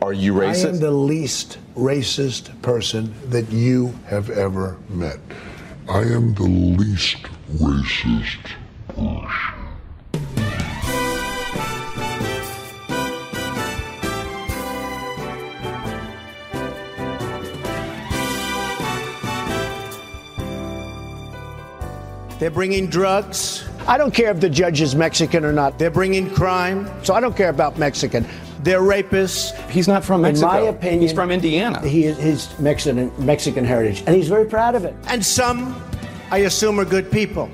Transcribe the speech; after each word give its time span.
Are 0.00 0.12
you 0.12 0.32
racist? 0.32 0.66
I 0.66 0.68
am 0.68 0.78
the 0.78 0.90
least 0.92 1.58
racist 1.76 2.62
person 2.62 3.12
that 3.30 3.50
you 3.50 3.98
have 4.06 4.30
ever 4.30 4.78
met. 4.88 5.18
I 5.88 6.02
am 6.02 6.34
the 6.34 6.44
least 6.44 7.24
racist 7.54 8.52
person. 8.86 9.54
They're 22.38 22.50
bringing 22.52 22.86
drugs. 22.86 23.64
I 23.88 23.98
don't 23.98 24.14
care 24.14 24.30
if 24.30 24.38
the 24.38 24.48
judge 24.48 24.80
is 24.80 24.94
Mexican 24.94 25.44
or 25.44 25.52
not. 25.52 25.76
They're 25.76 25.90
bringing 25.90 26.30
crime. 26.30 26.88
So 27.02 27.14
I 27.14 27.20
don't 27.20 27.36
care 27.36 27.48
about 27.48 27.78
Mexican. 27.78 28.24
They're 28.60 28.80
rapists. 28.80 29.54
He's 29.70 29.86
not 29.88 30.04
from 30.04 30.22
Mexico. 30.22 30.48
In 30.50 30.64
my 30.64 30.68
opinion, 30.68 31.00
he's 31.00 31.12
from 31.12 31.30
Indiana. 31.30 31.80
He 31.86 32.04
is 32.04 32.18
his 32.18 32.58
Mexican 32.58 33.12
Mexican 33.18 33.64
heritage, 33.64 34.02
and 34.06 34.16
he's 34.16 34.28
very 34.28 34.46
proud 34.46 34.74
of 34.74 34.84
it. 34.84 34.94
And 35.08 35.24
some, 35.24 35.80
I 36.30 36.38
assume, 36.38 36.78
are 36.80 36.84
good 36.84 37.10
people. 37.10 37.48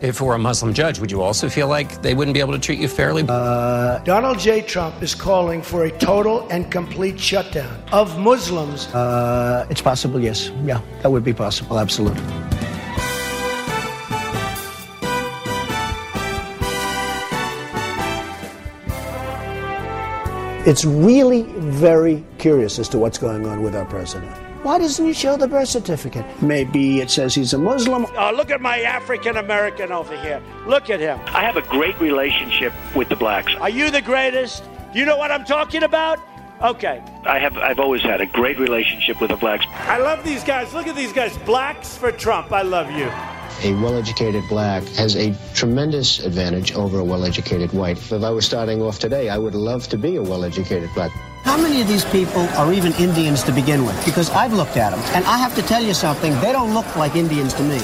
If 0.00 0.20
it 0.20 0.24
were 0.24 0.34
a 0.34 0.38
Muslim 0.38 0.72
judge, 0.72 0.98
would 0.98 1.10
you 1.10 1.20
also 1.20 1.50
feel 1.50 1.68
like 1.68 2.00
they 2.00 2.14
wouldn't 2.14 2.32
be 2.34 2.40
able 2.40 2.54
to 2.54 2.58
treat 2.58 2.78
you 2.78 2.88
fairly? 2.88 3.22
Uh, 3.28 3.98
Donald 3.98 4.38
J. 4.38 4.62
Trump 4.62 5.02
is 5.02 5.14
calling 5.14 5.60
for 5.60 5.84
a 5.84 5.90
total 5.98 6.48
and 6.48 6.70
complete 6.72 7.20
shutdown 7.20 7.82
of 7.92 8.18
Muslims. 8.18 8.86
Uh, 8.94 9.66
it's 9.68 9.82
possible, 9.82 10.18
yes. 10.18 10.50
Yeah, 10.64 10.80
that 11.02 11.10
would 11.10 11.22
be 11.22 11.34
possible, 11.34 11.78
absolutely. 11.78 12.22
It's 20.66 20.84
really 20.84 21.44
very 21.44 22.22
curious 22.36 22.78
as 22.78 22.88
to 22.90 22.98
what's 22.98 23.16
going 23.16 23.46
on 23.46 23.62
with 23.62 23.74
our 23.74 23.86
president. 23.86 24.30
Why 24.62 24.78
doesn't 24.78 25.04
he 25.04 25.14
show 25.14 25.38
the 25.38 25.48
birth 25.48 25.68
certificate? 25.68 26.26
Maybe 26.42 27.00
it 27.00 27.10
says 27.10 27.34
he's 27.34 27.54
a 27.54 27.58
Muslim. 27.58 28.04
Oh, 28.18 28.30
look 28.36 28.50
at 28.50 28.60
my 28.60 28.82
African 28.82 29.38
American 29.38 29.90
over 29.90 30.14
here. 30.20 30.42
Look 30.66 30.90
at 30.90 31.00
him. 31.00 31.18
I 31.28 31.44
have 31.44 31.56
a 31.56 31.62
great 31.62 31.98
relationship 31.98 32.74
with 32.94 33.08
the 33.08 33.16
blacks. 33.16 33.54
Are 33.54 33.70
you 33.70 33.90
the 33.90 34.02
greatest? 34.02 34.62
You 34.92 35.06
know 35.06 35.16
what 35.16 35.30
I'm 35.30 35.46
talking 35.46 35.82
about? 35.82 36.18
Okay. 36.60 37.02
I 37.24 37.38
have 37.38 37.56
I've 37.56 37.78
always 37.80 38.02
had 38.02 38.20
a 38.20 38.26
great 38.26 38.58
relationship 38.58 39.18
with 39.18 39.30
the 39.30 39.36
blacks. 39.36 39.64
I 39.70 39.96
love 39.96 40.22
these 40.24 40.44
guys. 40.44 40.74
Look 40.74 40.86
at 40.86 40.94
these 40.94 41.14
guys. 41.14 41.38
Blacks 41.38 41.96
for 41.96 42.12
Trump. 42.12 42.52
I 42.52 42.60
love 42.60 42.90
you. 42.90 43.10
A 43.62 43.74
well 43.74 43.98
educated 43.98 44.42
black 44.48 44.82
has 44.96 45.16
a 45.16 45.36
tremendous 45.52 46.20
advantage 46.20 46.72
over 46.72 46.98
a 46.98 47.04
well 47.04 47.26
educated 47.26 47.70
white. 47.74 47.98
If 47.98 48.12
I 48.12 48.30
was 48.30 48.46
starting 48.46 48.80
off 48.80 48.98
today, 48.98 49.28
I 49.28 49.36
would 49.36 49.54
love 49.54 49.86
to 49.88 49.98
be 49.98 50.16
a 50.16 50.22
well 50.22 50.44
educated 50.44 50.88
black. 50.94 51.10
How 51.44 51.58
many 51.60 51.82
of 51.82 51.88
these 51.88 52.06
people 52.06 52.42
are 52.56 52.72
even 52.72 52.92
Indians 52.94 53.42
to 53.44 53.52
begin 53.52 53.84
with? 53.84 54.02
Because 54.06 54.30
I've 54.30 54.54
looked 54.54 54.78
at 54.78 54.90
them, 54.90 55.00
and 55.14 55.26
I 55.26 55.36
have 55.36 55.54
to 55.56 55.62
tell 55.62 55.82
you 55.82 55.92
something, 55.92 56.32
they 56.40 56.52
don't 56.52 56.72
look 56.72 56.96
like 56.96 57.16
Indians 57.16 57.52
to 57.54 57.62
me. 57.62 57.80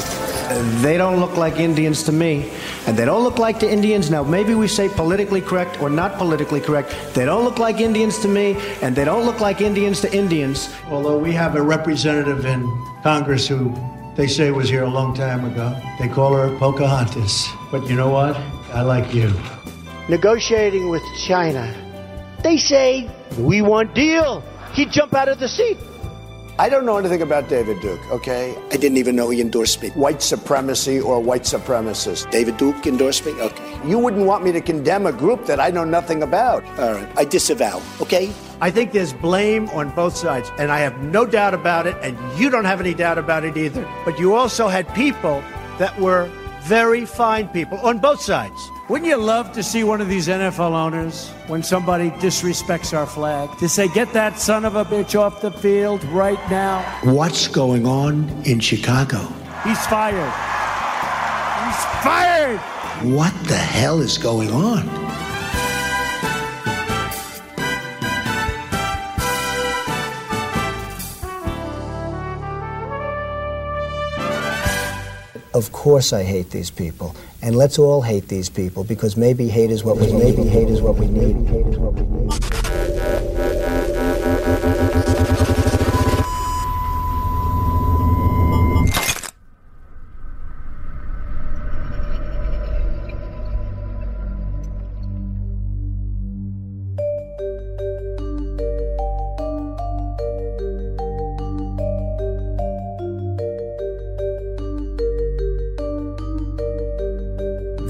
They 0.80 0.96
don't 0.96 1.20
look 1.20 1.36
like 1.36 1.58
Indians 1.58 2.02
to 2.04 2.12
me, 2.12 2.50
and 2.86 2.96
they 2.96 3.04
don't 3.04 3.22
look 3.22 3.38
like 3.38 3.58
the 3.60 3.70
Indians. 3.70 4.10
Now, 4.10 4.22
maybe 4.22 4.54
we 4.54 4.68
say 4.68 4.88
politically 4.88 5.40
correct 5.40 5.82
or 5.82 5.90
not 5.90 6.16
politically 6.16 6.60
correct. 6.60 6.94
They 7.14 7.24
don't 7.24 7.44
look 7.44 7.58
like 7.58 7.80
Indians 7.80 8.18
to 8.20 8.28
me, 8.28 8.56
and 8.80 8.94
they 8.96 9.04
don't 9.04 9.26
look 9.26 9.40
like 9.40 9.60
Indians 9.60 10.00
to 10.02 10.14
Indians. 10.14 10.70
Although 10.88 11.18
we 11.18 11.32
have 11.32 11.56
a 11.56 11.62
representative 11.62 12.46
in 12.46 12.64
Congress 13.02 13.48
who 13.48 13.74
they 14.16 14.26
say 14.26 14.50
was 14.50 14.68
here 14.68 14.84
a 14.84 14.90
long 14.90 15.14
time 15.14 15.44
ago. 15.44 15.76
They 15.98 16.08
call 16.08 16.34
her 16.34 16.56
Pocahontas. 16.58 17.48
But 17.70 17.86
you 17.88 17.96
know 17.96 18.08
what? 18.10 18.36
I 18.72 18.82
like 18.82 19.14
you. 19.14 19.32
Negotiating 20.08 20.88
with 20.88 21.02
China. 21.26 21.74
They 22.42 22.56
say, 22.56 23.10
we 23.38 23.62
want 23.62 23.94
deal. 23.94 24.42
He'd 24.72 24.90
jump 24.90 25.14
out 25.14 25.28
of 25.28 25.38
the 25.38 25.48
seat. 25.48 25.78
I 26.58 26.70
don't 26.70 26.86
know 26.86 26.96
anything 26.96 27.20
about 27.20 27.50
David 27.50 27.82
Duke, 27.82 28.00
okay? 28.10 28.56
I 28.70 28.78
didn't 28.78 28.96
even 28.96 29.14
know 29.14 29.28
he 29.28 29.42
endorsed 29.42 29.82
me. 29.82 29.90
White 29.90 30.22
supremacy 30.22 30.98
or 30.98 31.20
white 31.20 31.42
supremacist. 31.42 32.30
David 32.30 32.56
Duke 32.56 32.86
endorsed 32.86 33.26
me? 33.26 33.32
Okay. 33.32 33.78
You 33.86 33.98
wouldn't 33.98 34.24
want 34.24 34.42
me 34.42 34.52
to 34.52 34.62
condemn 34.62 35.04
a 35.04 35.12
group 35.12 35.44
that 35.46 35.60
I 35.60 35.68
know 35.70 35.84
nothing 35.84 36.22
about. 36.22 36.64
All 36.78 36.94
right. 36.94 37.08
I 37.18 37.26
disavow, 37.26 37.82
okay? 38.00 38.32
I 38.60 38.70
think 38.70 38.92
there's 38.92 39.12
blame 39.12 39.68
on 39.70 39.90
both 39.90 40.16
sides, 40.16 40.50
and 40.58 40.72
I 40.72 40.78
have 40.78 40.98
no 41.02 41.26
doubt 41.26 41.52
about 41.52 41.86
it, 41.86 41.94
and 42.00 42.16
you 42.38 42.48
don't 42.48 42.64
have 42.64 42.80
any 42.80 42.94
doubt 42.94 43.18
about 43.18 43.44
it 43.44 43.56
either. 43.56 43.86
But 44.04 44.18
you 44.18 44.34
also 44.34 44.68
had 44.68 44.92
people 44.94 45.42
that 45.78 45.98
were 46.00 46.30
very 46.62 47.04
fine 47.04 47.48
people 47.48 47.78
on 47.78 47.98
both 47.98 48.20
sides. 48.20 48.70
Wouldn't 48.88 49.08
you 49.08 49.18
love 49.18 49.52
to 49.52 49.62
see 49.62 49.84
one 49.84 50.00
of 50.00 50.08
these 50.08 50.26
NFL 50.26 50.72
owners, 50.72 51.28
when 51.48 51.62
somebody 51.62 52.10
disrespects 52.12 52.96
our 52.96 53.06
flag, 53.06 53.56
to 53.58 53.68
say, 53.68 53.88
get 53.88 54.12
that 54.14 54.38
son 54.38 54.64
of 54.64 54.74
a 54.74 54.84
bitch 54.84 55.18
off 55.18 55.42
the 55.42 55.50
field 55.50 56.02
right 56.04 56.40
now? 56.50 56.82
What's 57.04 57.48
going 57.48 57.86
on 57.86 58.28
in 58.44 58.60
Chicago? 58.60 59.18
He's 59.64 59.84
fired. 59.86 60.32
He's 61.66 61.84
fired! 62.02 62.58
What 63.14 63.34
the 63.44 63.56
hell 63.56 64.00
is 64.00 64.16
going 64.16 64.50
on? 64.50 65.05
Of 75.56 75.72
course 75.72 76.12
I 76.12 76.22
hate 76.22 76.50
these 76.50 76.70
people. 76.70 77.16
And 77.40 77.56
let's 77.56 77.78
all 77.78 78.02
hate 78.02 78.28
these 78.28 78.50
people 78.50 78.84
because 78.84 79.16
maybe 79.16 79.48
hate 79.48 79.70
is 79.70 79.84
what 79.84 79.96
we 79.96 80.12
maybe 80.12 80.42
hate 80.42 80.68
is 80.68 80.82
what 80.82 80.96
we 80.96 81.06
need. 81.06 81.48
Hate 81.48 81.66
is 81.66 81.78
what 81.78 81.94
we 81.94 82.02
need. 82.02 82.65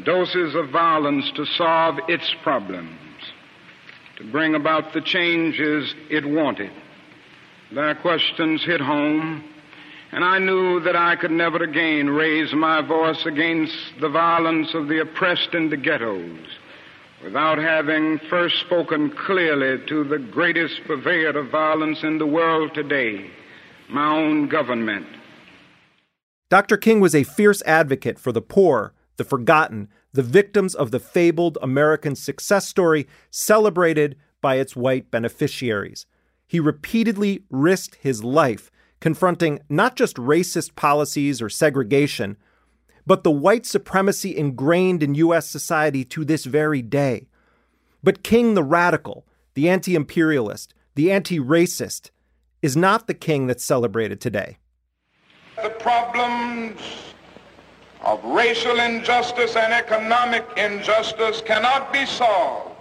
doses 0.04 0.54
of 0.56 0.70
violence 0.70 1.30
to 1.36 1.44
solve 1.46 2.00
its 2.08 2.34
problems, 2.42 2.98
to 4.16 4.24
bring 4.24 4.56
about 4.56 4.92
the 4.92 5.00
changes 5.00 5.94
it 6.08 6.24
wanted. 6.24 6.72
Their 7.70 7.94
questions 7.94 8.64
hit 8.64 8.80
home, 8.80 9.44
and 10.10 10.24
I 10.24 10.40
knew 10.40 10.80
that 10.80 10.96
I 10.96 11.14
could 11.14 11.30
never 11.30 11.62
again 11.62 12.10
raise 12.10 12.52
my 12.52 12.80
voice 12.80 13.24
against 13.24 13.76
the 14.00 14.08
violence 14.08 14.74
of 14.74 14.88
the 14.88 15.00
oppressed 15.00 15.54
in 15.54 15.70
the 15.70 15.76
ghettos 15.76 16.59
without 17.22 17.58
having 17.58 18.18
first 18.30 18.58
spoken 18.60 19.10
clearly 19.10 19.84
to 19.86 20.04
the 20.04 20.18
greatest 20.18 20.80
purveyor 20.84 21.36
of 21.38 21.50
violence 21.50 22.02
in 22.02 22.18
the 22.18 22.26
world 22.26 22.74
today, 22.74 23.30
my 23.88 24.06
own 24.06 24.48
government. 24.48 25.06
Dr. 26.48 26.76
King 26.76 27.00
was 27.00 27.14
a 27.14 27.22
fierce 27.22 27.62
advocate 27.62 28.18
for 28.18 28.32
the 28.32 28.42
poor, 28.42 28.94
the 29.16 29.24
forgotten, 29.24 29.88
the 30.12 30.22
victims 30.22 30.74
of 30.74 30.90
the 30.90 30.98
fabled 30.98 31.58
American 31.62 32.16
success 32.16 32.66
story 32.66 33.06
celebrated 33.30 34.16
by 34.40 34.56
its 34.56 34.74
white 34.74 35.10
beneficiaries. 35.10 36.06
He 36.46 36.58
repeatedly 36.58 37.44
risked 37.50 37.96
his 37.96 38.24
life 38.24 38.70
confronting 39.00 39.60
not 39.68 39.96
just 39.96 40.16
racist 40.16 40.74
policies 40.74 41.40
or 41.40 41.48
segregation, 41.48 42.36
but 43.10 43.24
the 43.24 43.30
white 43.32 43.66
supremacy 43.66 44.36
ingrained 44.36 45.02
in 45.02 45.16
U.S. 45.16 45.48
society 45.48 46.04
to 46.04 46.24
this 46.24 46.44
very 46.44 46.80
day. 46.80 47.26
But 48.04 48.22
King 48.22 48.54
the 48.54 48.62
radical, 48.62 49.26
the 49.54 49.68
anti 49.68 49.96
imperialist, 49.96 50.74
the 50.94 51.10
anti 51.10 51.40
racist, 51.40 52.12
is 52.62 52.76
not 52.76 53.08
the 53.08 53.14
king 53.14 53.48
that's 53.48 53.64
celebrated 53.64 54.20
today. 54.20 54.58
The 55.60 55.70
problems 55.70 56.80
of 58.02 58.22
racial 58.24 58.78
injustice 58.78 59.56
and 59.56 59.72
economic 59.72 60.46
injustice 60.56 61.42
cannot 61.44 61.92
be 61.92 62.06
solved 62.06 62.76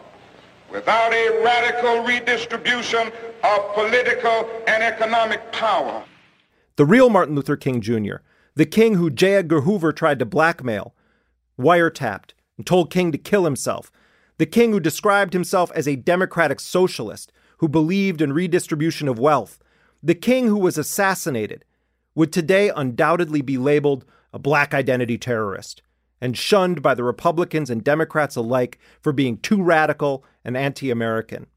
without 0.70 1.12
a 1.12 1.42
radical 1.44 2.04
redistribution 2.04 3.12
of 3.44 3.74
political 3.74 4.48
and 4.68 4.84
economic 4.84 5.52
power. 5.52 6.04
The 6.76 6.86
real 6.86 7.10
Martin 7.10 7.34
Luther 7.34 7.58
King 7.58 7.82
Jr., 7.82 8.18
the 8.56 8.66
king 8.66 8.96
who 8.96 9.10
J. 9.10 9.36
Edgar 9.36 9.62
Hoover 9.62 9.94
tried 9.94 10.20
to 10.20 10.26
blackmail, 10.26 10.96
wiretapped, 11.60 12.32
and 12.58 12.66
told 12.66 12.92
King 12.92 13.12
to 13.12 13.18
kill 13.18 13.46
himself, 13.46 13.92
the 14.38 14.46
king 14.46 14.72
who 14.72 14.80
described 14.80 15.34
himself 15.34 15.72
as 15.74 15.88
a 15.88 15.96
democratic 15.96 16.60
socialist 16.60 17.32
who 17.58 17.68
believed 17.68 18.22
in 18.22 18.34
redistribution 18.34 19.08
of 19.08 19.20
wealth, 19.20 19.60
the 20.02 20.16
king 20.16 20.48
who 20.48 20.58
was 20.58 20.78
assassinated, 20.78 21.66
would 22.16 22.32
today 22.32 22.72
undoubtedly 22.76 23.42
be 23.42 23.58
labeled 23.58 24.06
a 24.34 24.40
black 24.40 24.74
identity 24.74 25.18
terrorist 25.18 25.82
and 26.22 26.38
shunned 26.38 26.82
by 26.82 26.94
the 26.94 27.04
Republicans 27.04 27.70
and 27.70 27.84
Democrats 27.84 28.36
alike 28.36 28.78
for 29.02 29.14
being 29.14 29.38
too 29.38 29.62
radical 29.62 30.24
and 30.44 30.58
anti 30.58 30.92
American. 30.92 31.48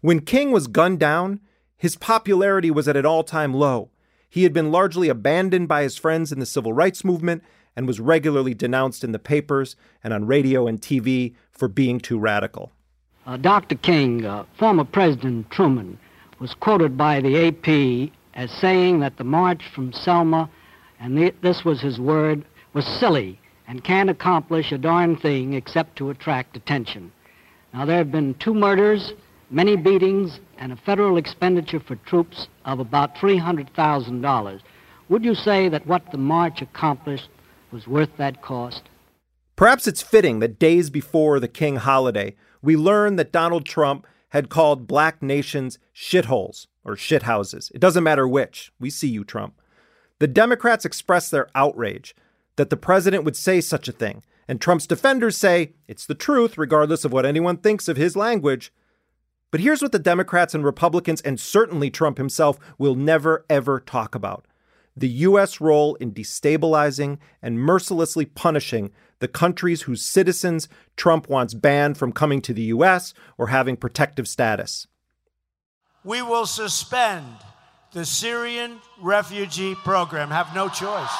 When 0.00 0.20
King 0.20 0.52
was 0.52 0.66
gunned 0.66 1.00
down, 1.00 1.40
his 1.76 1.96
popularity 1.96 2.70
was 2.70 2.88
at 2.88 2.96
an 2.96 3.06
all 3.06 3.24
time 3.24 3.54
low. 3.54 3.90
He 4.28 4.42
had 4.42 4.52
been 4.52 4.70
largely 4.70 5.08
abandoned 5.08 5.68
by 5.68 5.82
his 5.82 5.96
friends 5.96 6.32
in 6.32 6.40
the 6.40 6.46
civil 6.46 6.72
rights 6.72 7.04
movement 7.04 7.42
and 7.76 7.86
was 7.86 8.00
regularly 8.00 8.54
denounced 8.54 9.04
in 9.04 9.12
the 9.12 9.18
papers 9.18 9.76
and 10.02 10.12
on 10.12 10.26
radio 10.26 10.66
and 10.66 10.80
TV 10.80 11.34
for 11.52 11.68
being 11.68 12.00
too 12.00 12.18
radical. 12.18 12.72
Uh, 13.26 13.36
Dr. 13.36 13.74
King, 13.74 14.24
uh, 14.24 14.44
former 14.58 14.84
President 14.84 15.50
Truman, 15.50 15.98
was 16.38 16.54
quoted 16.54 16.96
by 16.96 17.20
the 17.20 17.48
AP 17.48 18.10
as 18.34 18.50
saying 18.50 19.00
that 19.00 19.16
the 19.16 19.24
march 19.24 19.62
from 19.74 19.92
Selma, 19.92 20.48
and 21.00 21.16
the, 21.16 21.34
this 21.42 21.64
was 21.64 21.80
his 21.80 21.98
word, 21.98 22.44
was 22.72 22.86
silly 22.86 23.40
and 23.68 23.82
can't 23.82 24.10
accomplish 24.10 24.70
a 24.70 24.78
darn 24.78 25.16
thing 25.16 25.54
except 25.54 25.96
to 25.96 26.10
attract 26.10 26.56
attention. 26.56 27.10
Now, 27.74 27.84
there 27.84 27.98
have 27.98 28.12
been 28.12 28.34
two 28.34 28.54
murders, 28.54 29.12
many 29.50 29.76
beatings, 29.76 30.38
and 30.58 30.72
a 30.72 30.76
federal 30.76 31.16
expenditure 31.16 31.80
for 31.80 31.96
troops 31.96 32.48
of 32.64 32.80
about 32.80 33.14
$300,000. 33.16 34.60
Would 35.08 35.24
you 35.24 35.34
say 35.34 35.68
that 35.68 35.86
what 35.86 36.10
the 36.10 36.18
march 36.18 36.62
accomplished 36.62 37.28
was 37.70 37.86
worth 37.86 38.16
that 38.16 38.42
cost? 38.42 38.82
Perhaps 39.54 39.86
it's 39.86 40.02
fitting 40.02 40.40
that 40.40 40.58
days 40.58 40.90
before 40.90 41.40
the 41.40 41.48
King 41.48 41.76
holiday, 41.76 42.34
we 42.60 42.76
learn 42.76 43.16
that 43.16 43.32
Donald 43.32 43.64
Trump 43.64 44.06
had 44.30 44.48
called 44.48 44.86
black 44.86 45.22
nations 45.22 45.78
shitholes 45.94 46.66
or 46.84 46.96
shithouses. 46.96 47.70
It 47.74 47.80
doesn't 47.80 48.04
matter 48.04 48.28
which. 48.28 48.72
We 48.78 48.90
see 48.90 49.08
you, 49.08 49.24
Trump. 49.24 49.60
The 50.18 50.26
Democrats 50.26 50.84
expressed 50.84 51.30
their 51.30 51.48
outrage 51.54 52.14
that 52.56 52.70
the 52.70 52.76
president 52.76 53.24
would 53.24 53.36
say 53.36 53.60
such 53.60 53.88
a 53.88 53.92
thing, 53.92 54.22
and 54.48 54.60
Trump's 54.60 54.86
defenders 54.86 55.36
say 55.36 55.72
it's 55.88 56.06
the 56.06 56.14
truth, 56.14 56.58
regardless 56.58 57.04
of 57.04 57.12
what 57.12 57.26
anyone 57.26 57.58
thinks 57.58 57.88
of 57.88 57.96
his 57.96 58.16
language. 58.16 58.72
But 59.50 59.60
here's 59.60 59.82
what 59.82 59.92
the 59.92 59.98
Democrats 59.98 60.54
and 60.54 60.64
Republicans, 60.64 61.20
and 61.20 61.38
certainly 61.40 61.90
Trump 61.90 62.18
himself, 62.18 62.58
will 62.78 62.94
never, 62.94 63.44
ever 63.48 63.80
talk 63.80 64.14
about 64.14 64.46
the 64.96 65.08
U.S. 65.08 65.60
role 65.60 65.94
in 65.96 66.12
destabilizing 66.12 67.18
and 67.42 67.60
mercilessly 67.60 68.24
punishing 68.24 68.90
the 69.18 69.28
countries 69.28 69.82
whose 69.82 70.02
citizens 70.02 70.68
Trump 70.96 71.28
wants 71.28 71.54
banned 71.54 71.98
from 71.98 72.12
coming 72.12 72.40
to 72.42 72.54
the 72.54 72.62
U.S. 72.62 73.12
or 73.36 73.48
having 73.48 73.76
protective 73.76 74.26
status. 74.26 74.86
We 76.02 76.22
will 76.22 76.46
suspend 76.46 77.26
the 77.92 78.04
Syrian 78.04 78.78
refugee 79.00 79.74
program, 79.74 80.30
have 80.30 80.54
no 80.54 80.68
choice. 80.68 81.10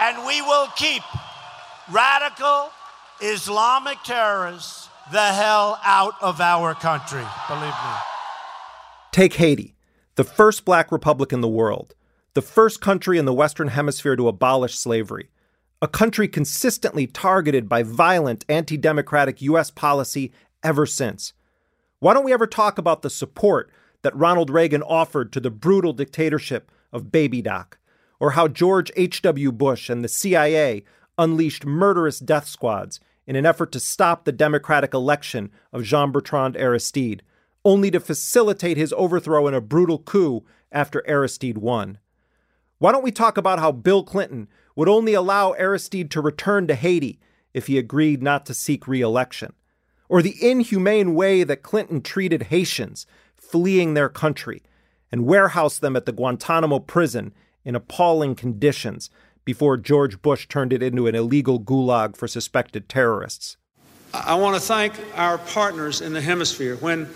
And 0.00 0.26
we 0.26 0.42
will 0.42 0.66
keep 0.76 1.02
radical 1.92 2.70
Islamic 3.20 4.02
terrorists 4.02 4.88
the 5.12 5.20
hell 5.20 5.78
out 5.84 6.14
of 6.22 6.40
our 6.40 6.74
country, 6.74 7.24
believe 7.48 7.62
me. 7.62 7.94
Take 9.12 9.34
Haiti, 9.34 9.74
the 10.14 10.24
first 10.24 10.64
black 10.64 10.90
republic 10.90 11.32
in 11.32 11.40
the 11.40 11.48
world, 11.48 11.94
the 12.34 12.42
first 12.42 12.80
country 12.80 13.18
in 13.18 13.26
the 13.26 13.34
Western 13.34 13.68
Hemisphere 13.68 14.16
to 14.16 14.28
abolish 14.28 14.76
slavery, 14.76 15.28
a 15.82 15.88
country 15.88 16.26
consistently 16.26 17.06
targeted 17.06 17.68
by 17.68 17.82
violent 17.82 18.44
anti 18.48 18.76
democratic 18.76 19.42
U.S. 19.42 19.70
policy 19.70 20.32
ever 20.62 20.86
since. 20.86 21.34
Why 21.98 22.14
don't 22.14 22.24
we 22.24 22.32
ever 22.32 22.46
talk 22.46 22.78
about 22.78 23.02
the 23.02 23.10
support 23.10 23.70
that 24.02 24.16
Ronald 24.16 24.50
Reagan 24.50 24.82
offered 24.82 25.32
to 25.32 25.40
the 25.40 25.50
brutal 25.50 25.92
dictatorship 25.92 26.70
of 26.92 27.12
Baby 27.12 27.42
Doc, 27.42 27.78
or 28.18 28.32
how 28.32 28.48
George 28.48 28.90
H.W. 28.96 29.52
Bush 29.52 29.90
and 29.90 30.02
the 30.02 30.08
CIA 30.08 30.84
unleashed 31.18 31.66
murderous 31.66 32.18
death 32.18 32.48
squads 32.48 33.00
in 33.26 33.36
an 33.36 33.46
effort 33.46 33.72
to 33.72 33.80
stop 33.80 34.24
the 34.24 34.32
democratic 34.32 34.92
election 34.94 35.50
of 35.72 35.84
Jean 35.84 36.12
Bertrand 36.12 36.56
Aristide, 36.56 37.22
only 37.64 37.90
to 37.90 38.00
facilitate 38.00 38.76
his 38.76 38.92
overthrow 38.94 39.46
in 39.46 39.54
a 39.54 39.60
brutal 39.60 39.98
coup 39.98 40.44
after 40.70 41.02
Aristide 41.08 41.58
won. 41.58 41.98
Why 42.78 42.92
don't 42.92 43.04
we 43.04 43.12
talk 43.12 43.38
about 43.38 43.58
how 43.58 43.72
Bill 43.72 44.02
Clinton 44.02 44.48
would 44.76 44.88
only 44.88 45.14
allow 45.14 45.52
Aristide 45.52 46.10
to 46.10 46.20
return 46.20 46.66
to 46.66 46.74
Haiti 46.74 47.18
if 47.54 47.66
he 47.66 47.78
agreed 47.78 48.22
not 48.22 48.44
to 48.46 48.54
seek 48.54 48.86
re 48.86 49.00
election? 49.00 49.54
Or 50.08 50.20
the 50.20 50.36
inhumane 50.40 51.14
way 51.14 51.44
that 51.44 51.62
Clinton 51.62 52.02
treated 52.02 52.44
Haitians 52.44 53.06
fleeing 53.34 53.94
their 53.94 54.08
country 54.08 54.62
and 55.10 55.24
warehoused 55.24 55.80
them 55.80 55.96
at 55.96 56.04
the 56.04 56.12
Guantanamo 56.12 56.80
prison 56.80 57.32
in 57.64 57.74
appalling 57.74 58.34
conditions 58.34 59.08
before 59.44 59.76
George 59.76 60.20
Bush 60.22 60.48
turned 60.48 60.72
it 60.72 60.82
into 60.82 61.06
an 61.06 61.14
illegal 61.14 61.60
gulag 61.60 62.16
for 62.16 62.26
suspected 62.26 62.88
terrorists. 62.88 63.56
I 64.12 64.36
want 64.36 64.54
to 64.54 64.60
thank 64.60 64.94
our 65.16 65.38
partners 65.38 66.00
in 66.00 66.12
the 66.12 66.20
hemisphere. 66.20 66.76
When 66.76 67.08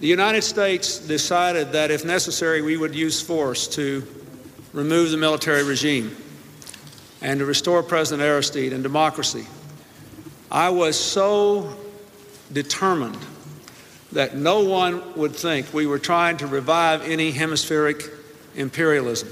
the 0.00 0.08
United 0.08 0.42
States 0.42 0.98
decided 0.98 1.72
that 1.72 1.90
if 1.90 2.04
necessary 2.04 2.62
we 2.62 2.76
would 2.76 2.94
use 2.94 3.22
force 3.22 3.68
to 3.68 4.04
remove 4.72 5.12
the 5.12 5.16
military 5.16 5.62
regime 5.62 6.16
and 7.20 7.38
to 7.38 7.46
restore 7.46 7.82
President 7.82 8.26
Aristide 8.26 8.72
and 8.72 8.82
democracy, 8.82 9.46
I 10.50 10.70
was 10.70 10.98
so 10.98 11.76
determined 12.52 13.18
that 14.10 14.36
no 14.36 14.60
one 14.64 15.14
would 15.14 15.34
think 15.34 15.72
we 15.72 15.86
were 15.86 15.98
trying 15.98 16.36
to 16.38 16.46
revive 16.46 17.02
any 17.02 17.30
hemispheric 17.30 18.02
imperialism. 18.56 19.28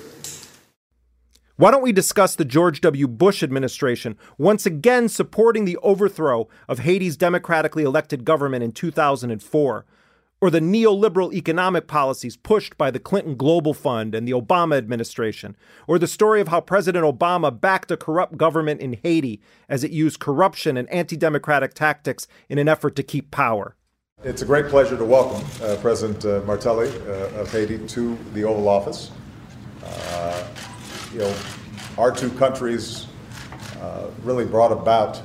Why 1.61 1.71
don't 1.71 1.83
we 1.83 1.93
discuss 1.93 2.35
the 2.37 2.47
George 2.47 2.81
W. 2.81 3.07
Bush 3.07 3.43
administration 3.43 4.17
once 4.39 4.65
again 4.65 5.11
supporting 5.11 5.67
the 5.67 5.77
overthrow 5.83 6.49
of 6.67 6.79
Haiti's 6.79 7.19
democratically 7.19 7.83
elected 7.83 8.25
government 8.25 8.65
in 8.65 8.73
2004? 8.73 9.85
Or 10.41 10.51
the 10.51 10.61
neoliberal 10.61 11.35
economic 11.35 11.87
policies 11.87 12.39
pushed 12.39 12.79
by 12.79 12.91
the 12.91 12.99
Clinton 12.99 13.37
Global 13.37 13.75
Fund 13.75 14.15
and 14.15 14.27
the 14.27 14.33
Obama 14.33 14.79
administration? 14.79 15.55
Or 15.87 15.99
the 15.99 16.07
story 16.07 16.41
of 16.41 16.49
how 16.49 16.63
President 16.63 17.05
Obama 17.05 17.61
backed 17.61 17.91
a 17.91 17.99
corrupt 17.99 18.39
government 18.39 18.81
in 18.81 18.97
Haiti 19.03 19.43
as 19.69 19.85
it 19.85 19.91
used 19.91 20.19
corruption 20.19 20.79
and 20.79 20.89
anti 20.89 21.15
democratic 21.19 21.75
tactics 21.75 22.27
in 22.49 22.57
an 22.57 22.69
effort 22.69 22.97
to 22.97 23.03
keep 23.03 23.31
power? 23.31 23.77
It's 24.25 24.41
a 24.41 24.47
great 24.47 24.69
pleasure 24.69 24.97
to 24.97 25.05
welcome 25.05 25.47
uh, 25.63 25.77
President 25.83 26.25
uh, 26.25 26.41
Martelly 26.47 26.89
uh, 26.89 27.43
of 27.43 27.53
Haiti 27.53 27.87
to 27.87 28.17
the 28.33 28.45
Oval 28.45 28.67
Office. 28.67 29.11
You 31.13 31.21
know, 31.21 31.37
our 31.99 32.13
two 32.13 32.31
countries 32.31 33.07
uh, 33.81 34.11
really 34.23 34.45
brought 34.45 34.73
about 34.73 35.21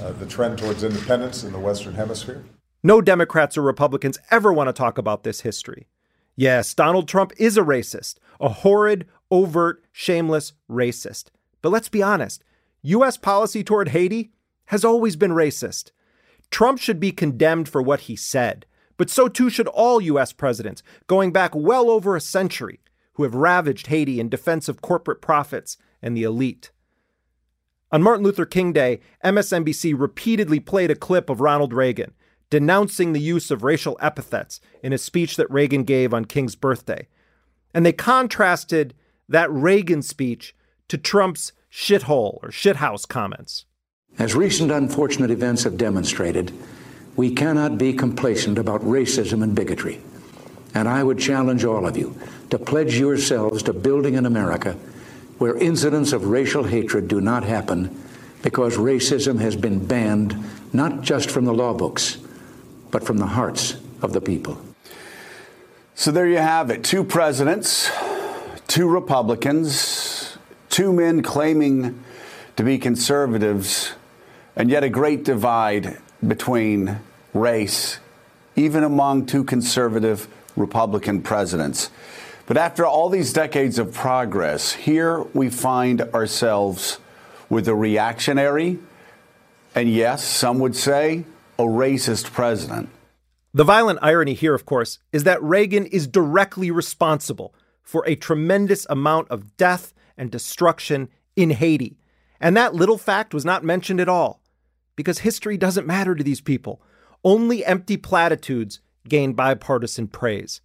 uh, 0.00 0.12
the 0.12 0.26
trend 0.26 0.58
towards 0.58 0.84
independence 0.84 1.44
in 1.44 1.52
the 1.52 1.58
Western 1.58 1.94
Hemisphere. 1.94 2.44
No 2.82 3.00
Democrats 3.00 3.56
or 3.56 3.62
Republicans 3.62 4.18
ever 4.30 4.52
want 4.52 4.68
to 4.68 4.72
talk 4.72 4.98
about 4.98 5.22
this 5.22 5.40
history. 5.40 5.86
Yes, 6.34 6.74
Donald 6.74 7.08
Trump 7.08 7.32
is 7.38 7.56
a 7.56 7.62
racist, 7.62 8.16
a 8.40 8.48
horrid, 8.48 9.06
overt, 9.30 9.84
shameless 9.92 10.52
racist. 10.68 11.26
But 11.60 11.70
let's 11.70 11.88
be 11.88 12.02
honest 12.02 12.42
U.S. 12.82 13.16
policy 13.16 13.62
toward 13.62 13.90
Haiti 13.90 14.32
has 14.66 14.84
always 14.84 15.16
been 15.16 15.30
racist. 15.30 15.92
Trump 16.50 16.78
should 16.78 16.98
be 16.98 17.12
condemned 17.12 17.68
for 17.68 17.80
what 17.80 18.00
he 18.00 18.16
said, 18.16 18.66
but 18.96 19.08
so 19.08 19.28
too 19.28 19.48
should 19.48 19.68
all 19.68 20.00
U.S. 20.00 20.32
presidents, 20.32 20.82
going 21.06 21.32
back 21.32 21.54
well 21.54 21.88
over 21.88 22.16
a 22.16 22.20
century, 22.20 22.80
who 23.14 23.22
have 23.22 23.34
ravaged 23.34 23.88
Haiti 23.88 24.20
in 24.20 24.28
defense 24.28 24.68
of 24.68 24.82
corporate 24.82 25.20
profits 25.20 25.76
and 26.00 26.16
the 26.16 26.22
elite. 26.22 26.70
On 27.90 28.02
Martin 28.02 28.24
Luther 28.24 28.46
King 28.46 28.72
Day, 28.72 29.00
MSNBC 29.24 29.94
repeatedly 29.98 30.60
played 30.60 30.90
a 30.90 30.96
clip 30.96 31.28
of 31.28 31.40
Ronald 31.40 31.72
Reagan 31.72 32.14
denouncing 32.52 33.14
the 33.14 33.20
use 33.20 33.50
of 33.50 33.62
racial 33.62 33.96
epithets 34.02 34.60
in 34.82 34.92
a 34.92 34.98
speech 34.98 35.36
that 35.36 35.50
Reagan 35.50 35.84
gave 35.84 36.12
on 36.12 36.26
King's 36.26 36.54
birthday. 36.54 37.08
And 37.72 37.86
they 37.86 37.94
contrasted 37.94 38.92
that 39.26 39.50
Reagan 39.50 40.02
speech 40.02 40.54
to 40.88 40.98
Trump's 40.98 41.52
shithole 41.72 42.38
or 42.42 42.50
shithouse 42.50 43.08
comments. 43.08 43.64
As 44.18 44.34
recent 44.34 44.70
unfortunate 44.70 45.30
events 45.30 45.64
have 45.64 45.78
demonstrated, 45.78 46.52
we 47.16 47.34
cannot 47.34 47.78
be 47.78 47.94
complacent 47.94 48.58
about 48.58 48.82
racism 48.82 49.42
and 49.42 49.54
bigotry. 49.54 50.02
And 50.74 50.88
I 50.88 51.02
would 51.02 51.18
challenge 51.18 51.64
all 51.64 51.86
of 51.86 51.96
you 51.96 52.18
to 52.50 52.58
pledge 52.58 52.98
yourselves 52.98 53.62
to 53.64 53.72
building 53.72 54.16
an 54.16 54.26
America 54.26 54.76
where 55.38 55.56
incidents 55.56 56.12
of 56.12 56.26
racial 56.26 56.64
hatred 56.64 57.08
do 57.08 57.20
not 57.20 57.44
happen 57.44 58.00
because 58.42 58.76
racism 58.76 59.40
has 59.40 59.56
been 59.56 59.84
banned 59.84 60.36
not 60.72 61.02
just 61.02 61.30
from 61.30 61.44
the 61.44 61.52
law 61.52 61.74
books, 61.74 62.18
but 62.90 63.04
from 63.04 63.18
the 63.18 63.26
hearts 63.26 63.76
of 64.02 64.12
the 64.12 64.20
people. 64.20 64.60
So 65.94 66.10
there 66.10 66.26
you 66.26 66.38
have 66.38 66.70
it 66.70 66.84
two 66.84 67.04
presidents, 67.04 67.90
two 68.66 68.88
Republicans, 68.88 70.38
two 70.70 70.92
men 70.92 71.22
claiming 71.22 72.02
to 72.56 72.62
be 72.62 72.78
conservatives, 72.78 73.92
and 74.56 74.70
yet 74.70 74.84
a 74.84 74.88
great 74.88 75.24
divide 75.24 75.98
between 76.26 76.98
race, 77.34 77.98
even 78.56 78.84
among 78.84 79.26
two 79.26 79.44
conservative 79.44 80.28
Republican 80.56 81.22
presidents. 81.22 81.90
But 82.46 82.56
after 82.56 82.84
all 82.84 83.08
these 83.08 83.32
decades 83.32 83.78
of 83.78 83.94
progress, 83.94 84.72
here 84.72 85.22
we 85.32 85.48
find 85.48 86.00
ourselves 86.00 86.98
with 87.48 87.68
a 87.68 87.74
reactionary, 87.74 88.78
and 89.74 89.90
yes, 89.90 90.24
some 90.24 90.58
would 90.58 90.76
say, 90.76 91.24
a 91.58 91.62
racist 91.62 92.32
president. 92.32 92.88
The 93.54 93.64
violent 93.64 93.98
irony 94.02 94.34
here, 94.34 94.54
of 94.54 94.64
course, 94.64 94.98
is 95.12 95.24
that 95.24 95.42
Reagan 95.42 95.86
is 95.86 96.06
directly 96.06 96.70
responsible 96.70 97.54
for 97.82 98.02
a 98.06 98.16
tremendous 98.16 98.86
amount 98.88 99.28
of 99.30 99.56
death 99.56 99.92
and 100.16 100.30
destruction 100.30 101.08
in 101.36 101.50
Haiti. 101.50 101.98
And 102.40 102.56
that 102.56 102.74
little 102.74 102.98
fact 102.98 103.34
was 103.34 103.44
not 103.44 103.62
mentioned 103.64 104.00
at 104.00 104.08
all, 104.08 104.42
because 104.96 105.20
history 105.20 105.56
doesn't 105.56 105.86
matter 105.86 106.14
to 106.14 106.24
these 106.24 106.40
people. 106.40 106.82
Only 107.22 107.64
empty 107.64 107.96
platitudes 107.96 108.80
gain 109.08 109.32
bipartisan 109.32 110.08
praise. 110.08 110.60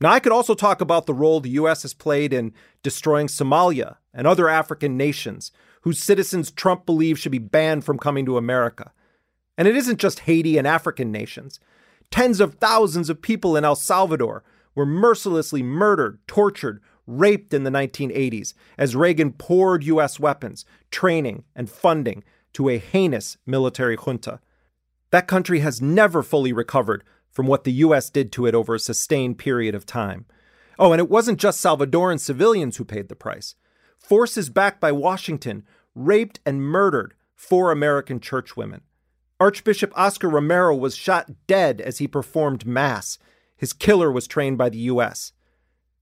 Now, 0.00 0.12
I 0.12 0.20
could 0.20 0.32
also 0.32 0.54
talk 0.54 0.80
about 0.80 1.06
the 1.06 1.14
role 1.14 1.40
the 1.40 1.50
U.S. 1.50 1.82
has 1.82 1.92
played 1.92 2.32
in 2.32 2.52
destroying 2.82 3.26
Somalia 3.26 3.96
and 4.14 4.26
other 4.26 4.48
African 4.48 4.96
nations 4.96 5.50
whose 5.82 6.02
citizens 6.02 6.50
Trump 6.50 6.86
believes 6.86 7.20
should 7.20 7.32
be 7.32 7.38
banned 7.38 7.84
from 7.84 7.98
coming 7.98 8.24
to 8.26 8.36
America. 8.36 8.92
And 9.56 9.66
it 9.66 9.76
isn't 9.76 9.98
just 9.98 10.20
Haiti 10.20 10.56
and 10.56 10.66
African 10.66 11.10
nations. 11.10 11.58
Tens 12.10 12.40
of 12.40 12.54
thousands 12.54 13.10
of 13.10 13.22
people 13.22 13.56
in 13.56 13.64
El 13.64 13.74
Salvador 13.74 14.44
were 14.74 14.86
mercilessly 14.86 15.62
murdered, 15.62 16.20
tortured, 16.28 16.80
raped 17.06 17.52
in 17.52 17.64
the 17.64 17.70
1980s 17.70 18.54
as 18.76 18.94
Reagan 18.94 19.32
poured 19.32 19.82
U.S. 19.84 20.20
weapons, 20.20 20.64
training, 20.90 21.44
and 21.56 21.68
funding 21.68 22.22
to 22.52 22.68
a 22.68 22.78
heinous 22.78 23.36
military 23.46 23.96
junta. 23.96 24.40
That 25.10 25.26
country 25.26 25.60
has 25.60 25.82
never 25.82 26.22
fully 26.22 26.52
recovered 26.52 27.02
from 27.30 27.46
what 27.46 27.64
the 27.64 27.72
U.S. 27.72 28.10
did 28.10 28.32
to 28.32 28.46
it 28.46 28.54
over 28.54 28.74
a 28.74 28.80
sustained 28.80 29.38
period 29.38 29.74
of 29.74 29.86
time. 29.86 30.26
Oh, 30.78 30.92
and 30.92 31.00
it 31.00 31.10
wasn't 31.10 31.40
just 31.40 31.62
Salvadoran 31.62 32.20
civilians 32.20 32.76
who 32.76 32.84
paid 32.84 33.08
the 33.08 33.16
price. 33.16 33.54
Forces 33.98 34.48
backed 34.48 34.80
by 34.80 34.92
Washington 34.92 35.64
raped 35.94 36.40
and 36.46 36.62
murdered 36.62 37.14
four 37.34 37.70
American 37.70 38.20
churchwomen. 38.20 38.80
Archbishop 39.40 39.92
Oscar 39.96 40.28
Romero 40.28 40.74
was 40.74 40.96
shot 40.96 41.30
dead 41.46 41.80
as 41.80 41.98
he 41.98 42.08
performed 42.08 42.66
Mass. 42.66 43.18
His 43.56 43.72
killer 43.72 44.10
was 44.10 44.26
trained 44.26 44.58
by 44.58 44.68
the 44.68 44.78
U.S. 44.78 45.32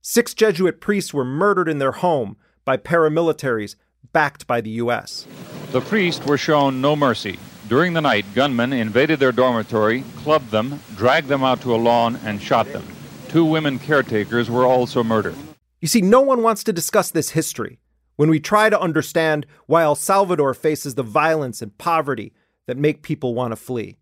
Six 0.01 0.33
Jesuit 0.33 0.79
priests 0.79 1.13
were 1.13 1.25
murdered 1.25 1.69
in 1.69 1.79
their 1.79 1.91
home 1.91 2.37
by 2.65 2.77
paramilitaries 2.77 3.75
backed 4.13 4.47
by 4.47 4.61
the 4.61 4.69
U.S. 4.71 5.27
The 5.71 5.81
priests 5.81 6.25
were 6.25 6.37
shown 6.37 6.81
no 6.81 6.95
mercy. 6.95 7.37
During 7.67 7.91
the 7.91 8.01
night, 8.01 8.25
gunmen 8.33 8.71
invaded 8.71 9.19
their 9.19 9.33
dormitory, 9.33 10.05
clubbed 10.17 10.51
them, 10.51 10.79
dragged 10.95 11.27
them 11.27 11.43
out 11.43 11.59
to 11.61 11.75
a 11.75 11.77
lawn, 11.77 12.15
and 12.23 12.41
shot 12.41 12.71
them. 12.71 12.87
Two 13.27 13.43
women 13.43 13.77
caretakers 13.77 14.49
were 14.49 14.65
also 14.65 15.03
murdered. 15.03 15.35
You 15.81 15.89
see, 15.89 16.01
no 16.01 16.21
one 16.21 16.43
wants 16.43 16.63
to 16.63 16.73
discuss 16.73 17.11
this 17.11 17.31
history. 17.31 17.79
When 18.15 18.29
we 18.29 18.39
try 18.39 18.69
to 18.69 18.79
understand 18.79 19.45
why 19.65 19.83
El 19.83 19.95
Salvador 19.95 20.53
faces 20.53 20.95
the 20.95 21.03
violence 21.03 21.61
and 21.61 21.77
poverty 21.77 22.33
that 22.67 22.77
make 22.77 23.01
people 23.01 23.35
want 23.35 23.51
to 23.51 23.57
flee. 23.57 23.97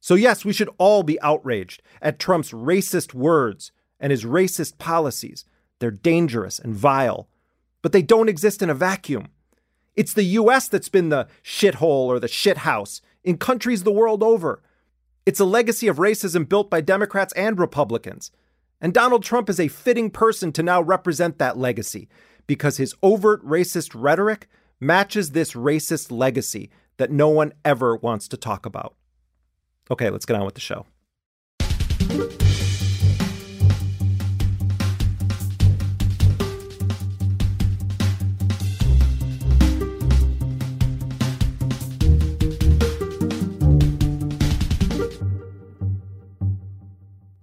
So, 0.00 0.14
yes, 0.14 0.44
we 0.44 0.52
should 0.52 0.70
all 0.76 1.02
be 1.02 1.20
outraged 1.22 1.82
at 2.02 2.18
Trump's 2.18 2.52
racist 2.52 3.14
words 3.14 3.72
and 3.98 4.10
his 4.10 4.24
racist 4.24 4.76
policies. 4.76 5.46
They're 5.78 5.90
dangerous 5.90 6.58
and 6.58 6.74
vile, 6.74 7.28
but 7.80 7.92
they 7.92 8.02
don't 8.02 8.28
exist 8.28 8.62
in 8.62 8.68
a 8.68 8.74
vacuum. 8.74 9.28
It's 9.98 10.12
the 10.12 10.22
US 10.22 10.68
that's 10.68 10.88
been 10.88 11.08
the 11.08 11.26
shithole 11.42 12.06
or 12.06 12.20
the 12.20 12.28
shithouse 12.28 13.00
in 13.24 13.36
countries 13.36 13.82
the 13.82 13.90
world 13.90 14.22
over. 14.22 14.62
It's 15.26 15.40
a 15.40 15.44
legacy 15.44 15.88
of 15.88 15.96
racism 15.96 16.48
built 16.48 16.70
by 16.70 16.82
Democrats 16.82 17.32
and 17.32 17.58
Republicans. 17.58 18.30
And 18.80 18.94
Donald 18.94 19.24
Trump 19.24 19.50
is 19.50 19.58
a 19.58 19.66
fitting 19.66 20.12
person 20.12 20.52
to 20.52 20.62
now 20.62 20.80
represent 20.80 21.38
that 21.38 21.58
legacy 21.58 22.08
because 22.46 22.76
his 22.76 22.94
overt 23.02 23.44
racist 23.44 23.90
rhetoric 23.92 24.48
matches 24.78 25.32
this 25.32 25.54
racist 25.54 26.12
legacy 26.12 26.70
that 26.98 27.10
no 27.10 27.28
one 27.28 27.52
ever 27.64 27.96
wants 27.96 28.28
to 28.28 28.36
talk 28.36 28.66
about. 28.66 28.94
Okay, 29.90 30.10
let's 30.10 30.26
get 30.26 30.36
on 30.36 30.44
with 30.44 30.54
the 30.54 30.60
show. 30.60 30.86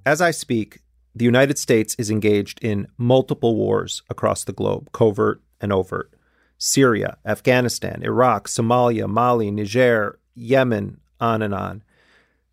As 0.05 0.21
I 0.21 0.29
speak, 0.29 0.81
the 1.15 1.25
United 1.25 1.57
States 1.57 1.95
is 1.97 2.11
engaged 2.11 2.63
in 2.63 2.87
multiple 2.97 3.55
wars 3.55 4.03
across 4.07 4.43
the 4.43 4.53
globe, 4.53 4.91
covert 4.91 5.41
and 5.59 5.73
overt. 5.73 6.13
Syria, 6.59 7.17
Afghanistan, 7.25 8.03
Iraq, 8.03 8.47
Somalia, 8.47 9.09
Mali, 9.09 9.49
Niger, 9.49 10.19
Yemen, 10.35 10.99
on 11.19 11.41
and 11.41 11.55
on. 11.55 11.83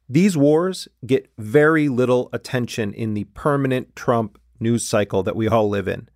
These 0.08 0.36
wars 0.36 0.88
get 1.04 1.30
very 1.36 1.88
little 1.88 2.30
attention 2.32 2.94
in 2.94 3.12
the 3.14 3.24
permanent 3.24 3.94
Trump 3.94 4.38
news 4.58 4.86
cycle 4.86 5.22
that 5.22 5.36
we 5.36 5.46
all 5.46 5.68
live 5.68 5.88
in. 5.88 6.08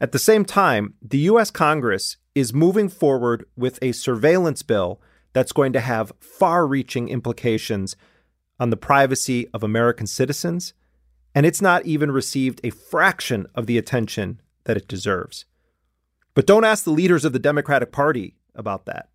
At 0.00 0.12
the 0.12 0.18
same 0.18 0.44
time, 0.44 0.94
the 1.02 1.18
U.S. 1.18 1.50
Congress 1.50 2.16
is 2.34 2.54
moving 2.54 2.88
forward 2.88 3.44
with 3.56 3.78
a 3.82 3.92
surveillance 3.92 4.62
bill 4.62 5.00
that's 5.32 5.52
going 5.52 5.72
to 5.74 5.80
have 5.80 6.12
far 6.20 6.66
reaching 6.66 7.08
implications 7.08 7.96
on 8.58 8.70
the 8.70 8.76
privacy 8.76 9.48
of 9.52 9.62
American 9.62 10.06
citizens, 10.06 10.74
and 11.34 11.44
it's 11.44 11.62
not 11.62 11.84
even 11.84 12.10
received 12.10 12.60
a 12.62 12.70
fraction 12.70 13.46
of 13.54 13.66
the 13.66 13.78
attention 13.78 14.40
that 14.64 14.76
it 14.76 14.88
deserves. 14.88 15.44
But 16.34 16.46
don't 16.46 16.64
ask 16.64 16.84
the 16.84 16.90
leaders 16.90 17.24
of 17.24 17.32
the 17.32 17.38
Democratic 17.38 17.92
Party 17.92 18.36
about 18.54 18.86
that. 18.86 19.08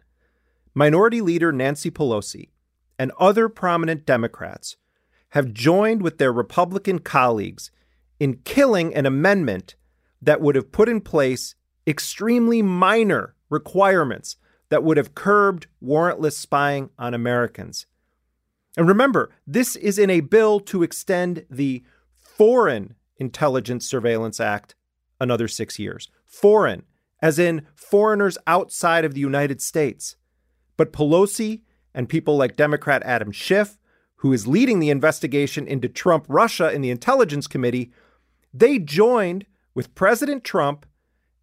Minority 0.73 1.21
Leader 1.21 1.51
Nancy 1.51 1.91
Pelosi 1.91 2.49
and 2.97 3.11
other 3.19 3.49
prominent 3.49 4.05
Democrats 4.05 4.77
have 5.29 5.53
joined 5.53 6.01
with 6.01 6.17
their 6.17 6.31
Republican 6.31 6.99
colleagues 6.99 7.71
in 8.19 8.37
killing 8.45 8.93
an 8.93 9.05
amendment 9.05 9.75
that 10.21 10.41
would 10.41 10.55
have 10.55 10.71
put 10.71 10.87
in 10.87 11.01
place 11.01 11.55
extremely 11.87 12.61
minor 12.61 13.35
requirements 13.49 14.37
that 14.69 14.83
would 14.83 14.97
have 14.97 15.15
curbed 15.15 15.67
warrantless 15.83 16.33
spying 16.33 16.89
on 16.97 17.13
Americans. 17.13 17.85
And 18.77 18.87
remember, 18.87 19.31
this 19.45 19.75
is 19.75 19.99
in 19.99 20.09
a 20.09 20.21
bill 20.21 20.59
to 20.61 20.83
extend 20.83 21.45
the 21.49 21.83
Foreign 22.17 22.95
Intelligence 23.17 23.85
Surveillance 23.85 24.39
Act 24.39 24.75
another 25.19 25.47
six 25.47 25.77
years. 25.77 26.09
Foreign, 26.25 26.83
as 27.21 27.37
in 27.37 27.67
foreigners 27.75 28.37
outside 28.47 29.05
of 29.05 29.13
the 29.13 29.19
United 29.19 29.61
States. 29.61 30.15
But 30.77 30.93
Pelosi 30.93 31.61
and 31.93 32.09
people 32.09 32.37
like 32.37 32.55
Democrat 32.55 33.03
Adam 33.03 33.31
Schiff, 33.31 33.77
who 34.17 34.33
is 34.33 34.47
leading 34.47 34.79
the 34.79 34.89
investigation 34.89 35.67
into 35.67 35.87
Trump 35.87 36.25
Russia 36.27 36.71
in 36.71 36.81
the 36.81 36.89
Intelligence 36.89 37.47
Committee, 37.47 37.91
they 38.53 38.79
joined 38.79 39.45
with 39.73 39.95
President 39.95 40.43
Trump 40.43 40.85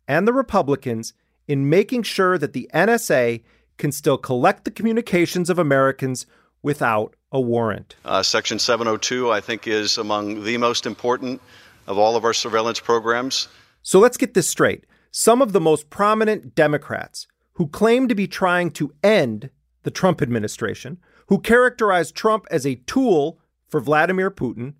and 0.06 0.26
the 0.26 0.32
Republicans 0.32 1.12
in 1.46 1.68
making 1.68 2.02
sure 2.02 2.38
that 2.38 2.52
the 2.52 2.68
NSA 2.74 3.42
can 3.76 3.92
still 3.92 4.18
collect 4.18 4.64
the 4.64 4.70
communications 4.70 5.48
of 5.48 5.58
Americans 5.58 6.26
without 6.62 7.14
a 7.32 7.40
warrant. 7.40 7.96
Uh, 8.04 8.22
Section 8.22 8.58
702, 8.58 9.30
I 9.30 9.40
think, 9.40 9.66
is 9.66 9.98
among 9.98 10.44
the 10.44 10.56
most 10.56 10.86
important 10.86 11.40
of 11.86 11.98
all 11.98 12.16
of 12.16 12.24
our 12.24 12.34
surveillance 12.34 12.80
programs. 12.80 13.48
So 13.82 13.98
let's 13.98 14.16
get 14.16 14.34
this 14.34 14.48
straight. 14.48 14.84
Some 15.10 15.40
of 15.42 15.52
the 15.52 15.60
most 15.60 15.90
prominent 15.90 16.54
Democrats 16.54 17.26
who 17.54 17.66
claim 17.66 18.08
to 18.08 18.14
be 18.14 18.26
trying 18.26 18.70
to 18.72 18.92
end 19.02 19.50
the 19.82 19.90
Trump 19.90 20.22
administration, 20.22 20.98
who 21.26 21.40
characterize 21.40 22.12
Trump 22.12 22.46
as 22.50 22.66
a 22.66 22.76
tool 22.86 23.40
for 23.68 23.80
Vladimir 23.80 24.30
Putin, 24.30 24.74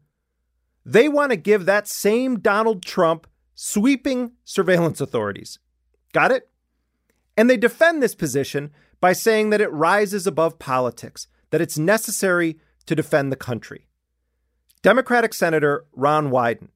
they 0.85 1.09
want 1.09 1.31
to 1.31 1.37
give 1.37 1.67
that 1.67 1.89
same 1.89 2.41
Donald 2.41 2.83
Trump 2.83 3.27
sweeping 3.55 4.33
surveillance 4.45 5.01
authorities. 5.01 5.59
Got 6.13 6.33
it? 6.33 6.49
And 7.37 7.49
they 7.51 7.57
defend 7.57 8.03
this 8.03 8.15
position 8.15 8.71
by 9.01 9.13
saying 9.13 9.51
that 9.51 9.61
it 9.61 9.73
rises 9.73 10.27
above 10.27 10.59
politics, 10.59 11.27
that 11.51 11.61
it's 11.61 11.79
necessary 11.79 12.59
to 12.87 12.95
defend 12.95 13.31
the 13.31 13.37
country. 13.37 13.87
Democratic 14.83 15.35
Senator 15.35 15.87
Ron 15.93 16.31
Wyden, 16.31 16.69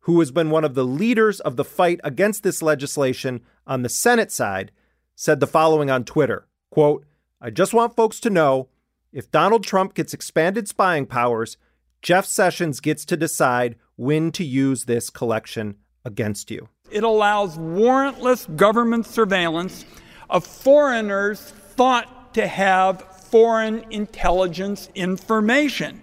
who 0.00 0.20
has 0.20 0.30
been 0.30 0.50
one 0.50 0.64
of 0.64 0.74
the 0.74 0.84
leaders 0.84 1.40
of 1.40 1.56
the 1.56 1.64
fight 1.64 2.00
against 2.04 2.42
this 2.42 2.62
legislation 2.62 3.42
on 3.66 3.82
the 3.82 3.88
Senate 3.88 4.30
side, 4.32 4.70
said 5.14 5.40
the 5.40 5.46
following 5.46 5.90
on 5.90 6.04
Twitter 6.04 6.46
quote, 6.70 7.04
I 7.40 7.50
just 7.50 7.74
want 7.74 7.96
folks 7.96 8.20
to 8.20 8.30
know 8.30 8.68
if 9.12 9.30
Donald 9.30 9.64
Trump 9.64 9.94
gets 9.94 10.14
expanded 10.14 10.68
spying 10.68 11.06
powers, 11.06 11.56
Jeff 12.00 12.24
Sessions 12.24 12.80
gets 12.80 13.04
to 13.06 13.16
decide 13.16 13.76
when 13.96 14.30
to 14.32 14.44
use 14.44 14.84
this 14.84 15.10
collection 15.10 15.76
against 16.04 16.50
you. 16.50 16.68
It 16.90 17.04
allows 17.04 17.58
warrantless 17.58 18.54
government 18.56 19.06
surveillance 19.06 19.84
of 20.30 20.46
foreigners 20.46 21.40
thought 21.40 22.34
to 22.34 22.46
have 22.46 23.04
foreign 23.30 23.84
intelligence 23.90 24.90
information. 24.94 26.02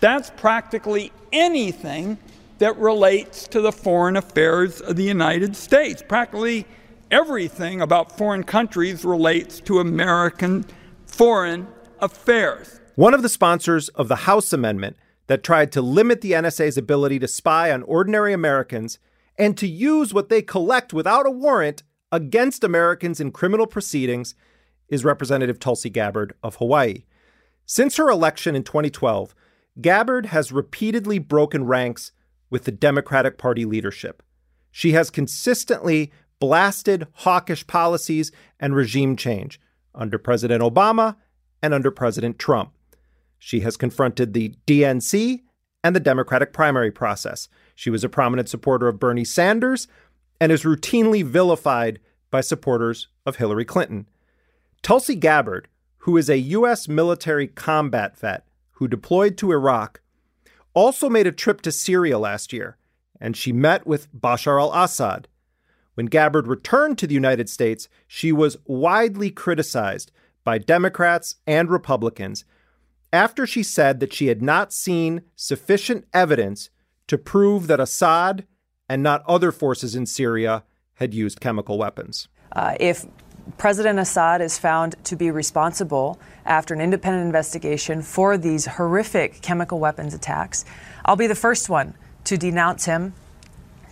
That's 0.00 0.30
practically 0.30 1.12
anything 1.32 2.18
that 2.58 2.76
relates 2.76 3.46
to 3.48 3.60
the 3.60 3.72
foreign 3.72 4.16
affairs 4.16 4.80
of 4.80 4.96
the 4.96 5.04
United 5.04 5.56
States. 5.56 6.02
Practically 6.06 6.66
everything 7.10 7.80
about 7.80 8.16
foreign 8.16 8.44
countries 8.44 9.04
relates 9.04 9.60
to 9.60 9.78
American 9.78 10.64
foreign 11.06 11.66
affairs. 12.00 12.80
One 12.94 13.14
of 13.14 13.22
the 13.22 13.28
sponsors 13.28 13.88
of 13.90 14.08
the 14.08 14.16
House 14.16 14.52
amendment 14.52 14.96
that 15.26 15.42
tried 15.42 15.72
to 15.72 15.82
limit 15.82 16.20
the 16.20 16.32
NSA's 16.32 16.76
ability 16.76 17.18
to 17.20 17.28
spy 17.28 17.70
on 17.70 17.82
ordinary 17.84 18.32
Americans 18.32 18.98
and 19.38 19.56
to 19.56 19.66
use 19.66 20.12
what 20.12 20.28
they 20.28 20.42
collect 20.42 20.92
without 20.92 21.26
a 21.26 21.30
warrant 21.30 21.82
against 22.12 22.64
Americans 22.64 23.20
in 23.20 23.30
criminal 23.30 23.66
proceedings 23.66 24.34
is 24.90 25.04
Representative 25.04 25.58
Tulsi 25.58 25.88
Gabbard 25.88 26.34
of 26.42 26.56
Hawaii. 26.56 27.04
Since 27.64 27.96
her 27.96 28.10
election 28.10 28.54
in 28.54 28.64
2012, 28.64 29.34
Gabbard 29.80 30.26
has 30.26 30.52
repeatedly 30.52 31.18
broken 31.18 31.64
ranks 31.64 32.12
with 32.50 32.64
the 32.64 32.72
Democratic 32.72 33.38
Party 33.38 33.64
leadership. 33.64 34.22
She 34.72 34.92
has 34.92 35.08
consistently 35.08 36.12
blasted 36.40 37.06
hawkish 37.12 37.66
policies 37.66 38.32
and 38.58 38.74
regime 38.74 39.16
change 39.16 39.60
under 39.94 40.18
President 40.18 40.62
Obama 40.62 41.16
and 41.62 41.72
under 41.72 41.90
President 41.90 42.38
Trump. 42.38 42.72
She 43.38 43.60
has 43.60 43.76
confronted 43.76 44.32
the 44.32 44.54
DNC 44.66 45.42
and 45.82 45.96
the 45.96 46.00
Democratic 46.00 46.52
primary 46.52 46.90
process. 46.90 47.48
She 47.74 47.90
was 47.90 48.04
a 48.04 48.08
prominent 48.08 48.48
supporter 48.48 48.88
of 48.88 48.98
Bernie 48.98 49.24
Sanders 49.24 49.88
and 50.40 50.50
is 50.50 50.64
routinely 50.64 51.24
vilified 51.24 52.00
by 52.30 52.40
supporters 52.40 53.08
of 53.24 53.36
Hillary 53.36 53.64
Clinton. 53.64 54.06
Tulsi 54.82 55.14
Gabbard, 55.14 55.68
who 55.98 56.16
is 56.16 56.30
a 56.30 56.38
U.S. 56.38 56.88
military 56.88 57.46
combat 57.46 58.18
vet 58.18 58.46
who 58.72 58.88
deployed 58.88 59.36
to 59.38 59.52
Iraq, 59.52 60.00
also 60.72 61.08
made 61.08 61.26
a 61.26 61.32
trip 61.32 61.60
to 61.62 61.72
Syria 61.72 62.18
last 62.18 62.52
year, 62.52 62.76
and 63.20 63.36
she 63.36 63.52
met 63.52 63.86
with 63.86 64.12
Bashar 64.12 64.60
al 64.60 64.72
Assad. 64.72 65.28
When 65.94 66.06
Gabbard 66.06 66.46
returned 66.46 66.96
to 66.98 67.06
the 67.06 67.14
United 67.14 67.50
States, 67.50 67.88
she 68.06 68.32
was 68.32 68.56
widely 68.64 69.30
criticized 69.30 70.10
by 70.44 70.58
Democrats 70.58 71.36
and 71.46 71.68
Republicans 71.68 72.44
after 73.12 73.46
she 73.46 73.62
said 73.62 74.00
that 74.00 74.14
she 74.14 74.28
had 74.28 74.40
not 74.40 74.72
seen 74.72 75.22
sufficient 75.36 76.06
evidence 76.14 76.70
to 77.08 77.18
prove 77.18 77.66
that 77.66 77.80
Assad 77.80 78.46
and 78.88 79.02
not 79.02 79.24
other 79.26 79.52
forces 79.52 79.94
in 79.94 80.06
Syria 80.06 80.64
had 80.94 81.12
used 81.12 81.40
chemical 81.40 81.76
weapons. 81.76 82.28
Uh, 82.52 82.76
if 82.78 83.04
President 83.58 83.98
Assad 83.98 84.40
is 84.40 84.58
found 84.58 84.96
to 85.04 85.16
be 85.16 85.30
responsible 85.30 86.18
after 86.46 86.74
an 86.74 86.80
independent 86.80 87.24
investigation 87.24 88.02
for 88.02 88.36
these 88.36 88.66
horrific 88.66 89.40
chemical 89.42 89.78
weapons 89.78 90.14
attacks, 90.14 90.64
I'll 91.04 91.16
be 91.16 91.26
the 91.26 91.34
first 91.34 91.68
one 91.68 91.94
to 92.24 92.36
denounce 92.36 92.84
him, 92.84 93.14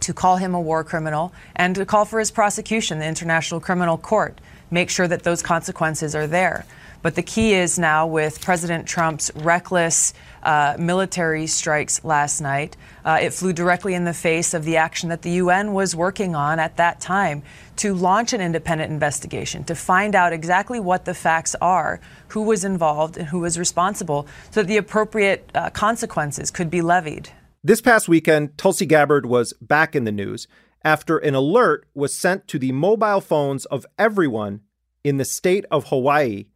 to 0.00 0.12
call 0.12 0.36
him 0.36 0.54
a 0.54 0.60
war 0.60 0.84
criminal, 0.84 1.32
and 1.56 1.74
to 1.74 1.84
call 1.86 2.04
for 2.04 2.18
his 2.18 2.30
prosecution, 2.30 2.98
the 2.98 3.06
International 3.06 3.60
Criminal 3.60 3.98
Court. 3.98 4.40
Make 4.70 4.90
sure 4.90 5.08
that 5.08 5.22
those 5.22 5.42
consequences 5.42 6.14
are 6.14 6.26
there. 6.26 6.66
But 7.00 7.14
the 7.14 7.22
key 7.22 7.54
is 7.54 7.78
now 7.78 8.06
with 8.06 8.40
President 8.40 8.86
Trump's 8.86 9.30
reckless 9.36 10.14
uh, 10.42 10.76
military 10.78 11.46
strikes 11.46 12.04
last 12.04 12.40
night, 12.40 12.76
uh, 13.04 13.18
it 13.20 13.32
flew 13.32 13.52
directly 13.52 13.94
in 13.94 14.04
the 14.04 14.14
face 14.14 14.52
of 14.54 14.64
the 14.64 14.76
action 14.76 15.08
that 15.08 15.22
the 15.22 15.30
UN 15.32 15.72
was 15.72 15.94
working 15.94 16.34
on 16.34 16.58
at 16.58 16.76
that 16.76 17.00
time 17.00 17.42
to 17.76 17.94
launch 17.94 18.32
an 18.32 18.40
independent 18.40 18.90
investigation, 18.90 19.62
to 19.64 19.74
find 19.74 20.14
out 20.14 20.32
exactly 20.32 20.80
what 20.80 21.04
the 21.04 21.14
facts 21.14 21.54
are, 21.60 22.00
who 22.28 22.42
was 22.42 22.64
involved, 22.64 23.16
and 23.16 23.28
who 23.28 23.40
was 23.40 23.58
responsible, 23.58 24.26
so 24.50 24.62
that 24.62 24.68
the 24.68 24.76
appropriate 24.76 25.48
uh, 25.54 25.70
consequences 25.70 26.50
could 26.50 26.70
be 26.70 26.82
levied. 26.82 27.30
This 27.62 27.80
past 27.80 28.08
weekend, 28.08 28.58
Tulsi 28.58 28.86
Gabbard 28.86 29.26
was 29.26 29.52
back 29.60 29.94
in 29.94 30.04
the 30.04 30.12
news 30.12 30.48
after 30.84 31.18
an 31.18 31.34
alert 31.34 31.86
was 31.94 32.14
sent 32.14 32.46
to 32.48 32.58
the 32.58 32.72
mobile 32.72 33.20
phones 33.20 33.64
of 33.66 33.84
everyone 33.98 34.60
in 35.04 35.16
the 35.16 35.24
state 35.24 35.64
of 35.70 35.88
Hawaii 35.88 36.46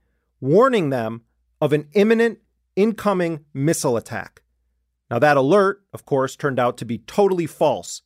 warning 0.43 0.91
them 0.91 1.23
of 1.61 1.73
an 1.73 1.89
imminent 1.95 2.41
incoming 2.75 3.45
missile 3.55 3.97
attack. 3.97 4.43
Now, 5.11 5.19
that 5.21 5.37
alert, 5.37 5.85
of 5.95 6.05
course, 6.05 6.37
turned 6.37 6.59
out 6.59 6.77
to 6.79 6.85
be 6.85 6.99
totally 6.99 7.47
false. 7.47 8.03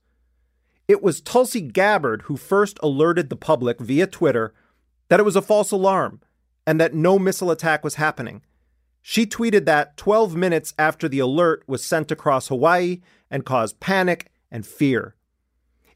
It 0.87 1.03
was 1.03 1.21
Tulsi 1.21 1.63
Gabbard 1.63 2.23
who 2.23 2.37
first 2.37 2.79
alerted 2.83 3.31
the 3.31 3.37
public 3.37 3.81
via 3.81 4.07
Twitter 4.07 4.55
that 5.09 5.19
it 5.19 5.25
was 5.25 5.35
a 5.35 5.43
false 5.43 5.73
alarm 5.73 6.21
and 6.67 6.81
that 6.81 6.95
no 6.95 7.19
missile 7.19 7.51
attack 7.51 7.83
was 7.83 7.95
happening. 7.95 8.43
She 9.01 9.25
tweeted 9.25 9.65
that 9.65 9.97
12 9.97 10.37
minutes 10.37 10.75
after 10.79 11.09
the 11.09 11.21
alert 11.21 11.63
was 11.67 11.85
sent 11.85 12.11
across 12.11 12.49
Hawaii 12.49 13.01
and 13.31 13.47
caused 13.47 13.81
panic 13.81 14.31
and 14.51 14.67
fear. 14.67 15.15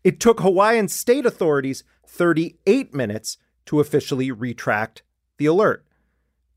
It 0.03 0.21
took 0.21 0.41
Hawaiian 0.41 0.89
state 0.89 1.27
authorities 1.27 1.85
38 2.07 2.95
minutes 2.95 3.37
to 3.67 3.81
officially 3.81 4.31
retract 4.31 5.03
the 5.39 5.47
alert. 5.47 5.85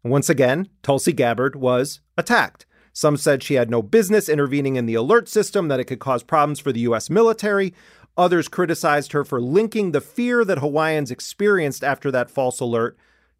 Once 0.03 0.29
again, 0.29 0.67
Tulsi 0.81 1.13
Gabbard 1.13 1.55
was 1.55 2.01
attacked. 2.17 2.65
Some 2.91 3.15
said 3.15 3.41
she 3.41 3.53
had 3.53 3.69
no 3.69 3.81
business 3.81 4.27
intervening 4.27 4.75
in 4.75 4.85
the 4.85 4.95
alert 4.95 5.29
system, 5.29 5.69
that 5.69 5.79
it 5.79 5.85
could 5.85 5.99
cause 5.99 6.23
problems 6.23 6.59
for 6.59 6.71
the 6.71 6.81
U.S. 6.81 7.09
military. 7.09 7.73
Others 8.17 8.49
criticized 8.49 9.13
her 9.13 9.23
for 9.23 9.41
linking 9.41 9.91
the 9.91 10.01
fear 10.01 10.43
that 10.45 10.59
Hawaiians 10.59 11.09
experienced 11.09 11.83
after 11.83 12.11
that 12.11 12.29
false 12.29 12.59
alert 12.59 12.97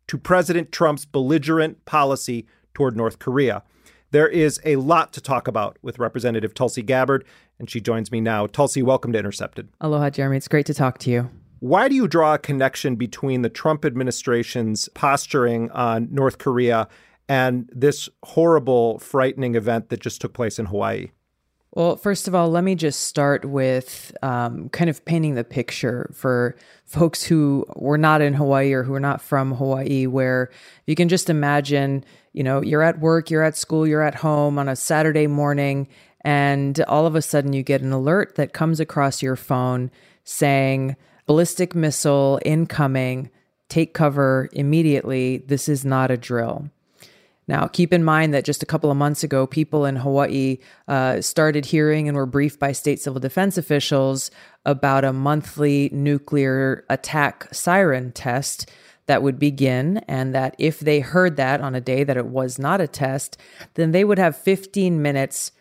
to 0.07 0.17
President 0.17 0.71
Trump's 0.71 1.05
belligerent 1.05 1.83
policy 1.85 2.47
toward 2.73 2.95
North 2.95 3.19
Korea. 3.19 3.63
There 4.11 4.27
is 4.27 4.61
a 4.63 4.77
lot 4.77 5.11
to 5.13 5.21
talk 5.21 5.47
about 5.47 5.77
with 5.81 5.99
Representative 5.99 6.53
Tulsi 6.53 6.81
Gabbard, 6.81 7.25
and 7.59 7.69
she 7.69 7.81
joins 7.81 8.11
me 8.11 8.21
now. 8.21 8.47
Tulsi, 8.47 8.81
welcome 8.81 9.11
to 9.11 9.19
Intercepted. 9.19 9.69
Aloha, 9.81 10.09
Jeremy. 10.09 10.37
It's 10.37 10.47
great 10.47 10.65
to 10.67 10.73
talk 10.73 10.97
to 10.99 11.11
you. 11.11 11.29
Why 11.63 11.87
do 11.87 11.95
you 11.95 12.09
draw 12.09 12.33
a 12.33 12.37
connection 12.37 12.97
between 12.97 13.41
the 13.41 13.47
Trump 13.47 13.85
administration's 13.85 14.89
posturing 14.89 15.71
on 15.71 16.09
North 16.11 16.37
Korea 16.37 16.89
and 17.29 17.69
this 17.71 18.09
horrible, 18.21 18.99
frightening 18.99 19.55
event 19.55 19.87
that 19.87 20.01
just 20.01 20.19
took 20.19 20.33
place 20.33 20.59
in 20.59 20.65
Hawaii? 20.65 21.11
Well, 21.71 21.95
first 21.95 22.27
of 22.27 22.35
all, 22.35 22.49
let 22.49 22.65
me 22.65 22.75
just 22.75 23.05
start 23.05 23.45
with 23.45 24.13
um, 24.21 24.67
kind 24.73 24.89
of 24.89 25.05
painting 25.05 25.35
the 25.35 25.45
picture 25.45 26.11
for 26.13 26.57
folks 26.83 27.23
who 27.23 27.65
were 27.77 27.97
not 27.97 28.21
in 28.21 28.33
Hawaii 28.33 28.73
or 28.73 28.83
who 28.83 28.93
are 28.93 28.99
not 28.99 29.21
from 29.21 29.53
Hawaii, 29.53 30.05
where 30.05 30.49
you 30.85 30.95
can 30.95 31.07
just 31.07 31.29
imagine, 31.29 32.03
you 32.33 32.43
know, 32.43 32.61
you're 32.61 32.83
at 32.83 32.99
work, 32.99 33.31
you're 33.31 33.41
at 33.41 33.55
school, 33.55 33.87
you're 33.87 34.01
at 34.01 34.15
home 34.15 34.59
on 34.59 34.67
a 34.67 34.75
Saturday 34.75 35.27
morning, 35.27 35.87
and 36.25 36.81
all 36.89 37.05
of 37.05 37.15
a 37.15 37.21
sudden 37.21 37.53
you 37.53 37.63
get 37.63 37.81
an 37.81 37.93
alert 37.93 38.35
that 38.35 38.51
comes 38.51 38.81
across 38.81 39.23
your 39.23 39.37
phone 39.37 39.89
saying, 40.25 40.97
ballistic 41.25 41.75
missile 41.75 42.39
incoming, 42.45 43.29
take 43.69 43.93
cover 43.93 44.49
immediately. 44.53 45.37
This 45.47 45.67
is 45.69 45.83
not 45.85 46.11
a 46.11 46.17
drill. 46.17 46.69
Now, 47.47 47.67
keep 47.67 47.91
in 47.91 48.03
mind 48.03 48.33
that 48.33 48.45
just 48.45 48.63
a 48.63 48.65
couple 48.65 48.89
of 48.89 48.97
months 48.97 49.23
ago, 49.23 49.45
people 49.45 49.85
in 49.85 49.97
Hawaii 49.97 50.59
uh, 50.87 51.19
started 51.19 51.65
hearing 51.65 52.07
and 52.07 52.15
were 52.15 52.25
briefed 52.25 52.59
by 52.59 52.71
state 52.71 53.01
civil 53.01 53.19
defense 53.19 53.57
officials 53.57 54.31
about 54.65 55.03
a 55.03 55.11
monthly 55.11 55.89
nuclear 55.91 56.85
attack 56.89 57.53
siren 57.53 58.13
test 58.13 58.71
that 59.07 59.21
would 59.21 59.37
begin, 59.37 59.97
and 60.07 60.33
that 60.33 60.55
if 60.57 60.79
they 60.79 61.01
heard 61.01 61.35
that 61.35 61.59
on 61.59 61.75
a 61.75 61.81
day 61.81 62.05
that 62.05 62.15
it 62.15 62.27
was 62.27 62.57
not 62.57 62.79
a 62.79 62.87
test, 62.87 63.37
then 63.73 63.91
they 63.91 64.05
would 64.05 64.17
have 64.17 64.37
15 64.37 65.01
minutes 65.01 65.51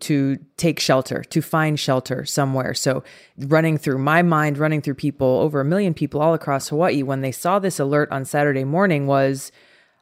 to 0.00 0.38
take 0.56 0.80
shelter, 0.80 1.22
to 1.24 1.42
find 1.42 1.78
shelter 1.78 2.24
somewhere. 2.24 2.74
So, 2.74 3.02
running 3.38 3.78
through 3.78 3.98
my 3.98 4.22
mind, 4.22 4.58
running 4.58 4.82
through 4.82 4.94
people, 4.94 5.26
over 5.40 5.60
a 5.60 5.64
million 5.64 5.94
people 5.94 6.20
all 6.20 6.34
across 6.34 6.68
Hawaii, 6.68 7.02
when 7.02 7.20
they 7.20 7.32
saw 7.32 7.58
this 7.58 7.78
alert 7.78 8.10
on 8.10 8.24
Saturday 8.24 8.64
morning, 8.64 9.06
was 9.06 9.52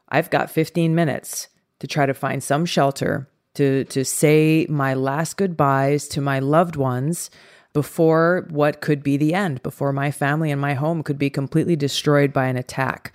I've 0.08 0.30
got 0.30 0.50
15 0.50 0.94
minutes 0.94 1.48
to 1.80 1.86
try 1.86 2.06
to 2.06 2.14
find 2.14 2.42
some 2.42 2.64
shelter, 2.64 3.28
to, 3.54 3.84
to 3.84 4.04
say 4.04 4.66
my 4.68 4.94
last 4.94 5.36
goodbyes 5.36 6.08
to 6.08 6.20
my 6.20 6.38
loved 6.38 6.76
ones 6.76 7.30
before 7.72 8.46
what 8.50 8.80
could 8.80 9.02
be 9.02 9.16
the 9.16 9.34
end, 9.34 9.62
before 9.62 9.92
my 9.92 10.10
family 10.10 10.50
and 10.50 10.60
my 10.60 10.74
home 10.74 11.02
could 11.02 11.18
be 11.18 11.30
completely 11.30 11.76
destroyed 11.76 12.32
by 12.32 12.46
an 12.46 12.56
attack. 12.56 13.12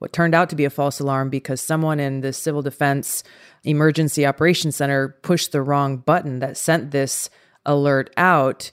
What 0.00 0.14
turned 0.14 0.34
out 0.34 0.48
to 0.48 0.56
be 0.56 0.64
a 0.64 0.70
false 0.70 0.98
alarm 0.98 1.28
because 1.28 1.60
someone 1.60 2.00
in 2.00 2.22
the 2.22 2.32
Civil 2.32 2.62
Defense 2.62 3.22
Emergency 3.64 4.24
Operations 4.24 4.76
Center 4.76 5.10
pushed 5.22 5.52
the 5.52 5.60
wrong 5.60 5.98
button 5.98 6.38
that 6.38 6.56
sent 6.56 6.90
this 6.90 7.28
alert 7.66 8.10
out. 8.16 8.70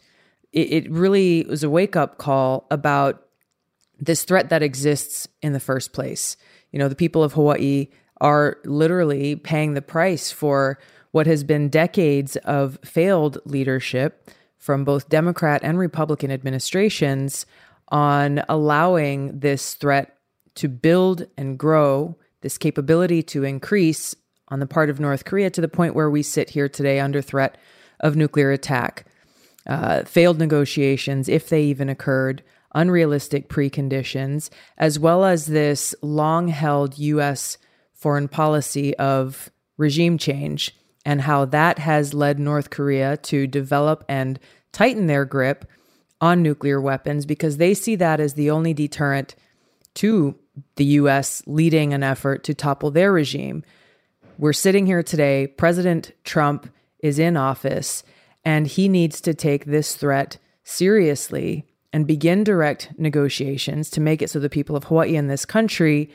It, 0.54 0.72
it 0.72 0.90
really 0.92 1.46
was 1.50 1.64
a 1.64 1.70
wake 1.70 1.98
up 1.98 2.18
call 2.18 2.66
about 2.72 3.28
this 4.00 4.24
threat 4.24 4.50
that 4.50 4.64
exists 4.64 5.28
in 5.42 5.52
the 5.52 5.60
first 5.60 5.92
place. 5.92 6.38
You 6.72 6.80
know, 6.80 6.88
the 6.88 6.96
people 6.96 7.24
of 7.24 7.34
Hawaii 7.34 7.90
are 8.22 8.58
literally 8.64 9.36
paying 9.36 9.74
the 9.74 9.82
price 9.82 10.32
for 10.32 10.80
what 11.12 11.28
has 11.28 11.44
been 11.44 11.68
decades 11.68 12.38
of 12.38 12.80
failed 12.86 13.40
leadership 13.44 14.30
from 14.58 14.86
both 14.86 15.10
Democrat 15.10 15.62
and 15.62 15.78
Republican 15.78 16.32
administrations 16.32 17.46
on 17.90 18.44
allowing 18.48 19.38
this 19.40 19.74
threat 19.74 20.17
to 20.58 20.68
build 20.68 21.28
and 21.38 21.58
grow, 21.58 22.18
this 22.42 22.58
capability 22.58 23.24
to 23.24 23.44
increase 23.44 24.16
on 24.50 24.60
the 24.60 24.68
part 24.68 24.90
of 24.90 25.00
North 25.00 25.26
Korea 25.26 25.50
to 25.50 25.62
the 25.62 25.68
point 25.68 25.96
where 25.96 26.10
we 26.10 26.24
sit 26.24 26.52
here 26.52 26.70
today 26.70 27.00
under 27.00 27.22
threat 27.22 27.58
of 28.00 28.16
nuclear 28.16 28.52
attack. 28.52 29.06
Uh, 29.66 30.04
failed 30.04 30.40
negotiations, 30.40 31.28
if 31.28 31.50
they 31.50 31.64
even 31.64 31.90
occurred, 31.90 32.42
unrealistic 32.74 33.50
preconditions, 33.50 34.50
as 34.78 34.98
well 34.98 35.26
as 35.26 35.48
this 35.48 35.94
long 36.02 36.48
held 36.48 36.98
U.S. 36.98 37.58
foreign 37.94 38.28
policy 38.28 38.96
of 38.98 39.50
regime 39.78 40.18
change 40.18 40.74
and 41.06 41.22
how 41.22 41.46
that 41.46 41.80
has 41.80 42.14
led 42.14 42.40
North 42.40 42.70
Korea 42.70 43.18
to 43.18 43.48
develop 43.48 44.04
and 44.08 44.40
tighten 44.72 45.08
their 45.08 45.26
grip 45.26 45.66
on 46.20 46.42
nuclear 46.42 46.82
weapons 46.82 47.26
because 47.26 47.58
they 47.58 47.74
see 47.74 47.96
that 47.96 48.20
as 48.20 48.34
the 48.34 48.50
only 48.50 48.74
deterrent 48.74 49.36
to 49.98 50.36
the 50.76 50.86
U.S. 50.86 51.44
leading 51.46 51.94
an 51.94 52.04
effort 52.04 52.44
to 52.46 52.54
topple 52.54 52.92
their 52.92 53.12
regime. 53.12 53.64
We're 54.38 54.54
sitting 54.54 54.86
here 54.86 55.04
today, 55.04 55.48
President 55.48 56.12
Trump 56.24 56.70
is 57.00 57.20
in 57.20 57.36
office, 57.36 58.04
and 58.46 58.68
he 58.68 58.90
needs 58.90 59.20
to 59.22 59.34
take 59.34 59.66
this 59.66 59.96
threat 59.96 60.38
seriously 60.64 61.66
and 61.92 62.06
begin 62.06 62.44
direct 62.44 62.92
negotiations 62.98 63.90
to 63.90 64.02
make 64.02 64.22
it 64.22 64.30
so 64.30 64.40
the 64.40 64.50
people 64.50 64.76
of 64.76 64.86
Hawaii 64.86 65.16
and 65.16 65.30
this 65.30 65.46
country 65.46 66.12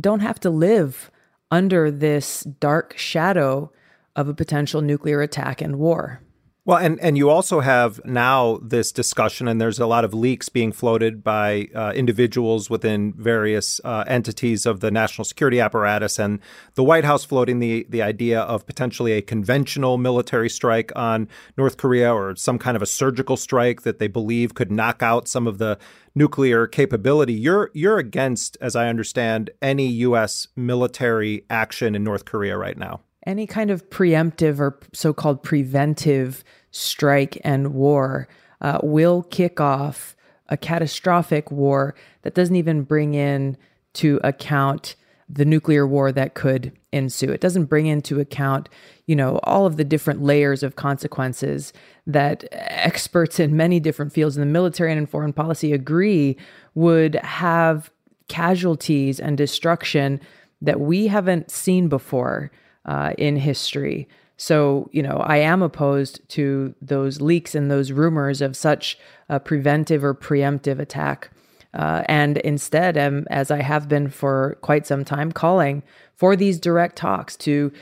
don't 0.00 0.20
have 0.20 0.38
to 0.40 0.50
live 0.50 1.10
under 1.50 1.90
this 1.90 2.42
dark 2.42 2.96
shadow 2.96 3.72
of 4.14 4.28
a 4.28 4.34
potential 4.34 4.80
nuclear 4.80 5.22
attack 5.22 5.60
and 5.60 5.76
war. 5.76 6.20
Well, 6.66 6.78
and, 6.78 6.98
and 7.00 7.18
you 7.18 7.28
also 7.28 7.60
have 7.60 8.02
now 8.06 8.58
this 8.62 8.90
discussion, 8.90 9.48
and 9.48 9.60
there's 9.60 9.78
a 9.78 9.86
lot 9.86 10.02
of 10.02 10.14
leaks 10.14 10.48
being 10.48 10.72
floated 10.72 11.22
by 11.22 11.68
uh, 11.74 11.92
individuals 11.94 12.70
within 12.70 13.12
various 13.12 13.82
uh, 13.84 14.04
entities 14.06 14.64
of 14.64 14.80
the 14.80 14.90
national 14.90 15.26
security 15.26 15.60
apparatus, 15.60 16.18
and 16.18 16.40
the 16.74 16.82
White 16.82 17.04
House 17.04 17.22
floating 17.22 17.58
the, 17.58 17.86
the 17.90 18.00
idea 18.00 18.40
of 18.40 18.64
potentially 18.64 19.12
a 19.12 19.20
conventional 19.20 19.98
military 19.98 20.48
strike 20.48 20.90
on 20.96 21.28
North 21.58 21.76
Korea 21.76 22.14
or 22.14 22.34
some 22.34 22.58
kind 22.58 22.76
of 22.76 22.82
a 22.82 22.86
surgical 22.86 23.36
strike 23.36 23.82
that 23.82 23.98
they 23.98 24.08
believe 24.08 24.54
could 24.54 24.72
knock 24.72 25.02
out 25.02 25.28
some 25.28 25.46
of 25.46 25.58
the 25.58 25.78
nuclear 26.14 26.66
capability. 26.66 27.34
You're 27.34 27.70
you're 27.74 27.98
against, 27.98 28.56
as 28.62 28.74
I 28.74 28.88
understand, 28.88 29.50
any 29.60 29.88
U.S. 29.88 30.48
military 30.56 31.44
action 31.50 31.94
in 31.94 32.02
North 32.04 32.24
Korea 32.24 32.56
right 32.56 32.78
now 32.78 33.02
any 33.26 33.46
kind 33.46 33.70
of 33.70 33.88
preemptive 33.90 34.58
or 34.60 34.78
so 34.92 35.12
called 35.12 35.42
preventive 35.42 36.44
strike 36.70 37.40
and 37.44 37.74
war 37.74 38.28
uh, 38.60 38.78
will 38.82 39.22
kick 39.24 39.60
off 39.60 40.16
a 40.48 40.56
catastrophic 40.56 41.50
war 41.50 41.94
that 42.22 42.34
doesn't 42.34 42.56
even 42.56 42.82
bring 42.82 43.14
in 43.14 43.56
to 43.94 44.20
account 44.22 44.94
the 45.28 45.44
nuclear 45.44 45.86
war 45.86 46.12
that 46.12 46.34
could 46.34 46.72
ensue. 46.92 47.30
It 47.30 47.40
doesn't 47.40 47.64
bring 47.64 47.86
into 47.86 48.20
account, 48.20 48.68
you 49.06 49.16
know, 49.16 49.40
all 49.44 49.64
of 49.66 49.76
the 49.76 49.84
different 49.84 50.22
layers 50.22 50.62
of 50.62 50.76
consequences 50.76 51.72
that 52.06 52.44
experts 52.52 53.40
in 53.40 53.56
many 53.56 53.80
different 53.80 54.12
fields 54.12 54.36
in 54.36 54.40
the 54.40 54.46
military 54.46 54.92
and 54.92 54.98
in 54.98 55.06
foreign 55.06 55.32
policy 55.32 55.72
agree 55.72 56.36
would 56.74 57.14
have 57.16 57.90
casualties 58.28 59.18
and 59.18 59.38
destruction 59.38 60.20
that 60.60 60.80
we 60.80 61.06
haven't 61.06 61.50
seen 61.50 61.88
before 61.88 62.50
uh, 62.84 63.12
in 63.18 63.36
history. 63.36 64.08
So, 64.36 64.88
you 64.92 65.02
know, 65.02 65.22
I 65.24 65.36
am 65.38 65.62
opposed 65.62 66.28
to 66.30 66.74
those 66.82 67.20
leaks 67.20 67.54
and 67.54 67.70
those 67.70 67.92
rumors 67.92 68.40
of 68.40 68.56
such 68.56 68.98
a 69.28 69.38
preventive 69.38 70.02
or 70.04 70.14
preemptive 70.14 70.80
attack. 70.80 71.30
Uh, 71.72 72.02
and 72.06 72.38
instead, 72.38 72.96
am, 72.96 73.26
as 73.30 73.50
I 73.50 73.62
have 73.62 73.88
been 73.88 74.08
for 74.08 74.58
quite 74.60 74.86
some 74.86 75.04
time, 75.04 75.32
calling 75.32 75.82
for 76.14 76.36
these 76.36 76.58
direct 76.58 76.96
talks 76.96 77.36
to 77.38 77.72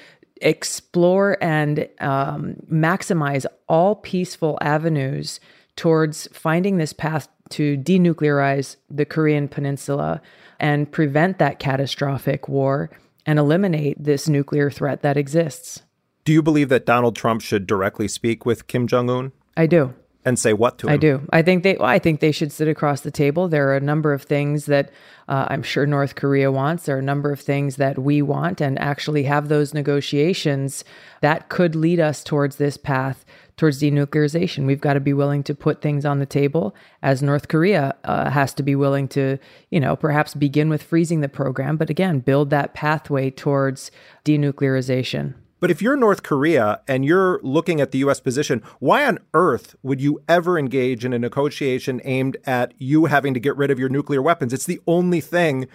explore 0.41 1.38
and 1.43 1.88
um, 2.01 2.57
maximize 2.71 3.47
all 3.69 3.97
peaceful 3.97 4.59
avenues 4.61 5.41
towards 5.77 6.29
finding 6.33 6.79
this 6.79 6.93
path 6.93 7.29
to 7.51 7.77
denuclearize 7.77 8.77
the 8.91 9.05
Korean 9.05 9.47
Peninsula 9.47 10.21
and 10.59 10.91
prevent 10.91 11.38
that 11.38 11.59
catastrophic 11.59 12.49
war 12.49 12.91
and 13.26 13.38
eliminate 13.38 14.02
this 14.02 14.28
nuclear 14.28 14.70
threat 14.70 15.02
that 15.02 15.16
exists. 15.16 15.82
Do 16.24 16.32
you 16.32 16.42
believe 16.42 16.68
that 16.68 16.87
Donald 16.87 17.16
Trump 17.16 17.40
should 17.40 17.66
directly 17.66 18.08
speak 18.08 18.46
with 18.46 18.66
Kim 18.66 18.87
Jong 18.87 19.11
Un? 19.11 19.32
I 19.56 19.66
do. 19.66 19.94
And 20.24 20.38
say 20.38 20.52
what 20.52 20.78
to 20.78 20.87
him? 20.87 20.92
I 20.92 20.96
do. 20.98 21.26
I 21.32 21.42
think 21.42 21.64
they. 21.64 21.74
Well, 21.74 21.88
I 21.88 21.98
think 21.98 22.20
they 22.20 22.30
should 22.30 22.52
sit 22.52 22.68
across 22.68 23.00
the 23.00 23.11
table. 23.11 23.48
There 23.48 23.68
are 23.70 23.76
a 23.76 23.80
number 23.80 24.12
of 24.12 24.22
things 24.22 24.66
that 24.66 24.90
uh, 25.26 25.46
I'm 25.50 25.64
sure 25.64 25.85
North 25.85 26.14
Korea 26.14 26.52
wants. 26.52 26.85
There 26.85 26.94
are 26.94 27.00
a 27.00 27.02
number 27.02 27.32
of 27.32 27.40
things 27.40 27.74
that 27.76 27.98
we 27.98 28.22
want, 28.22 28.61
and 28.61 28.78
actually 28.78 29.24
have 29.24 29.48
those 29.48 29.74
negotiations 29.74 30.85
that 31.22 31.48
could 31.48 31.74
lead 31.74 31.98
us 31.98 32.22
towards 32.22 32.56
this 32.56 32.76
path 32.76 33.24
towards 33.56 33.80
denuclearization. 33.80 34.66
We've 34.66 34.80
got 34.80 34.94
to 34.94 35.00
be 35.00 35.12
willing 35.12 35.42
to 35.44 35.54
put 35.54 35.82
things 35.82 36.04
on 36.04 36.18
the 36.18 36.26
table, 36.26 36.74
as 37.02 37.22
North 37.22 37.48
Korea 37.48 37.94
uh, 38.04 38.30
has 38.30 38.54
to 38.54 38.62
be 38.62 38.74
willing 38.74 39.08
to, 39.08 39.38
you 39.70 39.80
know, 39.80 39.96
perhaps 39.96 40.35
begin 40.35 40.68
with 40.68 40.82
freezing 40.82 41.20
the 41.20 41.28
program, 41.28 41.76
but 41.76 41.90
again, 41.90 42.20
build 42.20 42.50
that 42.50 42.74
pathway 42.74 43.30
towards 43.30 43.90
denuclearization. 44.24 45.35
But 45.62 45.70
if 45.70 45.81
you're 45.81 45.96
North 45.96 46.25
Korea 46.25 46.81
and 46.88 47.05
you're 47.05 47.38
looking 47.44 47.81
at 47.81 47.92
the 47.92 47.98
U.S. 47.98 48.18
position, 48.18 48.64
why 48.81 49.07
on 49.07 49.20
earth 49.33 49.77
would 49.85 50.01
you 50.01 50.20
ever 50.29 50.59
engage 50.59 51.05
in 51.05 51.12
a 51.12 51.20
negotiation 51.20 52.01
aimed 52.03 52.37
at 52.44 52.75
you 52.79 53.05
having 53.05 53.33
to 53.33 53.38
get 53.38 53.57
rid 53.57 53.70
of 53.70 53.79
your 53.79 53.88
nuclear 53.88 54.20
weapons? 54.20 54.53
It's 54.53 54.66
the 54.66 54.81
only 54.88 55.20
thing 55.20 55.68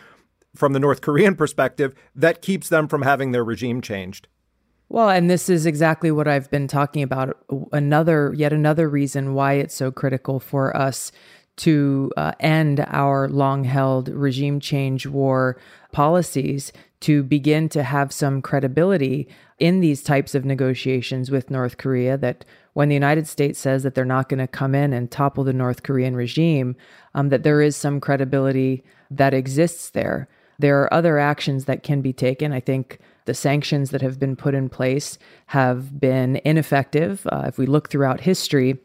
from 0.54 0.74
the 0.74 0.80
North 0.82 1.00
Korean 1.00 1.36
perspective 1.38 1.96
that 2.14 2.42
keeps 2.42 2.68
them 2.68 2.90
from 2.90 3.04
having 3.04 3.32
their 3.32 3.46
regime 3.46 3.80
changed. 3.80 4.28
Well, 4.90 5.10
and 5.10 5.30
this 5.30 5.48
is 5.48 5.66
exactly 5.66 6.12
what 6.12 6.28
I've 6.28 6.52
been 6.52 6.68
talking 6.68 7.02
about. 7.02 7.38
Another, 7.72 8.34
yet 8.36 8.52
another 8.52 8.90
reason 8.90 9.36
why 9.36 9.54
it's 9.54 9.74
so 9.74 9.90
critical 9.90 10.42
for 10.42 10.76
us 10.76 11.14
to 11.58 12.12
uh, 12.18 12.34
end 12.42 12.86
our 12.90 13.30
long 13.30 13.64
held 13.64 14.10
regime 14.10 14.60
change 14.60 15.08
war 15.08 15.58
policies 15.94 16.74
to 17.00 17.24
begin 17.24 17.70
to 17.70 17.84
have 17.84 18.12
some 18.12 18.42
credibility 18.42 19.28
in 19.60 19.80
these 19.80 20.04
types 20.04 20.36
of 20.36 20.46
negotiations 20.46 21.32
with 21.32 21.50
North 21.50 21.78
Korea. 21.78 22.18
That 22.18 22.46
when 22.74 22.90
the 22.90 22.96
United 22.96 23.28
States 23.28 23.60
says 23.60 23.84
that 23.84 23.96
they're 23.96 24.06
not 24.06 24.30
going 24.30 24.40
to 24.40 24.48
come 24.48 24.76
in 24.76 24.94
and 24.94 25.10
topple 25.10 25.44
the 25.44 25.54
North 25.54 25.84
Korean 25.84 26.16
regime, 26.16 26.76
um, 27.16 27.30
that 27.30 27.44
there 27.44 27.62
is 27.62 27.76
some 27.76 28.00
credibility 28.00 28.84
that 29.10 29.34
exists 29.34 29.90
there. 29.90 30.28
There 30.60 30.82
are 30.82 30.94
other 30.94 31.20
actions 31.20 31.66
that 31.66 31.84
can 31.84 32.02
be 32.02 32.14
taken. 32.14 32.52
I 32.52 32.60
think 32.60 33.00
the 33.26 33.34
sanctions 33.34 33.92
that 33.92 34.02
have 34.02 34.20
been 34.20 34.36
put 34.36 34.56
in 34.56 34.70
place 34.70 35.18
have 35.48 36.00
been 36.00 36.40
ineffective. 36.46 37.28
Uh, 37.28 37.46
if 37.48 37.58
we 37.58 37.66
look 37.66 37.90
throughout 37.90 38.22
history, 38.22 38.80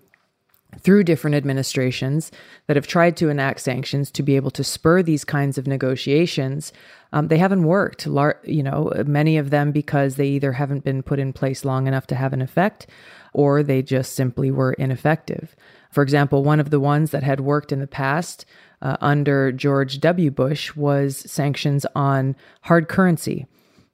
through 0.81 1.05
different 1.05 1.37
administrations 1.37 2.33
that 2.67 2.77
have 2.77 2.87
tried 2.87 3.17
to 3.19 3.29
enact 3.29 3.61
sanctions 3.61 4.11
to 4.11 4.23
be 4.23 4.37
able 4.37 4.51
to 4.51 4.65
spur 4.65 5.03
these 5.03 5.25
kinds 5.25 5.59
of 5.59 5.67
negotiations, 5.67 6.73
um, 7.13 7.29
they 7.29 7.39
haven't 7.39 7.65
worked. 7.65 8.07
You 8.07 8.63
know, 8.63 8.93
many 9.07 9.37
of 9.37 9.51
them 9.51 9.73
because 9.73 10.17
they 10.17 10.29
either 10.29 10.53
haven't 10.53 10.85
been 10.85 11.03
put 11.03 11.19
in 11.19 11.33
place 11.33 11.65
long 11.65 11.87
enough 11.87 12.07
to 12.09 12.15
have 12.15 12.33
an 12.33 12.43
effect, 12.43 12.87
or 13.33 13.63
they 13.63 13.83
just 13.83 14.15
simply 14.15 14.51
were 14.51 14.73
ineffective. 14.75 15.55
For 15.91 16.03
example, 16.03 16.43
one 16.43 16.61
of 16.61 16.71
the 16.71 16.81
ones 16.81 17.11
that 17.11 17.23
had 17.23 17.41
worked 17.41 17.71
in 17.71 17.81
the 17.81 17.87
past 17.87 18.47
uh, 18.81 18.97
under 19.01 19.53
George 19.53 20.01
W. 20.01 20.31
Bush 20.31 20.75
was 20.75 21.19
sanctions 21.31 21.87
on 21.95 22.35
hard 22.63 22.89
currency. 22.89 23.47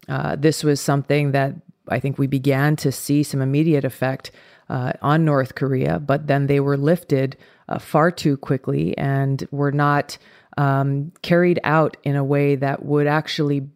Uh, 0.09 0.37
this 0.37 0.64
was 0.64 0.81
something 0.81 1.33
that 1.33 1.55
I 1.88 2.01
think 2.01 2.19
we 2.19 2.27
began 2.27 2.77
to 2.77 2.93
see 2.93 3.23
some 3.23 3.43
immediate 3.43 3.85
effect 3.85 4.31
uh, 4.68 4.92
on 5.02 5.24
North 5.24 5.54
Korea, 5.54 5.98
but 5.98 6.26
then 6.26 6.46
they 6.46 6.61
were 6.61 6.76
lifted 6.76 7.37
uh, 7.68 7.78
far 7.78 8.11
too 8.11 8.37
quickly 8.37 8.96
and 8.98 9.46
were 9.50 9.72
not 9.72 10.18
um, 10.57 11.12
carried 11.22 11.61
out 11.64 11.96
in 12.02 12.16
a 12.16 12.24
way 12.24 12.57
that 12.57 12.85
would 12.85 13.07
actually 13.07 13.68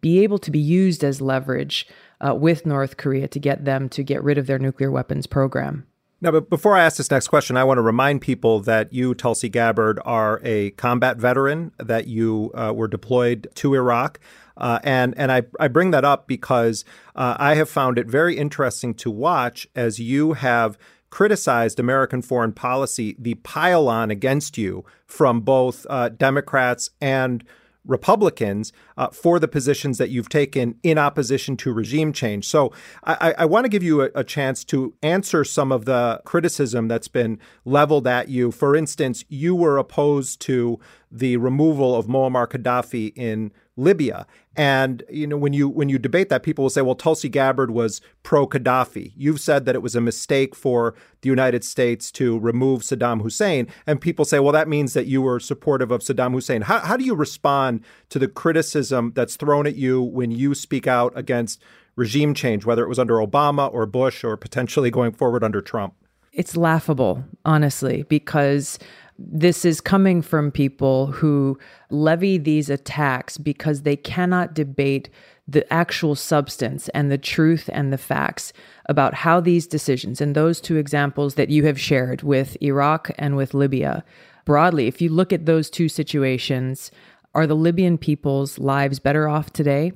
be 0.00 0.20
able 0.20 0.38
to 0.38 0.50
be 0.50 0.58
used 0.58 1.04
as 1.04 1.20
leverage 1.20 1.86
uh, 2.26 2.34
with 2.34 2.66
North 2.66 2.96
Korea 2.96 3.28
to 3.28 3.38
get 3.38 3.64
them 3.64 3.88
to 3.90 4.02
get 4.02 4.22
rid 4.22 4.38
of 4.38 4.46
their 4.46 4.58
nuclear 4.58 4.90
weapons 4.90 5.26
program. 5.26 5.86
Now, 6.20 6.30
but 6.30 6.48
before 6.48 6.74
I 6.74 6.84
ask 6.84 6.96
this 6.96 7.10
next 7.10 7.28
question, 7.28 7.56
I 7.56 7.64
want 7.64 7.76
to 7.76 7.82
remind 7.82 8.22
people 8.22 8.60
that 8.60 8.92
you, 8.94 9.14
Tulsi 9.14 9.50
Gabbard, 9.50 10.00
are 10.06 10.40
a 10.42 10.70
combat 10.70 11.18
veteran, 11.18 11.72
that 11.78 12.06
you 12.06 12.50
uh, 12.54 12.72
were 12.74 12.88
deployed 12.88 13.48
to 13.56 13.74
Iraq. 13.74 14.18
Uh, 14.56 14.78
and 14.82 15.14
and 15.16 15.32
I, 15.32 15.42
I 15.58 15.68
bring 15.68 15.90
that 15.90 16.04
up 16.04 16.26
because 16.26 16.84
uh, 17.14 17.36
I 17.38 17.54
have 17.56 17.68
found 17.68 17.98
it 17.98 18.06
very 18.06 18.36
interesting 18.36 18.94
to 18.94 19.10
watch 19.10 19.66
as 19.74 19.98
you 19.98 20.34
have 20.34 20.78
criticized 21.10 21.78
American 21.78 22.22
foreign 22.22 22.52
policy, 22.52 23.14
the 23.18 23.34
pile 23.34 23.88
on 23.88 24.10
against 24.10 24.58
you 24.58 24.84
from 25.06 25.40
both 25.40 25.86
uh, 25.88 26.08
Democrats 26.08 26.90
and 27.00 27.44
Republicans 27.86 28.72
uh, 28.96 29.08
for 29.10 29.38
the 29.38 29.46
positions 29.46 29.98
that 29.98 30.10
you've 30.10 30.28
taken 30.28 30.76
in 30.82 30.98
opposition 30.98 31.56
to 31.58 31.72
regime 31.72 32.12
change. 32.12 32.48
So 32.48 32.72
I, 33.04 33.34
I 33.38 33.44
want 33.44 33.64
to 33.64 33.68
give 33.68 33.82
you 33.82 34.02
a, 34.02 34.10
a, 34.14 34.24
chance 34.24 34.64
to 34.64 34.94
answer 35.02 35.44
some 35.44 35.70
of 35.70 35.84
the 35.84 36.20
criticism 36.24 36.88
that's 36.88 37.08
been 37.08 37.38
leveled 37.64 38.06
at 38.06 38.28
you. 38.28 38.50
For 38.50 38.74
instance, 38.74 39.24
you 39.28 39.54
were 39.54 39.76
opposed 39.76 40.40
to 40.42 40.80
the 41.12 41.36
removal 41.36 41.94
of 41.94 42.06
Muammar 42.06 42.48
Gaddafi 42.48 43.12
in 43.16 43.52
Libya. 43.76 44.26
And 44.56 45.02
you 45.10 45.26
know 45.26 45.36
when 45.36 45.52
you 45.52 45.68
when 45.68 45.88
you 45.88 45.98
debate 45.98 46.28
that, 46.28 46.44
people 46.44 46.62
will 46.62 46.70
say, 46.70 46.80
"Well, 46.80 46.94
Tulsi 46.94 47.28
Gabbard 47.28 47.72
was 47.72 48.00
pro 48.22 48.46
Gaddafi." 48.46 49.12
You've 49.16 49.40
said 49.40 49.64
that 49.64 49.74
it 49.74 49.82
was 49.82 49.96
a 49.96 50.00
mistake 50.00 50.54
for 50.54 50.94
the 51.22 51.28
United 51.28 51.64
States 51.64 52.12
to 52.12 52.38
remove 52.38 52.82
Saddam 52.82 53.22
Hussein, 53.22 53.66
and 53.86 54.00
people 54.00 54.24
say, 54.24 54.38
"Well, 54.38 54.52
that 54.52 54.68
means 54.68 54.92
that 54.92 55.06
you 55.06 55.22
were 55.22 55.40
supportive 55.40 55.90
of 55.90 56.02
Saddam 56.02 56.32
Hussein." 56.32 56.62
How, 56.62 56.78
how 56.80 56.96
do 56.96 57.04
you 57.04 57.16
respond 57.16 57.80
to 58.10 58.18
the 58.20 58.28
criticism 58.28 59.12
that's 59.16 59.36
thrown 59.36 59.66
at 59.66 59.74
you 59.74 60.00
when 60.00 60.30
you 60.30 60.54
speak 60.54 60.86
out 60.86 61.12
against 61.16 61.60
regime 61.96 62.32
change, 62.32 62.64
whether 62.64 62.84
it 62.84 62.88
was 62.88 62.98
under 62.98 63.14
Obama 63.14 63.72
or 63.72 63.86
Bush 63.86 64.22
or 64.22 64.36
potentially 64.36 64.90
going 64.90 65.12
forward 65.12 65.42
under 65.42 65.60
Trump? 65.60 65.94
It's 66.32 66.56
laughable, 66.56 67.24
honestly, 67.44 68.04
because 68.08 68.78
this 69.18 69.64
is 69.64 69.80
coming 69.80 70.22
from 70.22 70.50
people 70.50 71.06
who 71.06 71.58
levy 71.90 72.36
these 72.38 72.68
attacks 72.68 73.38
because 73.38 73.82
they 73.82 73.96
cannot 73.96 74.54
debate 74.54 75.08
the 75.46 75.70
actual 75.72 76.14
substance 76.14 76.88
and 76.90 77.10
the 77.10 77.18
truth 77.18 77.68
and 77.72 77.92
the 77.92 77.98
facts 77.98 78.52
about 78.86 79.14
how 79.14 79.40
these 79.40 79.66
decisions 79.66 80.20
and 80.20 80.34
those 80.34 80.60
two 80.60 80.76
examples 80.76 81.34
that 81.34 81.50
you 81.50 81.64
have 81.64 81.78
shared 81.78 82.22
with 82.22 82.56
Iraq 82.62 83.10
and 83.18 83.36
with 83.36 83.54
Libya 83.54 84.04
broadly, 84.44 84.86
if 84.86 85.00
you 85.00 85.08
look 85.08 85.32
at 85.32 85.46
those 85.46 85.70
two 85.70 85.88
situations, 85.88 86.90
are 87.34 87.46
the 87.46 87.56
Libyan 87.56 87.98
people's 87.98 88.58
lives 88.58 88.98
better 88.98 89.28
off 89.28 89.52
today 89.52 89.92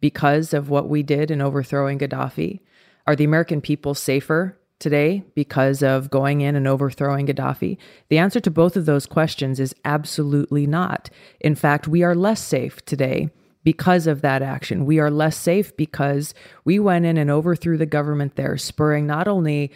because 0.00 0.52
of 0.52 0.70
what 0.70 0.88
we 0.88 1.02
did 1.02 1.30
in 1.30 1.40
overthrowing 1.40 1.98
Gaddafi? 1.98 2.60
Are 3.06 3.16
the 3.16 3.24
American 3.24 3.60
people 3.60 3.94
safer 3.94 4.58
today 4.80 5.22
because 5.36 5.82
of 5.82 6.10
going 6.10 6.40
in 6.40 6.56
and 6.56 6.66
overthrowing 6.66 7.28
Gaddafi? 7.28 7.76
The 8.08 8.18
answer 8.18 8.40
to 8.40 8.50
both 8.50 8.76
of 8.76 8.86
those 8.86 9.06
questions 9.06 9.60
is 9.60 9.74
absolutely 9.84 10.66
not. 10.66 11.08
In 11.40 11.54
fact, 11.54 11.86
we 11.86 12.02
are 12.02 12.14
less 12.16 12.42
safe 12.42 12.84
today 12.84 13.30
because 13.62 14.06
of 14.06 14.22
that 14.22 14.42
action. 14.42 14.86
We 14.86 14.98
are 14.98 15.10
less 15.10 15.36
safe 15.36 15.76
because 15.76 16.34
we 16.64 16.78
went 16.78 17.04
in 17.04 17.16
and 17.16 17.30
overthrew 17.30 17.76
the 17.76 17.86
government 17.86 18.36
there, 18.36 18.56
spurring 18.56 19.06
not 19.06 19.28
only 19.28 19.70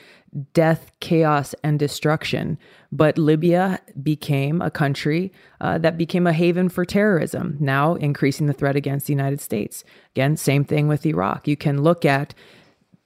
death, 0.52 0.90
chaos, 1.00 1.54
and 1.62 1.78
destruction, 1.78 2.58
but 2.90 3.18
Libya 3.18 3.80
became 4.02 4.60
a 4.60 4.70
country 4.70 5.32
uh, 5.60 5.78
that 5.78 5.98
became 5.98 6.26
a 6.26 6.32
haven 6.32 6.68
for 6.68 6.84
terrorism, 6.84 7.56
now 7.60 7.94
increasing 7.94 8.46
the 8.46 8.52
threat 8.52 8.74
against 8.74 9.06
the 9.06 9.12
United 9.12 9.40
States. 9.40 9.84
Again, 10.12 10.36
same 10.36 10.64
thing 10.64 10.88
with 10.88 11.06
Iraq. 11.06 11.46
You 11.46 11.56
can 11.56 11.82
look 11.82 12.04
at 12.04 12.34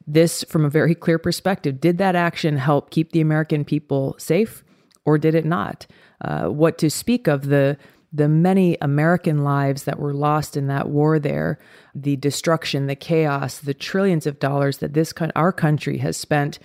this 0.09 0.43
from 0.45 0.65
a 0.65 0.71
very 0.71 0.95
clear 0.95 1.19
perspective. 1.19 1.81
Did 1.81 1.99
that 1.99 2.17
action 2.17 2.57
help 2.57 2.91
keep 2.91 3.13
the 3.13 3.21
American 3.21 3.65
people 3.65 4.17
safe, 4.19 4.65
or 5.05 5.19
did 5.19 5.35
it 5.35 5.45
not? 5.45 5.87
Uh, 6.21 6.47
what 6.47 6.79
to 6.79 6.91
speak 6.91 7.29
of 7.29 7.47
the 7.47 7.77
the 8.11 8.29
many 8.29 8.79
American 8.81 9.45
lives 9.45 9.85
that 9.85 9.99
were 9.99 10.15
lost 10.15 10.57
in 10.57 10.67
that 10.67 10.89
war 10.89 11.19
there, 11.19 11.59
the 11.95 12.17
destruction, 12.17 12.87
the 12.87 12.97
chaos, 12.97 13.59
the 13.59 13.75
trillions 13.75 14.27
of 14.27 14.39
dollars 14.39 14.79
that 14.79 14.95
this 14.95 15.13
our 15.37 15.53
country 15.53 15.99
has 15.99 16.17
spent 16.17 16.59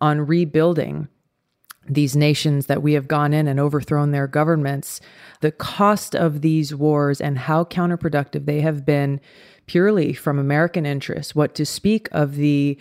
on 0.00 0.26
rebuilding 0.26 1.06
these 1.88 2.16
nations 2.16 2.66
that 2.66 2.82
we 2.82 2.92
have 2.94 3.08
gone 3.08 3.32
in 3.32 3.46
and 3.46 3.58
overthrown 3.60 4.10
their 4.10 4.26
governments, 4.26 5.00
the 5.40 5.52
cost 5.52 6.14
of 6.14 6.42
these 6.42 6.74
wars 6.74 7.20
and 7.20 7.38
how 7.38 7.64
counterproductive 7.64 8.44
they 8.44 8.60
have 8.60 8.84
been 8.84 9.20
purely 9.68 10.12
from 10.12 10.38
American 10.38 10.84
interests, 10.84 11.34
what 11.34 11.54
to 11.54 11.64
speak 11.64 12.08
of 12.10 12.34
the 12.34 12.76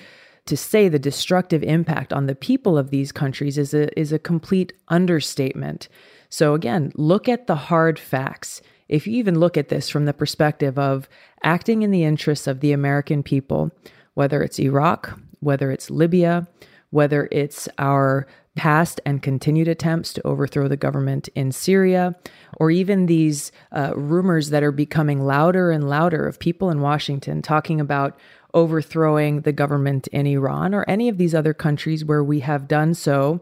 to 0.47 0.58
say 0.58 0.88
the 0.88 0.97
destructive 0.97 1.62
impact 1.62 2.13
on 2.13 2.26
the 2.26 2.36
people 2.36 2.78
of 2.78 2.89
these 2.89 3.12
countries 3.12 3.58
is 3.58 3.73
a 3.73 4.00
is 4.00 4.12
a 4.12 4.19
complete 4.19 4.73
understatement. 4.88 5.88
So 6.30 6.56
again, 6.56 6.91
look 6.95 7.30
at 7.30 7.47
the 7.47 7.56
hard 7.56 8.00
facts. 8.00 8.62
If 8.89 9.06
you 9.06 9.17
even 9.17 9.39
look 9.39 9.58
at 9.58 9.69
this 9.69 9.89
from 9.89 10.06
the 10.06 10.13
perspective 10.13 10.80
of 10.80 11.08
acting 11.43 11.82
in 11.82 11.91
the 11.91 12.06
interests 12.06 12.47
of 12.47 12.62
the 12.62 12.71
American 12.71 13.21
people, 13.21 13.71
whether 14.13 14.41
it's 14.41 14.60
Iraq, 14.60 15.19
whether 15.41 15.71
it's 15.71 15.91
Libya, 15.91 16.47
whether 16.89 17.28
it's 17.32 17.67
our 17.78 18.26
past 18.58 19.00
and 19.06 19.22
continued 19.22 19.70
attempts 19.70 20.12
to 20.13 20.28
overthrow 20.28 20.67
the 20.67 20.76
government 20.76 21.30
in 21.36 21.52
Syria, 21.52 22.15
or 22.58 22.70
even 22.72 23.06
these 23.06 23.52
uh, 23.72 23.93
rumors 23.96 24.50
that 24.50 24.63
are 24.63 24.72
becoming 24.72 25.22
louder 25.22 25.72
and 25.72 25.88
louder 25.88 26.28
of 26.28 26.39
people 26.39 26.70
in 26.70 26.82
Washington 26.82 27.41
talking 27.41 27.80
about 27.80 28.20
overthrowing 28.54 29.41
the 29.41 29.54
government 29.54 30.08
in 30.08 30.26
Iran 30.26 30.74
or 30.74 30.84
any 30.88 31.08
of 31.08 31.17
these 31.17 31.36
other 31.36 31.54
countries 31.54 32.04
where 32.04 32.24
we 32.24 32.39
have 32.39 32.67
done 32.67 32.93
so 32.93 33.41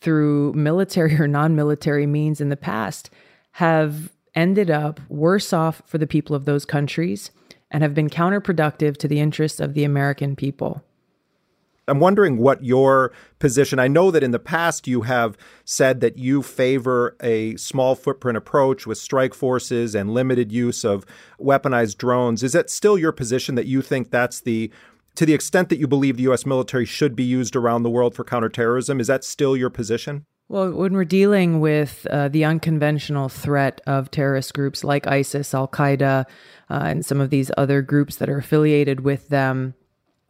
through 0.00 0.52
military 0.54 1.14
or 1.20 1.28
non 1.28 1.54
military 1.54 2.06
means 2.06 2.40
in 2.40 2.48
the 2.48 2.56
past, 2.56 3.10
have 3.52 4.12
ended 4.34 4.70
up 4.70 5.00
worse 5.08 5.52
off 5.52 5.82
for 5.86 5.98
the 5.98 6.06
people 6.06 6.34
of 6.34 6.44
those 6.44 6.64
countries 6.64 7.30
and 7.70 7.82
have 7.82 7.94
been 7.94 8.08
counterproductive 8.08 8.96
to 8.96 9.08
the 9.08 9.20
interests 9.20 9.60
of 9.60 9.74
the 9.74 9.84
American 9.84 10.36
people. 10.36 10.82
I'm 11.88 12.00
wondering 12.00 12.38
what 12.38 12.64
your 12.64 13.12
position. 13.38 13.78
I 13.78 13.88
know 13.88 14.10
that 14.10 14.22
in 14.22 14.32
the 14.32 14.38
past 14.38 14.88
you 14.88 15.02
have 15.02 15.36
said 15.64 16.00
that 16.00 16.18
you 16.18 16.42
favor 16.42 17.16
a 17.22 17.56
small 17.56 17.94
footprint 17.94 18.36
approach 18.36 18.86
with 18.86 18.98
strike 18.98 19.34
forces 19.34 19.94
and 19.94 20.12
limited 20.12 20.50
use 20.50 20.84
of 20.84 21.06
weaponized 21.40 21.96
drones. 21.98 22.42
Is 22.42 22.52
that 22.52 22.70
still 22.70 22.98
your 22.98 23.12
position 23.12 23.54
that 23.54 23.66
you 23.66 23.82
think 23.82 24.10
that's 24.10 24.40
the 24.40 24.70
to 25.14 25.24
the 25.24 25.32
extent 25.32 25.70
that 25.70 25.78
you 25.78 25.86
believe 25.86 26.18
the 26.18 26.30
US 26.30 26.44
military 26.44 26.84
should 26.84 27.16
be 27.16 27.24
used 27.24 27.56
around 27.56 27.82
the 27.82 27.90
world 27.90 28.14
for 28.14 28.22
counterterrorism, 28.22 29.00
is 29.00 29.06
that 29.06 29.24
still 29.24 29.56
your 29.56 29.70
position? 29.70 30.26
Well, 30.48 30.70
when 30.72 30.92
we're 30.92 31.04
dealing 31.04 31.60
with 31.60 32.06
uh, 32.10 32.28
the 32.28 32.44
unconventional 32.44 33.28
threat 33.28 33.80
of 33.86 34.10
terrorist 34.10 34.54
groups 34.54 34.84
like 34.84 35.06
ISIS, 35.06 35.52
Al 35.54 35.66
Qaeda, 35.66 36.24
uh, 36.70 36.82
and 36.84 37.04
some 37.04 37.20
of 37.20 37.30
these 37.30 37.50
other 37.56 37.82
groups 37.82 38.16
that 38.16 38.28
are 38.28 38.38
affiliated 38.38 39.00
with 39.00 39.28
them, 39.28 39.74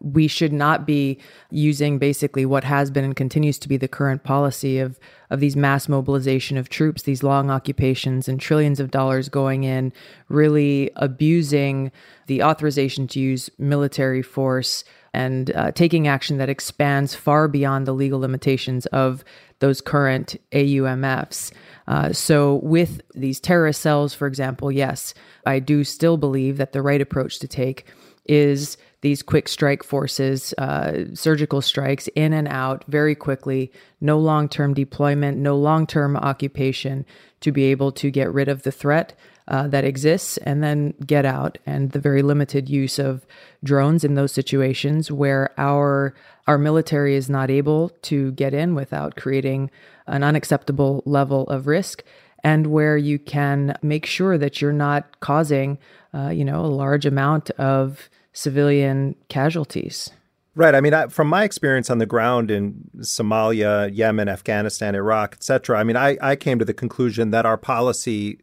we 0.00 0.28
should 0.28 0.52
not 0.52 0.86
be 0.86 1.18
using 1.50 1.98
basically 1.98 2.44
what 2.44 2.64
has 2.64 2.90
been 2.90 3.04
and 3.04 3.16
continues 3.16 3.58
to 3.58 3.68
be 3.68 3.76
the 3.76 3.88
current 3.88 4.24
policy 4.24 4.78
of 4.78 4.98
of 5.30 5.40
these 5.40 5.56
mass 5.56 5.88
mobilization 5.88 6.56
of 6.56 6.68
troops, 6.68 7.02
these 7.02 7.22
long 7.22 7.50
occupations 7.50 8.28
and 8.28 8.40
trillions 8.40 8.78
of 8.78 8.90
dollars 8.90 9.28
going 9.28 9.64
in, 9.64 9.92
really 10.28 10.90
abusing 10.96 11.90
the 12.26 12.42
authorization 12.42 13.08
to 13.08 13.18
use 13.18 13.50
military 13.58 14.22
force 14.22 14.84
and 15.12 15.50
uh, 15.56 15.72
taking 15.72 16.06
action 16.06 16.36
that 16.36 16.50
expands 16.50 17.14
far 17.14 17.48
beyond 17.48 17.86
the 17.86 17.94
legal 17.94 18.20
limitations 18.20 18.84
of 18.86 19.24
those 19.60 19.80
current 19.80 20.36
AUMFs. 20.52 21.52
Uh, 21.88 22.12
so, 22.12 22.56
with 22.56 23.00
these 23.14 23.40
terrorist 23.40 23.80
cells, 23.80 24.12
for 24.12 24.26
example, 24.26 24.70
yes, 24.70 25.14
I 25.46 25.58
do 25.58 25.84
still 25.84 26.18
believe 26.18 26.58
that 26.58 26.72
the 26.72 26.82
right 26.82 27.00
approach 27.00 27.38
to 27.38 27.48
take 27.48 27.86
is 28.26 28.76
these 29.06 29.22
quick 29.22 29.46
strike 29.46 29.84
forces, 29.84 30.52
uh, 30.58 31.04
surgical 31.14 31.62
strikes 31.62 32.08
in 32.16 32.32
and 32.32 32.48
out 32.48 32.84
very 32.88 33.14
quickly, 33.14 33.70
no 34.00 34.18
long 34.18 34.48
term 34.48 34.74
deployment, 34.74 35.38
no 35.38 35.56
long 35.56 35.86
term 35.86 36.16
occupation 36.16 37.06
to 37.38 37.52
be 37.52 37.66
able 37.66 37.92
to 37.92 38.10
get 38.10 38.32
rid 38.34 38.48
of 38.48 38.64
the 38.64 38.72
threat. 38.72 39.16
Uh, 39.48 39.68
that 39.68 39.84
exists 39.84 40.38
and 40.38 40.60
then 40.60 40.92
get 41.06 41.24
out 41.24 41.56
and 41.66 41.92
the 41.92 42.00
very 42.00 42.20
limited 42.20 42.68
use 42.68 42.98
of 42.98 43.24
drones 43.62 44.02
in 44.02 44.14
those 44.16 44.32
situations 44.32 45.12
where 45.12 45.54
our 45.56 46.16
our 46.48 46.58
military 46.58 47.14
is 47.14 47.30
not 47.30 47.48
able 47.48 47.90
to 48.02 48.32
get 48.32 48.52
in 48.52 48.74
without 48.74 49.14
creating 49.14 49.70
an 50.08 50.24
unacceptable 50.24 51.00
level 51.06 51.44
of 51.44 51.68
risk 51.68 52.02
and 52.42 52.66
where 52.66 52.96
you 52.96 53.20
can 53.20 53.78
make 53.82 54.04
sure 54.04 54.36
that 54.36 54.60
you're 54.60 54.72
not 54.72 55.20
causing 55.20 55.78
uh, 56.12 56.30
you 56.30 56.44
know 56.44 56.60
a 56.62 56.76
large 56.82 57.06
amount 57.06 57.48
of 57.50 58.10
civilian 58.36 59.16
casualties. 59.28 60.10
Right. 60.54 60.74
I 60.74 60.80
mean, 60.80 60.94
I, 60.94 61.06
from 61.08 61.28
my 61.28 61.44
experience 61.44 61.90
on 61.90 61.98
the 61.98 62.06
ground 62.06 62.50
in 62.50 62.90
Somalia, 62.98 63.90
Yemen, 63.92 64.28
Afghanistan, 64.28 64.94
Iraq, 64.94 65.34
et 65.34 65.42
cetera, 65.42 65.78
I 65.78 65.84
mean, 65.84 65.96
I, 65.96 66.16
I 66.20 66.36
came 66.36 66.58
to 66.58 66.64
the 66.64 66.74
conclusion 66.74 67.30
that 67.30 67.44
our 67.44 67.58
policy, 67.58 68.38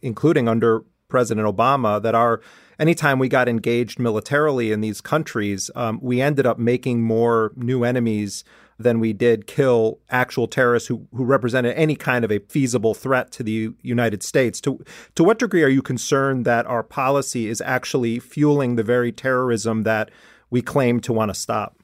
including 0.00 0.48
under 0.48 0.84
President 1.08 1.46
Obama, 1.46 2.00
that 2.02 2.14
our 2.14 2.40
anytime 2.78 3.18
we 3.18 3.28
got 3.28 3.48
engaged 3.48 3.98
militarily 3.98 4.72
in 4.72 4.80
these 4.80 5.00
countries, 5.00 5.70
um, 5.74 5.98
we 6.02 6.20
ended 6.20 6.46
up 6.46 6.58
making 6.58 7.02
more 7.02 7.52
new 7.56 7.84
enemies 7.84 8.44
than 8.82 8.98
we 8.98 9.12
did 9.12 9.46
kill 9.46 9.98
actual 10.08 10.48
terrorists 10.48 10.88
who, 10.88 11.06
who 11.14 11.24
represented 11.24 11.76
any 11.76 11.94
kind 11.94 12.24
of 12.24 12.32
a 12.32 12.38
feasible 12.40 12.94
threat 12.94 13.30
to 13.32 13.42
the 13.42 13.72
United 13.82 14.22
States. 14.22 14.60
To, 14.62 14.82
to 15.14 15.22
what 15.22 15.38
degree 15.38 15.62
are 15.62 15.68
you 15.68 15.82
concerned 15.82 16.44
that 16.46 16.66
our 16.66 16.82
policy 16.82 17.48
is 17.48 17.60
actually 17.60 18.18
fueling 18.18 18.76
the 18.76 18.82
very 18.82 19.12
terrorism 19.12 19.82
that 19.82 20.10
we 20.48 20.62
claim 20.62 21.00
to 21.00 21.12
want 21.12 21.30
to 21.32 21.38
stop? 21.38 21.76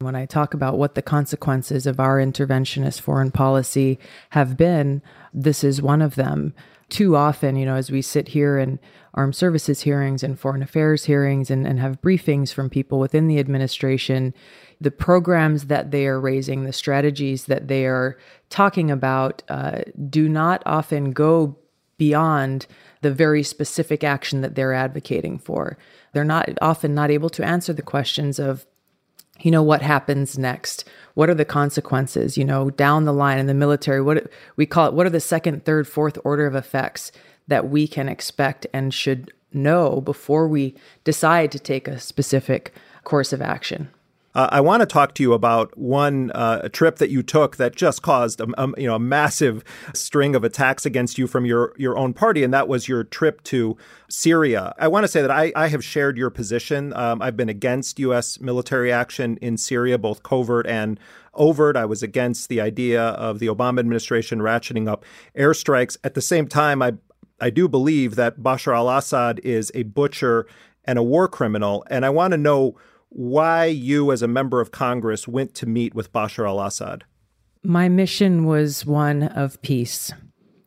When 0.00 0.16
I 0.16 0.26
talk 0.26 0.54
about 0.54 0.78
what 0.78 0.94
the 0.94 1.02
consequences 1.02 1.86
of 1.86 2.00
our 2.00 2.18
interventionist 2.18 3.00
foreign 3.00 3.30
policy 3.30 3.98
have 4.30 4.56
been, 4.56 5.02
this 5.32 5.62
is 5.62 5.82
one 5.82 6.02
of 6.02 6.14
them. 6.14 6.54
Too 6.88 7.14
often, 7.16 7.54
you 7.54 7.66
know, 7.66 7.76
as 7.76 7.90
we 7.90 8.02
sit 8.02 8.28
here 8.28 8.58
in 8.58 8.80
armed 9.14 9.36
services 9.36 9.82
hearings 9.82 10.22
and 10.22 10.38
foreign 10.38 10.62
affairs 10.62 11.04
hearings 11.04 11.50
and, 11.50 11.66
and 11.66 11.78
have 11.78 12.00
briefings 12.00 12.52
from 12.52 12.70
people 12.70 12.98
within 12.98 13.28
the 13.28 13.38
administration, 13.38 14.34
the 14.80 14.90
programs 14.90 15.66
that 15.66 15.90
they 15.90 16.06
are 16.06 16.20
raising, 16.20 16.64
the 16.64 16.72
strategies 16.72 17.44
that 17.46 17.68
they 17.68 17.84
are 17.84 18.18
talking 18.48 18.90
about, 18.90 19.42
uh, 19.48 19.82
do 20.08 20.28
not 20.28 20.62
often 20.64 21.12
go 21.12 21.56
beyond 21.98 22.66
the 23.02 23.12
very 23.12 23.42
specific 23.42 24.02
action 24.02 24.40
that 24.40 24.54
they're 24.54 24.72
advocating 24.72 25.38
for. 25.38 25.76
They're 26.12 26.24
not 26.24 26.48
often 26.62 26.94
not 26.94 27.10
able 27.10 27.28
to 27.30 27.44
answer 27.44 27.74
the 27.74 27.82
questions 27.82 28.38
of, 28.38 28.66
you 29.40 29.50
know, 29.50 29.62
what 29.62 29.82
happens 29.82 30.38
next? 30.38 30.88
What 31.14 31.28
are 31.28 31.34
the 31.34 31.44
consequences? 31.44 32.38
You 32.38 32.46
know, 32.46 32.70
down 32.70 33.04
the 33.04 33.12
line 33.12 33.38
in 33.38 33.46
the 33.46 33.54
military, 33.54 34.00
what 34.00 34.30
we 34.56 34.64
call 34.64 34.88
it, 34.88 34.94
what 34.94 35.06
are 35.06 35.10
the 35.10 35.20
second, 35.20 35.64
third, 35.64 35.86
fourth 35.86 36.18
order 36.24 36.46
of 36.46 36.54
effects 36.54 37.12
that 37.48 37.68
we 37.68 37.86
can 37.86 38.08
expect 38.08 38.66
and 38.72 38.94
should 38.94 39.30
know 39.52 40.00
before 40.00 40.48
we 40.48 40.74
decide 41.04 41.52
to 41.52 41.58
take 41.58 41.86
a 41.86 41.98
specific 41.98 42.74
course 43.04 43.32
of 43.32 43.42
action? 43.42 43.90
Uh, 44.34 44.48
I 44.52 44.60
want 44.60 44.80
to 44.80 44.86
talk 44.86 45.14
to 45.14 45.22
you 45.22 45.32
about 45.32 45.76
one 45.76 46.30
uh, 46.32 46.68
trip 46.68 46.96
that 46.96 47.10
you 47.10 47.22
took 47.22 47.56
that 47.56 47.74
just 47.74 48.02
caused 48.02 48.40
a, 48.40 48.46
a, 48.62 48.80
you 48.80 48.86
know 48.86 48.94
a 48.94 49.00
massive 49.00 49.64
string 49.92 50.36
of 50.36 50.44
attacks 50.44 50.86
against 50.86 51.18
you 51.18 51.26
from 51.26 51.44
your 51.44 51.74
your 51.76 51.98
own 51.98 52.14
party, 52.14 52.44
and 52.44 52.54
that 52.54 52.68
was 52.68 52.88
your 52.88 53.02
trip 53.02 53.42
to 53.44 53.76
Syria. 54.08 54.72
I 54.78 54.86
want 54.86 55.04
to 55.04 55.08
say 55.08 55.20
that 55.20 55.30
I, 55.30 55.52
I 55.56 55.68
have 55.68 55.84
shared 55.84 56.16
your 56.16 56.30
position. 56.30 56.92
Um, 56.94 57.20
I've 57.20 57.36
been 57.36 57.48
against 57.48 57.98
U.S. 57.98 58.40
military 58.40 58.92
action 58.92 59.36
in 59.38 59.56
Syria, 59.56 59.98
both 59.98 60.22
covert 60.22 60.66
and 60.66 61.00
overt. 61.34 61.76
I 61.76 61.84
was 61.84 62.02
against 62.02 62.48
the 62.48 62.60
idea 62.60 63.02
of 63.02 63.40
the 63.40 63.48
Obama 63.48 63.80
administration 63.80 64.38
ratcheting 64.38 64.88
up 64.88 65.04
airstrikes. 65.36 65.96
At 66.04 66.14
the 66.14 66.22
same 66.22 66.46
time, 66.46 66.82
I 66.82 66.92
I 67.40 67.50
do 67.50 67.68
believe 67.68 68.14
that 68.14 68.40
Bashar 68.40 68.76
al-Assad 68.76 69.40
is 69.42 69.72
a 69.74 69.82
butcher 69.82 70.46
and 70.84 71.00
a 71.00 71.02
war 71.02 71.26
criminal, 71.26 71.84
and 71.90 72.06
I 72.06 72.10
want 72.10 72.30
to 72.30 72.38
know 72.38 72.76
why 73.10 73.66
you, 73.66 74.10
as 74.12 74.22
a 74.22 74.28
member 74.28 74.60
of 74.60 74.70
Congress, 74.70 75.28
went 75.28 75.54
to 75.56 75.66
meet 75.66 75.94
with 75.94 76.12
Bashar 76.12 76.48
al 76.48 76.60
Assad. 76.60 77.04
My 77.62 77.88
mission 77.88 78.46
was 78.46 78.86
one 78.86 79.24
of 79.24 79.60
peace. 79.60 80.10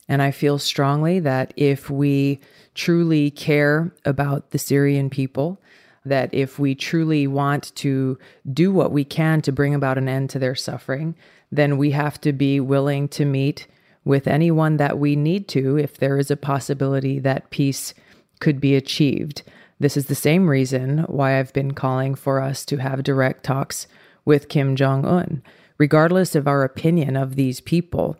And 0.07 0.21
I 0.21 0.31
feel 0.31 0.59
strongly 0.59 1.19
that 1.21 1.53
if 1.55 1.89
we 1.89 2.39
truly 2.75 3.31
care 3.31 3.95
about 4.05 4.51
the 4.51 4.59
Syrian 4.59 5.09
people, 5.09 5.61
that 6.05 6.33
if 6.33 6.59
we 6.59 6.75
truly 6.75 7.25
want 7.25 7.73
to 7.75 8.19
do 8.51 8.71
what 8.71 8.91
we 8.91 9.05
can 9.05 9.41
to 9.41 9.51
bring 9.51 9.73
about 9.73 9.97
an 9.97 10.09
end 10.09 10.29
to 10.31 10.39
their 10.39 10.55
suffering, 10.55 11.15
then 11.51 11.77
we 11.77 11.91
have 11.91 12.19
to 12.21 12.33
be 12.33 12.59
willing 12.59 13.07
to 13.07 13.25
meet 13.25 13.67
with 14.03 14.27
anyone 14.27 14.77
that 14.77 14.99
we 14.99 15.15
need 15.15 15.47
to 15.47 15.77
if 15.77 15.97
there 15.97 16.17
is 16.17 16.29
a 16.29 16.35
possibility 16.35 17.19
that 17.19 17.49
peace 17.51 17.93
could 18.39 18.59
be 18.59 18.75
achieved. 18.75 19.43
This 19.83 19.97
is 19.97 20.05
the 20.05 20.15
same 20.15 20.49
reason 20.49 20.99
why 21.09 21.37
I've 21.37 21.51
been 21.51 21.73
calling 21.73 22.15
for 22.15 22.39
us 22.39 22.63
to 22.67 22.77
have 22.77 23.03
direct 23.03 23.43
talks 23.43 23.85
with 24.23 24.47
Kim 24.47 24.77
Jong 24.77 25.03
un. 25.03 25.43
Regardless 25.77 26.35
of 26.35 26.47
our 26.47 26.63
opinion 26.63 27.17
of 27.17 27.35
these 27.35 27.59
people, 27.59 28.15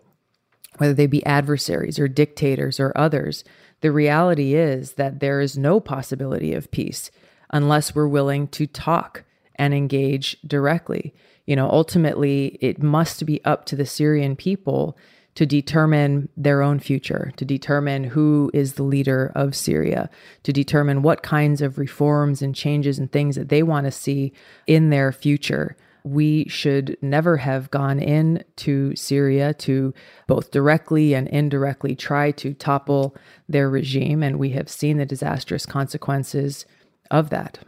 whether 0.76 0.94
they 0.94 1.08
be 1.08 1.26
adversaries 1.26 1.98
or 1.98 2.10
dictators 2.10 2.82
or 2.82 2.92
others, 2.98 3.46
the 3.80 3.94
reality 3.94 4.56
is 4.56 4.96
that 4.96 5.22
there 5.22 5.40
is 5.40 5.58
no 5.58 5.80
possibility 5.80 6.54
of 6.54 6.70
peace 6.70 7.12
unless 7.50 7.96
we're 7.96 8.10
willing 8.10 8.50
to 8.50 8.68
talk 8.68 9.24
and 9.56 9.74
engage 9.74 10.36
directly. 10.46 11.14
You 11.46 11.56
know, 11.56 11.70
ultimately, 11.70 12.58
it 12.60 12.84
must 12.84 13.26
be 13.26 13.42
up 13.46 13.64
to 13.68 13.78
the 13.78 13.86
Syrian 13.86 14.36
people 14.36 14.98
to 15.36 15.46
determine 15.46 16.30
their 16.38 16.62
own 16.62 16.80
future, 16.80 17.32
to 17.38 17.46
determine 17.46 18.04
who 18.04 18.52
is 18.54 18.74
the 18.74 18.84
leader 18.84 19.32
of 19.36 19.56
Syria, 19.56 20.10
to 20.44 20.54
determine 20.54 21.02
what 21.02 21.24
kinds 21.24 21.62
of 21.62 21.78
reforms 21.78 22.42
and 22.42 22.54
changes 22.54 23.00
and 23.00 23.12
things 23.12 23.36
that 23.36 23.50
they 23.50 23.64
want 23.64 23.86
to 23.86 23.92
see 23.92 24.34
in 24.68 24.90
their 24.90 25.12
future. 25.12 25.76
We 26.04 26.48
should 26.50 26.98
never 27.02 27.38
have 27.38 27.72
gone 27.72 28.00
in 28.00 28.44
to 28.58 28.96
Syria 28.96 29.54
to 29.56 29.94
both 30.28 30.52
directly 30.52 31.14
and 31.14 31.28
indirectly 31.30 31.96
try 31.96 32.32
to 32.32 32.54
topple 32.54 33.16
their 33.48 33.70
regime, 33.70 34.22
and 34.22 34.38
we 34.38 34.50
have 34.50 34.70
seen 34.70 34.98
the 34.98 35.06
disastrous 35.06 35.66
consequences 35.66 36.66
of 37.10 37.30
that 37.30 37.60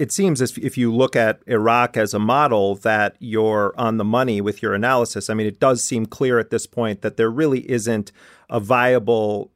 it 0.00 0.10
seems 0.10 0.40
as 0.40 0.56
if 0.56 0.78
you 0.78 0.90
look 0.90 1.14
at 1.14 1.42
Iraq 1.46 1.94
as 1.98 2.14
a 2.14 2.18
model 2.18 2.74
that 2.76 3.16
you're 3.18 3.74
on 3.76 3.98
the 3.98 4.04
money 4.04 4.40
with 4.40 4.62
your 4.62 4.72
analysis. 4.72 5.28
I 5.28 5.34
mean, 5.34 5.46
it 5.46 5.60
does 5.60 5.84
seem 5.84 6.06
clear 6.06 6.38
at 6.38 6.48
this 6.48 6.66
point 6.66 7.02
that 7.02 7.18
there 7.18 7.30
really 7.30 7.70
isn't 7.70 8.10
a 8.48 8.60
viable 8.60 9.52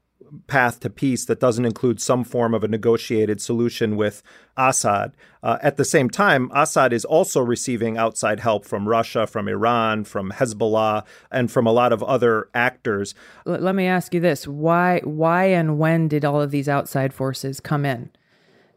path 0.46 0.80
to 0.80 0.90
peace 0.90 1.24
that 1.24 1.40
doesn't 1.40 1.64
include 1.64 1.98
some 1.98 2.24
form 2.24 2.52
of 2.52 2.62
a 2.62 2.68
negotiated 2.68 3.40
solution 3.40 3.96
with 3.96 4.22
Assad. 4.54 5.12
Uh, 5.42 5.56
at 5.62 5.78
the 5.78 5.84
same 5.84 6.10
time, 6.10 6.50
Assad 6.54 6.92
is 6.92 7.06
also 7.06 7.40
receiving 7.40 7.96
outside 7.96 8.40
help 8.40 8.66
from 8.66 8.86
Russia, 8.86 9.26
from 9.26 9.48
Iran, 9.48 10.04
from 10.04 10.30
Hezbollah, 10.30 11.06
and 11.30 11.50
from 11.50 11.66
a 11.66 11.72
lot 11.72 11.90
of 11.90 12.02
other 12.02 12.50
actors. 12.52 13.14
Let 13.46 13.74
me 13.74 13.86
ask 13.86 14.12
you 14.12 14.20
this: 14.20 14.46
Why, 14.46 15.00
why, 15.04 15.44
and 15.44 15.78
when 15.78 16.06
did 16.06 16.22
all 16.22 16.42
of 16.42 16.50
these 16.50 16.68
outside 16.68 17.14
forces 17.14 17.60
come 17.60 17.86
in? 17.86 18.10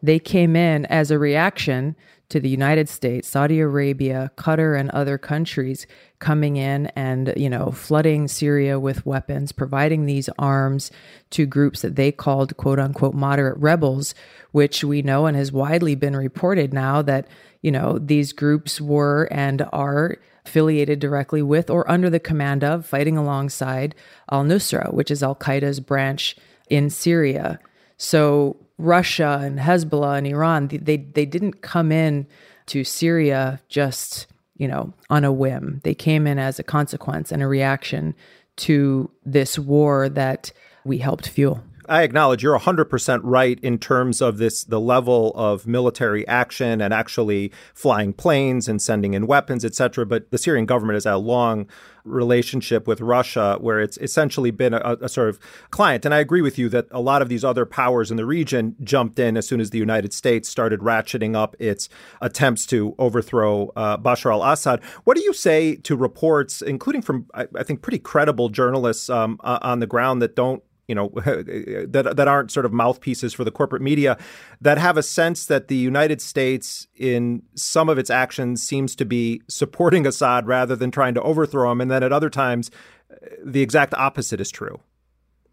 They 0.02 0.20
came 0.20 0.56
in 0.56 0.86
as 0.86 1.12
a 1.12 1.20
reaction 1.20 1.96
to 2.30 2.40
the 2.42 2.50
United 2.50 2.90
States, 2.90 3.28
Saudi 3.28 3.60
Arabia, 3.60 4.32
Qatar, 4.36 4.78
and 4.78 4.90
other 4.90 5.18
countries 5.18 5.88
coming 6.20 6.58
in 6.58 6.88
and, 6.88 7.34
you 7.38 7.50
know, 7.50 7.72
flooding 7.72 8.28
Syria 8.28 8.80
with 8.80 9.06
weapons, 9.06 9.54
providing 9.54 10.06
these 10.06 10.30
arms 10.38 10.92
to 11.30 11.46
groups 11.46 11.82
that 11.82 11.96
they 11.96 12.12
called 12.12 12.58
quote 12.58 12.80
unquote 12.80 13.14
moderate 13.14 13.58
rebels, 13.58 14.14
which 14.52 14.84
we 14.84 15.02
know 15.02 15.26
and 15.26 15.38
has 15.38 15.54
widely 15.54 15.96
been 15.96 16.18
reported 16.18 16.74
now 16.74 17.02
that, 17.02 17.28
you 17.62 17.72
know, 17.72 17.98
these 17.98 18.34
groups 18.34 18.82
were 18.82 19.30
and 19.32 19.66
are 19.72 20.18
affiliated 20.46 21.00
directly 21.00 21.42
with 21.42 21.70
or 21.70 21.90
under 21.90 22.10
the 22.10 22.20
command 22.20 22.64
of, 22.64 22.86
fighting 22.86 23.18
alongside 23.18 23.96
al 24.32 24.44
Nusra, 24.44 24.94
which 24.94 25.12
is 25.12 25.24
Al 25.24 25.36
Qaeda's 25.36 25.80
branch 25.80 26.36
in 26.70 26.90
Syria. 26.90 27.60
So 27.98 28.58
Russia 28.78 29.40
and 29.42 29.60
Hezbollah 29.60 30.18
and 30.20 30.28
Iran, 30.28 30.68
they 30.68 30.98
they 30.98 31.26
didn't 31.26 31.62
come 31.62 31.92
in 31.92 32.28
to 32.68 32.84
Syria 32.84 33.60
just, 33.70 34.28
you 34.58 34.68
know, 34.68 34.94
on 35.10 35.24
a 35.24 35.32
whim. 35.32 35.82
They 35.84 35.96
came 35.96 36.28
in 36.28 36.38
as 36.38 36.60
a 36.60 36.64
consequence 36.64 37.32
and 37.32 37.42
a 37.42 37.48
reaction 37.48 38.14
to 38.58 39.10
this 39.26 39.58
war 39.58 40.10
that 40.10 40.52
we 40.84 40.98
helped 41.00 41.28
fuel. 41.28 41.64
I 41.88 42.04
acknowledge 42.04 42.44
you're 42.44 42.58
100% 42.58 43.20
right 43.24 43.60
in 43.62 43.78
terms 43.80 44.22
of 44.22 44.38
this 44.38 44.64
the 44.64 44.80
level 44.80 45.32
of 45.36 45.66
military 45.66 46.28
action 46.28 46.82
and 46.82 46.94
actually 46.94 47.52
flying 47.74 48.14
planes 48.14 48.68
and 48.68 48.82
sending 48.82 49.14
in 49.14 49.28
weapons, 49.28 49.64
etc. 49.64 50.06
But 50.06 50.32
the 50.32 50.38
Syrian 50.38 50.66
government 50.66 50.96
has 50.96 51.06
had 51.06 51.14
a 51.14 51.18
long 51.18 51.68
relationship 52.08 52.88
with 52.88 53.02
Russia 53.02 53.58
where 53.60 53.80
it's 53.80 53.98
essentially 53.98 54.52
been 54.52 54.74
a, 54.74 54.98
a, 55.02 55.10
sort 55.10 55.30
of 55.30 55.40
client. 55.72 56.06
And 56.06 56.14
I 56.14 56.20
agree 56.20 56.42
with 56.42 56.58
you 56.58 56.70
that 56.70 56.88
a 56.92 57.02
lot 57.02 57.22
of 57.22 57.30
these 57.30 57.44
other 57.44 57.66
powers 57.66 58.10
in 58.10 58.18
the 58.18 58.26
region 58.26 58.76
jumped 58.84 59.20
in 59.20 59.38
as 59.38 59.48
soon 59.48 59.60
as 59.60 59.70
the 59.70 59.78
United 59.78 60.14
States 60.14 60.48
started 60.50 60.80
ratcheting 60.80 61.36
up 61.36 61.56
its 61.60 61.90
attempts 62.22 62.66
to 62.68 62.96
overthrow 62.98 63.72
uh, 63.76 63.98
Bashar 63.98 64.32
al 64.32 64.44
Assad. 64.44 64.84
What 65.04 65.18
do 65.18 65.24
you 65.24 65.34
say 65.34 65.76
to 65.76 65.96
reports, 65.96 66.62
including 66.62 67.02
from, 67.02 67.28
I, 67.34 67.48
I 67.56 67.64
think, 67.64 67.82
pretty 67.82 68.00
credible 68.00 68.50
journalists 68.50 69.10
um, 69.10 69.40
uh, 69.44 69.60
on 69.62 69.80
the 69.80 69.88
ground 69.88 70.22
that 70.22 70.36
don't 70.36 70.64
you 70.88 70.96
know 70.96 71.10
that 71.16 72.14
that 72.16 72.28
aren't 72.28 72.52
sort 72.52 72.66
of 72.66 72.74
mouthpieces 72.74 73.34
for 73.34 73.44
the 73.44 73.52
corporate 73.52 73.82
media 73.82 74.18
that 74.62 74.78
have 74.78 74.98
a 74.98 75.04
sense 75.04 75.46
that 75.46 75.68
the 75.68 75.76
United 75.76 76.22
States 76.22 76.88
in 76.96 77.44
some 77.56 77.90
of 77.90 77.98
its 77.98 78.10
actions 78.10 78.64
seems 78.64 78.96
to 78.96 79.06
be 79.06 79.42
supporting 79.48 80.06
Assad 80.06 80.48
rather 80.48 80.76
than 80.76 80.92
trying 80.92 81.14
to 81.14 81.22
overthrow 81.22 81.72
him 81.72 81.82
and 81.82 81.92
then 81.92 82.04
at 82.04 82.14
other 82.14 82.30
times 82.30 82.72
the 83.44 83.62
exact 83.62 83.94
opposite 83.94 84.42
is 84.42 84.52
true. 84.52 84.80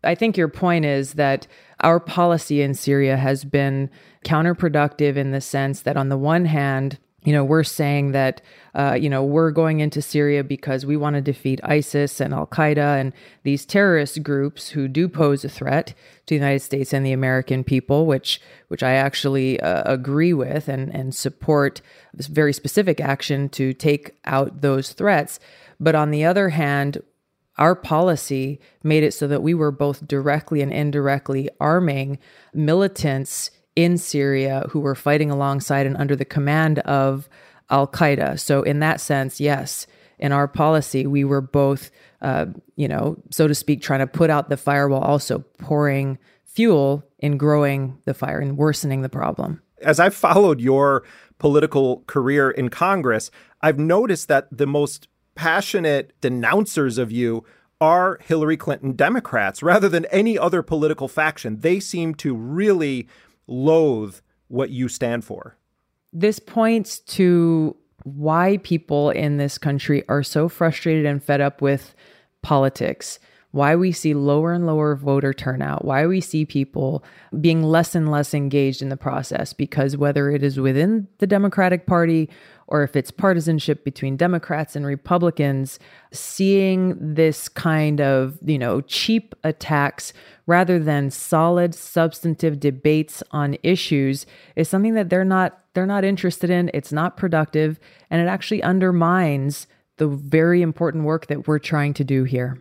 I 0.02 0.14
think 0.14 0.36
your 0.36 0.48
point 0.48 0.84
is 0.84 1.14
that 1.14 1.46
our 1.80 1.98
policy 1.98 2.60
in 2.60 2.74
Syria 2.74 3.16
has 3.16 3.44
been 3.44 3.90
counterproductive 4.24 5.16
in 5.16 5.30
the 5.30 5.40
sense 5.40 5.82
that 5.82 5.96
on 5.96 6.08
the 6.08 6.18
one 6.18 6.44
hand 6.44 6.98
you 7.24 7.32
know, 7.32 7.44
we're 7.44 7.64
saying 7.64 8.12
that, 8.12 8.42
uh, 8.74 8.96
you 9.00 9.08
know, 9.08 9.24
we're 9.24 9.50
going 9.50 9.80
into 9.80 10.02
Syria 10.02 10.44
because 10.44 10.84
we 10.84 10.96
want 10.96 11.16
to 11.16 11.22
defeat 11.22 11.58
ISIS 11.64 12.20
and 12.20 12.34
Al 12.34 12.46
Qaeda 12.46 13.00
and 13.00 13.12
these 13.44 13.64
terrorist 13.64 14.22
groups 14.22 14.68
who 14.68 14.88
do 14.88 15.08
pose 15.08 15.44
a 15.44 15.48
threat 15.48 15.88
to 15.88 15.94
the 16.26 16.34
United 16.34 16.60
States 16.60 16.92
and 16.92 17.04
the 17.04 17.12
American 17.12 17.64
people, 17.64 18.04
which 18.04 18.40
which 18.68 18.82
I 18.82 18.92
actually 18.92 19.58
uh, 19.60 19.82
agree 19.90 20.34
with 20.34 20.68
and 20.68 20.94
and 20.94 21.14
support 21.14 21.80
this 22.12 22.26
very 22.26 22.52
specific 22.52 23.00
action 23.00 23.48
to 23.50 23.72
take 23.72 24.16
out 24.26 24.60
those 24.60 24.92
threats. 24.92 25.40
But 25.80 25.94
on 25.94 26.10
the 26.10 26.24
other 26.24 26.50
hand, 26.50 27.02
our 27.56 27.74
policy 27.74 28.60
made 28.82 29.02
it 29.02 29.14
so 29.14 29.26
that 29.28 29.42
we 29.42 29.54
were 29.54 29.70
both 29.70 30.06
directly 30.06 30.60
and 30.60 30.72
indirectly 30.72 31.48
arming 31.60 32.18
militants 32.52 33.50
in 33.76 33.98
Syria 33.98 34.66
who 34.70 34.80
were 34.80 34.94
fighting 34.94 35.30
alongside 35.30 35.86
and 35.86 35.96
under 35.96 36.16
the 36.16 36.24
command 36.24 36.78
of 36.80 37.28
Al 37.70 37.86
Qaeda. 37.86 38.38
So, 38.38 38.62
in 38.62 38.80
that 38.80 39.00
sense, 39.00 39.40
yes, 39.40 39.86
in 40.18 40.32
our 40.32 40.46
policy, 40.46 41.06
we 41.06 41.24
were 41.24 41.40
both, 41.40 41.90
uh, 42.22 42.46
you 42.76 42.88
know, 42.88 43.16
so 43.30 43.48
to 43.48 43.54
speak, 43.54 43.82
trying 43.82 44.00
to 44.00 44.06
put 44.06 44.30
out 44.30 44.48
the 44.48 44.56
fire 44.56 44.88
while 44.88 45.00
also 45.00 45.40
pouring 45.58 46.18
fuel 46.44 47.04
in 47.18 47.36
growing 47.36 47.98
the 48.04 48.14
fire 48.14 48.38
and 48.38 48.56
worsening 48.56 49.02
the 49.02 49.08
problem. 49.08 49.60
As 49.82 49.98
I've 49.98 50.14
followed 50.14 50.60
your 50.60 51.04
political 51.38 52.04
career 52.06 52.50
in 52.50 52.68
Congress, 52.68 53.30
I've 53.60 53.78
noticed 53.78 54.28
that 54.28 54.46
the 54.56 54.66
most 54.66 55.08
passionate 55.34 56.12
denouncers 56.20 56.96
of 56.96 57.10
you 57.10 57.44
are 57.80 58.18
Hillary 58.22 58.56
Clinton 58.56 58.92
Democrats 58.92 59.62
rather 59.62 59.88
than 59.88 60.04
any 60.06 60.38
other 60.38 60.62
political 60.62 61.08
faction. 61.08 61.58
They 61.58 61.80
seem 61.80 62.14
to 62.16 62.34
really 62.34 63.08
loathe 63.46 64.16
what 64.48 64.70
you 64.70 64.88
stand 64.88 65.24
for. 65.24 65.56
This 66.12 66.38
points 66.38 66.98
to 67.00 67.76
why 68.04 68.58
people 68.62 69.10
in 69.10 69.38
this 69.38 69.58
country 69.58 70.04
are 70.08 70.22
so 70.22 70.48
frustrated 70.48 71.06
and 71.06 71.22
fed 71.22 71.40
up 71.40 71.62
with 71.62 71.94
politics 72.42 73.18
why 73.54 73.76
we 73.76 73.92
see 73.92 74.14
lower 74.14 74.52
and 74.52 74.66
lower 74.66 74.96
voter 74.96 75.32
turnout, 75.32 75.84
why 75.84 76.04
we 76.08 76.20
see 76.20 76.44
people 76.44 77.04
being 77.40 77.62
less 77.62 77.94
and 77.94 78.10
less 78.10 78.34
engaged 78.34 78.82
in 78.82 78.88
the 78.88 78.96
process, 78.96 79.52
because 79.52 79.96
whether 79.96 80.28
it 80.28 80.42
is 80.42 80.58
within 80.58 81.06
the 81.18 81.26
Democratic 81.26 81.86
Party 81.86 82.28
or 82.74 82.82
if 82.82 82.96
it's 82.96 83.12
partisanship 83.12 83.84
between 83.84 84.16
Democrats 84.16 84.74
and 84.74 84.84
Republicans, 84.84 85.78
seeing 86.10 86.96
this 87.14 87.48
kind 87.48 88.00
of, 88.00 88.36
you 88.44 88.58
know, 88.58 88.80
cheap 88.80 89.32
attacks 89.44 90.12
rather 90.48 90.80
than 90.80 91.08
solid 91.08 91.72
substantive 91.72 92.58
debates 92.58 93.22
on 93.30 93.56
issues 93.62 94.26
is 94.56 94.68
something 94.68 94.94
that 94.94 95.08
they're 95.08 95.24
not 95.24 95.60
they're 95.74 95.86
not 95.86 96.02
interested 96.02 96.50
in. 96.50 96.68
It's 96.74 96.90
not 96.90 97.16
productive 97.16 97.78
and 98.10 98.20
it 98.20 98.26
actually 98.26 98.64
undermines 98.64 99.68
the 99.98 100.08
very 100.08 100.60
important 100.60 101.04
work 101.04 101.28
that 101.28 101.46
we're 101.46 101.60
trying 101.60 101.94
to 101.94 102.02
do 102.02 102.24
here 102.24 102.60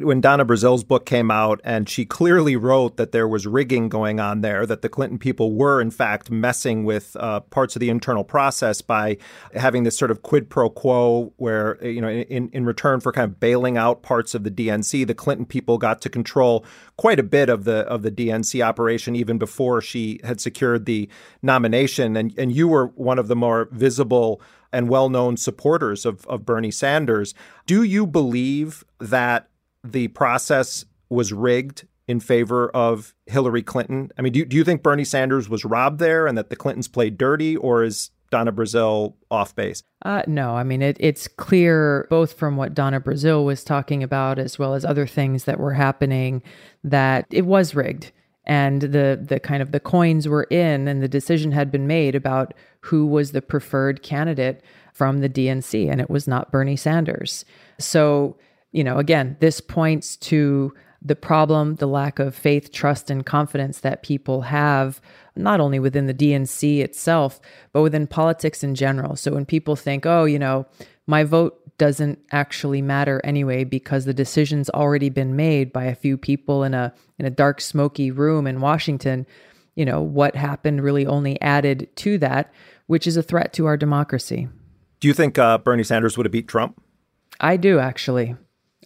when 0.00 0.20
Donna 0.22 0.44
Brazile's 0.44 0.84
book 0.84 1.04
came 1.04 1.30
out, 1.30 1.60
and 1.64 1.88
she 1.88 2.06
clearly 2.06 2.56
wrote 2.56 2.96
that 2.96 3.12
there 3.12 3.28
was 3.28 3.46
rigging 3.46 3.90
going 3.90 4.20
on 4.20 4.40
there, 4.40 4.64
that 4.64 4.80
the 4.80 4.88
Clinton 4.88 5.18
people 5.18 5.52
were, 5.52 5.80
in 5.80 5.90
fact, 5.90 6.30
messing 6.30 6.84
with 6.84 7.14
uh, 7.20 7.40
parts 7.40 7.76
of 7.76 7.80
the 7.80 7.90
internal 7.90 8.24
process 8.24 8.80
by 8.80 9.18
having 9.54 9.82
this 9.82 9.98
sort 9.98 10.10
of 10.10 10.22
quid 10.22 10.48
pro 10.48 10.70
quo 10.70 11.32
where, 11.36 11.84
you 11.84 12.00
know, 12.00 12.08
in, 12.08 12.48
in 12.50 12.64
return 12.64 13.00
for 13.00 13.12
kind 13.12 13.30
of 13.30 13.38
bailing 13.38 13.76
out 13.76 14.02
parts 14.02 14.34
of 14.34 14.44
the 14.44 14.50
DNC, 14.50 15.06
the 15.06 15.14
Clinton 15.14 15.44
people 15.44 15.76
got 15.76 16.00
to 16.00 16.08
control 16.08 16.64
quite 16.96 17.18
a 17.18 17.24
bit 17.24 17.50
of 17.50 17.64
the 17.64 17.80
of 17.86 18.02
the 18.02 18.10
DNC 18.10 18.64
operation 18.64 19.14
even 19.14 19.36
before 19.36 19.82
she 19.82 20.20
had 20.24 20.40
secured 20.40 20.86
the 20.86 21.08
nomination. 21.42 22.16
And, 22.16 22.32
and 22.38 22.52
you 22.52 22.66
were 22.66 22.86
one 22.86 23.18
of 23.18 23.28
the 23.28 23.36
more 23.36 23.68
visible 23.72 24.40
and 24.72 24.88
well 24.88 25.10
known 25.10 25.36
supporters 25.36 26.06
of, 26.06 26.26
of 26.26 26.46
Bernie 26.46 26.70
Sanders. 26.70 27.34
Do 27.66 27.82
you 27.82 28.06
believe 28.06 28.84
that 28.98 29.48
the 29.84 30.08
process 30.08 30.84
was 31.08 31.32
rigged 31.32 31.86
in 32.08 32.20
favor 32.20 32.68
of 32.70 33.14
Hillary 33.26 33.62
Clinton? 33.62 34.10
I 34.18 34.22
mean, 34.22 34.32
do, 34.32 34.44
do 34.44 34.56
you 34.56 34.64
think 34.64 34.82
Bernie 34.82 35.04
Sanders 35.04 35.48
was 35.48 35.64
robbed 35.64 35.98
there 35.98 36.26
and 36.26 36.36
that 36.36 36.50
the 36.50 36.56
Clintons 36.56 36.88
played 36.88 37.16
dirty, 37.18 37.56
or 37.56 37.84
is 37.84 38.10
Donna 38.30 38.52
Brazile 38.52 39.14
off 39.30 39.54
base? 39.54 39.82
Uh, 40.04 40.22
no, 40.26 40.56
I 40.56 40.64
mean, 40.64 40.82
it, 40.82 40.96
it's 40.98 41.28
clear 41.28 42.06
both 42.10 42.32
from 42.32 42.56
what 42.56 42.74
Donna 42.74 43.00
Brazile 43.00 43.44
was 43.44 43.62
talking 43.62 44.02
about 44.02 44.38
as 44.38 44.58
well 44.58 44.74
as 44.74 44.84
other 44.84 45.06
things 45.06 45.44
that 45.44 45.60
were 45.60 45.74
happening 45.74 46.42
that 46.82 47.26
it 47.30 47.46
was 47.46 47.74
rigged. 47.74 48.10
And 48.44 48.82
the 48.82 49.24
the 49.24 49.38
kind 49.38 49.62
of 49.62 49.70
the 49.70 49.78
coins 49.78 50.26
were 50.26 50.44
in, 50.44 50.88
and 50.88 51.00
the 51.00 51.06
decision 51.06 51.52
had 51.52 51.70
been 51.70 51.86
made 51.86 52.16
about 52.16 52.54
who 52.80 53.06
was 53.06 53.30
the 53.30 53.40
preferred 53.40 54.02
candidate 54.02 54.64
from 54.92 55.20
the 55.20 55.28
DNC, 55.28 55.88
and 55.88 56.00
it 56.00 56.10
was 56.10 56.26
not 56.26 56.50
Bernie 56.50 56.74
Sanders. 56.74 57.44
So 57.78 58.36
you 58.72 58.82
know, 58.82 58.98
again, 58.98 59.36
this 59.40 59.60
points 59.60 60.16
to 60.16 60.74
the 61.04 61.16
problem, 61.16 61.76
the 61.76 61.86
lack 61.86 62.18
of 62.18 62.34
faith, 62.34 62.72
trust, 62.72 63.10
and 63.10 63.26
confidence 63.26 63.80
that 63.80 64.02
people 64.02 64.42
have, 64.42 65.00
not 65.34 65.60
only 65.60 65.78
within 65.78 66.06
the 66.06 66.14
DNC 66.14 66.78
itself, 66.78 67.40
but 67.72 67.82
within 67.82 68.06
politics 68.06 68.62
in 68.62 68.74
general. 68.74 69.16
So 69.16 69.32
when 69.32 69.44
people 69.44 69.74
think, 69.74 70.06
oh, 70.06 70.24
you 70.24 70.38
know, 70.38 70.66
my 71.06 71.24
vote 71.24 71.58
doesn't 71.78 72.20
actually 72.30 72.80
matter 72.80 73.20
anyway 73.24 73.64
because 73.64 74.04
the 74.04 74.14
decision's 74.14 74.70
already 74.70 75.08
been 75.08 75.34
made 75.34 75.72
by 75.72 75.84
a 75.84 75.94
few 75.96 76.16
people 76.16 76.62
in 76.62 76.74
a 76.74 76.94
in 77.18 77.26
a 77.26 77.30
dark 77.30 77.60
smoky 77.60 78.10
room 78.10 78.46
in 78.46 78.60
Washington, 78.60 79.26
you 79.74 79.84
know, 79.84 80.00
what 80.00 80.36
happened 80.36 80.82
really 80.82 81.06
only 81.06 81.40
added 81.40 81.88
to 81.96 82.18
that, 82.18 82.52
which 82.86 83.06
is 83.06 83.16
a 83.16 83.22
threat 83.22 83.52
to 83.54 83.66
our 83.66 83.76
democracy. 83.76 84.48
Do 85.00 85.08
you 85.08 85.14
think 85.14 85.38
uh, 85.38 85.58
Bernie 85.58 85.82
Sanders 85.82 86.16
would 86.16 86.26
have 86.26 86.32
beat 86.32 86.46
Trump? 86.46 86.80
I 87.40 87.56
do 87.56 87.80
actually. 87.80 88.36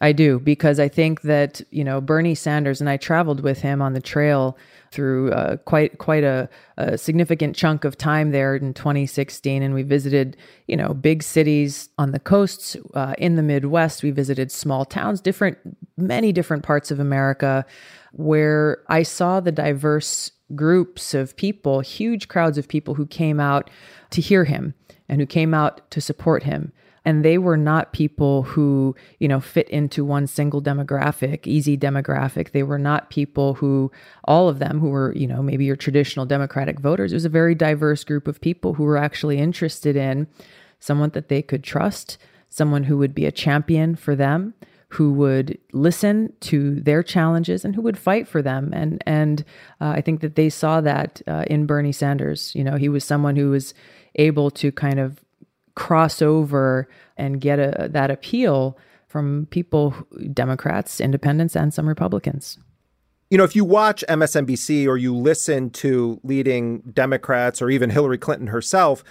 I 0.01 0.13
do 0.13 0.39
because 0.39 0.79
I 0.79 0.89
think 0.89 1.23
that 1.23 1.63
you 1.71 1.83
know 1.83 2.01
Bernie 2.01 2.35
Sanders 2.35 2.81
and 2.81 2.91
I 2.91 2.99
traveled 2.99 3.41
with 3.41 3.61
him 3.61 3.81
on 3.81 3.95
the 3.95 4.01
trail 4.01 4.59
through 4.91 5.33
uh, 5.33 5.57
quite 5.59 5.99
quite 5.99 6.23
a, 6.23 6.49
a, 6.77 6.99
significant 6.99 7.57
chunk 7.57 7.85
of 7.85 7.97
time 7.97 8.31
there 8.31 8.55
in 8.55 8.75
2016, 8.75 9.63
and 9.63 9.75
we 9.75 9.83
visited 9.83 10.37
you 10.67 10.77
know 10.77 10.93
big 10.93 11.23
cities 11.23 11.89
on 11.97 12.13
the 12.13 12.19
coasts 12.19 12.77
uh, 12.95 13.15
in 13.17 13.37
the 13.37 13.43
Midwest. 13.43 14.03
We 14.03 14.11
visited 14.11 14.53
small 14.53 14.85
towns, 14.85 15.21
different 15.23 15.57
many 15.97 16.31
different 16.31 16.63
parts 16.63 16.91
of 16.91 17.01
America, 17.01 17.65
where 18.13 18.83
I 18.89 19.03
saw 19.03 19.41
the 19.41 19.53
diverse 19.53 20.31
groups 20.55 21.15
of 21.15 21.37
people, 21.37 21.81
huge 21.81 22.29
crowds 22.29 22.59
of 22.59 22.69
people 22.69 22.95
who 22.95 23.07
came 23.07 23.41
out 23.41 23.71
to 24.11 24.21
hear 24.21 24.45
him 24.45 24.75
and 25.09 25.21
who 25.21 25.27
came 25.27 25.55
out 25.55 25.91
to 25.91 26.01
support 26.03 26.43
him 26.43 26.73
and 27.07 27.25
they 27.25 27.39
were 27.39 27.57
not 27.57 27.95
people 27.95 28.43
who 28.43 28.95
you 29.19 29.29
know 29.29 29.41
fit 29.41 29.69
into 29.71 30.05
one 30.05 30.27
single 30.27 30.61
demographic 30.61 31.47
easy 31.47 31.79
demographic 31.79 32.51
they 32.51 32.63
were 32.63 32.79
not 32.79 33.09
people 33.09 33.55
who 33.55 33.91
all 34.25 34.49
of 34.51 34.59
them 34.59 34.81
who 34.81 34.91
were 34.91 35.15
you 35.17 35.27
know 35.27 35.43
maybe 35.43 35.65
your 35.65 35.77
traditional 35.77 36.27
democratic 36.27 36.79
voters 36.79 37.13
it 37.13 37.17
was 37.17 37.25
a 37.25 37.31
very 37.31 37.55
diverse 37.55 38.05
group 38.05 38.29
of 38.29 38.41
people 38.43 38.75
who 38.75 38.83
were 38.83 38.99
actually 38.99 39.39
interested 39.39 39.97
in 39.97 40.27
someone 40.81 41.11
that 41.11 41.29
they 41.29 41.41
could 41.41 41.65
trust 41.65 42.19
someone 42.51 42.85
who 42.85 42.99
would 42.99 43.15
be 43.15 43.25
a 43.25 43.33
champion 43.33 43.97
for 43.97 44.15
them 44.15 44.53
who 44.91 45.13
would 45.13 45.59
listen 45.73 46.33
to 46.41 46.81
their 46.81 47.03
challenges 47.03 47.65
and 47.65 47.75
who 47.75 47.83
would 47.83 47.99
fight 47.99 48.29
for 48.29 48.41
them. 48.41 48.71
And 48.73 49.03
and 49.05 49.45
uh, 49.81 49.89
I 49.89 50.01
think 50.01 50.21
that 50.21 50.37
they 50.37 50.49
saw 50.49 50.81
that 50.81 51.21
uh, 51.27 51.45
in 51.49 51.67
Bernie 51.67 51.93
Sanders. 51.93 52.55
You 52.55 52.63
know, 52.63 52.77
he 52.77 52.89
was 52.89 53.05
someone 53.05 53.35
who 53.35 53.51
was 53.51 53.75
able 54.15 54.51
to 54.53 54.71
kind 54.71 55.01
of 55.01 55.19
cross 55.77 56.21
over 56.21 56.89
and 57.17 57.41
get 57.41 57.61
a, 57.61 57.89
that 57.89 58.11
appeal 58.11 58.77
from 59.07 59.47
people, 59.51 59.95
Democrats, 60.33 61.01
independents, 61.01 61.55
and 61.55 61.73
some 61.73 61.89
Republicans. 61.89 62.59
You 63.31 63.39
know, 63.39 63.45
if 63.45 63.57
you 63.57 63.65
watch 63.65 64.05
MSNBC 64.09 64.87
or 64.87 64.97
you 64.97 65.15
listen 65.15 65.71
to 65.71 66.21
leading 66.23 66.81
Democrats 66.93 67.63
or 67.63 67.71
even 67.71 67.91
Hillary 67.91 68.19
Clinton 68.19 68.49
herself, 68.49 69.03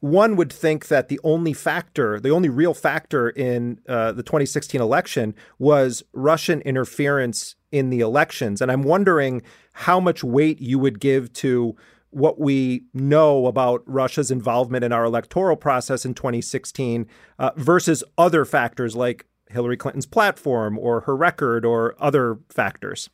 one 0.00 0.36
would 0.36 0.52
think 0.52 0.88
that 0.88 1.08
the 1.08 1.18
only 1.24 1.54
factor, 1.54 2.20
the 2.20 2.30
only 2.30 2.50
real 2.50 2.74
factor 2.74 3.30
in 3.30 3.80
uh, 3.88 4.12
the 4.12 4.22
2016 4.22 4.80
election 4.80 5.34
was 5.58 6.02
Russian 6.12 6.60
interference 6.60 7.56
in 7.72 7.88
the 7.88 8.00
elections. 8.00 8.60
And 8.60 8.70
I'm 8.70 8.82
wondering 8.82 9.40
how 9.72 10.00
much 10.00 10.22
weight 10.22 10.60
you 10.60 10.78
would 10.78 11.00
give 11.00 11.32
to 11.34 11.74
what 12.14 12.38
we 12.38 12.84
know 12.94 13.46
about 13.46 13.82
Russia's 13.86 14.30
involvement 14.30 14.84
in 14.84 14.92
our 14.92 15.04
electoral 15.04 15.56
process 15.56 16.04
in 16.04 16.14
2016 16.14 17.06
uh, 17.38 17.50
versus 17.56 18.04
other 18.16 18.44
factors 18.44 18.94
like 18.94 19.26
Hillary 19.50 19.76
Clinton's 19.76 20.06
platform 20.06 20.78
or 20.78 21.00
her 21.02 21.16
record 21.16 21.64
or 21.64 21.94
other 21.98 22.38
factors. 22.48 23.10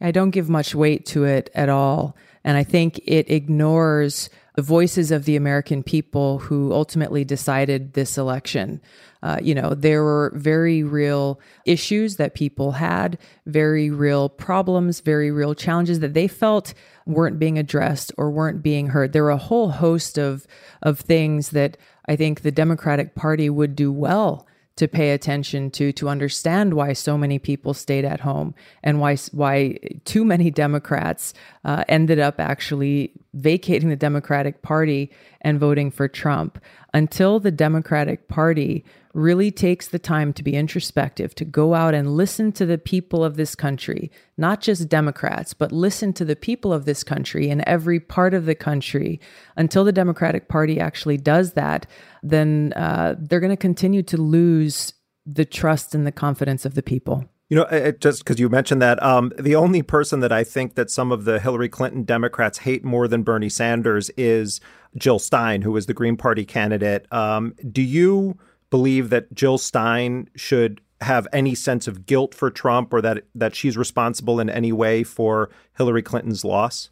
I 0.00 0.10
don't 0.10 0.30
give 0.30 0.48
much 0.48 0.74
weight 0.74 1.04
to 1.06 1.24
it 1.24 1.50
at 1.54 1.68
all. 1.68 2.16
And 2.42 2.56
I 2.56 2.64
think 2.64 3.00
it 3.04 3.30
ignores 3.30 4.30
the 4.56 4.62
voices 4.62 5.10
of 5.10 5.24
the 5.24 5.36
American 5.36 5.82
people 5.82 6.38
who 6.38 6.72
ultimately 6.72 7.24
decided 7.24 7.92
this 7.92 8.16
election. 8.16 8.80
Uh, 9.22 9.38
you 9.42 9.54
know, 9.54 9.74
there 9.74 10.02
were 10.02 10.32
very 10.34 10.82
real 10.82 11.38
issues 11.66 12.16
that 12.16 12.34
people 12.34 12.72
had, 12.72 13.18
very 13.46 13.90
real 13.90 14.28
problems, 14.28 15.00
very 15.00 15.30
real 15.30 15.54
challenges 15.54 16.00
that 16.00 16.14
they 16.14 16.26
felt 16.26 16.72
weren't 17.12 17.38
being 17.38 17.58
addressed 17.58 18.12
or 18.16 18.30
weren't 18.30 18.62
being 18.62 18.88
heard. 18.88 19.12
There 19.12 19.24
were 19.24 19.30
a 19.30 19.36
whole 19.36 19.70
host 19.70 20.18
of 20.18 20.46
of 20.82 21.00
things 21.00 21.50
that 21.50 21.76
I 22.06 22.16
think 22.16 22.40
the 22.40 22.50
Democratic 22.50 23.14
Party 23.14 23.50
would 23.50 23.76
do 23.76 23.92
well 23.92 24.46
to 24.76 24.88
pay 24.88 25.10
attention 25.10 25.70
to 25.70 25.92
to 25.92 26.08
understand 26.08 26.72
why 26.72 26.94
so 26.94 27.18
many 27.18 27.38
people 27.38 27.74
stayed 27.74 28.04
at 28.04 28.20
home 28.20 28.54
and 28.82 28.98
why 28.98 29.16
why 29.32 29.76
too 30.06 30.24
many 30.24 30.50
Democrats 30.50 31.34
uh, 31.64 31.84
ended 31.88 32.18
up 32.18 32.40
actually 32.40 33.12
vacating 33.34 33.90
the 33.90 33.96
Democratic 33.96 34.62
Party 34.62 35.10
and 35.42 35.60
voting 35.60 35.90
for 35.90 36.08
Trump 36.08 36.58
until 36.94 37.38
the 37.38 37.50
Democratic 37.50 38.28
Party 38.28 38.84
really 39.12 39.50
takes 39.50 39.88
the 39.88 39.98
time 39.98 40.32
to 40.32 40.42
be 40.42 40.54
introspective, 40.54 41.34
to 41.34 41.44
go 41.44 41.74
out 41.74 41.94
and 41.94 42.16
listen 42.16 42.52
to 42.52 42.64
the 42.64 42.78
people 42.78 43.24
of 43.24 43.36
this 43.36 43.54
country, 43.54 44.10
not 44.36 44.60
just 44.60 44.88
Democrats, 44.88 45.52
but 45.52 45.72
listen 45.72 46.12
to 46.12 46.24
the 46.24 46.36
people 46.36 46.72
of 46.72 46.84
this 46.84 47.02
country 47.02 47.48
in 47.48 47.66
every 47.68 47.98
part 47.98 48.34
of 48.34 48.46
the 48.46 48.54
country. 48.54 49.20
Until 49.56 49.84
the 49.84 49.92
Democratic 49.92 50.48
Party 50.48 50.78
actually 50.78 51.16
does 51.16 51.54
that, 51.54 51.86
then 52.22 52.72
uh, 52.76 53.16
they're 53.18 53.40
going 53.40 53.50
to 53.50 53.56
continue 53.56 54.02
to 54.04 54.16
lose 54.16 54.92
the 55.26 55.44
trust 55.44 55.94
and 55.94 56.06
the 56.06 56.12
confidence 56.12 56.64
of 56.64 56.74
the 56.74 56.82
people. 56.82 57.24
You 57.48 57.56
know, 57.56 57.64
it, 57.64 58.00
just 58.00 58.20
because 58.20 58.38
you 58.38 58.48
mentioned 58.48 58.80
that, 58.80 59.02
um, 59.02 59.32
the 59.36 59.56
only 59.56 59.82
person 59.82 60.20
that 60.20 60.30
I 60.30 60.44
think 60.44 60.76
that 60.76 60.88
some 60.88 61.10
of 61.10 61.24
the 61.24 61.40
Hillary 61.40 61.68
Clinton 61.68 62.04
Democrats 62.04 62.58
hate 62.58 62.84
more 62.84 63.08
than 63.08 63.24
Bernie 63.24 63.48
Sanders 63.48 64.08
is 64.10 64.60
Jill 64.96 65.18
Stein, 65.18 65.62
who 65.62 65.76
is 65.76 65.86
the 65.86 65.94
Green 65.94 66.16
Party 66.16 66.44
candidate. 66.44 67.12
Um, 67.12 67.56
do 67.68 67.82
you 67.82 68.38
believe 68.70 69.10
that 69.10 69.34
Jill 69.34 69.58
Stein 69.58 70.28
should 70.34 70.80
have 71.00 71.26
any 71.32 71.54
sense 71.54 71.88
of 71.88 72.06
guilt 72.06 72.34
for 72.34 72.50
Trump 72.50 72.92
or 72.92 73.00
that 73.00 73.24
that 73.34 73.54
she's 73.54 73.76
responsible 73.76 74.38
in 74.38 74.50
any 74.50 74.72
way 74.72 75.02
for 75.02 75.50
Hillary 75.76 76.02
Clinton's 76.02 76.44
loss? 76.44 76.90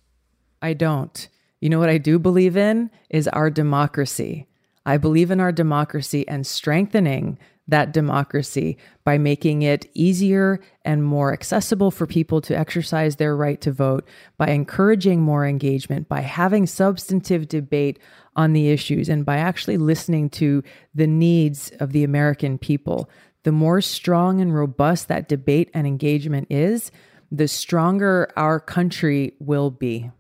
I 0.62 0.72
don't. 0.74 1.29
You 1.61 1.68
know 1.68 1.79
what 1.79 1.91
I 1.91 1.99
do 1.99 2.18
believe 2.18 2.57
in 2.57 2.91
is 3.11 3.29
our 3.29 3.51
democracy. 3.51 4.47
I 4.87 4.97
believe 4.97 5.31
in 5.31 5.41
our 5.41 5.53
democracy 5.53 6.26
and 6.26 6.47
strengthening 6.47 7.39
that 7.66 7.93
democracy 7.93 8.79
by 9.05 9.18
making 9.18 9.61
it 9.61 9.87
easier 9.93 10.59
and 10.85 11.05
more 11.05 11.33
accessible 11.33 11.91
for 11.91 12.07
people 12.07 12.41
to 12.41 12.57
exercise 12.57 13.16
their 13.16 13.37
right 13.37 13.61
to 13.61 13.70
vote, 13.70 14.09
by 14.39 14.49
encouraging 14.49 15.20
more 15.20 15.47
engagement, 15.47 16.09
by 16.09 16.22
having 16.22 16.66
substantive 16.66 17.47
debate 17.47 17.99
on 18.39 18.53
the 18.53 18.70
issues, 18.70 19.09
and 19.09 19.26
by 19.26 19.36
actually 19.36 19.76
listening 19.76 20.30
to 20.30 20.62
the 20.95 21.09
needs 21.09 21.70
of 21.80 21.93
the 21.93 22.05
American 22.05 22.57
people. 22.57 23.11
The 23.43 23.53
more 23.53 23.80
strong 23.80 24.41
and 24.41 24.55
robust 24.55 25.09
that 25.09 25.28
debate 25.28 25.70
and 25.74 25.86
engagement 25.86 26.47
is, 26.49 26.93
the 27.32 27.49
stronger 27.49 28.32
our 28.36 28.61
country 28.61 29.34
will 29.41 29.70
be 29.70 30.11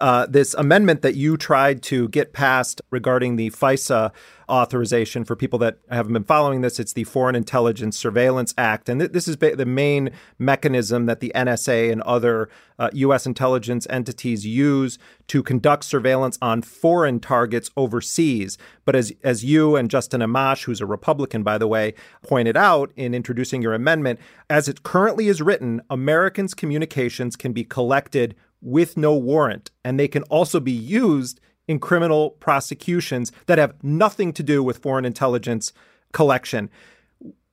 uh, 0.00 0.26
this 0.26 0.54
amendment 0.54 1.02
that 1.02 1.16
you 1.16 1.36
tried 1.36 1.82
to 1.82 2.08
get 2.08 2.32
passed 2.32 2.80
regarding 2.90 3.36
the 3.36 3.50
FISA 3.50 4.12
authorization 4.48 5.24
for 5.24 5.36
people 5.36 5.58
that 5.58 5.78
haven't 5.90 6.12
been 6.12 6.24
following 6.24 6.60
this. 6.60 6.78
It's 6.78 6.92
the 6.92 7.04
Foreign 7.04 7.34
Intelligence 7.34 7.98
Surveillance 7.98 8.54
Act. 8.56 8.88
And 8.88 9.00
th- 9.00 9.12
this 9.12 9.28
is 9.28 9.36
ba- 9.36 9.56
the 9.56 9.66
main 9.66 10.10
mechanism 10.38 11.06
that 11.06 11.20
the 11.20 11.32
NSA 11.34 11.90
and 11.90 12.00
other 12.02 12.48
uh, 12.78 12.90
U.S. 12.92 13.26
intelligence 13.26 13.86
entities 13.90 14.46
use 14.46 14.98
to 15.26 15.42
conduct 15.42 15.84
surveillance 15.84 16.38
on 16.40 16.62
foreign 16.62 17.18
targets 17.18 17.70
overseas. 17.76 18.56
But 18.84 18.94
as, 18.94 19.12
as 19.22 19.44
you 19.44 19.76
and 19.76 19.90
Justin 19.90 20.20
Amash, 20.20 20.64
who's 20.64 20.80
a 20.80 20.86
Republican, 20.86 21.42
by 21.42 21.58
the 21.58 21.66
way, 21.66 21.94
pointed 22.22 22.56
out 22.56 22.92
in 22.96 23.14
introducing 23.14 23.62
your 23.62 23.74
amendment, 23.74 24.20
as 24.48 24.68
it 24.68 24.84
currently 24.84 25.26
is 25.28 25.42
written, 25.42 25.82
Americans' 25.90 26.54
communications 26.54 27.36
can 27.36 27.52
be 27.52 27.64
collected 27.64 28.34
with 28.60 28.96
no 28.96 29.14
warrant, 29.16 29.70
and 29.84 29.98
they 29.98 30.08
can 30.08 30.22
also 30.24 30.60
be 30.60 30.72
used 30.72 31.40
in 31.66 31.78
criminal 31.78 32.30
prosecutions 32.30 33.30
that 33.46 33.58
have 33.58 33.74
nothing 33.82 34.32
to 34.32 34.42
do 34.42 34.62
with 34.62 34.78
foreign 34.78 35.04
intelligence 35.04 35.72
collection. 36.12 36.70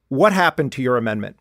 What 0.08 0.34
happened 0.34 0.72
to 0.74 0.82
your 0.82 0.98
amendment? 0.98 1.38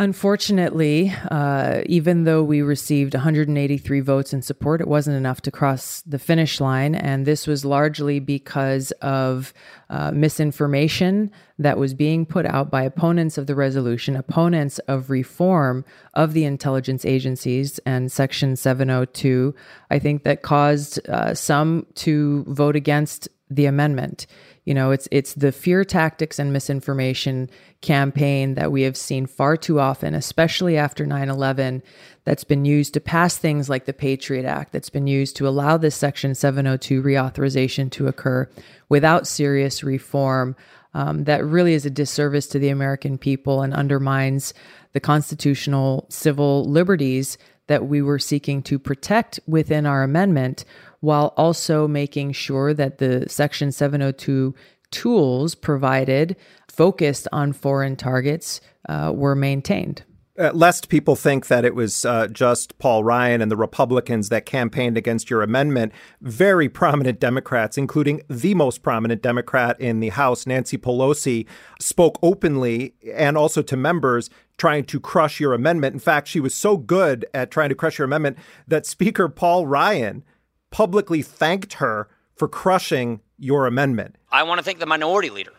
Unfortunately, 0.00 1.12
uh, 1.30 1.82
even 1.84 2.24
though 2.24 2.42
we 2.42 2.62
received 2.62 3.12
183 3.12 4.00
votes 4.00 4.32
in 4.32 4.40
support, 4.40 4.80
it 4.80 4.88
wasn't 4.88 5.14
enough 5.14 5.42
to 5.42 5.50
cross 5.50 6.00
the 6.06 6.18
finish 6.18 6.58
line. 6.58 6.94
And 6.94 7.26
this 7.26 7.46
was 7.46 7.66
largely 7.66 8.18
because 8.18 8.92
of 9.02 9.52
uh, 9.90 10.10
misinformation 10.10 11.30
that 11.58 11.76
was 11.76 11.92
being 11.92 12.24
put 12.24 12.46
out 12.46 12.70
by 12.70 12.82
opponents 12.82 13.36
of 13.36 13.46
the 13.46 13.54
resolution, 13.54 14.16
opponents 14.16 14.78
of 14.88 15.10
reform 15.10 15.84
of 16.14 16.32
the 16.32 16.44
intelligence 16.44 17.04
agencies 17.04 17.78
and 17.84 18.10
Section 18.10 18.56
702, 18.56 19.54
I 19.90 19.98
think 19.98 20.24
that 20.24 20.40
caused 20.40 21.06
uh, 21.10 21.34
some 21.34 21.84
to 21.96 22.46
vote 22.48 22.74
against 22.74 23.28
the 23.50 23.66
amendment. 23.66 24.26
You 24.64 24.74
know, 24.74 24.92
it's 24.92 25.08
it's 25.10 25.34
the 25.34 25.52
fear 25.52 25.84
tactics 25.84 26.38
and 26.38 26.52
misinformation 26.52 27.50
campaign 27.80 28.54
that 28.54 28.70
we 28.70 28.82
have 28.82 28.96
seen 28.96 29.26
far 29.26 29.56
too 29.56 29.80
often, 29.80 30.14
especially 30.14 30.76
after 30.76 31.06
9/11, 31.06 31.82
that's 32.24 32.44
been 32.44 32.64
used 32.64 32.92
to 32.94 33.00
pass 33.00 33.36
things 33.36 33.68
like 33.70 33.86
the 33.86 33.92
Patriot 33.92 34.44
Act, 34.44 34.72
that's 34.72 34.90
been 34.90 35.06
used 35.06 35.36
to 35.36 35.48
allow 35.48 35.76
this 35.76 35.96
Section 35.96 36.34
702 36.34 37.02
reauthorization 37.02 37.90
to 37.92 38.06
occur 38.06 38.48
without 38.88 39.26
serious 39.26 39.82
reform. 39.82 40.54
Um, 40.92 41.24
that 41.24 41.44
really 41.44 41.74
is 41.74 41.86
a 41.86 41.90
disservice 41.90 42.46
to 42.48 42.58
the 42.58 42.68
American 42.68 43.16
people 43.16 43.62
and 43.62 43.72
undermines 43.72 44.52
the 44.92 45.00
constitutional 45.00 46.06
civil 46.08 46.64
liberties 46.64 47.38
that 47.68 47.86
we 47.86 48.02
were 48.02 48.18
seeking 48.18 48.62
to 48.64 48.78
protect 48.78 49.38
within 49.46 49.86
our 49.86 50.02
amendment 50.02 50.64
while 50.98 51.32
also 51.36 51.86
making 51.86 52.32
sure 52.32 52.74
that 52.74 52.98
the 52.98 53.28
Section 53.28 53.70
702 53.70 54.54
tools 54.90 55.54
provided 55.54 56.36
focused 56.70 57.28
on 57.32 57.52
foreign 57.52 57.96
targets 57.96 58.60
uh, 58.88 59.12
were 59.14 59.34
maintained. 59.34 60.04
Uh, 60.38 60.50
lest 60.54 60.88
people 60.88 61.16
think 61.16 61.48
that 61.48 61.66
it 61.66 61.74
was 61.74 62.06
uh, 62.06 62.26
just 62.28 62.78
Paul 62.78 63.04
Ryan 63.04 63.42
and 63.42 63.50
the 63.50 63.56
Republicans 63.56 64.30
that 64.30 64.46
campaigned 64.46 64.96
against 64.96 65.28
your 65.28 65.42
amendment, 65.42 65.92
very 66.22 66.66
prominent 66.66 67.20
Democrats, 67.20 67.76
including 67.76 68.22
the 68.30 68.54
most 68.54 68.82
prominent 68.82 69.20
Democrat 69.20 69.78
in 69.78 70.00
the 70.00 70.08
House, 70.08 70.46
Nancy 70.46 70.78
Pelosi, 70.78 71.46
spoke 71.78 72.18
openly 72.22 72.94
and 73.12 73.36
also 73.36 73.60
to 73.60 73.76
members 73.76 74.30
trying 74.56 74.84
to 74.84 74.98
crush 74.98 75.40
your 75.40 75.52
amendment. 75.52 75.92
In 75.92 76.00
fact, 76.00 76.28
she 76.28 76.40
was 76.40 76.54
so 76.54 76.78
good 76.78 77.26
at 77.34 77.50
trying 77.50 77.68
to 77.68 77.74
crush 77.74 77.98
your 77.98 78.06
amendment 78.06 78.38
that 78.66 78.86
Speaker 78.86 79.28
Paul 79.28 79.66
Ryan 79.66 80.24
publicly 80.70 81.20
thanked 81.20 81.74
her 81.74 82.08
for 82.34 82.48
crushing 82.48 83.20
your 83.36 83.66
amendment. 83.66 84.16
I 84.32 84.44
want 84.44 84.58
to 84.58 84.64
thank 84.64 84.78
the 84.78 84.86
minority 84.86 85.28
leader 85.28 85.52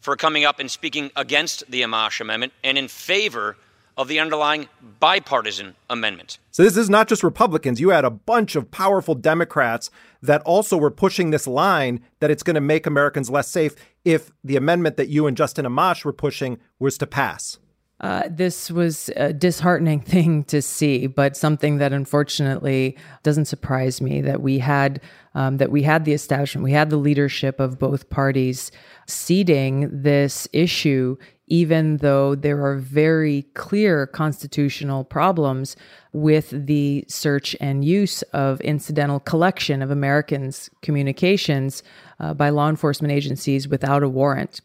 for 0.00 0.16
coming 0.16 0.44
up 0.44 0.58
and 0.58 0.70
speaking 0.70 1.10
against 1.16 1.68
the 1.70 1.82
Amash 1.82 2.20
amendment 2.20 2.52
and 2.62 2.78
in 2.78 2.88
favor 2.88 3.56
of 3.96 4.06
the 4.06 4.20
underlying 4.20 4.68
bipartisan 5.00 5.74
amendment. 5.90 6.38
So 6.52 6.62
this 6.62 6.76
is 6.76 6.88
not 6.88 7.08
just 7.08 7.24
Republicans. 7.24 7.80
You 7.80 7.88
had 7.88 8.04
a 8.04 8.10
bunch 8.10 8.54
of 8.54 8.70
powerful 8.70 9.16
Democrats 9.16 9.90
that 10.22 10.40
also 10.42 10.76
were 10.76 10.90
pushing 10.90 11.30
this 11.30 11.48
line 11.48 12.00
that 12.20 12.30
it's 12.30 12.44
going 12.44 12.54
to 12.54 12.60
make 12.60 12.86
Americans 12.86 13.28
less 13.28 13.48
safe 13.48 13.74
if 14.04 14.30
the 14.44 14.56
amendment 14.56 14.96
that 14.98 15.08
you 15.08 15.26
and 15.26 15.36
Justin 15.36 15.66
Amash 15.66 16.04
were 16.04 16.12
pushing 16.12 16.58
was 16.78 16.96
to 16.98 17.06
pass. 17.08 17.58
Uh, 18.00 18.22
this 18.30 18.70
was 18.70 19.10
a 19.16 19.32
disheartening 19.32 20.00
thing 20.12 20.44
to 20.44 20.62
see, 20.62 21.06
but 21.06 21.36
something 21.36 21.78
that 21.78 21.92
unfortunately 21.92 22.96
doesn't 23.22 23.46
surprise 23.46 24.00
me 24.00 24.20
that 24.20 24.40
we 24.40 24.58
had 24.58 25.00
um, 25.34 25.58
that 25.58 25.70
we 25.70 25.82
had 25.82 26.04
the 26.04 26.12
establishment, 26.12 26.64
we 26.64 26.72
had 26.72 26.90
the 26.90 26.96
leadership 26.96 27.60
of 27.60 27.78
both 27.78 28.10
parties 28.10 28.72
ceding 29.06 29.88
this 30.02 30.48
issue, 30.52 31.16
even 31.46 31.98
though 31.98 32.34
there 32.34 32.64
are 32.64 32.76
very 32.76 33.42
clear 33.54 34.06
constitutional 34.06 35.04
problems 35.04 35.76
with 36.12 36.66
the 36.66 37.04
search 37.08 37.54
and 37.60 37.84
use 37.84 38.22
of 38.32 38.60
incidental 38.62 39.20
collection 39.20 39.80
of 39.80 39.90
Americans' 39.90 40.70
communications 40.82 41.84
uh, 42.18 42.34
by 42.34 42.48
law 42.48 42.68
enforcement 42.68 43.12
agencies 43.12 43.68
without 43.68 44.02
a 44.02 44.08
warrant. 44.08 44.60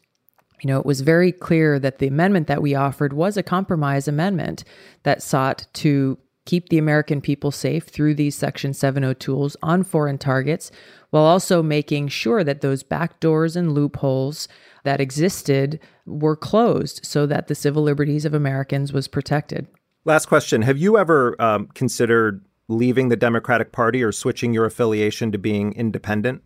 You 0.63 0.69
know, 0.69 0.79
it 0.79 0.85
was 0.85 1.01
very 1.01 1.33
clear 1.33 1.77
that 1.77 1.99
the 1.99 2.07
amendment 2.07 2.47
that 2.47 2.61
we 2.61 2.73
offered 2.73 3.11
was 3.11 3.35
a 3.35 3.43
compromise 3.43 4.07
amendment 4.07 4.63
that 5.03 5.21
sought 5.21 5.67
to 5.73 6.17
keep 6.45 6.69
the 6.69 6.77
American 6.77 7.19
people 7.19 7.51
safe 7.51 7.83
through 7.83 8.15
these 8.15 8.35
Section 8.35 8.73
70 8.73 9.15
tools 9.15 9.57
on 9.61 9.83
foreign 9.83 10.17
targets, 10.17 10.71
while 11.09 11.23
also 11.23 11.61
making 11.61 12.07
sure 12.07 12.45
that 12.45 12.61
those 12.61 12.81
backdoors 12.81 13.57
and 13.57 13.73
loopholes 13.73 14.47
that 14.85 15.01
existed 15.01 15.79
were 16.05 16.35
closed 16.35 17.01
so 17.03 17.25
that 17.25 17.47
the 17.47 17.55
civil 17.55 17.83
liberties 17.83 18.23
of 18.23 18.33
Americans 18.33 18.93
was 18.93 19.09
protected. 19.09 19.67
Last 20.05 20.27
question. 20.27 20.61
Have 20.61 20.77
you 20.77 20.97
ever 20.97 21.41
um, 21.41 21.67
considered 21.73 22.43
leaving 22.69 23.09
the 23.09 23.17
Democratic 23.17 23.73
Party 23.73 24.01
or 24.01 24.13
switching 24.13 24.53
your 24.53 24.65
affiliation 24.65 25.31
to 25.33 25.37
being 25.37 25.73
independent? 25.73 26.41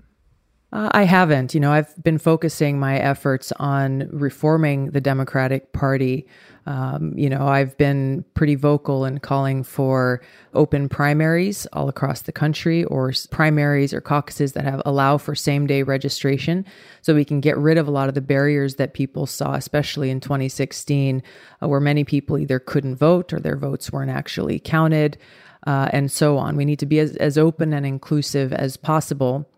Uh, 0.74 0.90
I 0.92 1.04
haven't. 1.04 1.54
You 1.54 1.62
know, 1.62 1.72
I've 1.72 1.96
been 2.04 2.18
focusing 2.18 2.78
my 2.78 2.98
efforts 2.98 3.54
on 3.54 4.10
reforming 4.12 4.92
the 4.92 5.00
Democratic 5.00 5.72
Party. 5.72 6.28
Um, 6.66 7.18
you 7.18 7.30
know, 7.30 7.48
I've 7.48 7.78
been 7.78 8.26
pretty 8.34 8.56
vocal 8.56 9.06
in 9.06 9.20
calling 9.20 9.64
for 9.64 10.22
open 10.54 10.90
primaries 10.90 11.66
all 11.72 11.88
across 11.88 12.24
the 12.24 12.34
country, 12.34 12.84
or 12.84 13.14
primaries 13.32 13.94
or 13.94 14.02
caucuses 14.02 14.52
that 14.54 14.66
have 14.66 14.82
allow 14.86 15.18
for 15.18 15.34
same 15.36 15.68
day 15.68 15.84
registration, 15.84 16.66
so 17.02 17.16
we 17.16 17.24
can 17.24 17.40
get 17.40 17.58
rid 17.58 17.78
of 17.78 17.88
a 17.88 17.92
lot 17.92 18.10
of 18.10 18.16
the 18.16 18.22
barriers 18.22 18.76
that 18.76 18.94
people 18.94 19.26
saw, 19.26 19.54
especially 19.54 20.10
in 20.10 20.20
2016, 20.20 21.24
uh, 21.64 21.68
where 21.70 21.80
many 21.80 22.04
people 22.04 22.38
either 22.38 22.60
couldn't 22.60 22.98
vote 22.98 23.32
or 23.32 23.40
their 23.40 23.56
votes 23.56 23.94
weren't 23.94 24.12
actually 24.12 24.60
counted, 24.60 25.18
uh, 25.66 25.88
and 25.94 26.12
so 26.12 26.38
on. 26.38 26.58
We 26.58 26.66
need 26.66 26.80
to 26.80 26.86
be 26.86 27.00
as, 27.00 27.16
as 27.16 27.38
open 27.38 27.72
and 27.72 27.86
inclusive 27.86 28.52
as 28.52 28.76
possible 28.76 29.50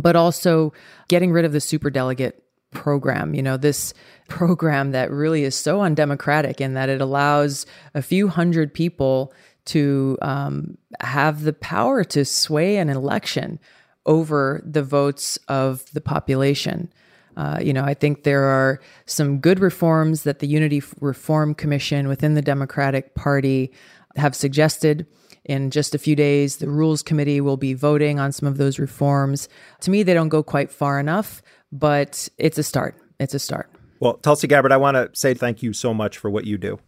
but 0.00 0.16
also 0.16 0.72
getting 1.08 1.32
rid 1.32 1.44
of 1.44 1.52
the 1.52 1.60
super 1.60 1.90
delegate 1.90 2.42
program. 2.70 3.34
You 3.34 3.42
know, 3.42 3.56
this 3.56 3.94
program 4.28 4.92
that 4.92 5.10
really 5.10 5.44
is 5.44 5.54
so 5.54 5.80
undemocratic 5.82 6.60
in 6.60 6.74
that 6.74 6.88
it 6.88 7.00
allows 7.00 7.66
a 7.94 8.02
few 8.02 8.28
hundred 8.28 8.72
people 8.72 9.32
to 9.66 10.18
um, 10.22 10.78
have 11.00 11.42
the 11.42 11.52
power 11.52 12.04
to 12.04 12.24
sway 12.24 12.76
an 12.76 12.88
election 12.88 13.58
over 14.06 14.62
the 14.64 14.82
votes 14.82 15.36
of 15.48 15.84
the 15.92 16.00
population. 16.00 16.92
Uh, 17.36 17.58
you 17.62 17.72
know, 17.72 17.84
I 17.84 17.94
think 17.94 18.22
there 18.22 18.44
are 18.44 18.80
some 19.06 19.38
good 19.38 19.60
reforms 19.60 20.24
that 20.24 20.40
the 20.40 20.48
Unity 20.48 20.82
Reform 21.00 21.54
Commission 21.54 22.08
within 22.08 22.34
the 22.34 22.42
Democratic 22.42 23.14
Party 23.14 23.72
have 24.16 24.34
suggested 24.34 25.06
in 25.44 25.70
just 25.70 25.94
a 25.94 25.98
few 25.98 26.16
days. 26.16 26.56
The 26.56 26.68
Rules 26.68 27.02
Committee 27.02 27.40
will 27.40 27.56
be 27.56 27.74
voting 27.74 28.18
on 28.18 28.32
some 28.32 28.48
of 28.48 28.56
those 28.58 28.78
reforms. 28.78 29.48
To 29.80 29.90
me, 29.90 30.02
they 30.02 30.14
don't 30.14 30.28
go 30.28 30.42
quite 30.42 30.70
far 30.70 31.00
enough, 31.00 31.42
but 31.72 32.28
it's 32.38 32.58
a 32.58 32.62
start. 32.62 32.96
It's 33.18 33.34
a 33.34 33.38
start. 33.38 33.70
Well, 34.00 34.14
Tulsi 34.14 34.46
Gabbard, 34.46 34.72
I 34.72 34.78
want 34.78 34.96
to 34.96 35.10
say 35.12 35.34
thank 35.34 35.62
you 35.62 35.72
so 35.72 35.92
much 35.92 36.16
for 36.16 36.30
what 36.30 36.46
you 36.46 36.56
do. 36.56 36.78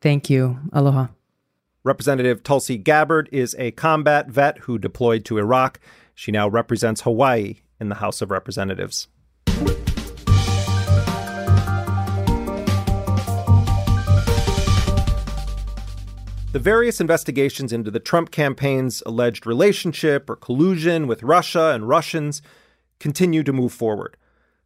Thank 0.00 0.28
you. 0.28 0.58
Aloha. 0.72 1.08
Representative 1.84 2.42
Tulsi 2.42 2.76
Gabbard 2.76 3.28
is 3.32 3.54
a 3.58 3.70
combat 3.70 4.28
vet 4.28 4.58
who 4.58 4.78
deployed 4.78 5.24
to 5.26 5.38
Iraq. 5.38 5.80
She 6.14 6.32
now 6.32 6.48
represents 6.48 7.02
Hawaii 7.02 7.60
in 7.80 7.88
the 7.88 7.96
House 7.96 8.20
of 8.20 8.30
Representatives. 8.30 9.08
The 16.50 16.58
various 16.58 16.98
investigations 16.98 17.74
into 17.74 17.90
the 17.90 18.00
Trump 18.00 18.30
campaign's 18.30 19.02
alleged 19.04 19.46
relationship 19.46 20.30
or 20.30 20.36
collusion 20.36 21.06
with 21.06 21.22
Russia 21.22 21.72
and 21.74 21.86
Russians 21.86 22.40
continue 22.98 23.42
to 23.42 23.52
move 23.52 23.70
forward. 23.70 24.16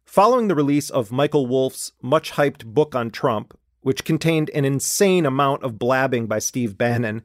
Following 0.05 0.47
the 0.47 0.55
release 0.55 0.89
of 0.89 1.11
Michael 1.11 1.45
Wolff's 1.45 1.91
much 2.01 2.31
hyped 2.31 2.65
book 2.65 2.95
on 2.95 3.11
Trump, 3.11 3.59
which 3.81 4.05
contained 4.05 4.49
an 4.51 4.63
insane 4.63 5.25
amount 5.25 5.63
of 5.63 5.77
blabbing 5.77 6.25
by 6.25 6.39
Steve 6.39 6.77
Bannon, 6.77 7.21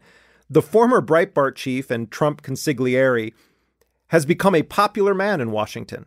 the 0.51 0.61
former 0.61 1.01
Breitbart 1.01 1.55
chief 1.55 1.89
and 1.89 2.11
Trump 2.11 2.43
consigliere 2.43 3.33
has 4.09 4.27
become 4.27 4.57
a 4.57 4.65
popular 4.65 5.15
man 5.15 5.41
in 5.41 5.53
Washington. 5.53 6.05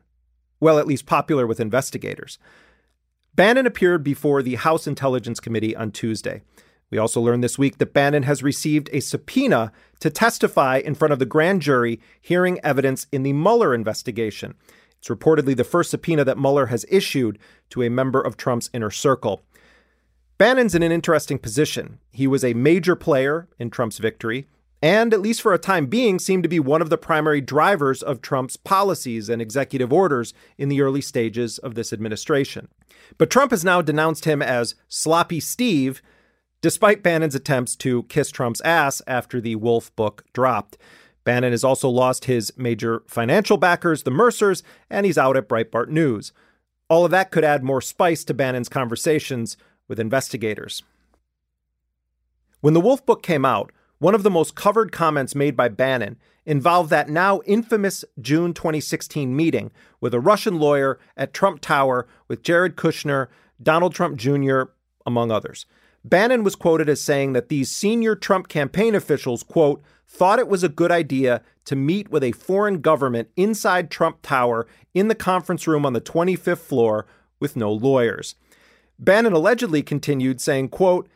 Well, 0.59 0.77
at 0.77 0.87
least 0.87 1.05
popular 1.05 1.47
with 1.47 1.61
investigators. 1.61 2.37
Bannon 3.33 3.65
appeared 3.65 4.03
before 4.03 4.43
the 4.43 4.55
House 4.55 4.87
Intelligence 4.87 5.39
Committee 5.39 5.73
on 5.73 5.91
Tuesday. 5.91 6.41
We 6.91 6.97
also 6.97 7.21
learned 7.21 7.43
this 7.43 7.57
week 7.57 7.77
that 7.77 7.93
Bannon 7.93 8.23
has 8.23 8.43
received 8.43 8.89
a 8.91 8.99
subpoena 8.99 9.71
to 10.01 10.09
testify 10.09 10.77
in 10.77 10.93
front 10.93 11.13
of 11.13 11.19
the 11.19 11.25
grand 11.25 11.61
jury 11.61 12.01
hearing 12.19 12.59
evidence 12.63 13.07
in 13.11 13.23
the 13.23 13.33
Mueller 13.33 13.73
investigation. 13.73 14.55
It's 14.99 15.07
reportedly 15.07 15.55
the 15.55 15.63
first 15.63 15.89
subpoena 15.89 16.25
that 16.25 16.37
Mueller 16.37 16.67
has 16.67 16.85
issued 16.89 17.39
to 17.71 17.81
a 17.81 17.89
member 17.89 18.21
of 18.21 18.37
Trump's 18.37 18.69
inner 18.73 18.91
circle. 18.91 19.41
Bannon's 20.37 20.75
in 20.75 20.83
an 20.83 20.91
interesting 20.91 21.39
position. 21.39 21.99
He 22.11 22.27
was 22.27 22.43
a 22.43 22.53
major 22.53 22.95
player 22.95 23.47
in 23.57 23.69
Trump's 23.69 23.97
victory, 23.97 24.47
and 24.81 25.13
at 25.13 25.21
least 25.21 25.41
for 25.41 25.53
a 25.53 25.59
time 25.59 25.85
being, 25.85 26.19
seemed 26.19 26.43
to 26.43 26.49
be 26.49 26.59
one 26.59 26.81
of 26.81 26.89
the 26.89 26.97
primary 26.97 27.39
drivers 27.39 28.01
of 28.01 28.21
Trump's 28.21 28.57
policies 28.57 29.29
and 29.29 29.41
executive 29.41 29.93
orders 29.93 30.33
in 30.57 30.67
the 30.67 30.81
early 30.81 31.01
stages 31.01 31.57
of 31.59 31.75
this 31.75 31.93
administration. 31.93 32.67
But 33.17 33.29
Trump 33.29 33.51
has 33.51 33.63
now 33.63 33.81
denounced 33.81 34.25
him 34.25 34.41
as 34.41 34.75
Sloppy 34.87 35.39
Steve 35.39 36.01
despite 36.61 37.03
Bannon's 37.03 37.35
attempts 37.35 37.75
to 37.77 38.03
kiss 38.03 38.31
Trump's 38.31 38.61
ass 38.61 39.01
after 39.07 39.41
the 39.41 39.55
Wolff 39.55 39.95
book 39.95 40.23
dropped. 40.33 40.77
Bannon 41.23 41.51
has 41.51 41.63
also 41.63 41.89
lost 41.89 42.25
his 42.25 42.51
major 42.57 43.03
financial 43.07 43.57
backers, 43.57 44.03
the 44.03 44.11
Mercers, 44.11 44.63
and 44.89 45.05
he's 45.05 45.17
out 45.17 45.37
at 45.37 45.49
Breitbart 45.49 45.89
News. 45.89 46.31
All 46.89 47.05
of 47.05 47.11
that 47.11 47.31
could 47.31 47.43
add 47.43 47.63
more 47.63 47.81
spice 47.81 48.23
to 48.25 48.33
Bannon's 48.33 48.69
conversations 48.69 49.57
with 49.87 49.99
investigators. 49.99 50.83
When 52.61 52.73
the 52.73 52.81
Wolff 52.81 53.05
book 53.05 53.23
came 53.23 53.45
out, 53.45 53.71
one 53.99 54.15
of 54.15 54.23
the 54.23 54.31
most 54.31 54.55
covered 54.55 54.91
comments 54.91 55.35
made 55.35 55.55
by 55.55 55.69
Bannon 55.69 56.17
involved 56.45 56.89
that 56.89 57.09
now 57.09 57.41
infamous 57.45 58.03
June 58.19 58.53
2016 58.53 59.35
meeting 59.35 59.71
with 59.99 60.13
a 60.13 60.19
Russian 60.19 60.59
lawyer 60.59 60.99
at 61.15 61.33
Trump 61.33 61.61
Tower 61.61 62.07
with 62.27 62.43
Jared 62.43 62.75
Kushner, 62.75 63.27
Donald 63.61 63.93
Trump 63.93 64.17
Jr., 64.17 64.63
among 65.05 65.31
others. 65.31 65.65
Bannon 66.03 66.43
was 66.43 66.55
quoted 66.55 66.89
as 66.89 67.01
saying 67.01 67.33
that 67.33 67.49
these 67.49 67.71
senior 67.71 68.15
Trump 68.15 68.47
campaign 68.47 68.95
officials, 68.95 69.43
quote, 69.43 69.81
thought 70.07 70.39
it 70.39 70.47
was 70.47 70.63
a 70.63 70.69
good 70.69 70.91
idea 70.91 71.41
to 71.65 71.75
meet 71.75 72.09
with 72.09 72.23
a 72.23 72.31
foreign 72.31 72.81
government 72.81 73.29
inside 73.37 73.89
Trump 73.91 74.21
Tower 74.21 74.67
in 74.93 75.07
the 75.07 75.15
conference 75.15 75.67
room 75.67 75.85
on 75.85 75.93
the 75.93 76.01
25th 76.01 76.57
floor 76.59 77.05
with 77.39 77.55
no 77.55 77.71
lawyers. 77.71 78.35
Bannon 78.99 79.33
allegedly 79.33 79.81
continued 79.81 80.41
saying, 80.41 80.69
quote, 80.69 81.07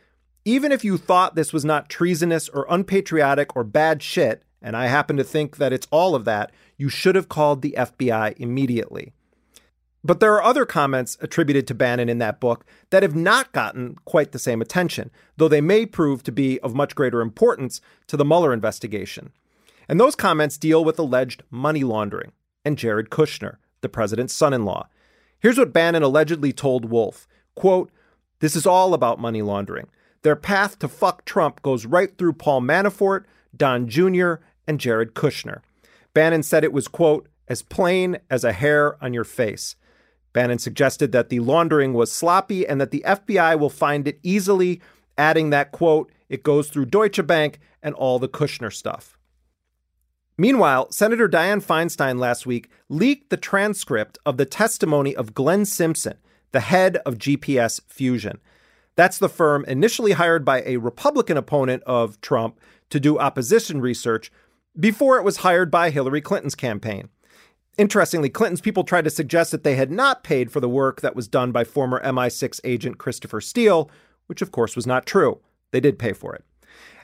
even 0.44 0.70
if 0.70 0.84
you 0.84 0.96
thought 0.96 1.34
this 1.34 1.52
was 1.52 1.64
not 1.64 1.88
treasonous 1.88 2.48
or 2.48 2.66
unpatriotic 2.70 3.56
or 3.56 3.64
bad 3.64 4.02
shit, 4.02 4.44
and 4.62 4.76
I 4.76 4.86
happen 4.86 5.16
to 5.16 5.24
think 5.24 5.56
that 5.56 5.72
it's 5.72 5.88
all 5.90 6.14
of 6.14 6.24
that, 6.24 6.52
you 6.76 6.88
should 6.88 7.16
have 7.16 7.28
called 7.28 7.62
the 7.62 7.74
FBI 7.76 8.34
immediately. 8.38 9.12
But 10.06 10.20
there 10.20 10.34
are 10.34 10.42
other 10.42 10.64
comments 10.64 11.18
attributed 11.20 11.66
to 11.66 11.74
Bannon 11.74 12.08
in 12.08 12.18
that 12.18 12.38
book 12.38 12.64
that 12.90 13.02
have 13.02 13.16
not 13.16 13.50
gotten 13.50 13.96
quite 14.04 14.30
the 14.30 14.38
same 14.38 14.62
attention, 14.62 15.10
though 15.36 15.48
they 15.48 15.60
may 15.60 15.84
prove 15.84 16.22
to 16.22 16.32
be 16.32 16.60
of 16.60 16.76
much 16.76 16.94
greater 16.94 17.20
importance 17.20 17.80
to 18.06 18.16
the 18.16 18.24
Mueller 18.24 18.52
investigation. 18.52 19.32
And 19.88 19.98
those 19.98 20.14
comments 20.14 20.58
deal 20.58 20.84
with 20.84 21.00
alleged 21.00 21.42
money 21.50 21.82
laundering 21.82 22.30
and 22.64 22.78
Jared 22.78 23.10
Kushner, 23.10 23.56
the 23.80 23.88
president's 23.88 24.32
son 24.32 24.54
in 24.54 24.64
law. 24.64 24.88
Here's 25.40 25.58
what 25.58 25.72
Bannon 25.72 26.04
allegedly 26.04 26.52
told 26.52 26.84
Wolff 26.84 27.26
quote, 27.56 27.90
This 28.38 28.54
is 28.54 28.64
all 28.64 28.94
about 28.94 29.18
money 29.18 29.42
laundering. 29.42 29.88
Their 30.22 30.36
path 30.36 30.78
to 30.78 30.88
fuck 30.88 31.24
Trump 31.24 31.62
goes 31.62 31.84
right 31.84 32.16
through 32.16 32.34
Paul 32.34 32.60
Manafort, 32.60 33.24
Don 33.56 33.88
Jr., 33.88 34.34
and 34.68 34.78
Jared 34.78 35.14
Kushner. 35.14 35.62
Bannon 36.14 36.44
said 36.44 36.62
it 36.62 36.72
was, 36.72 36.86
quote, 36.86 37.28
as 37.48 37.62
plain 37.62 38.18
as 38.30 38.44
a 38.44 38.52
hair 38.52 39.02
on 39.02 39.12
your 39.12 39.24
face. 39.24 39.74
Bannon 40.36 40.58
suggested 40.58 41.12
that 41.12 41.30
the 41.30 41.40
laundering 41.40 41.94
was 41.94 42.12
sloppy 42.12 42.68
and 42.68 42.78
that 42.78 42.90
the 42.90 43.02
FBI 43.06 43.58
will 43.58 43.70
find 43.70 44.06
it 44.06 44.20
easily, 44.22 44.82
adding 45.16 45.48
that, 45.48 45.72
quote, 45.72 46.12
it 46.28 46.42
goes 46.42 46.68
through 46.68 46.84
Deutsche 46.84 47.26
Bank 47.26 47.58
and 47.82 47.94
all 47.94 48.18
the 48.18 48.28
Kushner 48.28 48.70
stuff. 48.70 49.16
Meanwhile, 50.36 50.92
Senator 50.92 51.26
Dianne 51.26 51.64
Feinstein 51.64 52.18
last 52.18 52.44
week 52.44 52.68
leaked 52.90 53.30
the 53.30 53.38
transcript 53.38 54.18
of 54.26 54.36
the 54.36 54.44
testimony 54.44 55.16
of 55.16 55.32
Glenn 55.32 55.64
Simpson, 55.64 56.18
the 56.52 56.60
head 56.60 56.98
of 57.06 57.16
GPS 57.16 57.80
Fusion. 57.86 58.38
That's 58.94 59.16
the 59.16 59.30
firm 59.30 59.64
initially 59.66 60.12
hired 60.12 60.44
by 60.44 60.62
a 60.66 60.76
Republican 60.76 61.38
opponent 61.38 61.82
of 61.86 62.20
Trump 62.20 62.60
to 62.90 63.00
do 63.00 63.18
opposition 63.18 63.80
research 63.80 64.30
before 64.78 65.16
it 65.16 65.24
was 65.24 65.38
hired 65.38 65.70
by 65.70 65.88
Hillary 65.88 66.20
Clinton's 66.20 66.54
campaign. 66.54 67.08
Interestingly, 67.78 68.30
Clinton's 68.30 68.62
people 68.62 68.84
tried 68.84 69.04
to 69.04 69.10
suggest 69.10 69.50
that 69.50 69.62
they 69.62 69.76
had 69.76 69.90
not 69.90 70.24
paid 70.24 70.50
for 70.50 70.60
the 70.60 70.68
work 70.68 71.02
that 71.02 71.14
was 71.14 71.28
done 71.28 71.52
by 71.52 71.62
former 71.64 72.02
MI6 72.02 72.60
agent 72.64 72.98
Christopher 72.98 73.40
Steele, 73.40 73.90
which 74.26 74.40
of 74.40 74.50
course 74.50 74.74
was 74.74 74.86
not 74.86 75.04
true. 75.04 75.40
They 75.72 75.80
did 75.80 75.98
pay 75.98 76.12
for 76.14 76.34
it. 76.34 76.44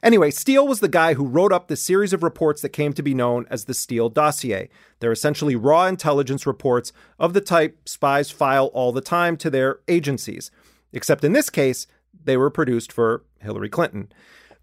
Anyway, 0.03 0.31
Steele 0.31 0.67
was 0.67 0.81
the 0.81 0.89
guy 0.89 1.15
who 1.15 1.27
wrote 1.27 1.53
up 1.53 1.69
the 1.69 1.77
series 1.77 2.13
of 2.13 2.25
reports 2.25 2.61
that 2.63 2.71
came 2.71 2.93
to 2.95 3.03
be 3.03 3.15
known 3.15 3.47
as 3.51 3.67
the 3.67 3.75
Steele 3.75 4.09
dossier. 4.09 4.69
They're 4.99 5.13
essentially 5.13 5.55
raw 5.55 5.87
intelligence 5.87 6.47
reports 6.47 6.93
of 7.19 7.35
the 7.35 7.41
type 7.41 7.89
spies 7.89 8.31
file 8.31 8.67
all 8.75 8.91
the 8.91 9.01
time 9.01 9.37
to 9.39 9.51
their 9.51 9.79
agencies. 9.87 10.51
Except 10.93 11.23
in 11.23 11.35
this 11.35 11.51
case, 11.51 11.87
they 12.25 12.37
were 12.37 12.51
produced 12.51 12.91
for 12.93 13.25
Hillary 13.41 13.69
Clinton. 13.69 14.11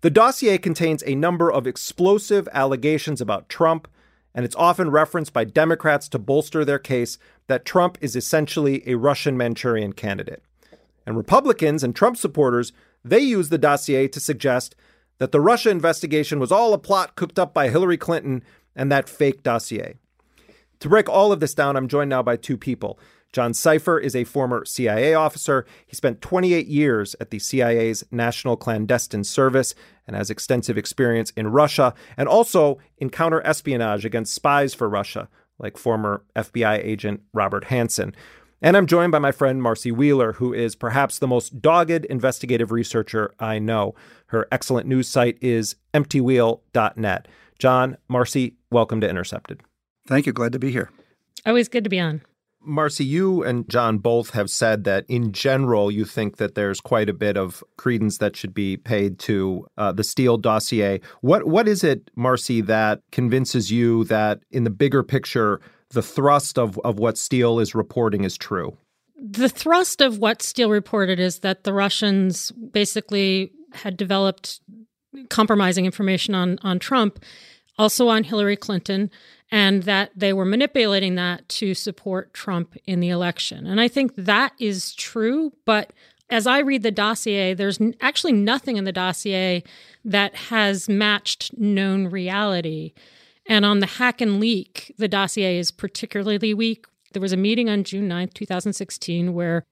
The 0.02 0.10
dossier 0.10 0.58
contains 0.58 1.04
a 1.06 1.16
number 1.16 1.52
of 1.52 1.68
explosive 1.68 2.48
allegations 2.52 3.22
about 3.22 3.48
Trump, 3.48 3.88
and 4.34 4.46
it's 4.46 4.56
often 4.56 4.90
referenced 4.90 5.34
by 5.34 5.44
Democrats 5.44 6.08
to 6.10 6.20
bolster 6.20 6.64
their 6.64 6.80
case 6.80 7.18
that 7.48 7.66
Trump 7.66 7.98
is 8.02 8.16
essentially 8.16 8.88
a 8.88 8.96
Russian 8.96 9.38
Manchurian 9.38 9.94
candidate. 9.94 10.44
And 11.06 11.18
Republicans 11.18 11.84
and 11.84 11.96
Trump 11.96 12.18
supporters, 12.18 12.72
they 13.04 13.20
use 13.20 13.50
the 13.50 13.58
dossier 13.58 14.08
to 14.08 14.20
suggest 14.20 14.76
that 15.18 15.32
the 15.32 15.42
Russia 15.42 15.70
investigation 15.70 16.40
was 16.40 16.52
all 16.52 16.74
a 16.74 16.78
plot 16.78 17.16
cooked 17.16 17.40
up 17.40 17.54
by 17.54 17.70
Hillary 17.70 17.98
Clinton 17.98 18.44
and 18.76 18.92
that 18.92 19.10
fake 19.10 19.44
dossier. 19.44 19.96
To 20.80 20.90
break 20.90 21.10
all 21.10 21.32
of 21.32 21.40
this 21.40 21.54
down, 21.54 21.76
I'm 21.76 21.88
joined 21.88 22.10
now 22.10 22.24
by 22.24 22.38
two 22.38 22.58
people. 22.58 23.00
John 23.32 23.54
Sipher 23.54 24.02
is 24.02 24.16
a 24.16 24.24
former 24.24 24.66
CIA 24.66 25.14
officer. 25.14 25.66
He 25.86 25.96
spent 25.96 26.22
28 26.22 26.68
years 26.68 27.16
at 27.20 27.30
the 27.30 27.40
CIA's 27.40 28.04
National 28.12 28.58
Clandestine 28.58 29.24
Service 29.24 29.76
and 30.08 30.16
has 30.16 30.30
extensive 30.30 30.78
experience 30.78 31.32
in 31.32 31.50
Russia 31.50 31.94
and 32.18 32.28
also 32.28 32.80
in 32.98 33.10
counterespionage 33.10 34.04
against 34.04 34.34
spies 34.34 34.74
for 34.74 34.90
Russia, 34.90 35.30
like 35.60 35.78
former 35.78 36.24
FBI 36.36 36.84
agent 36.84 37.22
Robert 37.34 37.66
Hanssen. 37.66 38.16
And 38.62 38.76
I'm 38.76 38.88
joined 38.88 39.12
by 39.12 39.20
my 39.20 39.32
friend 39.32 39.62
Marcy 39.62 39.92
Wheeler, 39.92 40.34
who 40.34 40.54
is 40.54 40.76
perhaps 40.76 41.20
the 41.20 41.28
most 41.28 41.62
dogged 41.62 42.06
investigative 42.06 42.72
researcher 42.72 43.34
I 43.40 43.60
know. 43.60 43.96
Her 44.28 44.48
excellent 44.52 44.88
news 44.88 45.08
site 45.08 45.38
is 45.40 45.76
emptywheel.net. 45.94 47.28
John, 47.58 47.98
Marcy, 48.08 48.56
welcome 48.72 49.00
to 49.02 49.10
Intercepted. 49.10 49.62
Thank 50.08 50.26
you. 50.26 50.34
Glad 50.34 50.52
to 50.54 50.60
be 50.60 50.72
here. 50.72 50.90
Always 51.46 51.70
good 51.70 51.84
to 51.84 51.90
be 51.90 52.00
on. 52.00 52.22
Marcy, 52.62 53.06
you 53.06 53.44
and 53.44 53.68
John 53.70 54.00
both 54.00 54.32
have 54.32 54.50
said 54.50 54.84
that 54.84 55.06
in 55.08 55.32
general, 55.32 55.90
you 55.90 56.06
think 56.06 56.38
that 56.38 56.56
there's 56.56 56.82
quite 56.82 57.10
a 57.10 57.14
bit 57.14 57.38
of 57.38 57.64
credence 57.78 58.18
that 58.18 58.36
should 58.36 58.54
be 58.54 58.76
paid 58.76 59.18
to 59.20 59.66
uh, 59.78 59.92
the 59.92 60.04
Steele 60.04 60.38
dossier. 60.38 61.00
What 61.22 61.48
what 61.48 61.68
is 61.68 61.84
it, 61.84 62.12
Marcy, 62.16 62.62
that 62.62 63.02
convinces 63.12 63.72
you 63.72 64.04
that 64.06 64.42
in 64.52 64.66
the 64.66 64.70
bigger 64.70 65.04
picture, 65.04 65.62
the 65.92 66.02
thrust 66.02 66.60
of, 66.60 66.78
of 66.80 67.00
what 67.00 67.18
Steele 67.18 67.60
is 67.60 67.74
reporting 67.74 68.24
is 68.24 68.38
true? 68.38 68.78
The 69.16 69.50
thrust 69.50 70.02
of 70.02 70.18
what 70.18 70.42
Steele 70.42 70.70
reported 70.70 71.20
is 71.20 71.40
that 71.40 71.64
the 71.64 71.74
Russians 71.74 72.52
basically 72.52 73.52
had 73.74 73.98
developed 73.98 74.60
compromising 75.30 75.86
information 75.86 76.36
on 76.36 76.60
on 76.62 76.78
Trump, 76.78 77.24
also 77.78 78.10
on 78.10 78.24
Hillary 78.24 78.58
Clinton 78.58 79.10
and 79.52 79.84
that 79.84 80.12
they 80.16 80.34
were 80.34 80.46
manipulating 80.46 81.16
that 81.16 81.48
to 81.50 81.74
support 81.74 82.34
Trump 82.34 82.76
in 82.86 83.00
the 83.00 83.10
election. 83.10 83.66
And 83.66 83.82
I 83.82 83.88
think 83.88 84.16
that 84.16 84.54
is 84.60 84.94
true, 84.94 85.54
but 85.66 85.92
as 86.30 86.46
I 86.46 86.60
read 86.60 86.84
the 86.84 86.92
dossier, 86.92 87.54
there's 87.54 87.80
actually 88.02 88.34
nothing 88.34 88.78
in 88.78 88.84
the 88.84 88.92
dossier 88.92 89.64
that 90.06 90.36
has 90.36 90.88
matched 90.88 91.58
known 91.58 92.08
reality. 92.08 92.94
And 93.48 93.66
on 93.66 93.80
the 93.80 93.88
hack 93.88 94.22
and 94.22 94.40
leak, 94.40 94.94
the 94.98 95.08
dossier 95.08 95.58
is 95.58 95.72
particularly 95.72 96.54
weak. 96.54 96.86
There 97.14 97.22
was 97.22 97.34
a 97.34 97.38
meeting 97.38 97.68
on 97.68 97.84
June 97.84 98.08
9th, 98.08 98.36
2016, 98.36 99.34
where 99.34 99.64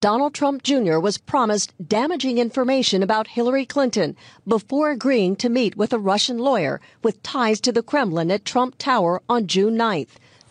Donald 0.00 0.32
Trump 0.32 0.62
Jr. 0.62 1.00
was 1.00 1.18
promised 1.18 1.72
damaging 1.84 2.38
information 2.38 3.02
about 3.02 3.26
Hillary 3.26 3.66
Clinton 3.66 4.14
before 4.46 4.92
agreeing 4.92 5.34
to 5.34 5.48
meet 5.48 5.76
with 5.76 5.92
a 5.92 5.98
Russian 5.98 6.38
lawyer 6.38 6.80
with 7.02 7.20
ties 7.24 7.60
to 7.62 7.72
the 7.72 7.82
Kremlin 7.82 8.30
at 8.30 8.44
Trump 8.44 8.78
Tower 8.78 9.20
on 9.28 9.48
June 9.48 9.76
9th, 9.76 10.10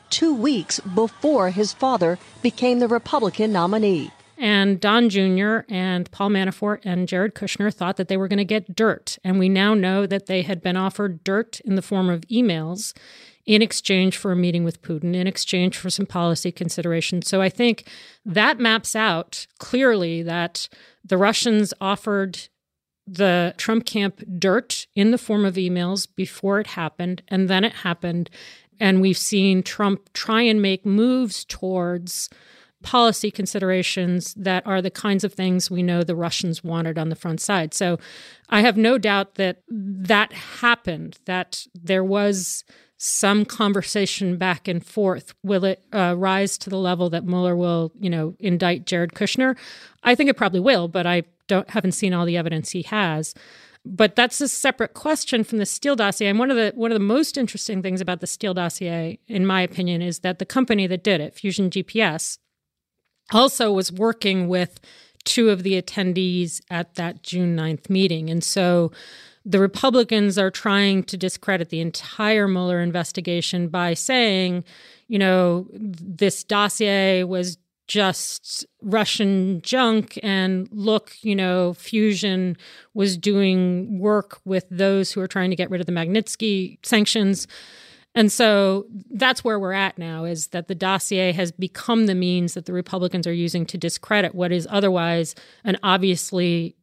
two 0.10 0.36
weeks 0.36 0.82
before 0.82 1.52
his 1.52 1.72
father 1.72 2.20
became 2.42 2.80
the 2.80 2.90
Republican 2.90 3.54
nominee. 3.54 4.12
And 4.38 4.82
Don 4.82 5.10
Jr. 5.10 5.60
and 5.70 6.12
Paul 6.12 6.30
Manafort 6.30 6.82
and 6.84 7.08
Jared 7.08 7.34
Kushner 7.34 7.74
thought 7.74 7.96
that 7.96 8.10
they 8.10 8.18
were 8.18 8.28
going 8.28 8.38
to 8.38 8.46
get 8.46 8.76
dirt. 8.76 9.18
And 9.24 9.40
we 9.40 9.48
now 9.48 9.74
know 9.74 10.06
that 10.06 10.26
they 10.26 10.42
had 10.42 10.62
been 10.62 10.76
offered 10.76 11.24
dirt 11.24 11.62
in 11.62 11.76
the 11.76 11.82
form 11.82 12.10
of 12.10 12.22
emails 12.28 12.94
in 13.48 13.62
exchange 13.62 14.18
for 14.18 14.34
a 14.34 14.36
meeting 14.36 14.66
with 14.66 14.82
Putin, 14.82 15.16
in 15.16 15.26
exchange 15.26 15.78
for 15.78 15.90
some 15.90 16.06
policy 16.06 16.52
considerations. 16.52 17.28
So 17.28 17.42
I 17.42 17.50
think 17.50 17.88
that 18.26 18.60
maps 18.60 18.96
out 18.96 19.48
clearly 19.58 20.22
that 20.22 20.68
the 21.04 21.18
Russians 21.18 21.74
offered 21.80 22.50
the 23.08 23.54
Trump 23.56 23.86
camp 23.86 24.22
dirt 24.38 24.86
in 24.94 25.12
the 25.12 25.18
form 25.18 25.46
of 25.46 25.56
emails 25.56 26.08
before 26.14 26.60
it 26.60 26.68
happened, 26.68 27.24
and 27.30 27.50
then 27.50 27.64
it 27.64 27.72
happened. 27.72 28.30
And 28.82 29.00
we've 29.00 29.18
seen 29.18 29.64
Trump 29.64 30.12
try 30.12 30.42
and 30.42 30.62
make 30.62 30.86
moves 30.86 31.46
towards 31.46 32.30
policy 32.84 33.32
considerations 33.32 34.34
that 34.36 34.68
are 34.68 34.82
the 34.82 34.92
kinds 34.92 35.24
of 35.24 35.34
things 35.34 35.72
we 35.72 35.82
know 35.82 36.04
the 36.04 36.16
Russians 36.16 36.66
wanted 36.66 36.98
on 36.98 37.08
the 37.08 37.16
front 37.16 37.40
side. 37.40 37.74
So 37.74 37.98
I 38.50 38.60
have 38.60 38.76
no 38.76 38.98
doubt 38.98 39.36
that 39.36 39.64
that 39.70 40.34
happened, 40.34 41.18
that 41.26 41.66
there 41.74 42.04
was 42.04 42.66
some 42.98 43.46
conversation 43.46 44.38
back 44.38 44.68
and 44.68 44.86
forth. 44.86 45.34
Will 45.44 45.64
it 45.64 45.84
uh, 45.94 46.16
rise 46.18 46.58
to 46.60 46.70
the 46.70 46.78
level 46.78 47.10
that 47.12 47.26
Mueller 47.26 47.56
will, 47.56 47.92
you 48.00 48.10
know, 48.10 48.36
indict 48.40 48.86
Jared 48.86 49.14
Kushner? 49.14 49.56
I 50.04 50.16
think 50.16 50.30
it 50.30 50.38
probably 50.38 50.60
will, 50.60 50.88
but 50.88 51.06
I 51.06 51.24
don't 51.48 51.70
haven't 51.70 51.92
seen 51.94 52.14
all 52.14 52.26
the 52.26 52.38
evidence 52.38 52.72
he 52.72 52.82
has. 52.84 53.34
But 53.86 54.16
that's 54.16 54.42
a 54.42 54.50
separate 54.50 54.94
question 54.94 55.44
from 55.44 55.60
the 55.60 55.66
Steele 55.66 55.96
dossier. 55.96 56.28
And 56.28 56.40
one 56.40 56.52
of 56.52 56.58
the 56.58 56.74
one 56.76 56.92
of 56.92 56.96
the 56.96 57.00
most 57.00 57.38
interesting 57.38 57.82
things 57.82 58.02
about 58.02 58.20
the 58.20 58.28
Steele 58.28 58.56
dossier, 58.56 59.20
in 59.28 59.46
my 59.46 59.62
opinion, 59.62 60.02
is 60.02 60.20
that 60.20 60.40
the 60.40 60.46
company 60.46 60.88
that 60.88 61.04
did 61.04 61.22
it, 61.22 61.36
Fusion 61.36 61.70
GPS, 61.70 62.40
also 63.32 63.72
was 63.72 63.92
working 63.92 64.48
with 64.48 64.80
two 65.24 65.50
of 65.50 65.64
the 65.64 65.80
attendees 65.82 66.62
at 66.70 66.96
that 66.96 67.22
June 67.22 67.56
9th 67.56 67.90
meeting. 67.90 68.30
And 68.30 68.44
so 68.44 68.92
the 69.48 69.60
Republicans 69.62 70.38
are 70.38 70.52
trying 70.52 71.04
to 71.04 71.16
discredit 71.16 71.70
the 71.70 71.80
entire 71.80 72.50
Mueller 72.50 72.82
investigation 72.82 73.70
by 73.70 73.94
saying, 73.94 74.66
you 75.08 75.18
know, 75.18 75.68
this 75.72 76.44
dossier 76.44 77.24
was 77.24 77.58
just 77.88 78.66
Russian 78.82 79.62
junk. 79.62 80.20
And 80.22 80.68
look, 80.74 81.16
you 81.22 81.34
know, 81.34 81.74
Fusion 81.76 82.58
was 82.94 83.16
doing 83.16 84.00
work 84.00 84.42
with 84.44 84.66
those 84.70 85.14
who 85.14 85.22
are 85.22 85.30
trying 85.30 85.50
to 85.52 85.56
get 85.56 85.70
rid 85.70 85.80
of 85.80 85.88
the 85.88 85.94
Magnitsky 85.94 86.78
sanctions. 86.86 87.48
And 88.16 88.30
so 88.30 88.86
that's 89.12 89.46
where 89.46 89.62
we're 89.62 89.72
at 89.72 89.98
now 89.98 90.26
is 90.26 90.48
that 90.48 90.68
the 90.68 90.76
dossier 90.76 91.32
has 91.32 91.54
become 91.54 92.08
the 92.08 92.16
means 92.16 92.54
that 92.54 92.66
the 92.66 92.74
Republicans 92.74 93.26
are 93.26 93.34
using 93.34 93.66
to 93.68 93.78
discredit 93.78 94.36
what 94.36 94.52
is 94.52 94.68
otherwise 94.70 95.36
an 95.64 95.78
obviously 95.84 96.76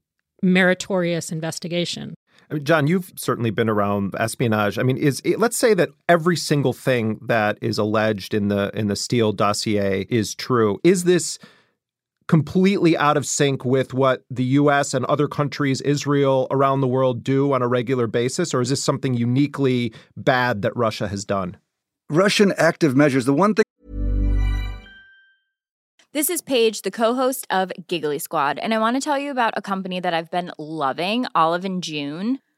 meritorious 0.42 1.30
investigation. 1.30 2.14
John, 2.62 2.86
you've 2.86 3.12
certainly 3.16 3.50
been 3.50 3.68
around 3.68 4.14
espionage. 4.18 4.78
I 4.78 4.82
mean, 4.82 4.96
is 4.96 5.22
let's 5.36 5.56
say 5.56 5.74
that 5.74 5.90
every 6.08 6.36
single 6.36 6.72
thing 6.72 7.18
that 7.26 7.58
is 7.60 7.78
alleged 7.78 8.34
in 8.34 8.48
the 8.48 8.70
in 8.74 8.88
the 8.88 8.96
Steele 8.96 9.32
dossier 9.32 10.06
is 10.08 10.34
true. 10.34 10.78
Is 10.84 11.04
this 11.04 11.38
completely 12.26 12.96
out 12.96 13.16
of 13.16 13.26
sync 13.26 13.64
with 13.64 13.92
what 13.92 14.24
the 14.30 14.44
US 14.44 14.94
and 14.94 15.04
other 15.06 15.28
countries, 15.28 15.80
Israel, 15.82 16.46
around 16.50 16.80
the 16.80 16.88
world 16.88 17.22
do 17.22 17.52
on 17.52 17.62
a 17.62 17.68
regular 17.68 18.06
basis 18.06 18.54
or 18.54 18.60
is 18.60 18.70
this 18.70 18.82
something 18.82 19.14
uniquely 19.14 19.92
bad 20.16 20.62
that 20.62 20.74
Russia 20.76 21.08
has 21.08 21.24
done? 21.24 21.56
Russian 22.08 22.52
active 22.56 22.96
measures. 22.96 23.24
The 23.26 23.34
one 23.34 23.54
thing 23.54 23.64
this 26.14 26.30
is 26.30 26.42
Paige, 26.42 26.82
the 26.82 26.92
co-host 26.92 27.44
of 27.50 27.72
Giggly 27.88 28.20
Squad, 28.20 28.60
and 28.60 28.72
I 28.72 28.78
want 28.78 28.94
to 28.94 29.00
tell 29.00 29.18
you 29.18 29.32
about 29.32 29.54
a 29.56 29.60
company 29.60 29.98
that 29.98 30.14
I've 30.14 30.30
been 30.30 30.52
loving, 30.58 31.26
Olive 31.34 31.64
and 31.64 31.82
June. 31.82 32.38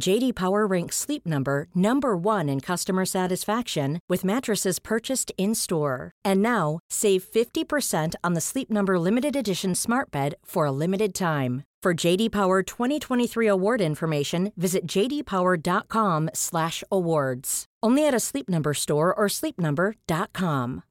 JD 0.00 0.34
Power 0.34 0.66
ranks 0.66 0.96
Sleep 0.96 1.26
Number 1.26 1.68
number 1.74 2.16
1 2.16 2.48
in 2.48 2.60
customer 2.60 3.04
satisfaction 3.04 4.00
with 4.08 4.24
mattresses 4.24 4.78
purchased 4.78 5.30
in-store. 5.36 6.12
And 6.24 6.40
now, 6.42 6.78
save 6.88 7.24
50% 7.24 8.14
on 8.24 8.32
the 8.34 8.40
Sleep 8.40 8.70
Number 8.70 8.98
limited 8.98 9.36
edition 9.36 9.74
Smart 9.74 10.10
Bed 10.10 10.36
for 10.44 10.64
a 10.66 10.72
limited 10.72 11.14
time. 11.14 11.64
For 11.82 11.92
JD 11.94 12.32
Power 12.32 12.62
2023 12.62 13.46
award 13.46 13.80
information, 13.80 14.52
visit 14.56 14.86
jdpower.com/awards. 14.86 17.64
Only 17.82 18.06
at 18.06 18.14
a 18.14 18.20
Sleep 18.20 18.48
Number 18.48 18.74
store 18.74 19.14
or 19.14 19.28
sleepnumber.com. 19.28 20.82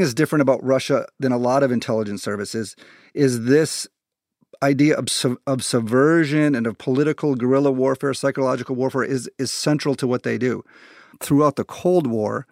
is 0.00 0.14
different 0.14 0.42
about 0.42 0.64
Russia 0.64 1.06
than 1.20 1.30
a 1.30 1.36
lot 1.36 1.62
of 1.62 1.70
intelligence 1.70 2.22
services 2.22 2.74
is 3.14 3.44
this 3.44 3.86
idea 4.62 4.96
of, 4.96 5.08
of 5.46 5.64
subversion 5.64 6.54
and 6.54 6.66
of 6.66 6.78
political 6.78 7.34
guerrilla 7.34 7.70
warfare, 7.70 8.14
psychological 8.14 8.76
warfare 8.76 9.04
is 9.04 9.30
is 9.38 9.50
central 9.50 9.94
to 9.96 10.06
what 10.06 10.22
they 10.22 10.38
do. 10.38 10.64
Throughout 11.20 11.56
the 11.56 11.64
Cold 11.64 12.06
War, 12.06 12.46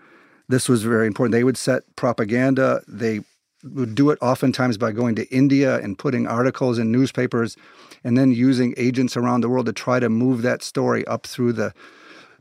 this 0.48 0.68
was 0.68 0.82
very 0.82 1.06
important. 1.06 1.32
They 1.32 1.44
would 1.44 1.56
set 1.56 1.82
propaganda. 1.96 2.82
They 2.88 3.20
would 3.64 3.94
do 3.94 4.10
it 4.10 4.18
oftentimes 4.22 4.78
by 4.78 4.92
going 4.92 5.14
to 5.16 5.28
India 5.34 5.78
and 5.80 5.98
putting 5.98 6.26
articles 6.26 6.78
in 6.78 6.92
newspapers 6.92 7.56
and 8.04 8.16
then 8.16 8.30
using 8.30 8.74
agents 8.76 9.16
around 9.16 9.40
the 9.40 9.48
world 9.48 9.66
to 9.66 9.72
try 9.72 9.98
to 9.98 10.08
move 10.08 10.42
that 10.42 10.62
story 10.62 11.06
up 11.06 11.26
through 11.26 11.52
the 11.52 11.74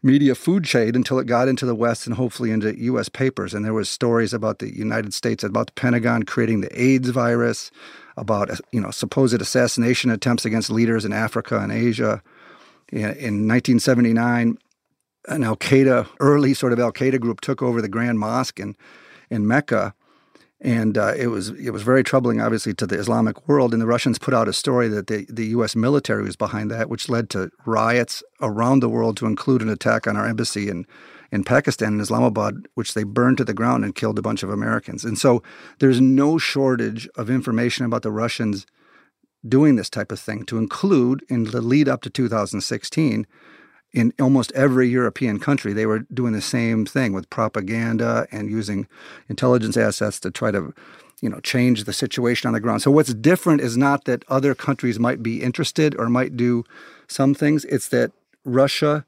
media 0.03 0.35
food 0.35 0.63
chain 0.63 0.95
until 0.95 1.19
it 1.19 1.27
got 1.27 1.47
into 1.47 1.65
the 1.65 1.75
West 1.75 2.05
and 2.05 2.15
hopefully 2.15 2.51
into 2.51 2.77
U.S. 2.83 3.09
papers. 3.09 3.53
And 3.53 3.65
there 3.65 3.73
was 3.73 3.89
stories 3.89 4.33
about 4.33 4.59
the 4.59 4.75
United 4.75 5.13
States, 5.13 5.43
about 5.43 5.67
the 5.67 5.73
Pentagon 5.73 6.23
creating 6.23 6.61
the 6.61 6.81
AIDS 6.81 7.09
virus, 7.09 7.71
about 8.15 8.49
you 8.71 8.81
know 8.81 8.91
supposed 8.91 9.41
assassination 9.41 10.09
attempts 10.09 10.45
against 10.45 10.69
leaders 10.69 11.05
in 11.05 11.13
Africa 11.13 11.59
and 11.59 11.71
Asia. 11.71 12.21
In, 12.89 12.99
in 12.99 13.47
1979, 13.47 14.57
an 15.27 15.43
Al 15.43 15.57
Qaeda, 15.57 16.07
early 16.19 16.53
sort 16.53 16.71
of 16.73 16.79
Al 16.79 16.93
Qaeda 16.93 17.19
group, 17.19 17.41
took 17.41 17.61
over 17.61 17.81
the 17.81 17.89
Grand 17.89 18.19
Mosque 18.19 18.59
in 18.59 18.75
in 19.29 19.45
Mecca, 19.45 19.93
and 20.59 20.97
uh, 20.97 21.13
it 21.15 21.27
was 21.27 21.49
it 21.49 21.69
was 21.69 21.83
very 21.83 22.03
troubling, 22.03 22.41
obviously, 22.41 22.73
to 22.75 22.87
the 22.87 22.97
Islamic 22.97 23.47
world. 23.47 23.73
And 23.73 23.81
the 23.81 23.87
Russians 23.87 24.17
put 24.17 24.33
out 24.33 24.47
a 24.47 24.53
story 24.53 24.87
that 24.87 25.07
the 25.07 25.25
the 25.29 25.47
U.S. 25.47 25.75
military 25.75 26.23
was 26.23 26.35
behind 26.35 26.71
that, 26.71 26.89
which 26.89 27.09
led 27.09 27.29
to 27.31 27.51
riots 27.65 28.23
around 28.41 28.79
the 28.79 28.89
world, 28.89 29.17
to 29.17 29.27
include 29.27 29.61
an 29.61 29.69
attack 29.69 30.07
on 30.07 30.17
our 30.17 30.25
embassy 30.25 30.67
in 30.69 30.87
in 31.31 31.43
Pakistan 31.43 31.93
in 31.93 31.99
Islamabad, 31.99 32.67
which 32.73 32.95
they 32.95 33.03
burned 33.03 33.37
to 33.37 33.43
the 33.43 33.53
ground 33.53 33.83
and 33.83 33.93
killed 33.93 34.17
a 34.17 34.23
bunch 34.23 34.41
of 34.41 34.49
Americans. 34.49 35.03
And 35.05 35.17
so 35.17 35.43
there's 35.79 36.01
no 36.01 36.37
shortage 36.37 37.07
of 37.15 37.29
information 37.29 37.85
about 37.85 38.01
the 38.01 38.11
Russians 38.11 38.65
doing 39.47 39.75
this 39.75 39.89
type 39.89 40.11
of 40.11 40.19
thing. 40.19 40.43
To 40.45 40.57
include 40.57 41.23
in 41.29 41.43
the 41.43 41.61
lead 41.61 41.87
up 41.87 42.01
to 42.01 42.09
2016 42.09 43.27
in 43.93 44.13
almost 44.19 44.51
every 44.53 44.87
European 44.87 45.39
country, 45.39 45.73
they 45.73 45.85
were 45.85 45.99
doing 46.13 46.33
the 46.33 46.41
same 46.41 46.85
thing 46.85 47.13
with 47.13 47.29
propaganda 47.29 48.27
and 48.31 48.49
using 48.49 48.87
intelligence 49.29 49.77
assets 49.77 50.19
to 50.19 50.31
try 50.31 50.51
to, 50.51 50.73
you 51.21 51.29
know, 51.29 51.39
change 51.39 51.85
the 51.85 51.93
situation 51.93 52.47
on 52.47 52.53
the 52.53 52.59
ground. 52.59 52.81
So 52.81 52.91
what's 52.91 53.13
different 53.13 53.61
is 53.61 53.77
not 53.77 54.05
that 54.05 54.25
other 54.27 54.53
countries 54.53 54.99
might 54.99 55.23
be 55.23 55.41
interested 55.41 55.95
or 55.97 56.09
might 56.09 56.35
do 56.35 56.63
some 57.07 57.33
things. 57.33 57.65
It's 57.65 57.87
that 57.89 58.11
Russia 58.43 59.05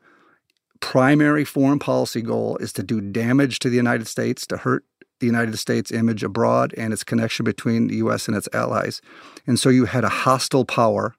primary 0.80 1.43
foreign 1.43 1.80
policy 1.80 2.21
goal 2.21 2.57
is 2.57 2.71
to 2.73 2.84
do 2.84 3.01
damage 3.01 3.59
to 3.59 3.69
the 3.69 3.75
United 3.75 4.07
States, 4.07 4.47
to 4.47 4.57
hurt 4.57 4.86
the 5.19 5.25
United 5.25 5.57
States 5.59 5.91
image 5.91 6.23
abroad 6.23 6.73
and 6.77 6.93
its 6.93 7.03
connection 7.03 7.43
between 7.43 7.88
the 7.88 7.97
US 7.97 8.27
and 8.27 8.38
its 8.38 8.47
allies. 8.53 9.01
And 9.45 9.59
so 9.59 9.69
you 9.69 9.86
had 9.86 10.03
a 10.03 10.09
hostile 10.09 10.65
power 10.65 11.15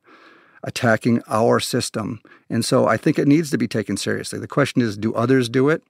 attacking 0.64 1.22
our 1.28 1.61
system. 1.61 2.20
And 2.48 2.64
so 2.64 2.86
I 2.86 2.96
think 2.96 3.18
it 3.18 3.28
needs 3.28 3.50
to 3.50 3.58
be 3.58 3.68
taken 3.68 3.96
seriously. 3.96 4.38
The 4.38 4.48
question 4.48 4.82
is 4.82 4.96
do 4.96 5.14
others 5.14 5.48
do 5.48 5.68
it? 5.68 5.82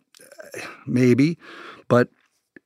Maybe. 0.87 1.39
But 1.89 2.09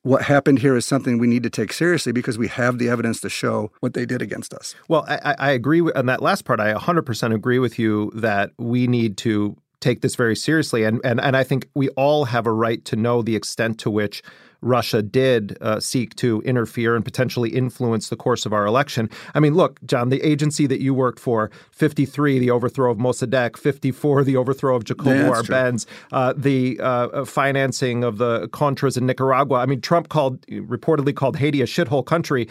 what 0.03 0.23
happened 0.23 0.59
here 0.59 0.77
is 0.77 0.85
something 0.85 1.19
we 1.19 1.27
need 1.27 1.43
to 1.43 1.51
take 1.51 1.73
seriously 1.73 2.13
because 2.13 2.37
we 2.37 2.49
have 2.49 2.79
the 2.79 2.91
evidence 2.91 3.21
to 3.23 3.31
show 3.31 3.73
what 3.81 3.95
they 3.95 4.05
did 4.05 4.21
against 4.21 4.53
us. 4.53 4.75
Well, 4.87 5.05
I, 5.09 5.35
I 5.39 5.51
agree 5.53 5.81
on 5.81 6.07
that 6.07 6.23
last 6.23 6.45
part. 6.45 6.61
I 6.61 6.75
100% 6.75 7.35
agree 7.35 7.59
with 7.59 7.79
you 7.79 8.13
that 8.15 8.51
we 8.59 8.87
need 8.87 9.17
to 9.19 9.57
take 9.81 10.03
this 10.03 10.15
very 10.15 10.37
seriously. 10.37 10.85
And, 10.85 11.01
and, 11.05 11.21
and 11.21 11.37
I 11.37 11.43
think 11.43 11.69
we 11.75 11.89
all 11.91 12.27
have 12.27 12.47
a 12.47 12.53
right 12.53 12.85
to 12.87 12.97
know 12.97 13.23
the 13.23 13.37
extent 13.37 13.79
to 13.81 13.91
which 13.91 14.23
Russia 14.65 15.03
did 15.03 15.57
uh, 15.61 15.79
seek 15.79 16.15
to 16.17 16.41
interfere 16.43 16.97
and 16.97 17.05
potentially 17.05 17.51
influence 17.51 18.09
the 18.09 18.17
course 18.17 18.47
of 18.47 18.53
our 18.53 18.67
election. 18.67 19.11
I 19.35 19.41
mean, 19.41 19.55
look, 19.55 19.79
John, 19.85 20.09
the 20.09 20.23
agency 20.23 20.67
that 20.67 20.81
you 20.81 20.95
worked 20.95 21.21
for, 21.21 21.51
53, 21.73 22.39
the 22.39 22.51
overthrow 22.51 22.91
of 22.91 22.99
Mossadegh, 22.99 23.57
54, 23.57 24.25
the 24.25 24.37
overthrow 24.37 24.75
of 24.75 24.85
Jacobo 24.85 25.11
Yeah, 25.15 25.31
Arbenz, 25.31 25.87
uh, 26.13 26.33
the 26.37 26.81
uh, 26.81 27.25
financing 27.25 28.03
of 28.03 28.19
the 28.19 28.49
Contras 28.49 28.97
in 28.97 29.07
Nicaragua. 29.07 29.59
I 29.59 29.67
mean, 29.67 29.81
Trump 29.81 30.09
called, 30.09 30.41
reportedly 30.47 31.15
called 31.15 31.37
Haiti 31.37 31.61
a 31.61 31.67
shithole 31.67 32.05
country. 32.05 32.49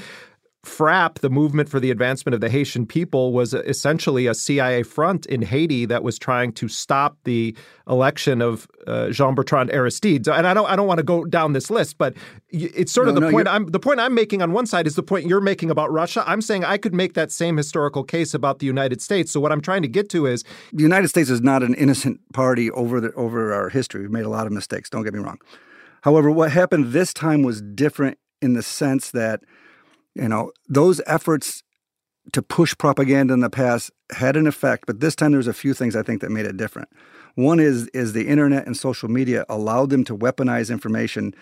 FRAPH, 0.63 1.19
the 1.19 1.29
movement 1.29 1.67
for 1.67 1.79
the 1.79 1.91
advancement 1.91 2.33
of 2.33 2.39
the 2.39 2.49
Haitian 2.49 2.85
people, 2.85 3.33
was 3.33 3.53
essentially 3.53 4.27
a 4.27 4.33
CIA 4.33 4.83
front 4.83 5.25
in 5.25 5.41
Haiti 5.41 5.85
that 5.85 6.03
was 6.03 6.17
trying 6.17 6.53
to 6.53 6.69
stop 6.69 7.17
the 7.25 7.53
election 7.87 8.41
of 8.41 8.65
uh, 8.87 9.09
Jean 9.09 9.35
Bertrand 9.35 9.71
Aristide. 9.71 10.25
And 10.27 10.47
I 10.47 10.53
don't, 10.53 10.65
I 10.69 10.77
don't 10.77 10.87
want 10.87 10.99
to 10.99 11.03
go 11.03 11.25
down 11.25 11.51
this 11.51 11.69
list, 11.69 11.97
but 11.97 12.13
it's 12.49 12.93
sort 12.93 13.09
of 13.09 13.15
the 13.15 13.21
no, 13.21 13.29
point. 13.31 13.47
you're- 13.47 13.55
I'm 13.55 13.65
the 13.67 13.79
point 13.79 13.99
I'm 13.99 14.13
making 14.13 14.41
on 14.41 14.53
one 14.53 14.65
side 14.65 14.87
is 14.87 14.95
the 14.95 15.03
point 15.03 15.27
you're 15.27 15.41
making 15.41 15.69
about 15.69 15.91
Russia. 15.91 16.23
I'm 16.25 16.41
saying 16.41 16.63
I 16.63 16.77
could 16.77 16.93
make 16.93 17.13
that 17.13 17.29
same 17.31 17.57
historical 17.57 18.03
case 18.03 18.33
about 18.33 18.59
the 18.59 18.65
United 18.65 19.01
States. 19.01 19.31
So 19.33 19.41
what 19.41 19.51
I'm 19.51 19.61
trying 19.61 19.81
to 19.81 19.89
get 19.89 20.09
to 20.11 20.25
is 20.25 20.45
the 20.71 20.83
United 20.83 21.09
States 21.09 21.29
is 21.29 21.41
not 21.41 21.61
an 21.61 21.73
innocent 21.73 22.21
party 22.33 22.71
over 22.71 23.01
the, 23.01 23.11
over 23.13 23.53
our 23.53 23.67
history. 23.67 24.01
We've 24.01 24.11
made 24.11 24.25
a 24.25 24.29
lot 24.29 24.47
of 24.47 24.53
mistakes. 24.53 24.89
Don't 24.89 25.03
get 25.03 25.13
me 25.13 25.19
wrong. 25.19 25.39
However, 26.03 26.31
what 26.31 26.51
happened 26.51 26.93
this 26.93 27.13
time 27.13 27.43
was 27.43 27.61
different 27.61 28.17
in 28.41 28.53
the 28.53 28.63
sense 28.63 29.11
that 29.11 29.41
you 30.15 30.27
know 30.27 30.51
those 30.67 31.01
efforts 31.05 31.63
to 32.31 32.41
push 32.41 32.75
propaganda 32.77 33.33
in 33.33 33.41
the 33.41 33.49
past 33.49 33.91
had 34.11 34.37
an 34.37 34.47
effect, 34.47 34.85
but 34.87 35.01
this 35.01 35.15
time 35.15 35.33
there's 35.33 35.47
a 35.47 35.53
few 35.53 35.73
things 35.73 35.95
I 35.95 36.03
think 36.03 36.21
that 36.21 36.31
made 36.31 36.45
it 36.45 36.57
different. 36.57 36.89
One 37.35 37.59
is 37.59 37.87
is 37.87 38.13
the 38.13 38.27
internet 38.27 38.65
and 38.65 38.77
social 38.77 39.09
media 39.09 39.45
allowed 39.49 39.89
them 39.89 40.03
to 40.05 40.17
weaponize 40.17 40.71
information 40.71 41.33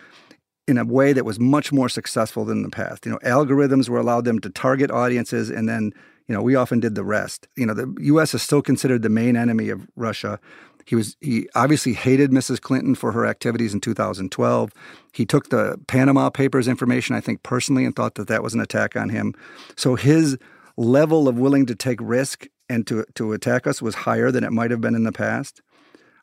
in 0.67 0.77
a 0.77 0.85
way 0.85 1.11
that 1.13 1.25
was 1.25 1.39
much 1.39 1.71
more 1.71 1.89
successful 1.89 2.45
than 2.45 2.57
in 2.57 2.63
the 2.63 2.69
past. 2.69 3.05
You 3.05 3.11
know, 3.11 3.19
algorithms 3.19 3.89
were 3.89 3.99
allowed 3.99 4.25
them 4.25 4.39
to 4.39 4.49
target 4.49 4.91
audiences 4.91 5.49
and 5.49 5.67
then, 5.67 5.91
you 6.27 6.35
know, 6.35 6.41
we 6.41 6.55
often 6.55 6.79
did 6.79 6.95
the 6.95 7.03
rest. 7.03 7.47
You 7.57 7.65
know, 7.65 7.73
the 7.73 7.93
US 7.99 8.33
is 8.33 8.41
still 8.41 8.61
considered 8.61 9.01
the 9.01 9.09
main 9.09 9.35
enemy 9.35 9.69
of 9.69 9.87
Russia. 9.95 10.39
He 10.85 10.95
was 10.95 11.17
he 11.21 11.47
obviously 11.55 11.93
hated 11.93 12.31
Mrs. 12.31 12.61
Clinton 12.61 12.95
for 12.95 13.11
her 13.11 13.25
activities 13.25 13.73
in 13.73 13.81
2012. 13.81 14.71
He 15.13 15.25
took 15.25 15.49
the 15.49 15.79
Panama 15.87 16.29
Papers 16.29 16.67
information 16.67 17.15
I 17.15 17.21
think 17.21 17.43
personally 17.43 17.85
and 17.85 17.95
thought 17.95 18.15
that 18.15 18.27
that 18.27 18.43
was 18.43 18.53
an 18.53 18.59
attack 18.59 18.95
on 18.95 19.09
him. 19.09 19.33
So 19.75 19.95
his 19.95 20.37
level 20.77 21.27
of 21.27 21.37
willing 21.37 21.65
to 21.67 21.75
take 21.75 21.99
risk 22.01 22.47
and 22.69 22.87
to 22.87 23.05
to 23.15 23.33
attack 23.33 23.67
us 23.67 23.81
was 23.81 23.95
higher 23.95 24.31
than 24.31 24.43
it 24.43 24.51
might 24.51 24.71
have 24.71 24.81
been 24.81 24.95
in 24.95 25.03
the 25.03 25.11
past. 25.11 25.61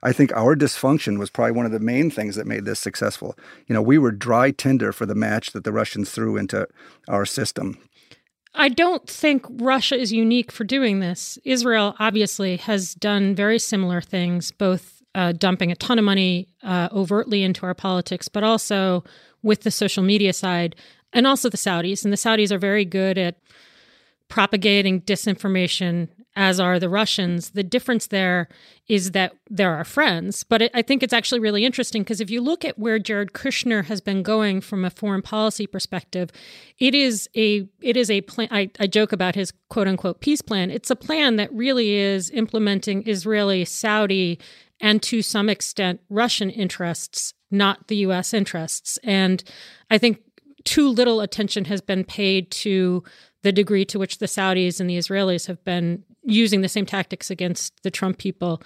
I 0.03 0.13
think 0.13 0.33
our 0.37 0.55
dysfunction 0.55 1.19
was 1.19 1.29
probably 1.29 1.53
one 1.53 1.67
of 1.67 1.73
the 1.73 1.81
main 1.81 2.11
things 2.11 2.37
that 2.37 2.47
made 2.47 2.65
this 2.65 2.79
successful. 2.79 3.37
You 3.67 3.75
know, 3.75 3.83
we 3.83 3.99
were 3.99 4.13
dry 4.13 4.53
tinder 4.53 4.93
for 4.93 5.07
the 5.07 5.15
match 5.15 5.53
that 5.53 5.65
the 5.65 5.73
Russians 5.73 6.11
threw 6.11 6.37
into 6.37 6.69
our 7.09 7.27
system. 7.27 7.79
I 8.61 8.69
don't 8.69 9.09
think 9.09 9.47
Russia 9.49 9.97
is 9.97 10.13
unique 10.13 10.51
for 10.51 10.65
doing 10.65 10.99
this. 10.99 11.39
Israel 11.45 11.95
obviously 12.01 12.57
has 12.57 12.95
done 12.95 13.35
very 13.37 13.59
similar 13.59 14.01
things, 14.01 14.51
both 14.51 15.01
uh, 15.15 15.33
dumping 15.33 15.71
a 15.71 15.77
ton 15.77 15.99
of 15.99 16.05
money 16.05 16.49
uh, 16.65 16.89
overtly 16.93 17.45
into 17.45 17.65
our 17.65 17.75
politics, 17.75 18.27
but 18.27 18.43
also 18.43 19.05
with 19.43 19.63
the 19.63 19.71
social 19.71 20.03
media 20.03 20.33
side. 20.33 20.75
and 21.13 21.27
also 21.27 21.49
the 21.49 21.57
Saudis. 21.57 22.05
And 22.05 22.13
the 22.13 22.17
Saudis 22.17 22.51
are 22.51 22.59
very 22.59 22.85
good 22.85 23.17
at 23.17 23.37
propagating 24.29 25.01
disinformation, 25.03 26.09
as 26.39 26.61
are 26.61 26.79
the 26.79 26.89
Russians. 26.89 27.51
The 27.51 27.65
difference 27.65 28.07
there 28.07 28.49
is 28.87 29.11
that 29.11 29.35
there 29.51 29.75
are 29.75 29.83
friends. 29.83 30.45
But 30.45 30.63
it, 30.63 30.71
I 30.73 30.83
think 30.83 31.03
it's 31.03 31.13
actually 31.13 31.41
really 31.41 31.65
interesting 31.65 32.05
because 32.05 32.21
if 32.21 32.31
you 32.31 32.41
look 32.41 32.65
at 32.65 32.79
where 32.79 33.01
Jared 33.01 33.33
Kushner 33.33 33.85
has 33.87 34.01
been 34.01 34.23
going 34.23 34.61
from 34.61 34.85
a 34.85 34.91
foreign 34.91 35.21
policy 35.21 35.67
perspective, 35.67 36.31
it 36.79 36.95
is 36.95 37.29
a 37.37 37.69
it 37.81 37.97
is 37.97 38.09
a 38.09 38.21
plan. 38.21 38.49
I, 38.53 38.71
I 38.79 38.87
joke 38.87 39.13
about 39.13 39.35
his 39.35 39.53
quote 39.69 39.89
unquote 39.89 40.21
peace 40.21 40.41
plan. 40.41 40.71
It's 40.71 40.91
a 40.91 40.97
plan 40.97 41.35
that 41.37 41.53
really 41.53 41.95
is 41.95 42.31
implementing 42.31 43.07
Israeli, 43.09 43.65
Saudi, 43.65 44.39
and 44.81 45.03
to 45.03 45.23
some 45.23 45.49
extent 45.49 46.01
Russian 46.09 46.51
interests, 46.51 47.35
not 47.51 47.89
the 47.89 47.97
U.S. 47.97 48.33
interests. 48.33 48.97
And 49.03 49.43
I 49.91 49.99
think 49.99 50.21
too 50.63 50.89
little 50.89 51.21
attention 51.21 51.65
has 51.65 51.81
been 51.81 52.05
paid 52.05 52.53
to 52.53 53.03
the 53.43 53.53
degree 53.53 53.85
to 53.87 53.99
which 53.99 54.19
the 54.19 54.27
Saudis 54.27 54.81
and 54.81 54.89
the 54.89 54.99
Israelis 54.99 55.47
have 55.47 55.65
been 55.65 56.05
using 56.29 56.61
the 56.61 56.69
same 56.69 56.87
tactics 56.87 57.31
against 57.31 57.83
the 57.83 57.91
Trump 57.91 58.19
people. 58.19 58.63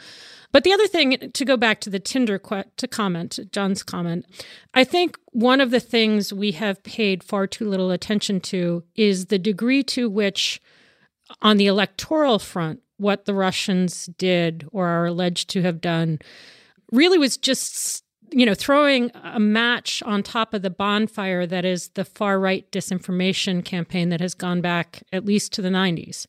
But 0.51 0.65
the 0.65 0.73
other 0.73 0.87
thing, 0.87 1.31
to 1.33 1.45
go 1.45 1.57
back 1.57 1.81
to 1.81 1.91
the 1.91 1.99
Tinder 1.99 2.39
to 2.39 2.89
comment, 2.89 3.39
John's 3.53 3.83
comment, 3.83 4.27
I 4.75 4.85
think 4.85 5.19
one 5.31 5.61
of 5.61 5.71
the 5.71 5.81
things 5.81 6.33
we 6.33 6.53
have 6.53 6.83
paid 6.83 7.23
far 7.23 7.47
too 7.47 7.69
little 7.69 7.91
attention 7.91 8.41
to 8.41 8.85
is 8.95 9.27
the 9.27 9.39
degree 9.39 9.83
to 9.85 10.11
which, 10.11 10.61
on 11.41 11.57
the 11.57 11.67
electoral 11.67 12.39
front, 12.39 12.81
what 12.99 13.25
the 13.25 13.35
Russians 13.35 14.07
did 14.19 14.67
or 14.73 14.87
are 14.87 15.07
alleged 15.07 15.49
to 15.51 15.63
have 15.63 15.81
done 15.81 16.19
really 16.91 17.19
was 17.19 17.37
just 17.37 18.05
you 18.35 18.47
know, 18.47 18.55
throwing 18.55 19.11
a 19.23 19.39
match 19.39 20.03
on 20.05 20.23
top 20.23 20.55
of 20.55 20.63
the 20.63 20.71
bonfire 20.71 21.47
that 21.47 21.65
is 21.65 21.89
the 21.91 22.05
far 22.05 22.41
right 22.41 22.71
disinformation 22.73 23.65
campaign 23.65 24.09
that 24.09 24.21
has 24.21 24.35
gone 24.35 24.61
back 24.61 25.03
at 25.13 25.25
least 25.25 25.53
to 25.53 25.63
the 25.63 25.69
90s. 25.69 26.27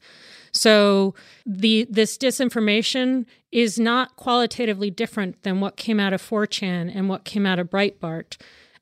So 0.53 1.15
the 1.45 1.87
this 1.89 2.17
disinformation 2.17 3.25
is 3.51 3.79
not 3.79 4.15
qualitatively 4.15 4.91
different 4.91 5.41
than 5.43 5.59
what 5.59 5.77
came 5.77 5.99
out 5.99 6.13
of 6.13 6.21
4chan 6.21 6.91
and 6.95 7.09
what 7.09 7.25
came 7.25 7.45
out 7.45 7.59
of 7.59 7.69
Breitbart. 7.69 8.37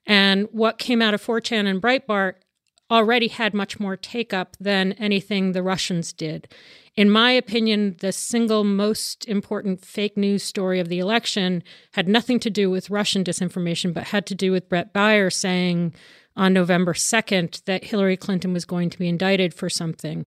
And 0.05 0.47
what 0.51 0.77
came 0.77 1.01
out 1.01 1.13
of 1.13 1.23
4chan 1.25 1.67
and 1.67 1.81
Breitbart 1.81 2.35
already 2.89 3.29
had 3.29 3.53
much 3.53 3.79
more 3.79 3.95
take 3.95 4.33
up 4.33 4.57
than 4.59 4.91
anything 4.93 5.51
the 5.51 5.63
Russians 5.63 6.11
did. 6.11 6.53
In 6.97 7.09
my 7.09 7.31
opinion, 7.31 7.95
the 7.99 8.11
single 8.11 8.65
most 8.65 9.25
important 9.29 9.85
fake 9.85 10.17
news 10.17 10.43
story 10.43 10.81
of 10.81 10.89
the 10.89 10.99
election 10.99 11.63
had 11.93 12.09
nothing 12.09 12.37
to 12.41 12.49
do 12.49 12.69
with 12.69 12.89
Russian 12.89 13.23
disinformation, 13.23 13.93
but 13.93 14.07
had 14.07 14.25
to 14.25 14.35
do 14.35 14.51
with 14.51 14.67
Bret 14.67 14.93
Baier 14.93 15.31
saying 15.31 15.93
on 16.35 16.51
November 16.51 16.93
2nd 16.93 17.63
that 17.63 17.85
Hillary 17.85 18.17
Clinton 18.17 18.51
was 18.51 18.65
going 18.65 18.89
to 18.89 18.99
be 18.99 19.07
indicted 19.07 19.53
for 19.53 19.69
something. 19.69 20.25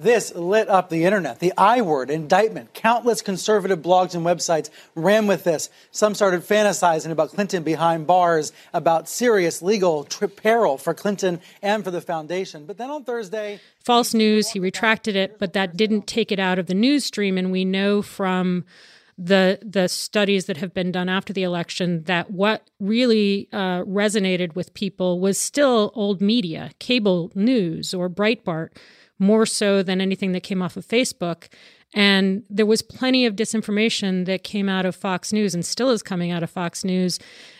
This 0.00 0.32
lit 0.32 0.68
up 0.68 0.90
the 0.90 1.04
internet. 1.04 1.40
The 1.40 1.52
I 1.58 1.80
word, 1.80 2.08
indictment. 2.08 2.72
Countless 2.72 3.20
conservative 3.20 3.80
blogs 3.80 4.14
and 4.14 4.24
websites 4.24 4.70
ran 4.94 5.26
with 5.26 5.42
this. 5.42 5.70
Some 5.90 6.14
started 6.14 6.42
fantasizing 6.42 7.10
about 7.10 7.30
Clinton 7.30 7.64
behind 7.64 8.06
bars, 8.06 8.52
about 8.72 9.08
serious 9.08 9.60
legal 9.60 10.04
peril 10.36 10.78
for 10.78 10.94
Clinton 10.94 11.40
and 11.62 11.82
for 11.82 11.90
the 11.90 12.00
foundation. 12.00 12.64
But 12.64 12.78
then 12.78 12.90
on 12.90 13.02
Thursday. 13.02 13.58
False 13.80 14.14
news. 14.14 14.50
He 14.50 14.60
retracted 14.60 15.16
it, 15.16 15.36
but 15.40 15.52
that 15.54 15.76
didn't 15.76 16.06
take 16.06 16.30
it 16.30 16.38
out 16.38 16.60
of 16.60 16.66
the 16.66 16.74
news 16.74 17.04
stream. 17.04 17.36
And 17.36 17.50
we 17.50 17.64
know 17.64 18.00
from 18.00 18.64
the 19.20 19.58
the 19.62 19.88
studies 19.88 20.46
that 20.46 20.58
have 20.58 20.72
been 20.72 20.92
done 20.92 21.08
after 21.08 21.32
the 21.32 21.42
election 21.42 22.04
that 22.04 22.30
what 22.30 22.70
really 22.78 23.48
uh, 23.52 23.82
resonated 23.82 24.54
with 24.54 24.74
people 24.74 25.18
was 25.18 25.40
still 25.40 25.90
old 25.96 26.20
media, 26.20 26.70
cable 26.78 27.32
news, 27.34 27.92
or 27.92 28.08
Breitbart 28.08 28.68
more 29.18 29.46
so 29.46 29.82
than 29.82 30.00
anything 30.00 30.32
that 30.32 30.42
came 30.42 30.62
off 30.62 30.76
of 30.76 30.86
Facebook. 30.86 31.48
And 31.94 32.42
there 32.50 32.66
was 32.66 32.82
plenty 32.82 33.24
of 33.24 33.34
disinformation 33.34 34.26
that 34.26 34.44
came 34.44 34.68
out 34.68 34.84
of 34.84 34.94
Fox 34.94 35.32
News 35.32 35.54
and 35.54 35.64
still 35.64 35.90
is 35.90 36.02
coming 36.02 36.30
out 36.30 36.42
of 36.42 36.50
Fox 36.50 36.84
News. 36.84 37.18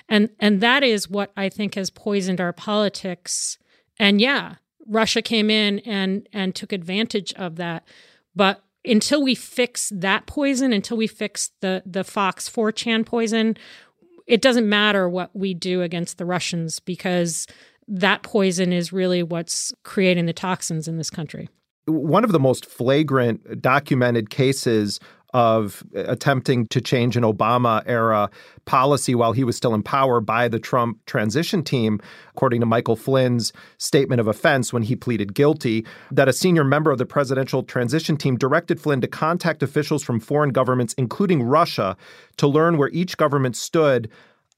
And 0.09 0.31
and 0.39 0.61
that 0.61 0.83
is 0.83 1.09
what 1.09 1.33
I 1.37 1.49
think 1.49 1.75
has 1.75 1.91
poisoned 1.91 2.41
our 2.41 2.53
politics. 2.53 3.59
And 3.99 4.21
yeah, 4.21 4.57
Russia 4.87 5.23
came 5.23 5.51
in 5.51 5.79
and 5.81 6.29
and 6.33 6.55
took 6.55 6.73
advantage 6.73 7.33
of 7.35 7.57
that. 7.57 7.87
But 8.37 8.63
until 8.85 9.23
we 9.23 9.35
fix 9.35 9.91
that 9.95 10.27
poison, 10.27 10.73
until 10.73 10.97
we 10.97 11.07
fix 11.07 11.51
the 11.61 11.83
the 11.87 12.05
Fox 12.05 12.49
4chan 12.49 13.07
poison, 13.07 13.57
it 14.27 14.43
doesn't 14.43 14.69
matter 14.69 15.09
what 15.09 15.35
we 15.35 15.55
do 15.55 15.83
against 15.83 16.19
the 16.19 16.27
Russians 16.27 16.81
because 16.81 17.47
that 17.89 18.23
poison 18.23 18.73
is 18.73 18.93
really 18.93 19.23
what's 19.23 19.73
creating 19.83 20.27
the 20.27 20.33
toxins 20.33 20.87
in 20.87 20.99
this 20.99 21.11
country. 21.11 21.49
One 21.87 22.23
of 22.23 22.33
the 22.33 22.39
most 22.39 22.67
flagrant 22.67 23.63
documented 23.63 24.29
cases 24.29 25.01
of 25.35 25.83
attempting 25.95 26.67
to 26.69 26.81
change 26.81 27.17
an 27.17 27.23
Obama 27.23 27.83
era 27.87 28.31
policy 28.65 29.15
while 29.15 29.33
he 29.33 29.45
was 29.45 29.57
still 29.57 29.75
in 29.75 29.83
power 29.83 30.21
by 30.21 30.49
the 30.49 30.59
Trump 30.59 31.05
transition 31.05 31.63
team, 31.63 32.01
according 32.31 32.61
to 32.61 32.67
Michael 32.67 32.97
Flynn's 32.97 33.53
statement 33.77 34.21
of 34.21 34.27
offense 34.27 34.73
when 34.73 34.83
he 34.83 34.97
pleaded 34.97 35.35
guilty, 35.35 35.85
that 36.11 36.29
a 36.29 36.33
senior 36.33 36.65
member 36.65 36.91
of 36.91 36.99
the 36.99 37.07
presidential 37.07 37.63
transition 37.63 38.17
team 38.17 38.37
directed 38.39 38.81
Flynn 38.81 39.03
to 39.03 39.07
contact 39.09 39.63
officials 39.63 40.03
from 40.03 40.19
foreign 40.19 40.51
governments, 40.51 40.95
including 40.97 41.43
Russia, 41.43 41.97
to 42.39 42.47
learn 42.47 42.79
where 42.79 42.91
each 42.91 43.17
government 43.19 43.57
stood 43.57 44.11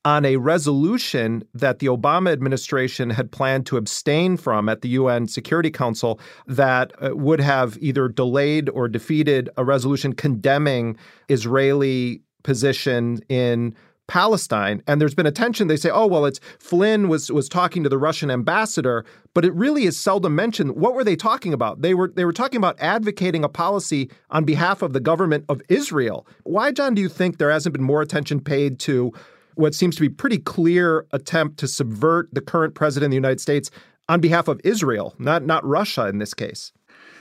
on 0.04 0.24
a 0.24 0.36
resolution 0.36 1.44
that 1.52 1.78
the 1.78 1.86
Obama 1.86 2.32
administration 2.32 3.10
had 3.10 3.30
planned 3.30 3.66
to 3.66 3.76
abstain 3.76 4.36
from 4.36 4.68
at 4.68 4.80
the 4.80 4.88
UN 4.90 5.28
Security 5.28 5.70
Council 5.70 6.18
that 6.46 6.92
uh, 7.02 7.14
would 7.14 7.40
have 7.40 7.76
either 7.80 8.08
delayed 8.08 8.70
or 8.70 8.88
defeated 8.88 9.50
a 9.56 9.64
resolution 9.64 10.14
condemning 10.14 10.96
Israeli 11.28 12.22
position 12.42 13.20
in 13.28 13.74
Palestine. 14.10 14.82
And 14.88 15.00
there's 15.00 15.14
been 15.14 15.26
attention. 15.26 15.68
They 15.68 15.76
say, 15.76 15.90
oh, 15.90 16.06
well, 16.06 16.24
it's 16.24 16.40
Flynn 16.58 17.08
was 17.08 17.30
was 17.30 17.48
talking 17.48 17.84
to 17.84 17.88
the 17.88 17.98
Russian 17.98 18.28
ambassador, 18.28 19.04
but 19.34 19.44
it 19.44 19.54
really 19.54 19.84
is 19.84 20.00
seldom 20.00 20.34
mentioned. 20.34 20.72
What 20.72 20.94
were 20.94 21.04
they 21.04 21.14
talking 21.14 21.52
about? 21.52 21.82
They 21.82 21.94
were 21.94 22.10
they 22.16 22.24
were 22.24 22.32
talking 22.32 22.56
about 22.56 22.76
advocating 22.80 23.44
a 23.44 23.48
policy 23.48 24.10
on 24.30 24.44
behalf 24.44 24.82
of 24.82 24.94
the 24.94 25.00
government 25.00 25.44
of 25.48 25.62
Israel. 25.68 26.26
Why, 26.42 26.72
John, 26.72 26.94
do 26.94 27.02
you 27.02 27.08
think 27.08 27.38
there 27.38 27.52
hasn't 27.52 27.72
been 27.72 27.84
more 27.84 28.02
attention 28.02 28.40
paid 28.40 28.80
to 28.80 29.12
what 29.54 29.74
seems 29.74 29.96
to 29.96 30.00
be 30.00 30.08
pretty 30.08 30.38
clear 30.38 31.06
attempt 31.12 31.58
to 31.58 31.68
subvert 31.68 32.28
the 32.32 32.40
current 32.40 32.74
president 32.74 33.08
of 33.08 33.10
the 33.10 33.16
United 33.16 33.40
States 33.40 33.70
on 34.08 34.20
behalf 34.20 34.48
of 34.48 34.60
Israel, 34.64 35.14
not 35.18 35.44
not 35.44 35.64
Russia 35.64 36.08
in 36.08 36.18
this 36.18 36.34
case. 36.34 36.72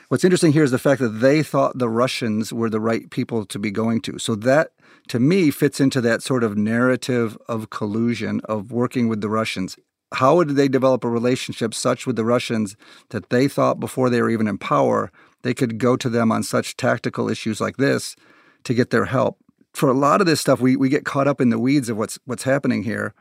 What's 0.09 0.23
interesting 0.23 0.53
here 0.53 0.63
is 0.63 0.71
the 0.71 0.79
fact 0.79 1.01
that 1.01 1.19
they 1.19 1.43
thought 1.43 1.77
the 1.77 1.87
Russians 1.87 2.51
were 2.51 2.69
the 2.69 2.79
right 2.79 3.07
people 3.11 3.45
to 3.45 3.59
be 3.59 3.69
going 3.69 4.01
to. 4.01 4.17
So 4.17 4.33
that 4.35 4.71
to 5.09 5.19
me 5.19 5.51
fits 5.51 5.79
into 5.79 6.01
that 6.01 6.23
sort 6.23 6.43
of 6.43 6.57
narrative 6.57 7.37
of 7.47 7.69
collusion 7.69 8.41
of 8.45 8.71
working 8.71 9.07
with 9.07 9.21
the 9.21 9.29
Russians. 9.29 9.77
How 10.13 10.43
did 10.43 10.55
they 10.55 10.67
develop 10.67 11.03
a 11.03 11.09
relationship 11.09 11.75
such 11.75 12.07
with 12.07 12.15
the 12.15 12.25
Russians 12.25 12.75
that 13.09 13.29
they 13.29 13.47
thought 13.47 13.79
before 13.79 14.09
they 14.09 14.19
were 14.19 14.31
even 14.31 14.47
in 14.47 14.57
power 14.57 15.11
they 15.43 15.53
could 15.53 15.77
go 15.77 15.95
to 15.95 16.09
them 16.09 16.31
on 16.31 16.41
such 16.41 16.75
tactical 16.75 17.29
issues 17.29 17.61
like 17.61 17.77
this 17.77 18.15
to 18.63 18.73
get 18.73 18.89
their 18.89 19.05
help? 19.05 19.37
For 19.73 19.89
a 19.89 19.93
lot 19.93 20.21
of 20.21 20.27
this 20.27 20.41
stuff, 20.41 20.59
we, 20.59 20.75
we 20.75 20.89
get 20.89 21.05
caught 21.05 21.27
up 21.27 21.39
in 21.39 21.49
the 21.49 21.59
weeds 21.59 21.89
of 21.89 21.97
what's 21.97 22.19
what's 22.25 22.43
happening 22.43 22.83
here, 22.83 23.13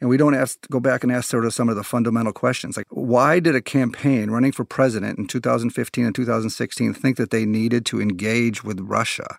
and 0.00 0.10
we 0.10 0.16
don't 0.16 0.34
ask 0.34 0.68
go 0.68 0.80
back 0.80 1.02
and 1.02 1.12
ask 1.12 1.30
sort 1.30 1.44
of 1.44 1.54
some 1.54 1.68
of 1.68 1.76
the 1.76 1.84
fundamental 1.84 2.32
questions, 2.32 2.76
like 2.76 2.86
why 2.90 3.38
did 3.40 3.54
a 3.54 3.62
campaign 3.62 4.30
running 4.30 4.52
for 4.52 4.64
president 4.64 5.18
in 5.18 5.26
2015 5.26 6.04
and 6.04 6.14
2016 6.14 6.94
think 6.94 7.16
that 7.16 7.30
they 7.30 7.44
needed 7.44 7.86
to 7.86 8.00
engage 8.00 8.64
with 8.64 8.80
Russia? 8.80 9.38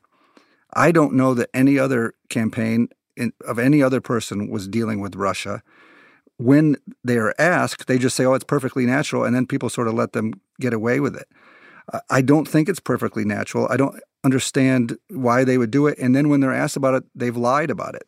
I 0.74 0.92
don't 0.92 1.14
know 1.14 1.34
that 1.34 1.50
any 1.54 1.78
other 1.78 2.14
campaign 2.30 2.90
in, 3.16 3.34
of 3.46 3.60
any 3.60 3.84
other 3.84 4.02
person 4.02 4.50
was 4.50 4.68
dealing 4.68 5.00
with 5.00 5.16
Russia. 5.16 5.62
When 6.38 6.78
they 7.04 7.18
are 7.18 7.36
asked, 7.38 7.88
they 7.88 8.00
just 8.00 8.16
say, 8.16 8.26
"Oh, 8.26 8.34
it's 8.34 8.44
perfectly 8.44 8.86
natural," 8.86 9.24
and 9.24 9.36
then 9.36 9.46
people 9.46 9.70
sort 9.70 9.88
of 9.88 9.94
let 9.94 10.14
them 10.14 10.34
get 10.60 10.74
away 10.74 11.00
with 11.00 11.16
it. 11.16 11.28
I 12.10 12.22
don't 12.22 12.48
think 12.48 12.70
it's 12.70 12.80
perfectly 12.80 13.26
natural. 13.26 13.68
I 13.70 13.78
don't 13.78 14.00
understand 14.24 14.98
why 15.10 15.44
they 15.44 15.58
would 15.58 15.72
do 15.72 15.88
it. 15.88 15.98
And 16.00 16.16
then 16.16 16.30
when 16.30 16.40
they're 16.40 16.54
asked 16.54 16.78
about 16.78 16.96
it, 16.96 17.04
they've 17.16 17.36
lied 17.36 17.70
about 17.70 17.96
it. 17.96 18.04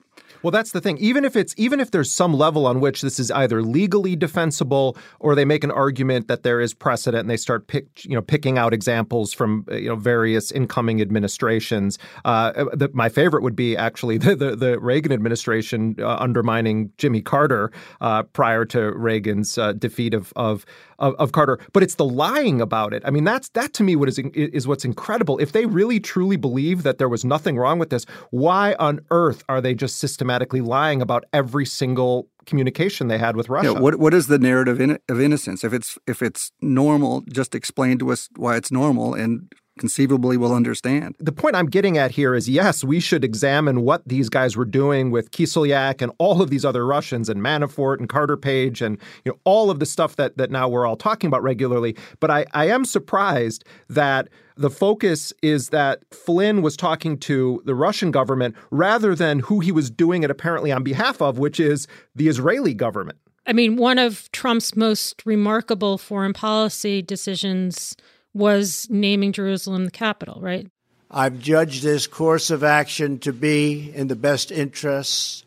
Well, 0.45 0.51
that's 0.51 0.73
the 0.73 0.79
thing. 0.81 0.99
Even 0.99 1.25
if 1.25 1.35
it's 1.35 1.55
even 1.57 1.79
if 1.79 1.89
there's 1.89 2.11
some 2.11 2.31
level 2.31 2.67
on 2.67 2.79
which 2.79 3.01
this 3.01 3.19
is 3.19 3.31
either 3.31 3.63
legally 3.63 4.15
defensible 4.15 4.95
or 5.19 5.33
they 5.33 5.43
make 5.43 5.63
an 5.63 5.71
argument 5.71 6.27
that 6.27 6.43
there 6.43 6.61
is 6.61 6.71
precedent 6.71 7.21
and 7.21 7.29
they 7.31 7.35
start 7.35 7.65
pick 7.65 8.05
you 8.05 8.13
know 8.13 8.21
picking 8.21 8.55
out 8.55 8.71
examples 8.71 9.33
from 9.33 9.65
uh, 9.71 9.75
you 9.75 9.89
know 9.89 9.95
various 9.95 10.51
incoming 10.51 11.01
administrations. 11.01 11.97
Uh, 12.25 12.65
the, 12.73 12.91
my 12.93 13.09
favorite 13.09 13.41
would 13.41 13.55
be 13.55 13.75
actually 13.75 14.17
the 14.19 14.35
the, 14.35 14.55
the 14.55 14.79
Reagan 14.79 15.11
administration 15.11 15.95
uh, 15.97 16.17
undermining 16.17 16.91
Jimmy 16.99 17.23
Carter 17.23 17.71
uh, 17.99 18.21
prior 18.21 18.65
to 18.65 18.91
Reagan's 18.91 19.57
uh, 19.57 19.73
defeat 19.73 20.13
of, 20.13 20.31
of 20.35 20.63
of, 20.99 21.15
of 21.15 21.31
Carter, 21.31 21.59
but 21.73 21.83
it's 21.83 21.95
the 21.95 22.05
lying 22.05 22.61
about 22.61 22.93
it. 22.93 23.03
I 23.05 23.11
mean, 23.11 23.23
that's 23.23 23.49
that 23.49 23.73
to 23.73 23.83
me 23.83 23.95
what 23.95 24.09
is 24.09 24.19
is 24.19 24.67
what's 24.67 24.85
incredible. 24.85 25.37
If 25.39 25.51
they 25.51 25.65
really 25.65 25.99
truly 25.99 26.37
believe 26.37 26.83
that 26.83 26.97
there 26.97 27.09
was 27.09 27.25
nothing 27.25 27.57
wrong 27.57 27.79
with 27.79 27.89
this, 27.89 28.05
why 28.31 28.75
on 28.79 29.01
earth 29.11 29.43
are 29.49 29.61
they 29.61 29.73
just 29.73 29.99
systematically 29.99 30.61
lying 30.61 31.01
about 31.01 31.25
every 31.33 31.65
single 31.65 32.29
communication 32.45 33.07
they 33.07 33.17
had 33.17 33.35
with 33.35 33.49
Russia. 33.49 33.73
Yeah, 33.73 33.79
what 33.79 33.95
what 33.99 34.13
is 34.13 34.27
the 34.27 34.39
narrative 34.39 34.79
in, 34.79 34.99
of 35.09 35.19
innocence? 35.19 35.63
If 35.63 35.73
it's 35.73 35.97
if 36.07 36.21
it's 36.21 36.51
normal, 36.61 37.21
just 37.21 37.55
explain 37.55 37.97
to 37.99 38.11
us 38.11 38.29
why 38.35 38.55
it's 38.55 38.71
normal 38.71 39.13
and 39.13 39.51
conceivably 39.77 40.37
will 40.37 40.53
understand. 40.53 41.15
The 41.19 41.31
point 41.31 41.55
I'm 41.55 41.67
getting 41.67 41.97
at 41.97 42.11
here 42.11 42.33
is 42.33 42.49
yes, 42.49 42.83
we 42.83 42.99
should 42.99 43.23
examine 43.23 43.81
what 43.81 44.07
these 44.07 44.29
guys 44.29 44.55
were 44.55 44.65
doing 44.65 45.11
with 45.11 45.31
Kislyak 45.31 46.01
and 46.01 46.11
all 46.17 46.41
of 46.41 46.49
these 46.49 46.65
other 46.65 46.85
Russians 46.85 47.29
and 47.29 47.41
Manafort 47.41 47.99
and 47.99 48.07
Carter 48.07 48.37
Page 48.37 48.81
and 48.81 48.97
you 49.23 49.31
know 49.31 49.39
all 49.43 49.69
of 49.69 49.79
the 49.79 49.85
stuff 49.85 50.15
that 50.15 50.37
that 50.37 50.51
now 50.51 50.67
we're 50.67 50.85
all 50.85 50.95
talking 50.95 51.27
about 51.27 51.43
regularly. 51.43 51.95
But 52.19 52.31
I, 52.31 52.45
I 52.53 52.67
am 52.67 52.85
surprised 52.85 53.65
that 53.89 54.29
the 54.57 54.69
focus 54.69 55.33
is 55.41 55.69
that 55.69 56.01
Flynn 56.11 56.61
was 56.61 56.77
talking 56.77 57.17
to 57.19 57.61
the 57.65 57.75
Russian 57.75 58.11
government 58.11 58.55
rather 58.71 59.13
than 59.13 59.39
who 59.39 59.59
he 59.59 59.71
was 59.71 59.89
doing 59.91 60.23
it 60.23 60.31
apparently 60.31 60.71
on 60.71 60.83
behalf 60.83 61.21
of, 61.21 61.37
which 61.37 61.59
is 61.59 61.87
the 62.15 62.29
Israeli 62.29 62.73
government. 62.73 63.17
I 63.47 63.53
mean, 63.53 63.75
one 63.75 63.99
of 63.99 64.31
Trump's 64.31 64.75
most 64.75 65.21
remarkable 65.25 65.97
foreign 65.97 66.33
policy 66.33 67.01
decisions 67.01 67.95
was 68.35 68.87
naming 68.89 69.31
Jerusalem 69.31 69.85
the 69.85 69.91
capital, 69.91 70.39
right? 70.41 70.67
I've 71.09 71.39
judged 71.39 71.81
this 71.81 72.05
course 72.05 72.51
of 72.51 72.63
action 72.63 73.17
to 73.19 73.31
be 73.31 73.91
in 73.95 74.09
the 74.09 74.15
best 74.15 74.51
interests 74.51 75.45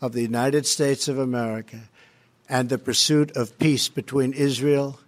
of 0.00 0.12
the 0.12 0.22
United 0.22 0.66
States 0.66 1.06
of 1.06 1.18
America 1.18 1.88
and 2.48 2.68
the 2.68 2.78
pursuit 2.78 3.30
of 3.36 3.56
peace 3.58 3.88
between 3.88 4.32
Israel 4.32 4.98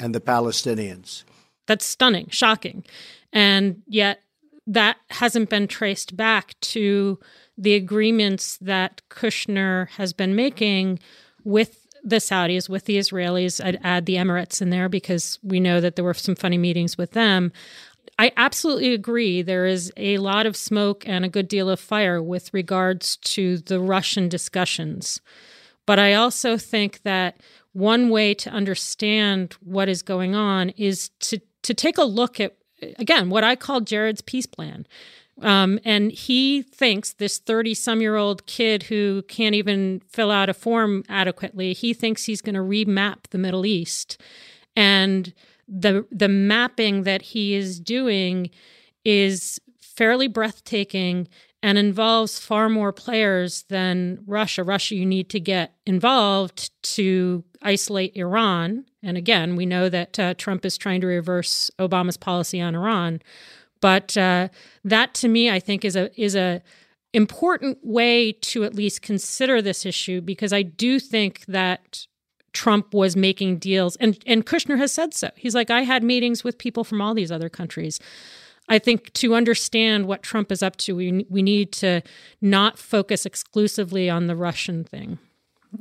and 0.00 0.14
the 0.14 0.20
Palestinians. 0.20 1.24
That's 1.66 1.84
stunning, 1.84 2.28
shocking. 2.30 2.84
And 3.32 3.82
yet, 3.86 4.22
that 4.66 4.96
hasn't 5.10 5.50
been 5.50 5.68
traced 5.68 6.16
back 6.16 6.58
to 6.60 7.18
the 7.58 7.74
agreements 7.74 8.56
that 8.62 9.02
Kushner 9.10 9.88
has 9.90 10.14
been 10.14 10.34
making 10.34 11.00
with 11.44 11.83
the 12.04 12.16
Saudis, 12.16 12.68
with 12.68 12.84
the 12.84 12.98
Israelis. 12.98 13.64
I'd 13.64 13.80
add 13.82 14.06
the 14.06 14.16
Emirates 14.16 14.60
in 14.60 14.70
there 14.70 14.88
because 14.88 15.38
we 15.42 15.58
know 15.58 15.80
that 15.80 15.96
there 15.96 16.04
were 16.04 16.14
some 16.14 16.34
funny 16.34 16.58
meetings 16.58 16.98
with 16.98 17.12
them. 17.12 17.50
I 18.18 18.30
absolutely 18.36 18.92
agree. 18.92 19.42
There 19.42 19.66
is 19.66 19.92
a 19.96 20.18
lot 20.18 20.46
of 20.46 20.56
smoke 20.56 21.08
and 21.08 21.24
a 21.24 21.28
good 21.28 21.48
deal 21.48 21.68
of 21.68 21.80
fire 21.80 22.22
with 22.22 22.52
regards 22.54 23.16
to 23.16 23.58
the 23.58 23.80
Russian 23.80 24.28
discussions. 24.28 25.20
But 25.86 25.98
I 25.98 26.14
also 26.14 26.56
think 26.56 27.02
that 27.02 27.38
one 27.72 28.08
way 28.08 28.34
to 28.34 28.50
understand 28.50 29.54
what 29.60 29.88
is 29.88 30.02
going 30.02 30.34
on 30.34 30.70
is 30.70 31.08
to 31.20 31.40
to 31.62 31.74
take 31.74 31.98
a 31.98 32.04
look 32.04 32.38
at 32.40 32.56
again 32.98 33.30
what 33.30 33.42
I 33.42 33.56
call 33.56 33.80
Jared's 33.80 34.20
peace 34.20 34.46
plan. 34.46 34.86
Um, 35.42 35.80
and 35.84 36.12
he 36.12 36.62
thinks 36.62 37.12
this 37.14 37.38
30 37.38 37.74
some 37.74 38.00
year 38.00 38.16
old 38.16 38.46
kid 38.46 38.84
who 38.84 39.22
can't 39.22 39.54
even 39.54 40.00
fill 40.08 40.30
out 40.30 40.48
a 40.48 40.54
form 40.54 41.04
adequately, 41.08 41.72
he 41.72 41.92
thinks 41.92 42.24
he's 42.24 42.40
going 42.40 42.54
to 42.54 42.60
remap 42.60 43.28
the 43.30 43.38
Middle 43.38 43.66
East. 43.66 44.20
And 44.76 45.32
the 45.66 46.06
the 46.10 46.28
mapping 46.28 47.04
that 47.04 47.22
he 47.22 47.54
is 47.54 47.80
doing 47.80 48.50
is 49.04 49.60
fairly 49.80 50.28
breathtaking 50.28 51.28
and 51.62 51.78
involves 51.78 52.38
far 52.38 52.68
more 52.68 52.92
players 52.92 53.62
than 53.70 54.18
Russia. 54.26 54.62
Russia, 54.62 54.96
you 54.96 55.06
need 55.06 55.30
to 55.30 55.40
get 55.40 55.74
involved 55.86 56.70
to 56.82 57.42
isolate 57.62 58.14
Iran. 58.16 58.84
And 59.02 59.16
again, 59.16 59.56
we 59.56 59.64
know 59.64 59.88
that 59.88 60.18
uh, 60.18 60.34
Trump 60.34 60.66
is 60.66 60.76
trying 60.76 61.00
to 61.00 61.06
reverse 61.06 61.70
Obama's 61.78 62.18
policy 62.18 62.60
on 62.60 62.74
Iran. 62.74 63.22
But 63.84 64.16
uh, 64.16 64.48
that, 64.82 65.12
to 65.16 65.28
me, 65.28 65.50
I 65.50 65.60
think 65.60 65.84
is 65.84 65.94
a 65.94 66.08
is 66.18 66.34
a 66.34 66.62
important 67.12 67.76
way 67.82 68.32
to 68.32 68.64
at 68.64 68.74
least 68.74 69.02
consider 69.02 69.60
this 69.60 69.84
issue 69.84 70.22
because 70.22 70.54
I 70.54 70.62
do 70.62 70.98
think 70.98 71.44
that 71.48 72.06
Trump 72.54 72.94
was 72.94 73.14
making 73.14 73.58
deals, 73.58 73.96
and 73.96 74.18
and 74.26 74.46
Kushner 74.46 74.78
has 74.78 74.90
said 74.90 75.12
so. 75.12 75.28
He's 75.36 75.54
like, 75.54 75.70
I 75.70 75.82
had 75.82 76.02
meetings 76.02 76.42
with 76.42 76.56
people 76.56 76.82
from 76.82 77.02
all 77.02 77.12
these 77.12 77.30
other 77.30 77.50
countries. 77.50 78.00
I 78.70 78.78
think 78.78 79.12
to 79.12 79.34
understand 79.34 80.06
what 80.06 80.22
Trump 80.22 80.50
is 80.50 80.62
up 80.62 80.76
to, 80.76 80.96
we 80.96 81.26
we 81.28 81.42
need 81.42 81.70
to 81.72 82.00
not 82.40 82.78
focus 82.78 83.26
exclusively 83.26 84.08
on 84.08 84.28
the 84.28 84.34
Russian 84.34 84.84
thing. 84.84 85.18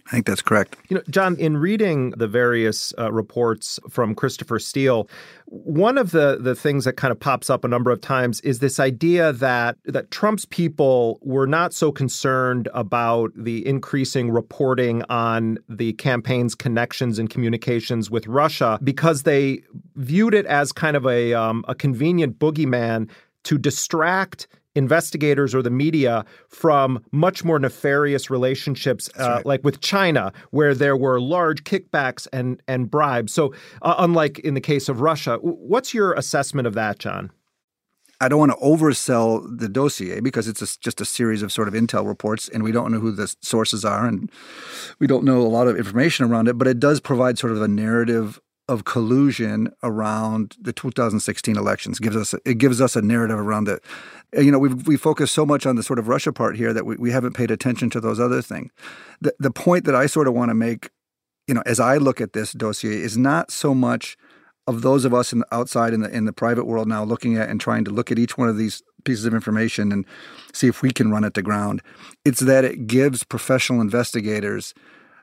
I 0.07 0.11
think 0.11 0.25
that's 0.25 0.41
correct. 0.41 0.77
You 0.89 0.97
know, 0.97 1.03
John, 1.09 1.35
in 1.37 1.57
reading 1.57 2.11
the 2.11 2.27
various 2.27 2.93
uh, 2.97 3.11
reports 3.11 3.79
from 3.89 4.15
Christopher 4.15 4.59
Steele, 4.59 5.09
one 5.45 5.97
of 5.97 6.11
the 6.11 6.37
the 6.39 6.55
things 6.55 6.85
that 6.85 6.93
kind 6.93 7.11
of 7.11 7.19
pops 7.19 7.49
up 7.49 7.63
a 7.63 7.67
number 7.67 7.91
of 7.91 8.01
times 8.01 8.41
is 8.41 8.59
this 8.59 8.79
idea 8.79 9.33
that 9.33 9.77
that 9.85 10.11
Trump's 10.11 10.45
people 10.45 11.19
were 11.21 11.47
not 11.47 11.73
so 11.73 11.91
concerned 11.91 12.69
about 12.73 13.31
the 13.35 13.65
increasing 13.67 14.31
reporting 14.31 15.03
on 15.09 15.57
the 15.69 15.93
campaign's 15.93 16.55
connections 16.55 17.19
and 17.19 17.29
communications 17.29 18.09
with 18.09 18.27
Russia 18.27 18.79
because 18.83 19.23
they 19.23 19.61
viewed 19.95 20.33
it 20.33 20.45
as 20.47 20.71
kind 20.71 20.97
of 20.97 21.05
a 21.05 21.33
um, 21.33 21.63
a 21.67 21.75
convenient 21.75 22.39
boogeyman 22.39 23.09
to 23.43 23.57
distract 23.57 24.47
investigators 24.76 25.53
or 25.53 25.61
the 25.61 25.69
media 25.69 26.26
from 26.47 27.03
much 27.11 27.43
more 27.43 27.59
nefarious 27.59 28.30
relationships, 28.30 29.09
uh, 29.19 29.28
right. 29.30 29.45
like 29.45 29.63
with 29.63 29.82
China, 29.82 30.32
where 30.51 30.74
there 30.74 30.97
were 30.97 31.19
large 31.19 31.63
kickbacks 31.63 32.28
and 32.34 32.61
and 32.67 32.89
bribes. 32.89 33.34
So, 33.34 33.53
uh, 33.82 33.95
unlike 33.97 34.39
in 34.39 34.53
the 34.53 34.61
case 34.61 34.89
of 34.89 35.01
Russia, 35.01 35.38
what's 35.41 35.93
your 35.93 36.13
assessment 36.13 36.67
of 36.67 36.74
that, 36.74 36.99
John? 36.99 37.32
I 38.21 38.30
don't 38.30 38.39
want 38.39 38.51
to 38.53 38.57
oversell 38.65 39.45
the 39.59 39.67
dossier 39.67 40.21
because 40.21 40.47
it's 40.47 40.61
a, 40.61 40.80
just 40.80 41.01
a 41.01 41.05
series 41.05 41.41
of 41.41 41.51
sort 41.51 41.67
of 41.67 41.74
intel 41.74 42.07
reports, 42.07 42.47
and 42.47 42.63
we 42.63 42.71
don't 42.71 42.91
know 42.91 42.99
who 42.99 43.11
the 43.11 43.36
sources 43.41 43.84
are, 43.84 44.05
and 44.05 44.32
we 44.99 45.07
don't 45.07 45.26
know 45.26 45.41
a 45.41 45.49
lot 45.49 45.67
of 45.67 45.76
information 45.76 46.26
around 46.26 46.47
it. 46.47 46.57
But 46.57 46.67
it 46.67 46.80
does 46.80 47.01
provide 47.01 47.38
sort 47.38 47.51
of 47.51 47.61
a 47.61 47.67
narrative 47.67 48.39
of 48.70 48.86
collusion 48.86 49.72
around 49.84 50.55
the 50.59 50.72
2016 50.72 51.57
elections. 51.57 51.99
It 51.99 52.03
gives 52.03 52.16
us 52.16 52.36
it 52.45 52.57
gives 52.57 52.80
us 52.80 52.95
a 52.95 53.01
narrative 53.01 53.38
around 53.38 53.68
it. 53.68 53.84
You 54.34 54.51
know, 54.51 54.59
we've 54.59 54.88
we 54.88 54.97
focus 54.97 55.32
so 55.32 55.45
much 55.45 55.66
on 55.66 55.76
the 55.76 55.84
sort 55.84 55.99
of 55.99 56.07
Russia 56.07 56.32
part 56.32 56.55
here 56.55 56.74
that 56.74 56.86
we, 56.86 56.95
we 56.95 57.11
haven't 57.11 57.34
paid 57.34 57.51
attention 57.51 57.89
to 57.91 57.99
those 57.99 58.20
other 58.20 58.41
things. 58.41 58.72
The 59.22 59.34
the 59.39 59.51
point 59.51 59.86
that 59.86 59.95
I 59.95 60.05
sort 60.05 60.28
of 60.28 60.34
want 60.34 60.49
to 60.49 60.55
make, 60.55 60.89
you 61.47 61.53
know, 61.53 61.64
as 61.66 61.80
I 61.80 61.97
look 61.97 62.22
at 62.22 62.34
this 62.34 62.53
dossier 62.53 63.01
is 63.01 63.18
not 63.18 63.51
so 63.51 63.74
much 63.74 64.18
of 64.66 64.82
those 64.82 65.03
of 65.03 65.14
us 65.14 65.34
in 65.34 65.39
the 65.39 65.47
outside 65.53 65.93
in 65.93 65.99
the 65.99 66.09
in 66.09 66.24
the 66.24 66.34
private 66.34 66.64
world 66.64 66.88
now 66.88 67.03
looking 67.03 67.38
at 67.38 67.49
and 67.49 67.59
trying 67.59 67.84
to 67.84 67.91
look 67.91 68.11
at 68.11 68.20
each 68.20 68.38
one 68.38 68.47
of 68.47 68.57
these 68.57 68.82
pieces 69.03 69.26
of 69.26 69.34
information 69.34 69.91
and 69.91 70.05
see 70.53 70.68
if 70.68 70.82
we 70.82 70.91
can 70.91 71.11
run 71.11 71.26
it 71.26 71.34
to 71.34 71.41
ground. 71.41 71.82
It's 72.24 72.39
that 72.39 72.64
it 72.64 72.88
gives 72.88 73.26
professional 73.26 73.82
investigators 73.82 74.74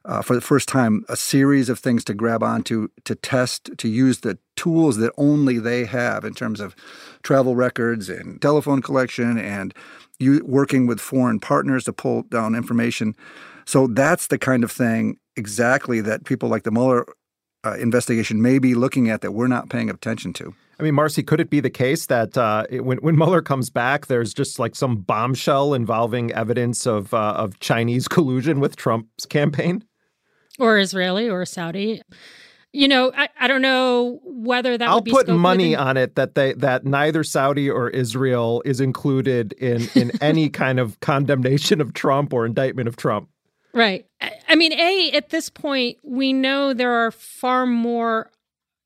uh, 0.05 0.23
for 0.23 0.35
the 0.35 0.41
first 0.41 0.69
time 0.69 1.05
a 1.09 1.17
series 1.17 1.69
of 1.69 1.79
things 1.79 2.05
to 2.05 2.15
grab 2.15 2.43
onto, 2.43 2.89
to 3.05 3.15
test, 3.15 3.71
to 3.79 3.89
use 3.89 4.21
the 4.21 4.39
tools 4.57 4.97
that 4.99 5.13
only 5.17 5.59
they 5.59 5.85
have 5.85 6.25
in 6.25 6.35
terms 6.35 6.61
of 6.61 6.75
travel 7.23 7.55
records 7.55 8.09
and 8.09 8.41
telephone 8.41 8.83
collection 8.83 9.39
and 9.39 9.75
you 10.19 10.43
working 10.45 10.87
with 10.87 11.01
foreign 11.01 11.41
partners 11.41 11.85
to 11.85 11.93
pull 11.93 12.23
down 12.25 12.55
information. 12.55 13.15
So 13.65 13.87
that's 13.87 14.29
the 14.29 14.39
kind 14.39 14.65
of 14.65 14.71
thing 14.71 15.17
exactly 15.37 16.01
that 16.03 16.25
people 16.25 16.49
like 16.49 16.65
the 16.65 16.71
Mueller 16.71 17.07
uh, 17.65 17.77
investigation 17.77 18.41
may 18.41 18.59
be 18.59 18.75
looking 18.75 19.11
at 19.11 19.21
that 19.21 19.33
we're 19.33 19.49
not 19.49 19.69
paying 19.69 19.91
attention 19.91 20.33
to. 20.35 20.55
I 20.79 20.83
mean, 20.83 20.95
Marcy, 20.95 21.23
could 21.23 21.41
it 21.41 21.51
be 21.51 21.61
the 21.61 21.71
case 21.71 22.07
that 22.07 22.39
uh, 22.39 22.65
when 22.71 22.99
when 22.99 23.15
Mueller 23.15 23.43
comes 23.43 23.69
back, 23.69 24.07
there's 24.07 24.33
just 24.33 24.59
like 24.59 24.75
some 24.75 24.97
bombshell 24.97 25.75
involving 25.75 26.33
evidence 26.33 26.87
of 26.87 27.13
uh, 27.13 27.35
of 27.37 27.61
Chinese 27.61 28.09
collusion 28.09 28.61
with 28.61 28.77
Trump's 28.77 29.27
campaign? 29.27 29.85
Or 30.61 30.79
Israeli 30.79 31.29
or 31.29 31.45
Saudi. 31.45 32.03
You 32.73 32.87
know, 32.87 33.11
I, 33.17 33.29
I 33.41 33.49
don't 33.49 33.63
know 33.63 34.21
whether 34.23 34.79
that. 34.79 34.89
I'll 34.89 35.03
put 35.03 35.27
money 35.27 35.71
within... 35.71 35.87
on 35.87 35.97
it 35.97 36.15
that 36.15 36.37
they 36.37 36.53
that 36.55 36.85
neither 36.85 37.25
Saudi 37.25 37.69
or 37.69 37.91
Israel 37.91 38.63
is 38.65 38.81
included 38.81 39.53
in 39.55 39.89
in 39.97 40.13
any 40.21 40.49
kind 40.49 40.79
of 40.79 41.01
condemnation 41.01 41.81
of 41.81 41.95
Trump 41.95 42.33
or 42.33 42.47
indictment 42.47 42.87
of 42.87 42.97
Trump. 42.97 43.29
Right. 43.73 44.07
I 44.49 44.55
mean, 44.55 44.73
a 44.73 45.11
at 45.13 45.31
this 45.31 45.49
point 45.49 45.99
we 46.05 46.33
know 46.33 46.73
there 46.73 46.93
are 46.93 47.11
far 47.11 47.67
more 47.67 48.31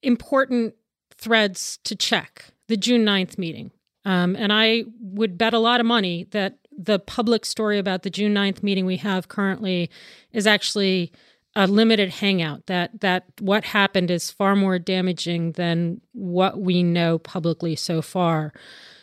important 0.02 0.74
threads 1.16 1.78
to 1.84 1.94
check. 1.94 2.46
The 2.68 2.78
June 2.78 3.04
9th 3.04 3.36
meeting, 3.36 3.70
um, 4.06 4.36
and 4.36 4.50
I 4.50 4.84
would 5.00 5.36
bet 5.36 5.52
a 5.52 5.58
lot 5.58 5.80
of 5.80 5.86
money 5.86 6.26
that 6.30 6.56
the 6.76 6.98
public 6.98 7.44
story 7.44 7.78
about 7.78 8.02
the 8.02 8.10
June 8.10 8.34
9th 8.34 8.62
meeting 8.62 8.86
we 8.86 8.96
have 8.96 9.28
currently 9.28 9.90
is 10.32 10.46
actually 10.46 11.12
a 11.56 11.66
limited 11.66 12.10
hangout 12.10 12.66
that 12.66 13.00
that 13.00 13.26
what 13.40 13.64
happened 13.64 14.10
is 14.10 14.30
far 14.30 14.56
more 14.56 14.78
damaging 14.78 15.52
than 15.52 16.00
what 16.12 16.60
we 16.60 16.82
know 16.82 17.18
publicly 17.18 17.76
so 17.76 18.02
far 18.02 18.52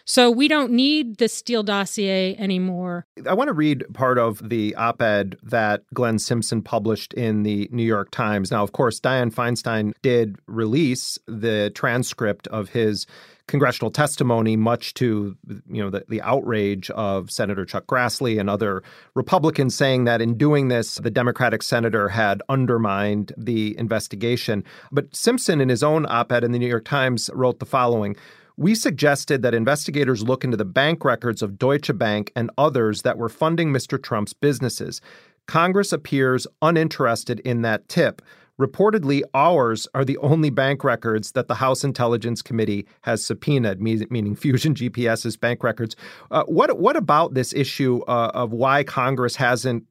So 0.05 0.29
we 0.29 0.47
don't 0.47 0.71
need 0.71 1.17
the 1.17 1.29
Steele 1.29 1.63
dossier 1.63 2.35
anymore. 2.37 3.05
I 3.27 3.33
want 3.33 3.47
to 3.47 3.53
read 3.53 3.85
part 3.93 4.17
of 4.17 4.49
the 4.49 4.75
op 4.75 5.01
ed 5.01 5.37
that 5.43 5.83
Glenn 5.93 6.19
Simpson 6.19 6.61
published 6.61 7.13
in 7.13 7.43
the 7.43 7.69
New 7.71 7.85
York 7.85 8.11
Times. 8.11 8.51
Now, 8.51 8.63
of 8.63 8.71
course, 8.71 8.99
Dianne 8.99 9.33
Feinstein 9.33 9.93
did 10.01 10.37
release 10.47 11.17
the 11.27 11.71
transcript 11.75 12.47
of 12.47 12.69
his 12.69 13.05
congressional 13.51 13.91
testimony, 13.91 14.55
much 14.55 14.93
to 14.95 15.35
you 15.69 15.83
know 15.83 15.89
the, 15.89 16.05
the 16.07 16.21
outrage 16.21 16.89
of 16.91 17.29
Senator 17.29 17.65
Chuck 17.65 17.85
Grassley 17.85 18.39
and 18.39 18.49
other 18.49 18.81
Republicans 19.13 19.75
saying 19.75 20.05
that 20.05 20.21
in 20.21 20.37
doing 20.37 20.69
this, 20.69 20.95
the 20.95 21.11
Democratic 21.11 21.61
senator 21.61 22.07
had 22.07 22.41
undermined 22.47 23.33
the 23.37 23.77
investigation. 23.77 24.63
But 24.91 25.13
Simpson, 25.13 25.59
in 25.59 25.67
his 25.67 25.83
own 25.83 26.05
op-ed 26.07 26.45
in 26.45 26.53
the 26.53 26.59
New 26.59 26.67
York 26.67 26.85
Times, 26.85 27.29
wrote 27.33 27.59
the 27.59 27.65
following. 27.65 28.15
We 28.55 28.73
suggested 28.73 29.41
that 29.41 29.53
investigators 29.53 30.23
look 30.23 30.43
into 30.43 30.57
the 30.57 30.65
bank 30.65 31.03
records 31.03 31.41
of 31.41 31.57
Deutsche 31.57 31.97
Bank 31.97 32.31
and 32.35 32.51
others 32.57 33.01
that 33.01 33.17
were 33.17 33.29
funding 33.29 33.73
Mr. 33.73 34.01
Trump's 34.01 34.33
businesses. 34.33 35.01
Congress 35.47 35.91
appears 35.91 36.47
uninterested 36.61 37.41
in 37.41 37.63
that 37.63 37.89
tip. 37.89 38.21
Reportedly, 38.59 39.21
ours 39.33 39.87
are 39.93 40.05
the 40.05 40.17
only 40.17 40.49
bank 40.49 40.83
records 40.83 41.31
that 41.31 41.47
the 41.47 41.55
House 41.55 41.83
Intelligence 41.83 42.41
Committee 42.41 42.85
has 43.01 43.25
subpoenaed, 43.25 43.81
meaning 43.81 44.35
Fusion 44.35 44.75
GPS's 44.75 45.37
bank 45.37 45.63
records. 45.63 45.95
Uh, 46.29 46.43
what 46.43 46.79
what 46.79 46.95
about 46.95 47.33
this 47.33 47.53
issue 47.53 48.01
uh, 48.07 48.31
of 48.33 48.51
why 48.51 48.83
Congress 48.83 49.35
hasn't 49.35 49.85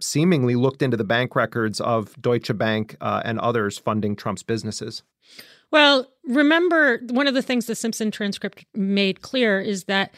seemingly 0.00 0.54
looked 0.54 0.82
into 0.82 0.96
the 0.96 1.04
bank 1.04 1.36
records 1.36 1.80
of 1.80 2.20
Deutsche 2.20 2.56
Bank 2.56 2.96
uh, 3.00 3.22
and 3.24 3.38
others 3.38 3.78
funding 3.78 4.16
Trump's 4.16 4.42
businesses? 4.42 5.02
Well, 5.70 6.10
remember 6.24 7.00
one 7.10 7.28
of 7.28 7.34
the 7.34 7.42
things 7.42 7.66
the 7.66 7.74
Simpson 7.74 8.10
transcript 8.10 8.64
made 8.74 9.22
clear 9.22 9.60
is 9.60 9.84
that 9.84 10.14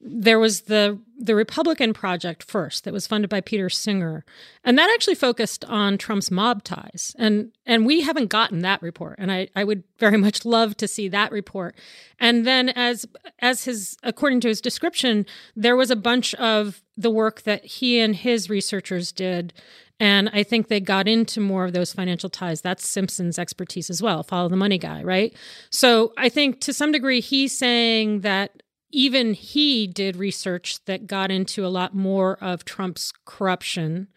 there 0.00 0.38
was 0.38 0.62
the 0.62 0.98
the 1.18 1.34
Republican 1.34 1.94
Project 1.94 2.42
first 2.42 2.84
that 2.84 2.92
was 2.92 3.06
funded 3.06 3.30
by 3.30 3.40
Peter 3.40 3.70
Singer, 3.70 4.24
and 4.62 4.78
that 4.78 4.90
actually 4.92 5.14
focused 5.14 5.64
on 5.64 5.96
Trump's 5.96 6.30
mob 6.30 6.62
ties. 6.62 7.16
and 7.18 7.52
And 7.64 7.86
we 7.86 8.02
haven't 8.02 8.28
gotten 8.28 8.60
that 8.60 8.82
report, 8.82 9.16
and 9.18 9.32
I, 9.32 9.48
I 9.56 9.64
would 9.64 9.84
very 9.98 10.18
much 10.18 10.44
love 10.44 10.76
to 10.78 10.88
see 10.88 11.08
that 11.08 11.32
report. 11.32 11.74
And 12.20 12.46
then, 12.46 12.68
as 12.70 13.06
as 13.38 13.64
his 13.64 13.96
according 14.02 14.40
to 14.40 14.48
his 14.48 14.60
description, 14.60 15.24
there 15.54 15.76
was 15.76 15.90
a 15.90 15.96
bunch 15.96 16.34
of 16.34 16.82
the 16.96 17.10
work 17.10 17.42
that 17.42 17.64
he 17.64 17.98
and 17.98 18.14
his 18.14 18.50
researchers 18.50 19.12
did. 19.12 19.54
And 19.98 20.28
I 20.34 20.42
think 20.42 20.68
they 20.68 20.78
got 20.78 21.08
into 21.08 21.40
more 21.40 21.64
of 21.64 21.72
those 21.72 21.94
financial 21.94 22.28
ties. 22.28 22.60
That's 22.60 22.86
Simpson's 22.86 23.38
expertise 23.38 23.88
as 23.88 24.02
well, 24.02 24.22
follow 24.22 24.50
the 24.50 24.56
money 24.56 24.76
guy, 24.76 25.02
right? 25.02 25.34
So 25.70 26.12
I 26.18 26.28
think 26.28 26.60
to 26.62 26.74
some 26.74 26.92
degree, 26.92 27.22
he's 27.22 27.56
saying 27.56 28.20
that 28.20 28.62
even 28.96 29.34
he 29.34 29.86
did 29.86 30.16
research 30.16 30.82
that 30.86 31.06
got 31.06 31.30
into 31.30 31.66
a 31.66 31.68
lot 31.68 31.94
more 31.94 32.38
of 32.40 32.64
Trump's 32.64 33.12
corruption. 33.26 34.08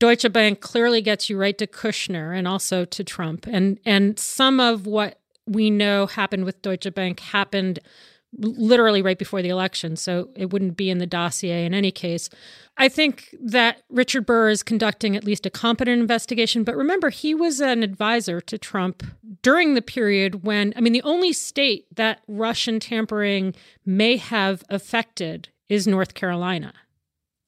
Deutsche 0.00 0.32
Bank 0.32 0.60
clearly 0.60 1.02
gets 1.02 1.28
you 1.28 1.36
right 1.38 1.58
to 1.58 1.66
Kushner 1.66 2.34
and 2.34 2.48
also 2.48 2.86
to 2.86 3.04
Trump. 3.04 3.46
And 3.46 3.78
and 3.84 4.18
some 4.18 4.60
of 4.60 4.86
what 4.86 5.20
we 5.46 5.68
know 5.68 6.06
happened 6.06 6.46
with 6.46 6.62
Deutsche 6.62 6.92
Bank 6.94 7.20
happened 7.20 7.80
literally 8.36 9.02
right 9.02 9.18
before 9.18 9.42
the 9.42 9.48
election, 9.48 9.96
so 9.96 10.28
it 10.36 10.50
wouldn't 10.50 10.76
be 10.76 10.90
in 10.90 10.98
the 10.98 11.06
dossier 11.06 11.64
in 11.64 11.74
any 11.74 11.90
case. 11.90 12.28
I 12.76 12.88
think 12.88 13.34
that 13.40 13.82
Richard 13.88 14.26
Burr 14.26 14.50
is 14.50 14.62
conducting 14.62 15.16
at 15.16 15.24
least 15.24 15.46
a 15.46 15.50
competent 15.50 16.00
investigation, 16.00 16.62
but 16.62 16.76
remember, 16.76 17.10
he 17.10 17.34
was 17.34 17.60
an 17.60 17.82
advisor 17.82 18.40
to 18.42 18.58
Trump 18.58 19.02
during 19.42 19.74
the 19.74 19.82
period 19.82 20.44
when, 20.44 20.72
I 20.76 20.80
mean, 20.80 20.92
the 20.92 21.02
only 21.02 21.32
state 21.32 21.86
that 21.96 22.20
Russian 22.28 22.80
tampering 22.80 23.54
may 23.84 24.16
have 24.16 24.62
affected 24.68 25.48
is 25.68 25.86
North 25.86 26.14
Carolina. 26.14 26.72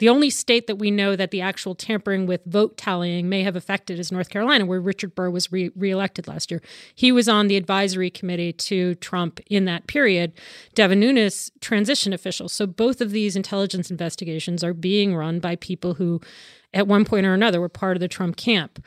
The 0.00 0.08
only 0.08 0.30
state 0.30 0.66
that 0.66 0.76
we 0.76 0.90
know 0.90 1.14
that 1.14 1.30
the 1.30 1.42
actual 1.42 1.74
tampering 1.74 2.24
with 2.24 2.42
vote 2.46 2.78
tallying 2.78 3.28
may 3.28 3.42
have 3.42 3.54
affected 3.54 3.98
is 3.98 4.10
North 4.10 4.30
Carolina, 4.30 4.64
where 4.64 4.80
Richard 4.80 5.14
Burr 5.14 5.28
was 5.28 5.52
re- 5.52 5.70
reelected 5.76 6.26
last 6.26 6.50
year. 6.50 6.62
He 6.94 7.12
was 7.12 7.28
on 7.28 7.48
the 7.48 7.58
advisory 7.58 8.08
committee 8.08 8.54
to 8.54 8.94
Trump 8.94 9.40
in 9.50 9.66
that 9.66 9.86
period. 9.86 10.32
Devin 10.74 11.00
Nunes, 11.00 11.52
transition 11.60 12.14
official. 12.14 12.48
So 12.48 12.66
both 12.66 13.02
of 13.02 13.10
these 13.10 13.36
intelligence 13.36 13.90
investigations 13.90 14.64
are 14.64 14.72
being 14.72 15.14
run 15.14 15.38
by 15.38 15.56
people 15.56 15.94
who, 15.94 16.22
at 16.72 16.88
one 16.88 17.04
point 17.04 17.26
or 17.26 17.34
another, 17.34 17.60
were 17.60 17.68
part 17.68 17.94
of 17.94 18.00
the 18.00 18.08
Trump 18.08 18.36
camp. 18.36 18.82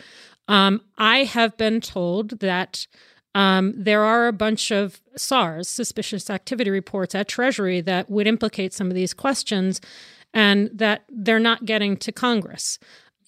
Um, 0.48 0.82
I 0.98 1.26
have 1.26 1.56
been 1.58 1.80
told 1.80 2.40
that. 2.40 2.88
Um, 3.36 3.74
there 3.76 4.04
are 4.04 4.28
a 4.28 4.32
bunch 4.32 4.70
of 4.70 5.02
SARS, 5.18 5.68
suspicious 5.68 6.30
activity 6.30 6.70
reports 6.70 7.16
at 7.16 7.28
Treasury, 7.28 7.82
that 7.82 8.08
would 8.08 8.28
implicate 8.28 8.76
some 8.76 8.90
of 8.90 8.94
these 8.94 9.12
questions 9.12 9.82
and 10.34 10.70
that 10.74 11.04
they're 11.10 11.40
not 11.40 11.66
getting 11.66 11.98
to 11.98 12.12
Congress. 12.12 12.80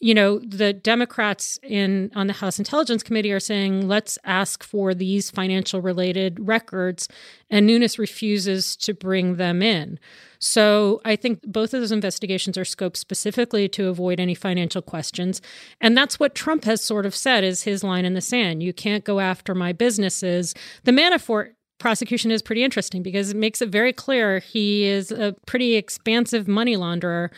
You 0.02 0.14
know, 0.14 0.40
the 0.40 0.74
Democrats 0.74 1.58
in 1.64 2.12
on 2.16 2.28
the 2.28 2.34
House 2.34 2.60
Intelligence 2.60 3.02
Committee 3.02 3.32
are 3.32 3.40
saying, 3.40 3.88
let's 3.88 4.20
ask 4.26 4.64
for 4.64 4.94
these 4.94 5.32
financial 5.32 5.82
related 5.82 6.38
records, 6.40 7.08
and 7.50 7.66
Nunes 7.66 7.98
refuses 7.98 8.76
to 8.78 8.94
bring 8.94 9.38
them 9.38 9.62
in. 9.62 9.98
So 10.38 11.02
I 11.06 11.16
think 11.16 11.42
both 11.44 11.74
of 11.74 11.80
those 11.80 11.94
investigations 11.94 12.58
are 12.58 12.64
scoped 12.64 12.98
specifically 12.98 13.70
to 13.70 13.88
avoid 13.88 14.20
any 14.20 14.36
financial 14.36 14.82
questions. 14.82 15.42
And 15.80 15.98
that's 15.98 16.20
what 16.20 16.36
Trump 16.36 16.66
has 16.66 16.82
sort 16.82 17.06
of 17.06 17.16
said 17.16 17.44
is 17.44 17.64
his 17.64 17.84
line 17.84 18.04
in 18.04 18.16
the 18.16 18.22
sand. 18.22 18.62
You 18.62 18.74
can't 18.74 19.06
go 19.06 19.22
after 19.22 19.56
my 19.56 19.72
businesses. 19.72 20.54
The 20.84 20.92
Manafort 20.92 21.54
prosecution 21.78 22.32
is 22.32 22.42
pretty 22.42 22.64
interesting 22.64 23.04
because 23.04 23.32
it 23.32 23.38
makes 23.38 23.62
it 23.62 23.70
very 23.70 23.92
clear 23.92 24.40
he 24.40 24.86
is 24.86 25.12
a 25.12 25.36
pretty 25.46 25.76
expansive 25.76 26.48
money 26.48 26.76
launderer. 26.76 27.30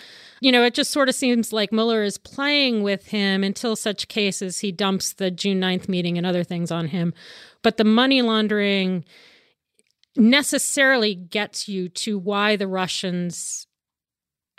You 0.42 0.52
know, 0.52 0.64
it 0.64 0.74
just 0.74 0.92
sort 0.92 1.10
of 1.10 1.16
seems 1.16 1.52
like 1.52 1.72
Mueller 1.72 2.04
is 2.04 2.18
playing 2.18 2.84
with 2.84 3.08
him 3.08 3.44
until 3.44 3.76
such 3.76 4.08
cases 4.08 4.60
he 4.60 4.72
dumps 4.72 5.14
the 5.14 5.32
June 5.32 5.60
9th 5.60 5.90
meeting 5.90 6.18
and 6.18 6.28
other 6.28 6.44
things 6.44 6.72
on 6.72 6.88
him. 6.88 7.14
But 7.64 7.78
the 7.78 7.84
money 7.84 8.22
laundering 8.22 9.06
necessarily 10.16 11.16
gets 11.16 11.68
you 11.68 11.90
to 11.90 12.18
why 12.18 12.56
the 12.56 12.68
Russians 12.68 13.68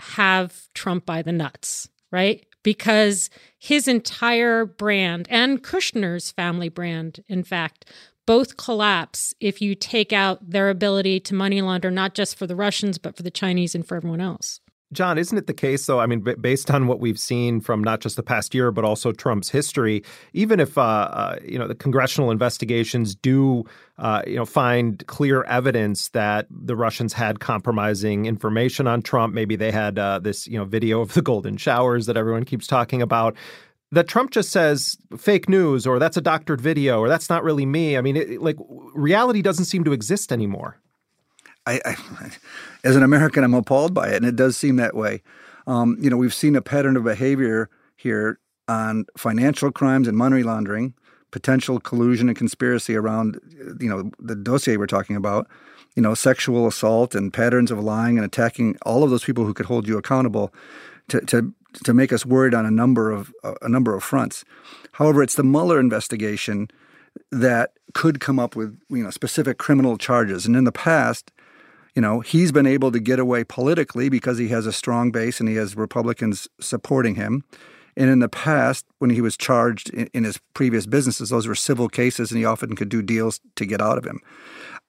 have 0.01 0.69
Trump 0.75 1.07
by 1.07 1.23
the 1.23 1.33
nuts, 1.33 1.89
right? 2.11 2.45
Because 2.63 3.31
his 3.59 3.89
entire 3.89 4.65
brand 4.65 5.27
and 5.31 5.63
Kushner's 5.63 6.31
family 6.31 6.69
brand, 6.69 7.21
in 7.29 7.43
fact, 7.45 7.91
both 8.29 8.59
collapse 8.59 9.33
if 9.41 9.63
you 9.63 9.75
take 9.75 10.13
out 10.13 10.51
their 10.51 10.69
ability 10.69 11.19
to 11.19 11.35
money 11.35 11.63
launder, 11.63 11.91
not 11.91 12.15
just 12.15 12.37
for 12.37 12.47
the 12.47 12.55
Russians, 12.55 12.99
but 12.99 13.17
for 13.17 13.23
the 13.23 13.31
Chinese 13.31 13.75
and 13.75 13.89
for 13.89 13.97
everyone 13.97 14.21
else. 14.21 14.61
John, 14.93 15.17
isn't 15.17 15.37
it 15.37 15.47
the 15.47 15.55
case, 15.55 15.87
though? 15.87 16.01
I 16.01 16.07
mean, 16.07 16.21
b- 16.21 16.35
based 16.35 16.71
on 16.71 16.87
what 16.87 17.01
we've 17.01 17.19
seen 17.19 17.61
from 17.61 17.83
not 17.83 18.01
just 18.01 18.17
the 18.17 18.23
past 18.23 18.55
year, 18.55 18.71
but 18.71 18.85
also 18.85 19.13
Trump's 19.13 19.49
history, 19.49 20.03
even 20.35 20.61
if 20.61 20.77
uh, 20.77 20.83
uh, 20.83 21.39
you 21.43 21.59
know 21.59 21.67
the 21.67 21.75
congressional 21.75 22.31
investigations 22.31 23.15
do 23.15 23.65
uh, 23.97 24.23
you 24.27 24.37
know 24.37 24.47
find 24.47 25.07
clear 25.07 25.45
evidence 25.45 26.09
that 26.09 26.47
the 26.51 26.77
Russians 26.77 27.15
had 27.15 27.41
compromising 27.41 28.27
information 28.27 28.87
on 28.87 29.01
Trump, 29.03 29.35
maybe 29.35 29.57
they 29.57 29.71
had 29.73 29.99
uh, 29.99 30.19
this 30.19 30.47
you 30.47 30.59
know 30.59 30.65
video 30.65 31.01
of 31.01 31.15
the 31.15 31.23
golden 31.23 31.57
showers 31.57 32.07
that 32.07 32.17
everyone 32.17 32.45
keeps 32.45 32.67
talking 32.67 33.03
about 33.03 33.37
that 33.93 34.09
Trump 34.09 34.31
just 34.31 34.51
says 34.51 34.97
fake 35.17 35.49
news 35.49 35.87
or 35.87 35.99
that's 35.99 36.17
a 36.17 36.21
doctored 36.21 36.61
video 36.61 37.01
or 37.01 37.09
that's 37.09 37.31
not 37.31 37.43
really 37.43 37.67
me. 37.67 37.97
I 37.97 38.01
mean, 38.01 38.17
it, 38.17 38.43
like 38.43 38.57
reality 38.95 39.43
doesn't 39.43 39.65
seem 39.65 39.85
to 39.85 39.93
exist 39.93 40.33
anymore. 40.33 40.79
I, 41.67 41.81
I, 41.85 42.31
as 42.85 42.97
an 42.97 43.03
American, 43.03 43.45
I'm 43.45 43.55
appalled 43.55 43.93
by 43.93 44.09
it, 44.09 44.17
and 44.17 44.27
it 44.27 44.37
does 44.37 44.57
seem 44.57 44.77
that 44.77 44.95
way. 44.95 45.23
Um, 45.67 45.99
you 46.01 46.09
know, 46.09 46.17
we've 46.17 46.35
seen 46.35 46.57
a 46.57 46.63
pattern 46.63 46.97
of 46.97 47.05
behavior 47.05 47.69
here 47.97 48.39
on 48.69 49.05
financial 49.17 49.71
crimes 49.71 50.09
and 50.09 50.17
money 50.17 50.43
laundering, 50.43 50.95
potential 51.31 51.79
collusion 51.79 52.29
and 52.29 52.39
conspiracy 52.39 52.97
around, 52.97 53.39
you 53.81 53.89
know, 53.89 54.11
the 54.19 54.35
dossier 54.35 54.79
we're 54.79 54.87
talking 54.87 55.17
about. 55.17 55.47
You 55.95 56.03
know, 56.03 56.15
sexual 56.15 56.67
assault 56.67 57.15
and 57.15 57.33
patterns 57.33 57.71
of 57.71 57.81
lying 57.81 58.19
and 58.19 58.25
attacking 58.25 58.77
all 58.83 59.03
of 59.03 59.11
those 59.11 59.25
people 59.25 59.45
who 59.45 59.53
could 59.53 59.67
hold 59.67 59.89
you 59.89 59.99
accountable. 59.99 60.55
To, 61.09 61.21
to 61.23 61.53
to 61.85 61.95
make 61.95 62.13
us 62.13 62.25
worried 62.25 62.55
on 62.55 62.67
a 62.67 62.71
number 62.71 63.11
of 63.11 63.33
a 63.63 63.69
number 63.69 63.95
of 63.95 64.03
fronts. 64.03 64.45
However, 64.93 65.23
it's 65.23 65.35
the 65.35 65.45
Mueller 65.45 65.79
investigation 65.79 66.69
that 67.31 67.73
could 67.95 68.21
come 68.21 68.39
up 68.39 68.57
with 68.57 68.79
you 68.89 69.03
know 69.03 69.11
specific 69.11 69.59
criminal 69.59 69.97
charges. 69.97 70.47
And 70.47 70.57
in 70.57 70.65
the 70.65 70.73
past, 70.73 71.31
you 71.95 72.03
know, 72.03 72.21
he's 72.21 72.53
been 72.53 72.67
able 72.67 72.93
to 72.93 73.01
get 73.01 73.19
away 73.19 73.45
politically 73.45 74.09
because 74.09 74.39
he 74.39 74.49
has 74.49 74.67
a 74.67 74.73
strong 74.73 75.11
base 75.11 75.41
and 75.41 75.49
he 75.49 75.57
has 75.57 75.77
Republicans 75.77 76.49
supporting 76.61 77.17
him. 77.17 77.45
And 77.97 78.09
in 78.09 78.21
the 78.21 78.29
past, 78.29 78.87
when 79.01 79.11
he 79.11 79.21
was 79.21 79.37
charged 79.37 79.91
in, 79.91 80.09
in 80.15 80.23
his 80.23 80.39
previous 80.55 80.87
businesses, 80.87 81.31
those 81.31 81.49
were 81.49 81.57
civil 81.57 81.89
cases, 81.89 82.31
and 82.31 82.39
he 82.39 82.45
often 82.45 82.77
could 82.77 82.89
do 82.89 83.03
deals 83.03 83.41
to 83.57 83.67
get 83.67 83.81
out 83.81 83.99
of 83.99 84.07
him. 84.07 84.21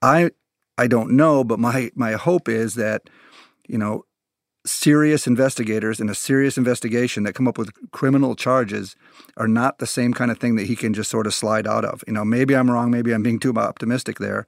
I 0.01 0.31
I 0.77 0.87
don't 0.87 1.11
know, 1.11 1.43
but 1.43 1.59
my 1.59 1.91
my 1.95 2.13
hope 2.13 2.47
is 2.47 2.75
that 2.75 3.09
you 3.67 3.77
know 3.77 4.05
serious 4.65 5.25
investigators 5.25 5.99
in 5.99 6.09
a 6.09 6.15
serious 6.15 6.57
investigation 6.57 7.23
that 7.23 7.33
come 7.33 7.47
up 7.47 7.57
with 7.57 7.71
criminal 7.91 8.35
charges 8.35 8.95
are 9.37 9.47
not 9.47 9.79
the 9.79 9.87
same 9.87 10.13
kind 10.13 10.31
of 10.31 10.37
thing 10.37 10.55
that 10.55 10.67
he 10.67 10.75
can 10.75 10.93
just 10.93 11.09
sort 11.09 11.27
of 11.27 11.33
slide 11.33 11.65
out 11.65 11.85
of. 11.85 12.03
You 12.07 12.13
know, 12.13 12.25
maybe 12.25 12.55
I'm 12.55 12.69
wrong, 12.69 12.91
maybe 12.91 13.13
I'm 13.13 13.23
being 13.23 13.39
too 13.39 13.53
optimistic 13.53 14.19
there. 14.19 14.45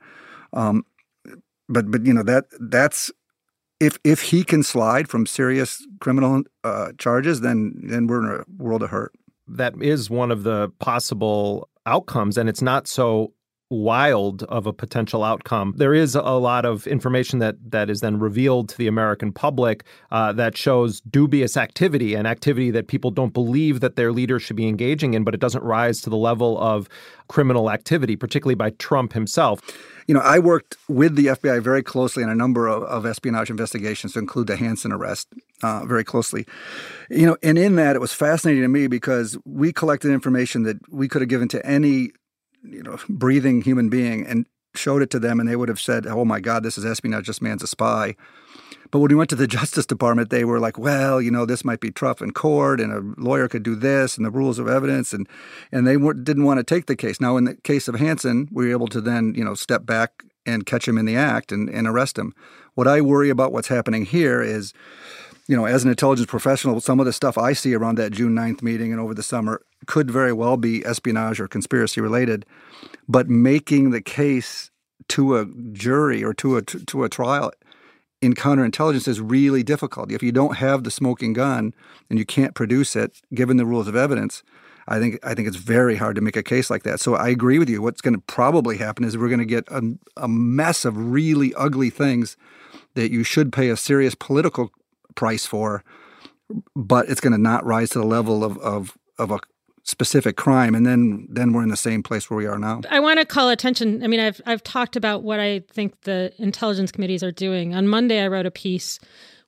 Um, 0.53 0.85
but 1.69 1.89
but 1.89 2.05
you 2.05 2.13
know 2.13 2.23
that 2.23 2.45
that's 2.59 3.11
if 3.79 3.97
if 4.03 4.21
he 4.21 4.43
can 4.43 4.63
slide 4.63 5.07
from 5.07 5.25
serious 5.25 5.85
criminal 5.99 6.43
uh, 6.63 6.91
charges, 6.97 7.41
then 7.41 7.73
then 7.83 8.07
we're 8.07 8.35
in 8.35 8.41
a 8.41 8.63
world 8.63 8.83
of 8.83 8.89
hurt. 8.89 9.13
That 9.47 9.81
is 9.81 10.09
one 10.09 10.31
of 10.31 10.43
the 10.43 10.69
possible 10.79 11.69
outcomes, 11.85 12.37
and 12.37 12.49
it's 12.49 12.61
not 12.61 12.87
so 12.87 13.33
wild 13.71 14.43
of 14.43 14.67
a 14.67 14.73
potential 14.73 15.23
outcome. 15.23 15.73
There 15.77 15.93
is 15.93 16.13
a 16.13 16.21
lot 16.21 16.65
of 16.65 16.85
information 16.85 17.39
that 17.39 17.55
that 17.71 17.89
is 17.89 18.01
then 18.01 18.19
revealed 18.19 18.69
to 18.69 18.77
the 18.77 18.87
American 18.87 19.31
public 19.31 19.85
uh, 20.11 20.33
that 20.33 20.57
shows 20.57 21.01
dubious 21.01 21.55
activity 21.55 22.13
and 22.13 22.27
activity 22.27 22.69
that 22.71 22.87
people 22.87 23.11
don't 23.11 23.33
believe 23.33 23.79
that 23.79 23.95
their 23.95 24.11
leaders 24.11 24.43
should 24.43 24.57
be 24.57 24.67
engaging 24.67 25.13
in, 25.13 25.23
but 25.23 25.33
it 25.33 25.39
doesn't 25.39 25.63
rise 25.63 26.01
to 26.01 26.09
the 26.09 26.17
level 26.17 26.59
of 26.59 26.89
criminal 27.29 27.71
activity, 27.71 28.17
particularly 28.17 28.55
by 28.55 28.71
Trump 28.71 29.13
himself. 29.13 29.61
You 30.07 30.15
know, 30.15 30.19
I 30.19 30.39
worked 30.39 30.75
with 30.89 31.15
the 31.15 31.27
FBI 31.27 31.63
very 31.63 31.81
closely 31.81 32.23
on 32.23 32.29
a 32.29 32.35
number 32.35 32.67
of, 32.67 32.83
of 32.83 33.05
espionage 33.05 33.49
investigations 33.49 34.13
to 34.13 34.19
include 34.19 34.47
the 34.47 34.55
Hanssen 34.55 34.91
arrest 34.91 35.29
uh, 35.63 35.85
very 35.85 36.03
closely. 36.03 36.45
You 37.09 37.27
know, 37.27 37.37
and 37.41 37.57
in 37.57 37.75
that, 37.75 37.95
it 37.95 37.99
was 37.99 38.11
fascinating 38.11 38.63
to 38.63 38.67
me 38.67 38.87
because 38.87 39.37
we 39.45 39.71
collected 39.71 40.11
information 40.11 40.63
that 40.63 40.77
we 40.91 41.07
could 41.07 41.21
have 41.21 41.29
given 41.29 41.47
to 41.49 41.65
any 41.65 42.11
you 42.63 42.83
know, 42.83 42.97
breathing 43.09 43.61
human 43.61 43.89
being 43.89 44.25
and 44.25 44.45
showed 44.75 45.01
it 45.01 45.09
to 45.11 45.19
them, 45.19 45.39
and 45.39 45.47
they 45.47 45.55
would 45.55 45.69
have 45.69 45.79
said, 45.79 46.07
"Oh 46.07 46.25
my 46.25 46.39
God, 46.39 46.63
this 46.63 46.77
is 46.77 46.85
espionage. 46.85 47.27
This 47.27 47.41
man's 47.41 47.63
a 47.63 47.67
spy." 47.67 48.15
But 48.89 48.99
when 48.99 49.09
we 49.09 49.15
went 49.15 49.29
to 49.29 49.35
the 49.35 49.47
Justice 49.59 49.85
Department, 49.85 50.29
they 50.29 50.45
were 50.45 50.59
like, 50.59 50.77
"Well, 50.77 51.21
you 51.21 51.31
know, 51.31 51.45
this 51.45 51.65
might 51.65 51.79
be 51.79 51.91
tough 51.91 52.21
in 52.21 52.31
court, 52.31 52.79
and 52.79 52.91
a 52.91 53.21
lawyer 53.21 53.47
could 53.47 53.63
do 53.63 53.75
this, 53.75 54.17
and 54.17 54.25
the 54.25 54.31
rules 54.31 54.59
of 54.59 54.67
evidence," 54.67 55.13
and 55.13 55.27
and 55.71 55.87
they 55.87 55.97
didn't 55.97 56.43
want 56.43 56.59
to 56.59 56.63
take 56.63 56.85
the 56.85 56.95
case. 56.95 57.19
Now, 57.19 57.37
in 57.37 57.45
the 57.45 57.55
case 57.55 57.87
of 57.87 57.95
Hanssen, 57.95 58.47
we 58.51 58.65
were 58.65 58.71
able 58.71 58.87
to 58.87 59.01
then, 59.01 59.33
you 59.35 59.43
know, 59.43 59.55
step 59.55 59.85
back 59.85 60.23
and 60.45 60.65
catch 60.65 60.87
him 60.87 60.97
in 60.97 61.05
the 61.05 61.15
act 61.15 61.51
and, 61.51 61.69
and 61.69 61.87
arrest 61.87 62.17
him. 62.17 62.33
What 62.73 62.87
I 62.87 63.01
worry 63.01 63.29
about 63.29 63.51
what's 63.51 63.67
happening 63.67 64.05
here 64.05 64.41
is, 64.41 64.73
you 65.47 65.55
know, 65.55 65.65
as 65.65 65.83
an 65.83 65.89
intelligence 65.89 66.27
professional, 66.27 66.81
some 66.81 66.99
of 66.99 67.05
the 67.05 67.13
stuff 67.13 67.37
I 67.37 67.53
see 67.53 67.75
around 67.75 67.99
that 67.99 68.11
June 68.11 68.33
9th 68.33 68.63
meeting 68.63 68.91
and 68.91 68.99
over 68.99 69.13
the 69.13 69.21
summer 69.21 69.61
could 69.87 70.09
very 70.09 70.33
well 70.33 70.57
be 70.57 70.85
espionage 70.85 71.39
or 71.39 71.47
conspiracy 71.47 72.01
related, 72.01 72.45
but 73.07 73.29
making 73.29 73.91
the 73.91 74.01
case 74.01 74.71
to 75.09 75.37
a 75.37 75.45
jury 75.71 76.23
or 76.23 76.33
to 76.35 76.57
a 76.57 76.61
to 76.61 77.03
a 77.03 77.09
trial 77.09 77.51
in 78.21 78.35
counterintelligence 78.35 79.07
is 79.07 79.19
really 79.19 79.63
difficult. 79.63 80.11
If 80.11 80.21
you 80.21 80.31
don't 80.31 80.57
have 80.57 80.83
the 80.83 80.91
smoking 80.91 81.33
gun 81.33 81.73
and 82.09 82.19
you 82.19 82.25
can't 82.25 82.53
produce 82.53 82.95
it, 82.95 83.19
given 83.33 83.57
the 83.57 83.65
rules 83.65 83.87
of 83.87 83.95
evidence, 83.95 84.43
I 84.87 84.99
think 84.99 85.19
I 85.23 85.33
think 85.33 85.47
it's 85.47 85.57
very 85.57 85.95
hard 85.95 86.15
to 86.15 86.21
make 86.21 86.35
a 86.35 86.43
case 86.43 86.69
like 86.69 86.83
that. 86.83 86.99
So 86.99 87.15
I 87.15 87.29
agree 87.29 87.59
with 87.59 87.69
you. 87.69 87.81
What's 87.81 88.01
going 88.01 88.13
to 88.13 88.21
probably 88.21 88.77
happen 88.77 89.03
is 89.03 89.17
we're 89.17 89.27
going 89.27 89.39
to 89.39 89.45
get 89.45 89.67
a, 89.69 89.81
a 90.17 90.27
mess 90.27 90.85
of 90.85 91.11
really 91.11 91.53
ugly 91.55 91.89
things 91.89 92.37
that 92.93 93.11
you 93.11 93.23
should 93.23 93.51
pay 93.51 93.69
a 93.69 93.77
serious 93.77 94.15
political 94.15 94.71
price 95.15 95.45
for, 95.45 95.83
but 96.75 97.09
it's 97.09 97.21
going 97.21 97.33
to 97.33 97.39
not 97.39 97.65
rise 97.65 97.89
to 97.91 97.99
the 97.99 98.05
level 98.05 98.43
of 98.43 98.57
of 98.59 98.97
of 99.17 99.31
a 99.31 99.39
specific 99.83 100.37
crime 100.37 100.75
and 100.75 100.85
then 100.85 101.27
then 101.29 101.53
we're 101.53 101.63
in 101.63 101.69
the 101.69 101.77
same 101.77 102.03
place 102.03 102.29
where 102.29 102.37
we 102.37 102.45
are 102.45 102.59
now. 102.59 102.81
I 102.89 102.99
want 102.99 103.19
to 103.19 103.25
call 103.25 103.49
attention 103.49 104.03
I 104.03 104.07
mean 104.07 104.19
I've 104.19 104.41
I've 104.45 104.63
talked 104.63 104.95
about 104.95 105.23
what 105.23 105.39
I 105.39 105.61
think 105.71 106.01
the 106.01 106.31
intelligence 106.37 106.91
committees 106.91 107.23
are 107.23 107.31
doing. 107.31 107.73
On 107.73 107.87
Monday 107.87 108.23
I 108.23 108.27
wrote 108.27 108.45
a 108.45 108.51
piece 108.51 108.99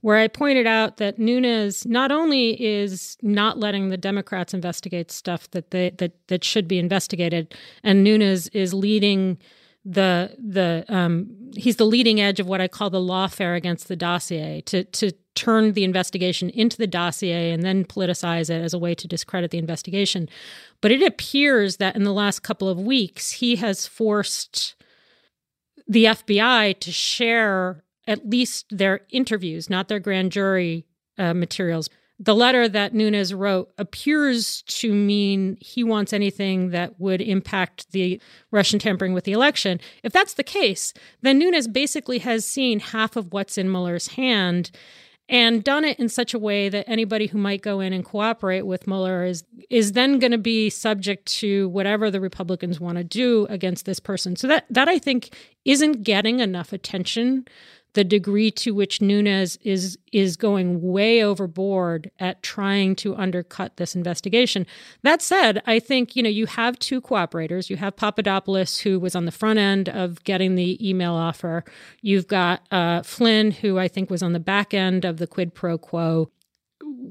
where 0.01 0.17
I 0.17 0.27
pointed 0.27 0.67
out 0.67 0.97
that 0.97 1.17
Nunes 1.17 1.85
not 1.85 2.11
only 2.11 2.61
is 2.61 3.15
not 3.21 3.57
letting 3.57 3.87
the 3.87 3.97
Democrats 3.97 4.53
investigate 4.53 5.11
stuff 5.11 5.49
that 5.51 5.71
they 5.71 5.91
that 5.91 6.13
that 6.27 6.43
should 6.43 6.67
be 6.67 6.79
investigated 6.79 7.55
and 7.83 8.03
Nunes 8.03 8.47
is 8.49 8.73
leading 8.73 9.37
the 9.85 10.35
the 10.39 10.85
um, 10.87 11.27
he's 11.55 11.75
the 11.75 11.85
leading 11.85 12.21
edge 12.21 12.39
of 12.39 12.47
what 12.47 12.61
I 12.61 12.67
call 12.67 12.89
the 12.89 12.99
lawfare 12.99 13.55
against 13.55 13.87
the 13.87 13.95
dossier 13.95 14.61
to 14.61 14.83
to 14.83 15.11
turn 15.35 15.73
the 15.73 15.83
investigation 15.83 16.49
into 16.49 16.77
the 16.77 16.87
dossier 16.87 17.51
and 17.51 17.63
then 17.63 17.85
politicize 17.85 18.49
it 18.49 18.61
as 18.61 18.73
a 18.73 18.79
way 18.79 18.93
to 18.95 19.07
discredit 19.07 19.51
the 19.51 19.57
investigation. 19.57 20.29
But 20.81 20.91
it 20.91 21.01
appears 21.01 21.77
that 21.77 21.95
in 21.95 22.03
the 22.03 22.13
last 22.13 22.41
couple 22.41 22.69
of 22.69 22.79
weeks 22.79 23.31
he 23.31 23.55
has 23.57 23.87
forced 23.87 24.75
the 25.87 26.05
FBI 26.05 26.79
to 26.79 26.91
share 26.91 27.83
at 28.07 28.29
least 28.29 28.65
their 28.69 29.01
interviews, 29.09 29.69
not 29.69 29.87
their 29.87 29.99
grand 29.99 30.31
jury 30.31 30.85
uh, 31.17 31.33
materials 31.33 31.89
the 32.19 32.35
letter 32.35 32.69
that 32.69 32.93
Nunes 32.93 33.33
wrote 33.33 33.71
appears 33.77 34.61
to 34.63 34.93
mean 34.93 35.57
he 35.59 35.83
wants 35.83 36.13
anything 36.13 36.69
that 36.69 36.99
would 36.99 37.21
impact 37.21 37.91
the 37.91 38.21
Russian 38.51 38.79
tampering 38.79 39.13
with 39.13 39.25
the 39.25 39.33
election. 39.33 39.79
If 40.03 40.13
that's 40.13 40.35
the 40.35 40.43
case, 40.43 40.93
then 41.21 41.39
Nunes 41.39 41.67
basically 41.67 42.19
has 42.19 42.45
seen 42.45 42.79
half 42.79 43.15
of 43.15 43.33
what's 43.33 43.57
in 43.57 43.69
Mueller's 43.69 44.09
hand 44.09 44.71
and 45.33 45.63
done 45.63 45.83
it 45.83 45.99
in 45.99 46.07
such 46.09 46.35
a 46.35 46.39
way 46.39 46.69
that 46.69 46.87
anybody 46.87 47.25
who 47.25 47.39
might 47.39 47.63
go 47.63 47.79
in 47.79 47.91
and 47.91 48.05
cooperate 48.05 48.61
with 48.61 48.85
Mueller 48.85 49.25
is 49.25 49.43
is 49.69 49.93
then 49.93 50.19
going 50.19 50.31
to 50.31 50.37
be 50.37 50.69
subject 50.69 51.25
to 51.25 51.67
whatever 51.69 52.11
the 52.11 52.21
Republicans 52.21 52.79
want 52.79 52.99
to 52.99 53.03
do 53.03 53.47
against 53.49 53.85
this 53.85 53.99
person. 53.99 54.35
So 54.35 54.47
that 54.47 54.65
that 54.69 54.87
I 54.87 54.99
think 54.99 55.35
isn't 55.65 56.03
getting 56.03 56.39
enough 56.39 56.71
attention 56.71 57.47
the 57.93 58.03
degree 58.03 58.51
to 58.51 58.71
which 58.73 59.01
Nunes 59.01 59.57
is 59.63 59.97
is 60.11 60.35
going 60.35 60.81
way 60.81 61.23
overboard 61.23 62.11
at 62.19 62.43
trying 62.43 62.95
to 62.97 63.15
undercut 63.15 63.77
this 63.77 63.95
investigation. 63.95 64.65
That 65.03 65.21
said, 65.21 65.61
I 65.65 65.79
think 65.79 66.15
you 66.15 66.23
know 66.23 66.29
you 66.29 66.45
have 66.47 66.77
two 66.79 67.01
cooperators. 67.01 67.69
You 67.69 67.77
have 67.77 67.95
Papadopoulos, 67.95 68.79
who 68.79 68.99
was 68.99 69.15
on 69.15 69.25
the 69.25 69.31
front 69.31 69.59
end 69.59 69.89
of 69.89 70.23
getting 70.23 70.55
the 70.55 70.87
email 70.87 71.13
offer. 71.13 71.63
You've 72.01 72.27
got 72.27 72.67
uh, 72.71 73.03
Flynn, 73.03 73.51
who 73.51 73.77
I 73.77 73.87
think 73.87 74.09
was 74.09 74.23
on 74.23 74.33
the 74.33 74.39
back 74.39 74.73
end 74.73 75.05
of 75.05 75.17
the 75.17 75.27
quid 75.27 75.53
pro 75.53 75.77
quo 75.77 76.31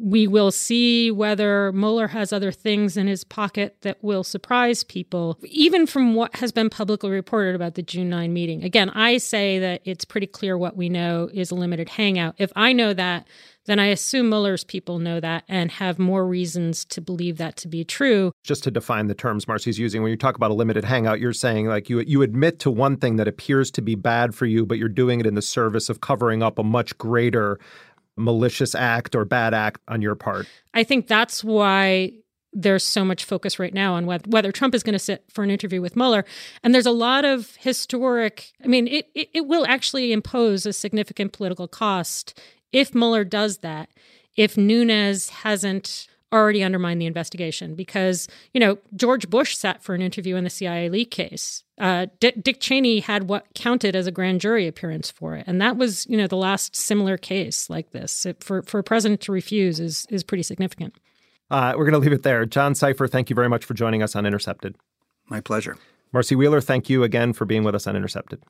we 0.01 0.27
will 0.27 0.51
see 0.51 1.11
whether 1.11 1.71
Mueller 1.73 2.09
has 2.09 2.33
other 2.33 2.51
things 2.51 2.97
in 2.97 3.07
his 3.07 3.25
pocket 3.25 3.77
that 3.83 4.03
will 4.03 4.25
surprise 4.25 4.85
people, 4.85 5.39
even 5.45 5.87
from 5.87 6.15
what 6.15 6.37
has 6.37 6.51
been 6.51 6.71
publicly 6.71 7.11
reported 7.11 7.55
about 7.55 7.75
the 7.75 7.83
June 7.83 8.09
9 8.09 8.33
meeting. 8.33 8.65
Again, 8.65 8.91
I 8.91 9.19
say 9.19 9.59
that 9.59 9.83
it's 9.85 10.05
pretty 10.05 10.27
clear 10.27 10.57
what 10.57 10.77
we 10.77 10.89
know 10.89 11.29
is 11.33 11.51
a 11.51 11.55
limited 11.55 11.91
hangout. 11.91 12.35
If 12.39 12.53
I 12.57 12.73
know 12.73 12.95
that, 12.95 13.27
then 13.67 13.79
I 13.79 13.87
assume 13.87 14.29
Mueller's 14.29 14.65
people 14.65 14.99
know 14.99 15.21
that 15.21 15.45
and 15.49 15.71
have 15.73 15.99
more 15.99 16.27
reasons 16.27 16.85
to 16.87 17.01
believe 17.01 17.37
that 17.39 17.57
to 17.59 17.69
be 17.69 17.85
true. 17.85 18.33
Just 18.43 18.65
to 18.65 18.71
define 18.71 19.07
the 19.07 19.15
terms 19.15 19.47
Marcy's 19.47 19.79
using, 19.79 20.03
when 20.03 20.11
you 20.11 20.17
talk 20.17 20.37
about 20.37 20.51
a 20.51 20.55
limited 20.55 20.85
hangout, 20.85 21.21
you're 21.21 21.33
saying 21.33 21.67
like 21.67 21.89
you 21.89 22.01
you 22.01 22.23
admit 22.23 22.59
to 22.61 22.71
one 22.71 22.97
thing 22.97 23.17
that 23.17 23.29
appears 23.29 23.71
to 23.73 23.83
be 23.83 23.95
bad 23.95 24.35
for 24.35 24.47
you, 24.47 24.67
but 24.67 24.79
you're 24.79 24.89
doing 24.89 25.21
it 25.21 25.27
in 25.27 25.35
the 25.35 25.43
service 25.43 25.89
of 25.89 26.01
covering 26.01 26.43
up 26.43 26.59
a 26.59 26.65
much 26.65 26.97
greater 26.99 27.61
malicious 28.17 28.75
act 28.75 29.15
or 29.15 29.25
bad 29.25 29.55
act 29.55 29.81
on 29.89 30.03
your 30.03 30.15
part. 30.15 30.47
I 30.75 30.85
think 30.85 31.07
that's 31.07 31.43
why 31.43 32.13
there's 32.53 32.85
so 32.85 33.05
much 33.05 33.25
focus 33.25 33.59
right 33.59 33.73
now 33.73 33.95
on 33.95 34.05
whether, 34.05 34.29
whether 34.29 34.53
Trump 34.53 34.75
is 34.75 34.83
going 34.83 34.93
to 34.93 34.99
sit 34.99 35.25
for 35.31 35.43
an 35.43 35.51
interview 35.51 35.81
with 35.81 35.97
Mueller. 35.97 36.25
And 36.63 36.75
there's 36.75 36.87
a 36.87 36.91
lot 36.91 37.25
of 37.25 37.57
historic, 37.57 38.53
I 38.63 38.67
mean, 38.67 38.87
it, 38.87 39.07
it, 39.15 39.29
it 39.33 39.47
will 39.47 39.65
actually 39.67 40.13
impose 40.13 40.67
a 40.67 40.73
significant 40.73 41.33
political 41.33 41.67
cost 41.67 42.39
if 42.73 42.95
Mueller 42.95 43.25
does 43.25 43.59
that, 43.59 43.89
if 44.37 44.57
Nunes 44.57 45.31
hasn't 45.31 46.09
already 46.33 46.63
undermined 46.63 47.01
the 47.01 47.07
investigation 47.07 47.75
because, 47.75 48.29
you 48.55 48.61
know, 48.61 48.79
George 48.97 49.29
Bush 49.29 49.57
sat 49.57 49.83
for 49.83 49.95
an 49.95 50.03
interview 50.03 50.37
in 50.37 50.45
the 50.45 50.51
CIA 50.51 50.89
leak 50.89 51.11
case. 51.11 51.65
Uh, 51.79 52.07
D- 52.21 52.33
Dick 52.33 52.61
Cheney 52.61 53.01
had 53.01 53.29
what 53.29 53.47
counted 53.55 53.95
as 53.95 54.07
a 54.07 54.13
grand 54.13 54.41
jury 54.41 54.67
appearance 54.67 55.11
for 55.11 55.37
it. 55.37 55.45
And 55.47 55.61
that 55.61 55.77
was, 55.77 56.07
you 56.07 56.17
know, 56.17 56.27
the 56.27 56.37
last 56.37 56.75
similar 56.75 57.17
case 57.17 57.69
like 57.69 57.91
this. 57.91 58.25
It, 58.25 58.43
for, 58.43 58.63
for 58.63 58.79
a 58.79 58.85
president 58.85 59.21
to 59.23 59.33
refuse 59.33 59.81
is, 59.81 60.07
is 60.11 60.23
pretty 60.23 60.43
significant. 60.43 60.95
Uh, 61.51 61.75
we're 61.77 61.85
going 61.85 61.93
to 61.93 61.99
leave 61.99 62.13
it 62.13 62.23
there. 62.23 62.47
John 62.47 62.73
Sipher, 62.73 63.11
thank 63.11 63.29
you 63.29 63.37
very 63.37 63.49
much 63.49 63.65
for 63.65 63.75
joining 63.75 64.03
us 64.03 64.17
on 64.17 64.25
Intercepted. 64.25 64.77
My 65.29 65.41
pleasure. 65.41 65.77
Marcy 66.13 66.35
Wheeler, 66.35 66.61
thank 66.61 66.89
you 66.89 67.03
again 67.05 67.33
for 67.33 67.45
being 67.45 67.63
with 67.65 67.75
us 67.75 67.87
on 67.87 67.95
Intercepted. 67.97 68.43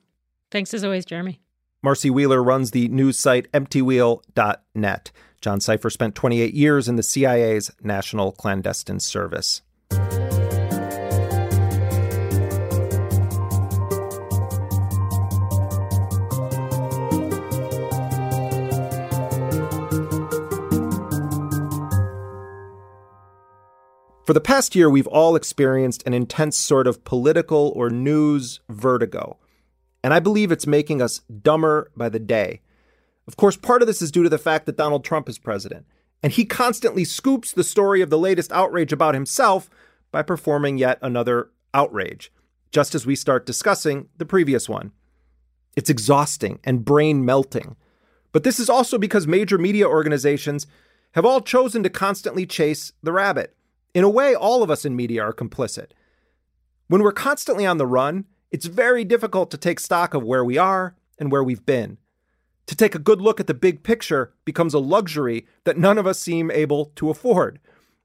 Thanks 0.51 0.73
as 0.75 0.85
always, 0.85 1.05
Jeremy. 1.05 1.41
Marcy 1.83 2.11
Wheeler 2.11 2.43
runs 2.43 2.71
the 2.71 2.89
news 2.89 3.19
site 3.19 3.51
emptywheel.net. 3.53 5.11
John 5.43 5.59
Sipher 5.59 5.91
spent 5.91 6.15
28 6.15 6.55
years 6.55 6.89
in 6.89 6.95
the 6.95 7.03
CIA's 7.03 7.73
National 7.83 8.31
Clandestine 8.31 9.01
Service. 9.01 9.61
For 24.25 24.33
the 24.33 24.41
past 24.41 24.77
year, 24.77 24.89
we've 24.89 25.09
all 25.09 25.35
experienced 25.35 26.05
an 26.07 26.15
intense 26.15 26.57
sort 26.57 26.87
of 26.87 27.03
political 27.03 27.73
or 27.75 27.91
news 27.91 28.61
vertigo. 28.69 29.39
And 30.05 30.15
I 30.15 30.21
believe 30.21 30.53
it's 30.53 30.69
making 30.69 31.03
us 31.03 31.19
dumber 31.19 31.91
by 31.97 32.09
the 32.09 32.21
day. 32.21 32.61
Of 33.33 33.37
course, 33.39 33.57
part 33.57 33.81
of 33.81 33.89
this 33.89 34.03
is 34.03 34.13
due 34.13 34.23
to 34.23 34.29
the 34.29 34.37
fact 34.37 34.67
that 34.67 34.77
Donald 34.77 35.07
Trump 35.07 35.27
is 35.27 35.39
president, 35.39 35.87
and 36.23 36.35
he 36.35 36.45
constantly 36.45 37.03
scoops 37.03 37.51
the 37.51 37.65
story 37.65 38.03
of 38.03 38.11
the 38.11 38.19
latest 38.19 38.53
outrage 38.53 38.93
about 38.93 39.15
himself 39.15 39.71
by 40.11 40.21
performing 40.21 40.77
yet 40.77 40.99
another 41.01 41.49
outrage, 41.73 42.31
just 42.71 42.95
as 42.95 43.07
we 43.07 43.17
start 43.17 43.47
discussing 43.47 44.11
the 44.19 44.27
previous 44.27 44.69
one. 44.69 44.93
It's 45.75 45.89
exhausting 45.89 46.61
and 46.63 46.85
brain 46.85 47.25
melting. 47.25 47.77
But 48.33 48.45
this 48.45 48.61
is 48.61 48.69
also 48.69 48.99
because 48.99 49.27
major 49.27 49.57
media 49.57 49.89
organizations 49.89 50.67
have 51.13 51.25
all 51.25 51.41
chosen 51.41 51.83
to 51.85 51.89
constantly 51.89 52.45
chase 52.45 52.93
the 53.03 53.13
rabbit. 53.13 53.57
In 53.95 54.05
a 54.05 54.11
way, 54.11 54.35
all 54.35 54.63
of 54.63 54.71
us 54.71 54.85
in 54.85 54.95
media 54.95 55.23
are 55.23 55.33
complicit. 55.33 55.93
When 56.89 57.03
we're 57.03 57.13
constantly 57.13 57.65
on 57.65 57.79
the 57.79 57.87
run, 57.87 58.27
it's 58.51 58.67
very 58.67 59.07
difficult 59.07 59.51
to 59.53 59.57
take 59.57 59.81
stock 59.81 60.13
of 60.13 60.23
where 60.23 60.45
we 60.45 60.59
are 60.59 60.95
and 61.19 61.33
where 61.33 61.43
we've 61.43 61.65
been. 61.65 61.97
To 62.73 62.77
take 62.77 62.95
a 62.95 62.99
good 62.99 63.21
look 63.21 63.39
at 63.39 63.47
the 63.47 63.53
big 63.53 63.83
picture 63.83 64.33
becomes 64.47 64.73
a 64.73 64.79
luxury 64.79 65.47
that 65.65 65.77
none 65.77 65.99
of 65.99 66.07
us 66.07 66.19
seem 66.19 66.51
able 66.51 66.87
to 66.97 67.11
afford. 67.11 67.61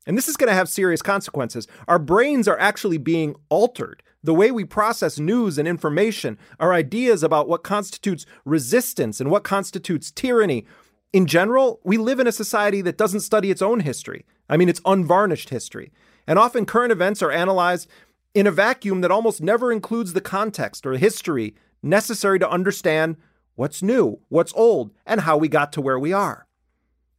And 0.05 0.17
this 0.17 0.27
is 0.27 0.35
going 0.35 0.49
to 0.49 0.53
have 0.53 0.67
serious 0.67 1.01
consequences. 1.01 1.69
Our 1.87 1.97
brains 1.97 2.49
are 2.49 2.59
actually 2.59 2.97
being 2.97 3.37
altered. 3.47 4.03
The 4.21 4.33
way 4.33 4.51
we 4.51 4.65
process 4.65 5.19
news 5.19 5.57
and 5.57 5.69
information, 5.69 6.37
our 6.59 6.73
ideas 6.73 7.23
about 7.23 7.47
what 7.47 7.63
constitutes 7.63 8.25
resistance 8.43 9.21
and 9.21 9.31
what 9.31 9.45
constitutes 9.45 10.11
tyranny. 10.11 10.65
In 11.13 11.27
general, 11.27 11.79
we 11.85 11.95
live 11.95 12.19
in 12.19 12.27
a 12.27 12.33
society 12.33 12.81
that 12.81 12.97
doesn't 12.97 13.21
study 13.21 13.49
its 13.49 13.61
own 13.61 13.79
history. 13.79 14.25
I 14.49 14.57
mean, 14.57 14.67
it's 14.67 14.81
unvarnished 14.83 15.47
history. 15.47 15.93
And 16.27 16.37
often 16.37 16.65
current 16.65 16.91
events 16.91 17.23
are 17.23 17.31
analyzed 17.31 17.87
in 18.33 18.45
a 18.45 18.51
vacuum 18.51 18.99
that 18.99 19.11
almost 19.11 19.41
never 19.41 19.71
includes 19.71 20.11
the 20.11 20.19
context 20.19 20.85
or 20.85 20.97
history 20.97 21.55
necessary 21.81 22.37
to 22.39 22.49
understand 22.49 23.15
what's 23.57 23.83
new, 23.83 24.19
what's 24.29 24.53
old, 24.55 24.91
and 25.05 25.21
how 25.21 25.35
we 25.35 25.49
got 25.49 25.73
to 25.73 25.81
where 25.81 25.99
we 25.99 26.13
are. 26.13 26.47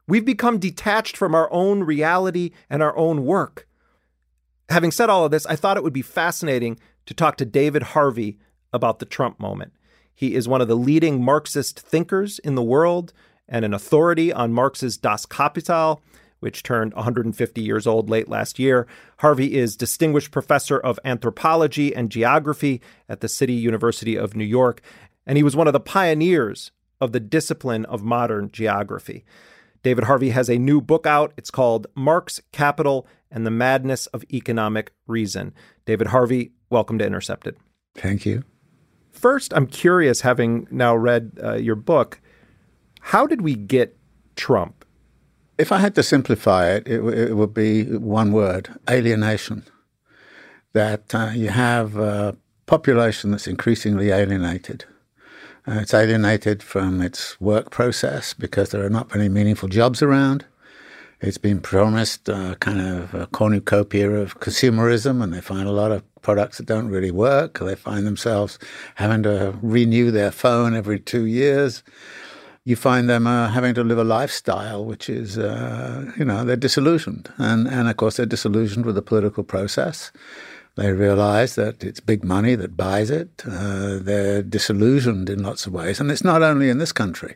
We've 0.06 0.24
become 0.24 0.58
detached 0.58 1.16
from 1.16 1.34
our 1.34 1.52
own 1.52 1.82
reality 1.82 2.52
and 2.70 2.82
our 2.82 2.96
own 2.96 3.26
work. 3.26 3.68
Having 4.70 4.92
said 4.92 5.10
all 5.10 5.26
of 5.26 5.30
this, 5.30 5.44
I 5.46 5.56
thought 5.56 5.76
it 5.76 5.82
would 5.82 5.92
be 5.92 6.00
fascinating 6.00 6.78
to 7.04 7.12
talk 7.12 7.36
to 7.36 7.44
David 7.44 7.82
Harvey 7.82 8.38
about 8.72 9.00
the 9.00 9.04
Trump 9.04 9.38
moment. 9.38 9.72
He 10.14 10.34
is 10.34 10.48
one 10.48 10.60
of 10.60 10.68
the 10.68 10.76
leading 10.76 11.22
Marxist 11.22 11.78
thinkers 11.78 12.38
in 12.38 12.54
the 12.54 12.62
world 12.62 13.12
and 13.48 13.64
an 13.64 13.74
authority 13.74 14.32
on 14.32 14.52
Marx's 14.52 14.96
Das 14.96 15.26
Kapital, 15.26 16.02
which 16.40 16.62
turned 16.62 16.94
150 16.94 17.60
years 17.60 17.86
old 17.86 18.08
late 18.08 18.28
last 18.28 18.58
year. 18.58 18.86
Harvey 19.18 19.56
is 19.56 19.76
Distinguished 19.76 20.30
Professor 20.30 20.78
of 20.78 21.00
Anthropology 21.04 21.94
and 21.94 22.10
Geography 22.10 22.80
at 23.08 23.20
the 23.20 23.28
City 23.28 23.54
University 23.54 24.16
of 24.16 24.36
New 24.36 24.44
York, 24.44 24.80
and 25.28 25.36
he 25.36 25.44
was 25.44 25.54
one 25.54 25.66
of 25.66 25.74
the 25.74 25.78
pioneers 25.78 26.72
of 27.00 27.12
the 27.12 27.20
discipline 27.20 27.84
of 27.84 28.02
modern 28.02 28.50
geography. 28.50 29.24
David 29.82 30.04
Harvey 30.04 30.30
has 30.30 30.48
a 30.48 30.58
new 30.58 30.80
book 30.80 31.06
out. 31.06 31.32
It's 31.36 31.50
called 31.50 31.86
Marx, 31.94 32.40
Capital, 32.50 33.06
and 33.30 33.46
the 33.46 33.50
Madness 33.50 34.06
of 34.08 34.24
Economic 34.32 34.92
Reason. 35.06 35.54
David 35.84 36.08
Harvey, 36.08 36.52
welcome 36.70 36.98
to 36.98 37.06
Intercepted. 37.06 37.56
Thank 37.94 38.26
you. 38.26 38.42
First, 39.10 39.52
I'm 39.54 39.66
curious, 39.66 40.22
having 40.22 40.66
now 40.70 40.96
read 40.96 41.38
uh, 41.42 41.54
your 41.54 41.76
book, 41.76 42.20
how 43.00 43.26
did 43.26 43.42
we 43.42 43.54
get 43.54 43.96
Trump? 44.34 44.84
If 45.58 45.72
I 45.72 45.78
had 45.78 45.94
to 45.96 46.02
simplify 46.02 46.70
it, 46.70 46.88
it, 46.88 47.00
it 47.00 47.34
would 47.34 47.52
be 47.52 47.84
one 47.84 48.32
word 48.32 48.70
alienation. 48.88 49.64
That 50.72 51.14
uh, 51.14 51.32
you 51.34 51.48
have 51.48 51.96
a 51.96 52.36
population 52.66 53.30
that's 53.30 53.46
increasingly 53.46 54.10
alienated. 54.10 54.84
Uh, 55.68 55.80
it's 55.80 55.92
alienated 55.92 56.62
from 56.62 57.02
its 57.02 57.38
work 57.42 57.70
process 57.70 58.32
because 58.32 58.70
there 58.70 58.82
are 58.82 58.88
not 58.88 59.14
many 59.14 59.28
meaningful 59.28 59.68
jobs 59.68 60.00
around. 60.00 60.46
It's 61.20 61.36
been 61.36 61.60
promised 61.60 62.30
uh, 62.30 62.54
kind 62.54 62.80
of 62.80 63.12
a 63.12 63.26
cornucopia 63.26 64.08
of 64.08 64.40
consumerism, 64.40 65.22
and 65.22 65.30
they 65.30 65.42
find 65.42 65.68
a 65.68 65.72
lot 65.72 65.92
of 65.92 66.02
products 66.22 66.56
that 66.56 66.66
don't 66.66 66.88
really 66.88 67.10
work. 67.10 67.58
They 67.58 67.74
find 67.74 68.06
themselves 68.06 68.58
having 68.94 69.24
to 69.24 69.58
renew 69.60 70.10
their 70.10 70.30
phone 70.30 70.74
every 70.74 71.00
two 71.00 71.26
years. 71.26 71.82
You 72.64 72.76
find 72.76 73.10
them 73.10 73.26
uh, 73.26 73.48
having 73.48 73.74
to 73.74 73.84
live 73.84 73.98
a 73.98 74.04
lifestyle 74.04 74.86
which 74.86 75.10
is, 75.10 75.36
uh, 75.36 76.10
you 76.18 76.24
know, 76.24 76.44
they're 76.46 76.56
disillusioned. 76.56 77.30
And, 77.36 77.68
and 77.68 77.88
of 77.88 77.96
course, 77.98 78.16
they're 78.16 78.24
disillusioned 78.26 78.86
with 78.86 78.94
the 78.94 79.02
political 79.02 79.44
process. 79.44 80.12
They 80.78 80.92
realize 80.92 81.56
that 81.56 81.82
it's 81.82 81.98
big 81.98 82.22
money 82.22 82.54
that 82.54 82.76
buys 82.76 83.10
it. 83.10 83.42
Uh, 83.44 83.98
they're 84.00 84.44
disillusioned 84.44 85.28
in 85.28 85.42
lots 85.42 85.66
of 85.66 85.72
ways. 85.72 85.98
And 85.98 86.08
it's 86.08 86.22
not 86.22 86.40
only 86.40 86.70
in 86.70 86.78
this 86.78 86.92
country. 86.92 87.34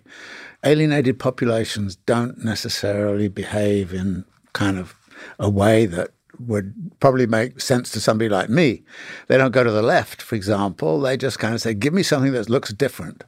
Alienated 0.63 1.19
populations 1.19 1.97
don't 1.97 2.45
necessarily 2.45 3.27
behave 3.27 3.93
in 3.93 4.25
kind 4.53 4.79
of 4.79 4.95
a 5.41 5.51
way 5.51 5.87
that 5.87 6.13
would 6.39 6.73
probably 7.01 7.27
make 7.27 7.61
sense 7.61 7.91
to 7.91 8.01
somebody 8.01 8.29
like 8.29 8.49
me. 8.49 8.85
They 9.27 9.39
don't 9.39 9.51
go 9.51 9.65
to 9.65 9.73
the 9.73 9.83
left, 9.83 10.23
for 10.23 10.37
example. 10.37 11.01
They 11.01 11.17
just 11.17 11.41
kind 11.41 11.53
of 11.53 11.61
say, 11.61 11.75
give 11.75 11.93
me 11.93 12.05
something 12.05 12.31
that 12.35 12.49
looks 12.49 12.73
different. 12.73 13.25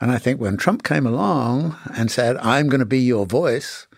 And 0.00 0.12
I 0.12 0.18
think 0.18 0.40
when 0.40 0.58
Trump 0.58 0.84
came 0.84 1.06
along 1.08 1.76
and 1.96 2.08
said, 2.08 2.36
I'm 2.36 2.68
going 2.68 2.78
to 2.78 2.86
be 2.86 3.00
your 3.00 3.26
voice, 3.26 3.88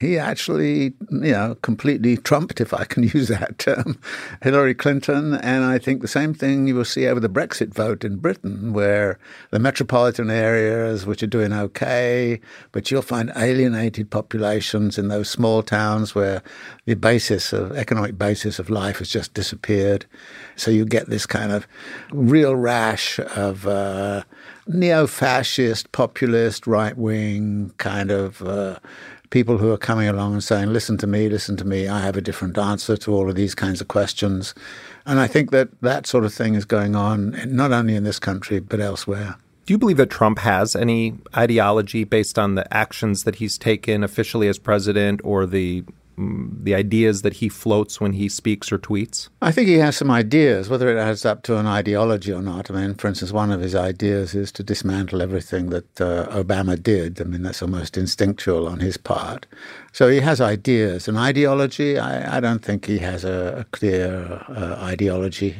he 0.00 0.16
actually, 0.16 0.94
you 1.10 1.32
know, 1.32 1.56
completely 1.62 2.16
trumped, 2.16 2.60
if 2.60 2.72
I 2.72 2.84
can 2.84 3.02
use 3.14 3.28
that 3.28 3.58
term, 3.58 4.00
Hillary 4.42 4.74
Clinton. 4.74 5.34
And 5.34 5.64
I 5.64 5.78
think 5.78 6.02
the 6.02 6.08
same 6.08 6.34
thing 6.34 6.68
you 6.68 6.76
will 6.76 6.84
see 6.84 7.06
over 7.08 7.18
the 7.18 7.28
Brexit 7.28 7.74
vote 7.74 8.04
in 8.04 8.16
Britain, 8.16 8.72
where 8.72 9.18
the 9.50 9.58
metropolitan 9.58 10.30
areas, 10.30 11.04
which 11.04 11.22
are 11.22 11.28
doing 11.28 11.52
okay, 11.52 12.40
but 12.70 12.90
you'll 12.90 13.02
find 13.02 13.32
alienated 13.34 14.10
populations 14.10 14.98
in 14.98 15.08
those 15.08 15.28
small 15.28 15.64
towns 15.64 16.14
where 16.14 16.42
the 16.84 16.94
basis 16.94 17.52
of 17.52 17.72
economic 17.72 18.16
basis 18.16 18.60
of 18.60 18.70
life 18.70 18.98
has 18.98 19.08
just 19.08 19.34
disappeared. 19.34 20.06
So 20.54 20.70
you 20.70 20.84
get 20.84 21.08
this 21.08 21.26
kind 21.26 21.50
of 21.50 21.66
real 22.12 22.54
rash 22.54 23.18
of 23.18 23.66
uh, 23.66 24.22
neo-fascist, 24.68 25.90
populist, 25.90 26.68
right-wing 26.68 27.72
kind 27.78 28.12
of. 28.12 28.42
Uh, 28.42 28.78
people 29.30 29.58
who 29.58 29.70
are 29.72 29.78
coming 29.78 30.08
along 30.08 30.32
and 30.32 30.44
saying, 30.44 30.72
listen 30.72 30.96
to 30.98 31.06
me, 31.06 31.28
listen 31.28 31.56
to 31.56 31.64
me, 31.64 31.88
I 31.88 32.00
have 32.00 32.16
a 32.16 32.20
different 32.20 32.56
answer 32.56 32.96
to 32.98 33.14
all 33.14 33.28
of 33.28 33.34
these 33.34 33.54
kinds 33.54 33.80
of 33.80 33.88
questions. 33.88 34.54
And 35.06 35.18
I 35.20 35.26
think 35.26 35.50
that 35.50 35.68
that 35.80 36.06
sort 36.06 36.24
of 36.24 36.32
thing 36.32 36.54
is 36.54 36.64
going 36.64 36.96
on 36.96 37.36
not 37.46 37.72
only 37.72 37.94
in 37.94 38.04
this 38.04 38.18
country, 38.18 38.60
but 38.60 38.80
elsewhere. 38.80 39.36
Do 39.66 39.74
you 39.74 39.78
believe 39.78 39.98
that 39.98 40.08
Trump 40.08 40.38
has 40.38 40.74
any 40.74 41.18
ideology 41.36 42.04
based 42.04 42.38
on 42.38 42.54
the 42.54 42.72
actions 42.74 43.24
that 43.24 43.34
he's 43.34 43.58
taken 43.58 44.02
officially 44.02 44.48
as 44.48 44.58
president 44.58 45.20
or 45.24 45.44
the 45.44 45.84
the 46.18 46.74
ideas 46.74 47.22
that 47.22 47.34
he 47.34 47.48
floats 47.48 48.00
when 48.00 48.12
he 48.12 48.28
speaks 48.28 48.72
or 48.72 48.78
tweets? 48.78 49.28
I 49.40 49.52
think 49.52 49.68
he 49.68 49.74
has 49.74 49.96
some 49.96 50.10
ideas, 50.10 50.68
whether 50.68 50.88
it 50.88 51.00
adds 51.00 51.24
up 51.24 51.42
to 51.44 51.56
an 51.56 51.66
ideology 51.66 52.32
or 52.32 52.42
not. 52.42 52.70
I 52.70 52.74
mean, 52.74 52.94
for 52.94 53.08
instance, 53.08 53.32
one 53.32 53.50
of 53.50 53.60
his 53.60 53.74
ideas 53.74 54.34
is 54.34 54.50
to 54.52 54.62
dismantle 54.62 55.22
everything 55.22 55.70
that 55.70 56.00
uh, 56.00 56.26
Obama 56.28 56.80
did. 56.80 57.20
I 57.20 57.24
mean, 57.24 57.42
that's 57.42 57.62
almost 57.62 57.96
instinctual 57.96 58.68
on 58.68 58.80
his 58.80 58.96
part. 58.96 59.46
So 59.98 60.08
he 60.08 60.20
has 60.20 60.40
ideas. 60.40 61.08
An 61.08 61.16
ideology, 61.16 61.98
I, 61.98 62.36
I 62.36 62.38
don't 62.38 62.64
think 62.64 62.86
he 62.86 62.98
has 62.98 63.24
a, 63.24 63.58
a 63.58 63.64
clear 63.64 64.44
uh, 64.48 64.78
ideology 64.80 65.56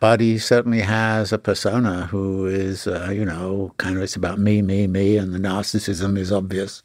but 0.00 0.18
he 0.18 0.38
certainly 0.38 0.80
has 0.80 1.30
a 1.30 1.38
persona 1.38 2.06
who 2.06 2.46
is, 2.46 2.86
uh, 2.86 3.10
you 3.12 3.24
know, 3.24 3.72
kind 3.76 3.96
of 3.96 4.02
it's 4.02 4.16
about 4.16 4.38
me, 4.38 4.62
me, 4.62 4.86
me, 4.86 5.18
and 5.18 5.34
the 5.34 5.38
narcissism 5.38 6.16
is 6.16 6.32
obvious. 6.32 6.82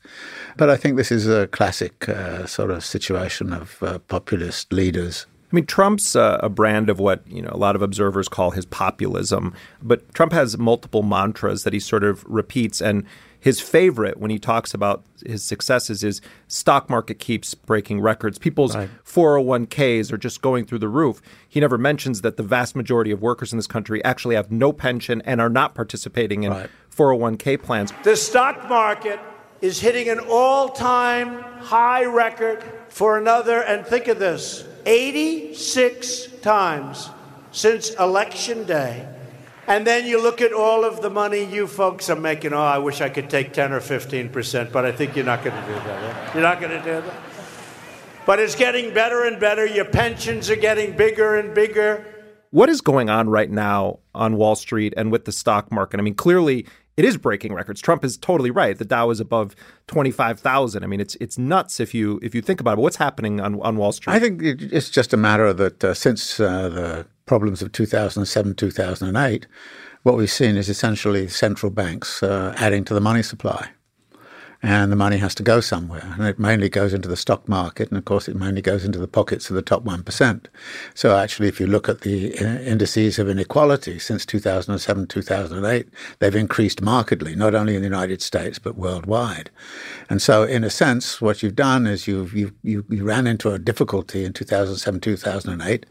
But 0.57 0.69
I 0.69 0.75
think 0.75 0.97
this 0.97 1.13
is 1.13 1.25
a 1.25 1.47
classic 1.47 2.09
uh, 2.09 2.45
sort 2.45 2.71
of 2.71 2.83
situation 2.83 3.53
of 3.53 3.81
uh, 3.81 3.99
populist 3.99 4.73
leaders. 4.73 5.25
I 5.49 5.55
mean, 5.55 5.65
Trump's 5.65 6.13
uh, 6.15 6.39
a 6.43 6.49
brand 6.49 6.89
of 6.89 6.99
what 6.99 7.25
you 7.25 7.41
know 7.41 7.51
a 7.53 7.57
lot 7.57 7.77
of 7.77 7.81
observers 7.81 8.27
call 8.27 8.51
his 8.51 8.65
populism, 8.65 9.53
but 9.81 10.13
Trump 10.13 10.33
has 10.33 10.57
multiple 10.57 11.01
mantras 11.01 11.63
that 11.63 11.71
he 11.71 11.79
sort 11.79 12.03
of 12.03 12.25
repeats, 12.25 12.81
and 12.81 13.05
his 13.45 13.61
favorite 13.61 14.17
when 14.17 14.31
he 14.31 14.39
talks 14.39 14.73
about 14.73 15.05
his 15.23 15.43
successes 15.43 16.03
is 16.03 16.19
stock 16.47 16.89
market 16.89 17.19
keeps 17.19 17.53
breaking 17.53 18.01
records. 18.01 18.39
People's 18.39 18.75
right. 18.75 18.89
401ks 19.05 20.11
are 20.11 20.17
just 20.17 20.41
going 20.41 20.65
through 20.65 20.79
the 20.79 20.87
roof. 20.87 21.21
He 21.47 21.59
never 21.59 21.77
mentions 21.77 22.21
that 22.21 22.37
the 22.37 22.43
vast 22.43 22.75
majority 22.75 23.11
of 23.11 23.21
workers 23.21 23.53
in 23.53 23.59
this 23.59 23.67
country 23.67 24.03
actually 24.03 24.33
have 24.33 24.49
no 24.49 24.73
pension 24.73 25.21
and 25.25 25.39
are 25.39 25.49
not 25.51 25.75
participating 25.75 26.41
in 26.41 26.53
right. 26.53 26.71
401k 26.89 27.61
plans. 27.61 27.93
The 28.01 28.15
stock 28.15 28.67
market 28.67 29.19
is 29.61 29.79
hitting 29.79 30.09
an 30.09 30.21
all 30.27 30.69
time 30.69 31.43
high 31.61 32.05
record 32.05 32.63
for 32.89 33.19
another, 33.19 33.61
and 33.61 33.85
think 33.85 34.07
of 34.07 34.17
this 34.17 34.65
86 34.87 36.29
times 36.41 37.11
since 37.51 37.91
election 37.91 38.63
day. 38.63 39.14
And 39.67 39.85
then 39.85 40.05
you 40.05 40.21
look 40.21 40.41
at 40.41 40.53
all 40.53 40.85
of 40.85 41.01
the 41.01 41.09
money 41.09 41.43
you 41.43 41.65
folks 41.65 42.09
are 42.09 42.15
making. 42.15 42.53
Oh, 42.53 42.57
I 42.57 42.77
wish 42.77 43.01
I 43.01 43.09
could 43.09 43.29
take 43.29 43.51
10 43.51 43.73
or 43.73 43.79
15 43.79 44.29
percent, 44.29 44.71
but 44.71 44.85
I 44.85 44.91
think 44.91 45.15
you're 45.15 45.25
not 45.25 45.43
going 45.43 45.55
to 45.59 45.67
do 45.67 45.73
that. 45.73 46.03
Eh? 46.03 46.33
You're 46.33 46.43
not 46.43 46.59
going 46.59 46.71
to 46.71 46.83
do 46.83 47.01
that. 47.07 47.15
But 48.25 48.39
it's 48.39 48.55
getting 48.55 48.93
better 48.93 49.23
and 49.25 49.39
better. 49.39 49.65
Your 49.65 49.85
pensions 49.85 50.49
are 50.49 50.55
getting 50.55 50.95
bigger 50.95 51.35
and 51.35 51.53
bigger. 51.53 52.05
What 52.51 52.69
is 52.69 52.81
going 52.81 53.09
on 53.09 53.29
right 53.29 53.49
now 53.49 53.99
on 54.13 54.37
Wall 54.37 54.55
Street 54.55 54.93
and 54.95 55.11
with 55.11 55.25
the 55.25 55.31
stock 55.31 55.71
market? 55.71 55.99
I 55.99 56.03
mean, 56.03 56.15
clearly 56.15 56.65
it 56.97 57.03
is 57.03 57.17
breaking 57.17 57.53
records. 57.53 57.81
Trump 57.81 58.05
is 58.05 58.17
totally 58.17 58.51
right. 58.51 58.77
The 58.77 58.85
Dow 58.85 59.09
is 59.09 59.19
above 59.19 59.55
twenty 59.87 60.11
five 60.11 60.39
thousand. 60.39 60.83
I 60.83 60.87
mean, 60.87 61.01
it's 61.01 61.15
it's 61.15 61.37
nuts 61.37 61.79
if 61.79 61.93
you 61.93 62.19
if 62.23 62.33
you 62.33 62.41
think 62.41 62.61
about 62.61 62.77
it. 62.77 62.81
What's 62.81 62.95
happening 62.95 63.41
on 63.41 63.59
on 63.61 63.77
Wall 63.77 63.91
Street? 63.91 64.13
I 64.13 64.19
think 64.19 64.41
it's 64.41 64.89
just 64.89 65.11
a 65.11 65.17
matter 65.17 65.51
that 65.53 65.83
uh, 65.83 65.93
since 65.93 66.39
uh, 66.39 66.69
the 66.69 67.07
problems 67.25 67.61
of 67.61 67.71
two 67.71 67.85
thousand 67.85 68.21
and 68.21 68.27
seven, 68.27 68.55
two 68.55 68.71
thousand 68.71 69.07
and 69.07 69.17
eight, 69.17 69.47
what 70.03 70.17
we've 70.17 70.31
seen 70.31 70.55
is 70.57 70.69
essentially 70.69 71.27
central 71.27 71.71
banks 71.71 72.21
uh, 72.21 72.53
adding 72.57 72.83
to 72.85 72.93
the 72.93 73.01
money 73.01 73.23
supply 73.23 73.69
and 74.65 74.91
the 74.91 74.95
money 74.95 75.17
has 75.17 75.35
to 75.35 75.43
go 75.43 75.61
somewhere. 75.61 76.15
And 76.17 76.25
it 76.25 76.39
mainly 76.39 76.69
goes 76.69 76.91
into 76.91 77.07
the 77.07 77.15
stock 77.15 77.47
market, 77.47 77.89
and 77.89 77.99
of 77.99 78.05
course, 78.05 78.27
it 78.27 78.35
mainly 78.35 78.63
goes 78.63 78.83
into 78.83 78.97
the 78.97 79.07
pockets 79.07 79.47
of 79.49 79.55
the 79.55 79.61
top 79.61 79.83
1%. 79.83 80.45
So, 80.95 81.15
actually, 81.15 81.47
if 81.47 81.59
you 81.59 81.67
look 81.67 81.87
at 81.87 82.01
the 82.01 82.35
uh, 82.39 82.61
indices 82.61 83.19
of 83.19 83.29
inequality 83.29 83.99
since 83.99 84.25
2007, 84.25 85.05
2008, 85.05 85.87
they've 86.17 86.35
increased 86.35 86.81
markedly, 86.81 87.35
not 87.35 87.53
only 87.53 87.75
in 87.75 87.81
the 87.81 87.87
United 87.87 88.23
States, 88.23 88.57
but 88.57 88.75
worldwide. 88.75 89.51
And 90.09 90.19
so, 90.19 90.43
in 90.43 90.63
a 90.63 90.71
sense, 90.71 91.21
what 91.21 91.43
you've 91.43 91.55
done 91.55 91.85
is 91.85 92.07
you've, 92.07 92.33
you 92.33 92.51
you, 92.63 92.85
you 92.89 93.03
ran 93.03 93.27
into 93.27 93.51
a 93.51 93.59
difficulty 93.59 94.25
in 94.25 94.33
2007, 94.33 94.99
2008, 94.99 95.85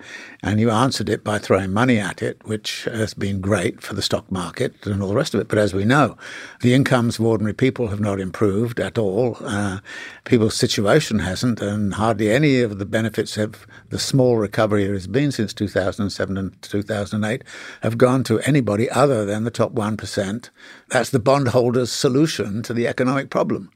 and 0.44 0.60
you 0.60 0.70
answered 0.70 1.08
it 1.08 1.24
by 1.24 1.38
throwing 1.38 1.72
money 1.72 1.98
at 1.98 2.22
it, 2.22 2.36
which 2.46 2.84
has 2.84 3.14
been 3.14 3.40
great 3.40 3.80
for 3.80 3.94
the 3.94 4.02
stock 4.02 4.30
market 4.30 4.74
and 4.86 5.02
all 5.02 5.08
the 5.08 5.14
rest 5.14 5.32
of 5.32 5.40
it. 5.40 5.48
But 5.48 5.56
as 5.56 5.72
we 5.72 5.86
know, 5.86 6.18
the 6.60 6.74
incomes 6.74 7.18
of 7.18 7.24
ordinary 7.24 7.54
people 7.54 7.88
have 7.88 7.98
not 7.98 8.20
improved 8.20 8.78
at 8.78 8.98
all. 8.98 9.38
Uh, 9.40 9.78
people's 10.24 10.54
situation 10.54 11.20
hasn't, 11.20 11.62
and 11.62 11.94
hardly 11.94 12.30
any 12.30 12.60
of 12.60 12.78
the 12.78 12.84
benefits 12.84 13.38
of 13.38 13.66
the 13.88 13.98
small 13.98 14.36
recovery 14.36 14.84
there 14.84 14.92
has 14.92 15.06
been 15.06 15.32
since 15.32 15.54
2007 15.54 16.36
and 16.36 16.60
2008 16.60 17.42
have 17.80 17.96
gone 17.96 18.22
to 18.24 18.38
anybody 18.40 18.90
other 18.90 19.24
than 19.24 19.44
the 19.44 19.50
top 19.50 19.72
1%. 19.72 20.50
That's 20.90 21.08
the 21.08 21.18
bondholders' 21.18 21.90
solution 21.90 22.62
to 22.64 22.74
the 22.74 22.86
economic 22.86 23.30
problem. 23.30 23.70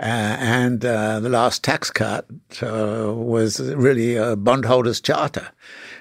Uh, 0.00 0.36
and 0.40 0.84
uh, 0.84 1.20
the 1.20 1.28
last 1.28 1.62
tax 1.62 1.90
cut 1.90 2.26
uh, 2.62 3.12
was 3.14 3.60
really 3.60 4.16
a 4.16 4.34
bondholders' 4.34 5.00
charter. 5.00 5.50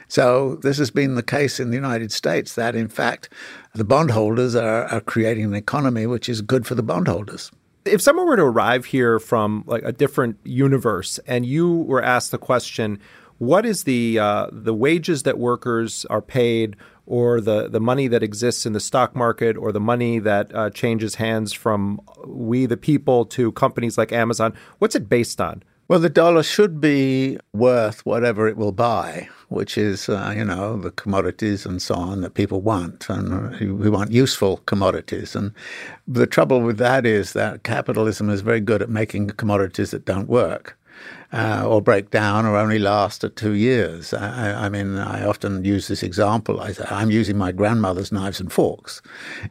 So 0.08 0.56
this 0.56 0.78
has 0.78 0.90
been 0.90 1.16
the 1.16 1.24
case 1.24 1.60
in 1.60 1.70
the 1.70 1.76
United 1.76 2.12
States 2.12 2.56
that, 2.56 2.76
in 2.76 2.88
fact, 2.88 3.30
the 3.76 3.84
bondholders 3.84 4.56
are, 4.56 4.86
are 4.86 5.02
creating 5.02 5.44
an 5.46 5.54
economy 5.54 6.08
which 6.08 6.30
is 6.30 6.42
good 6.42 6.66
for 6.66 6.76
the 6.76 6.82
bondholders 6.82 7.52
if 7.86 8.02
someone 8.02 8.28
were 8.28 8.36
to 8.36 8.44
arrive 8.44 8.86
here 8.86 9.20
from 9.20 9.64
like 9.66 9.84
a 9.84 9.92
different 9.92 10.38
universe 10.44 11.20
and 11.26 11.46
you 11.46 11.82
were 11.84 12.04
asked 12.04 12.32
the 12.32 12.38
question, 12.38 13.00
what 13.38 13.66
is 13.66 13.84
the 13.84 14.20
uh, 14.20 14.48
the 14.52 14.74
wages 14.74 15.24
that 15.24 15.38
workers 15.38 16.06
are 16.06 16.22
paid, 16.22 16.76
or 17.10 17.42
the 17.42 17.68
the 17.68 17.82
money 17.82 18.08
that 18.08 18.24
exists 18.24 18.66
in 18.66 18.74
the 18.74 18.80
stock 18.80 19.16
market, 19.16 19.58
or 19.58 19.72
the 19.72 19.80
money 19.80 20.20
that 20.20 20.56
uh, 20.56 20.70
changes 20.70 21.16
hands 21.16 21.52
from 21.52 22.00
we 22.26 22.66
the 22.66 22.78
people 22.78 23.26
to 23.26 23.52
companies 23.52 23.98
like 23.98 24.14
Amazon? 24.14 24.54
What's 24.78 24.96
it 24.96 25.10
based 25.10 25.42
on? 25.42 25.64
Well, 25.90 26.00
the 26.00 26.08
dollar 26.08 26.44
should 26.44 26.80
be 26.80 27.40
worth 27.52 28.06
whatever 28.06 28.48
it 28.48 28.58
will 28.58 28.72
buy, 28.72 29.28
which 29.48 29.76
is, 29.76 30.08
uh, 30.08 30.32
you 30.38 30.46
know, 30.46 30.78
the 30.78 30.92
commodities 30.92 31.66
and 31.66 31.82
so 31.82 31.96
on 31.96 32.22
that 32.22 32.36
people 32.36 32.62
want. 32.62 33.10
And 33.10 33.60
we 33.82 33.90
want 33.90 34.12
useful 34.12 34.58
commodities. 34.68 35.36
And 35.36 35.52
the 36.08 36.28
trouble 36.28 36.62
with 36.62 36.78
that 36.78 37.08
is 37.08 37.34
that 37.34 37.64
capitalism 37.64 38.30
is 38.30 38.42
very 38.42 38.60
good 38.60 38.84
at 38.84 38.90
making 38.92 39.32
commodities 39.32 39.90
that 39.90 40.06
don't 40.06 40.30
work 40.30 40.78
uh, 41.32 41.64
or 41.66 41.82
break 41.82 42.10
down 42.10 42.46
or 42.46 42.56
only 42.58 42.80
last 42.80 43.24
two 43.36 43.54
years. 43.54 44.14
I, 44.14 44.66
I, 44.66 44.70
mean, 44.70 44.98
I 44.98 45.26
often 45.26 45.64
use 45.64 45.88
this 45.88 46.04
example. 46.04 46.60
I 46.60 46.74
I'm 46.90 47.12
using 47.12 47.38
my 47.38 47.52
grandmother's 47.52 48.12
knives 48.12 48.40
and 48.40 48.52
forks. 48.52 49.02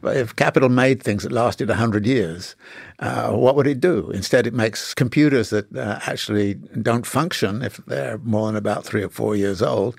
If 0.03 0.35
capital 0.35 0.69
made 0.69 1.01
things 1.01 1.23
that 1.23 1.31
lasted 1.31 1.69
100 1.69 2.05
years, 2.05 2.55
uh, 2.99 3.31
what 3.31 3.55
would 3.55 3.67
it 3.67 3.79
do? 3.79 4.09
Instead, 4.09 4.45
it 4.45 4.53
makes 4.53 4.93
computers 4.93 5.51
that 5.51 5.73
uh, 5.75 5.99
actually 6.05 6.55
don't 6.81 7.05
function 7.05 7.61
if 7.61 7.77
they're 7.87 8.17
more 8.19 8.47
than 8.47 8.57
about 8.57 8.83
three 8.83 9.01
or 9.01 9.09
four 9.09 9.37
years 9.37 9.61
old. 9.61 9.97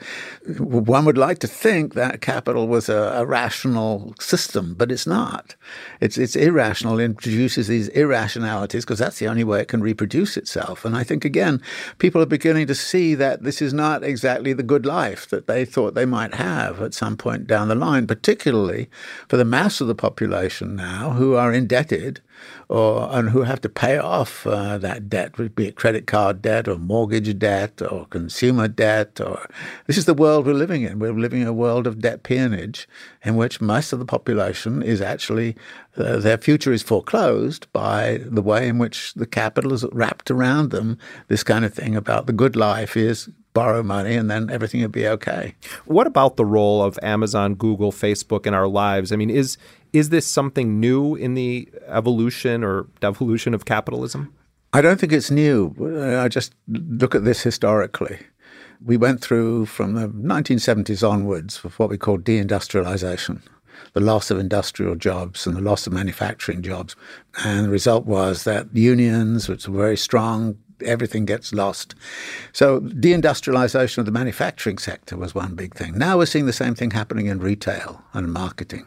One 0.58 1.06
would 1.06 1.16
like 1.16 1.38
to 1.38 1.46
think 1.46 1.94
that 1.94 2.20
capital 2.20 2.68
was 2.68 2.90
a, 2.90 3.12
a 3.16 3.24
rational 3.24 4.14
system, 4.20 4.74
but 4.74 4.92
it's 4.92 5.06
not. 5.06 5.54
It's, 6.00 6.18
it's 6.18 6.36
irrational. 6.36 6.98
It 6.98 7.04
introduces 7.04 7.68
these 7.68 7.88
irrationalities 7.88 8.84
because 8.84 8.98
that's 8.98 9.18
the 9.18 9.28
only 9.28 9.44
way 9.44 9.62
it 9.62 9.68
can 9.68 9.80
reproduce 9.80 10.36
itself. 10.36 10.84
And 10.84 10.94
I 10.94 11.02
think, 11.02 11.24
again, 11.24 11.62
people 11.98 12.20
are 12.20 12.26
beginning 12.26 12.66
to 12.66 12.74
see 12.74 13.14
that 13.14 13.44
this 13.44 13.62
is 13.62 13.72
not 13.72 14.04
exactly 14.04 14.52
the 14.52 14.62
good 14.62 14.84
life 14.84 15.26
that 15.30 15.46
they 15.46 15.64
thought 15.64 15.94
they 15.94 16.04
might 16.04 16.34
have 16.34 16.82
at 16.82 16.92
some 16.92 17.16
point 17.16 17.46
down 17.46 17.68
the 17.68 17.74
line, 17.74 18.06
particularly 18.06 18.90
for 19.26 19.38
the 19.38 19.44
mass 19.46 19.80
of 19.80 19.86
the 19.86 19.94
population 19.94 20.76
now 20.76 21.10
who 21.10 21.34
are 21.34 21.50
indebted 21.50 22.20
or 22.68 23.08
and 23.12 23.30
who 23.30 23.42
have 23.42 23.60
to 23.60 23.68
pay 23.68 23.98
off 23.98 24.46
uh, 24.46 24.78
that 24.78 25.08
debt, 25.08 25.34
be 25.54 25.68
it 25.68 25.76
credit 25.76 26.06
card 26.06 26.42
debt 26.42 26.68
or 26.68 26.76
mortgage 26.76 27.38
debt 27.38 27.82
or 27.82 28.06
consumer 28.06 28.68
debt. 28.68 29.20
Or 29.20 29.48
this 29.86 29.98
is 29.98 30.04
the 30.04 30.14
world 30.14 30.46
we're 30.46 30.54
living 30.54 30.82
in. 30.82 30.98
We're 30.98 31.12
living 31.12 31.42
in 31.42 31.48
a 31.48 31.52
world 31.52 31.86
of 31.86 32.00
debt 32.00 32.22
peonage, 32.22 32.88
in 33.24 33.36
which 33.36 33.60
most 33.60 33.92
of 33.92 33.98
the 33.98 34.04
population 34.04 34.82
is 34.82 35.00
actually 35.00 35.56
uh, 35.96 36.18
their 36.18 36.38
future 36.38 36.72
is 36.72 36.82
foreclosed 36.82 37.66
by 37.72 38.20
the 38.24 38.42
way 38.42 38.68
in 38.68 38.78
which 38.78 39.14
the 39.14 39.26
capital 39.26 39.72
is 39.72 39.84
wrapped 39.92 40.30
around 40.30 40.70
them. 40.70 40.98
This 41.28 41.42
kind 41.42 41.64
of 41.64 41.74
thing 41.74 41.96
about 41.96 42.26
the 42.26 42.32
good 42.32 42.56
life 42.56 42.96
is 42.96 43.28
borrow 43.52 43.82
money 43.82 44.14
and 44.14 44.30
then 44.30 44.50
everything 44.50 44.80
would 44.82 44.92
be 44.92 45.06
okay. 45.06 45.54
What 45.86 46.06
about 46.06 46.36
the 46.36 46.44
role 46.44 46.82
of 46.82 46.98
Amazon, 47.02 47.54
Google, 47.54 47.92
Facebook 47.92 48.46
in 48.46 48.54
our 48.54 48.68
lives? 48.68 49.12
I 49.12 49.16
mean, 49.16 49.30
is 49.30 49.56
is 49.92 50.10
this 50.10 50.26
something 50.26 50.78
new 50.78 51.16
in 51.16 51.34
the 51.34 51.68
evolution 51.88 52.62
or 52.62 52.86
devolution 53.00 53.54
of 53.54 53.64
capitalism? 53.64 54.32
I 54.72 54.80
don't 54.80 55.00
think 55.00 55.12
it's 55.12 55.32
new. 55.32 55.74
I 56.22 56.28
just 56.28 56.54
look 56.68 57.14
at 57.14 57.24
this 57.24 57.42
historically. 57.42 58.18
We 58.84 58.96
went 58.96 59.20
through 59.20 59.66
from 59.66 59.94
the 59.94 60.08
1970s 60.08 61.08
onwards 61.08 61.64
with 61.64 61.78
what 61.78 61.90
we 61.90 61.98
call 61.98 62.18
deindustrialization, 62.18 63.42
the 63.94 64.00
loss 64.00 64.30
of 64.30 64.38
industrial 64.38 64.94
jobs 64.94 65.46
and 65.46 65.56
the 65.56 65.60
loss 65.60 65.88
of 65.88 65.92
manufacturing 65.92 66.62
jobs. 66.62 66.94
And 67.44 67.66
the 67.66 67.70
result 67.70 68.06
was 68.06 68.44
that 68.44 68.74
unions, 68.74 69.48
which 69.48 69.66
were 69.66 69.76
very 69.76 69.96
strong, 69.96 70.56
everything 70.82 71.24
gets 71.24 71.52
lost. 71.52 71.94
So 72.52 72.80
deindustrialization 72.80 73.98
of 73.98 74.06
the 74.06 74.12
manufacturing 74.12 74.78
sector 74.78 75.16
was 75.16 75.34
one 75.34 75.54
big 75.54 75.74
thing. 75.74 75.98
Now 75.98 76.18
we're 76.18 76.26
seeing 76.26 76.46
the 76.46 76.52
same 76.52 76.74
thing 76.74 76.92
happening 76.92 77.26
in 77.26 77.40
retail 77.40 78.02
and 78.12 78.32
marketing. 78.32 78.86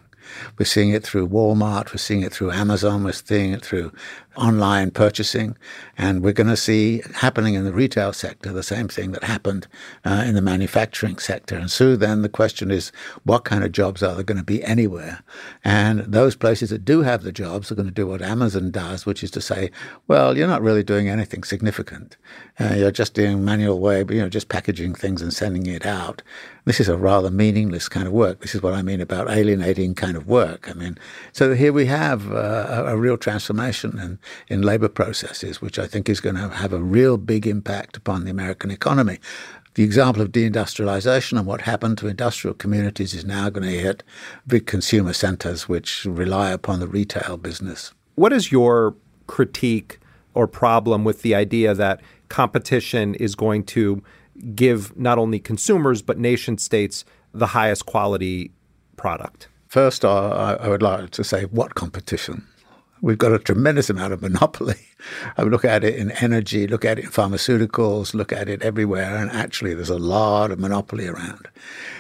We're 0.58 0.66
seeing 0.66 0.92
it 0.92 1.04
through 1.04 1.28
Walmart, 1.28 1.92
we're 1.92 1.98
seeing 1.98 2.22
it 2.22 2.34
through 2.34 2.52
Amazon, 2.52 3.04
we're 3.04 3.12
seeing 3.12 3.54
it 3.54 3.64
through 3.64 3.92
online 4.36 4.92
purchasing. 4.92 5.58
And 5.98 6.24
we're 6.24 6.34
going 6.34 6.48
to 6.48 6.58
see 6.58 7.02
happening 7.16 7.54
in 7.54 7.66
the 7.66 7.74
retail 7.74 8.14
sector 8.14 8.52
the 8.52 8.64
same 8.64 8.88
thing 8.88 9.12
that 9.12 9.24
happened 9.24 9.68
uh, 10.04 10.24
in 10.26 10.36
the 10.36 10.42
manufacturing 10.42 11.18
sector. 11.20 11.56
And 11.56 11.70
so 11.70 11.96
then 11.96 12.22
the 12.22 12.30
question 12.30 12.72
is, 12.72 12.92
what 13.24 13.46
kind 13.46 13.64
of 13.64 13.72
jobs 13.72 14.02
are 14.02 14.16
there 14.16 14.24
going 14.24 14.38
to 14.38 14.44
be 14.44 14.64
anywhere? 14.64 15.24
And 15.64 16.00
those 16.00 16.36
places 16.36 16.70
that 16.72 16.86
do 16.86 17.02
have 17.02 17.24
the 17.24 17.32
jobs 17.32 17.72
are 17.72 17.76
going 17.76 17.88
to 17.88 17.94
do 17.94 18.08
what 18.08 18.22
Amazon 18.22 18.72
does, 18.72 19.06
which 19.06 19.24
is 19.24 19.32
to 19.32 19.42
say, 19.42 19.72
well, 20.08 20.38
you're 20.38 20.48
not 20.48 20.62
really 20.62 20.84
doing 20.84 21.10
anything 21.10 21.44
significant. 21.44 22.18
Uh, 22.60 22.74
you're 22.76 22.92
just 22.92 23.14
doing 23.14 23.44
manual 23.46 23.80
way, 23.80 24.00
you 24.00 24.22
know, 24.22 24.30
just 24.30 24.50
packaging 24.50 24.96
things 24.96 25.22
and 25.22 25.34
sending 25.34 25.66
it 25.66 25.86
out. 25.86 26.22
This 26.66 26.80
is 26.80 26.88
a 26.88 26.98
rather 26.98 27.30
meaningless 27.30 27.90
kind 27.90 28.08
of 28.08 28.14
work. 28.14 28.40
This 28.40 28.56
is 28.56 28.64
what 28.64 28.74
I 28.74 28.82
mean 28.82 29.02
about 29.02 29.30
alienating 29.30 29.96
kind 29.96 30.16
of 30.16 30.28
work. 30.28 30.70
I 30.70 30.74
mean, 30.74 30.98
so 31.34 31.54
here 31.54 31.74
we 31.74 31.88
have 31.88 32.32
uh, 32.32 32.66
a, 32.70 32.86
a 32.94 32.98
real 32.98 33.18
transformation. 33.18 34.00
And 34.00 34.18
in 34.48 34.62
labor 34.62 34.90
processes, 34.90 35.62
which 35.62 35.80
I 35.80 35.88
think 35.88 36.10
is 36.10 36.20
going 36.20 36.36
to 36.36 36.50
have 36.50 36.74
a 36.74 36.82
real 36.82 37.18
big 37.18 37.48
impact 37.48 37.98
upon 37.98 38.26
the 38.26 38.32
American 38.32 38.72
economy. 38.72 39.20
The 39.76 39.84
example 39.84 40.22
of 40.22 40.32
deindustrialization 40.32 41.38
and 41.38 41.48
what 41.48 41.62
happened 41.62 41.98
to 42.00 42.08
industrial 42.08 42.54
communities 42.54 43.14
is 43.16 43.26
now 43.26 43.50
going 43.50 43.68
to 43.68 43.80
hit 43.80 44.04
big 44.46 44.68
consumer 44.68 45.14
centers 45.14 45.68
which 45.68 46.06
rely 46.06 46.52
upon 46.52 46.80
the 46.80 46.88
retail 46.88 47.38
business. 47.38 47.92
What 48.16 48.32
is 48.32 48.52
your 48.52 48.96
critique 49.26 50.00
or 50.36 50.48
problem 50.48 51.04
with 51.04 51.24
the 51.24 51.34
idea 51.34 51.74
that 51.74 52.02
competition 52.30 53.16
is 53.16 53.34
going 53.34 53.64
to 53.64 54.04
give 54.54 54.96
not 54.98 55.18
only 55.18 55.40
consumers 55.40 56.02
but 56.04 56.20
nation 56.20 56.58
states 56.60 57.04
the 57.34 57.48
highest 57.48 57.88
quality 57.88 58.52
product? 58.96 59.48
First, 59.68 60.06
I, 60.06 60.58
I 60.60 60.68
would 60.68 60.84
like 60.84 61.10
to 61.12 61.24
say 61.24 61.46
what 61.46 61.74
competition? 61.74 62.48
We've 63.04 63.18
got 63.18 63.34
a 63.34 63.38
tremendous 63.38 63.90
amount 63.90 64.14
of 64.14 64.22
monopoly. 64.22 64.78
I 65.38 65.42
look 65.42 65.66
at 65.66 65.84
it 65.84 65.98
in 65.98 66.12
energy, 66.12 66.68
look 66.68 66.86
at 66.86 66.98
it 66.98 67.04
in 67.04 67.12
pharmaceuticals, 67.12 68.14
look 68.14 68.32
at 68.32 68.48
it 68.48 68.62
everywhere, 68.62 69.18
and 69.18 69.30
actually 69.30 69.74
there's 69.74 69.90
a 69.90 69.98
lot 69.98 70.52
of 70.52 70.60
monopoly 70.60 71.08
around. 71.08 71.50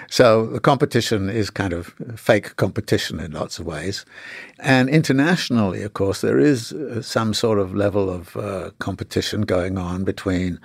So 0.09 0.45
the 0.45 0.61
competition 0.61 1.29
is 1.29 1.49
kind 1.49 1.73
of 1.73 1.93
fake 2.15 2.55
competition 2.55 3.19
in 3.19 3.33
lots 3.33 3.59
of 3.59 3.65
ways. 3.65 4.05
And 4.59 4.87
internationally, 4.87 5.83
of 5.83 5.93
course, 5.93 6.21
there 6.21 6.39
is 6.39 6.71
uh, 6.71 7.01
some 7.01 7.33
sort 7.33 7.59
of 7.59 7.75
level 7.75 8.09
of 8.09 8.37
uh, 8.37 8.71
competition 8.79 9.41
going 9.41 9.77
on 9.77 10.05
between 10.05 10.57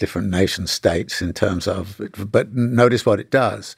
different 0.00 0.28
nation 0.28 0.66
states 0.66 1.22
in 1.22 1.32
terms 1.32 1.68
of, 1.68 2.00
but 2.32 2.52
notice 2.52 3.06
what 3.06 3.20
it 3.20 3.30
does 3.30 3.76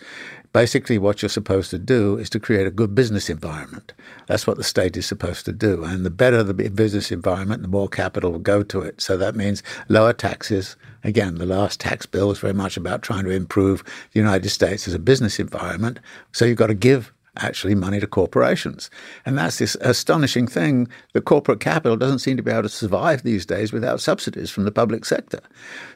basically 0.56 0.96
what 0.96 1.20
you're 1.20 1.28
supposed 1.28 1.68
to 1.68 1.78
do 1.78 2.16
is 2.16 2.30
to 2.30 2.40
create 2.40 2.66
a 2.66 2.70
good 2.70 2.94
business 2.94 3.28
environment. 3.28 3.92
That's 4.26 4.46
what 4.46 4.56
the 4.56 4.64
state 4.64 4.96
is 4.96 5.04
supposed 5.04 5.44
to 5.44 5.52
do. 5.52 5.84
And 5.84 6.02
the 6.02 6.08
better 6.08 6.42
the 6.42 6.54
business 6.54 7.12
environment, 7.12 7.60
the 7.60 7.68
more 7.68 7.88
capital 7.90 8.32
will 8.32 8.38
go 8.38 8.62
to 8.62 8.80
it. 8.80 9.02
So 9.02 9.18
that 9.18 9.36
means 9.36 9.62
lower 9.90 10.14
taxes. 10.14 10.76
Again, 11.04 11.34
the 11.34 11.44
last 11.44 11.78
tax 11.78 12.06
bill 12.06 12.28
was 12.28 12.38
very 12.38 12.54
much 12.54 12.78
about 12.78 13.02
trying 13.02 13.24
to 13.24 13.32
improve 13.32 13.84
the 14.14 14.18
United 14.18 14.48
States 14.48 14.88
as 14.88 14.94
a 14.94 14.98
business 14.98 15.38
environment. 15.38 16.00
So 16.32 16.46
you've 16.46 16.56
got 16.56 16.68
to 16.68 16.74
give 16.74 17.12
actually 17.36 17.74
money 17.74 18.00
to 18.00 18.06
corporations. 18.06 18.88
And 19.26 19.36
that's 19.36 19.58
this 19.58 19.76
astonishing 19.82 20.46
thing 20.46 20.88
that 21.12 21.26
corporate 21.26 21.60
capital 21.60 21.98
doesn't 21.98 22.20
seem 22.20 22.38
to 22.38 22.42
be 22.42 22.50
able 22.50 22.62
to 22.62 22.70
survive 22.70 23.22
these 23.22 23.44
days 23.44 23.74
without 23.74 24.00
subsidies 24.00 24.50
from 24.50 24.64
the 24.64 24.72
public 24.72 25.04
sector. 25.04 25.40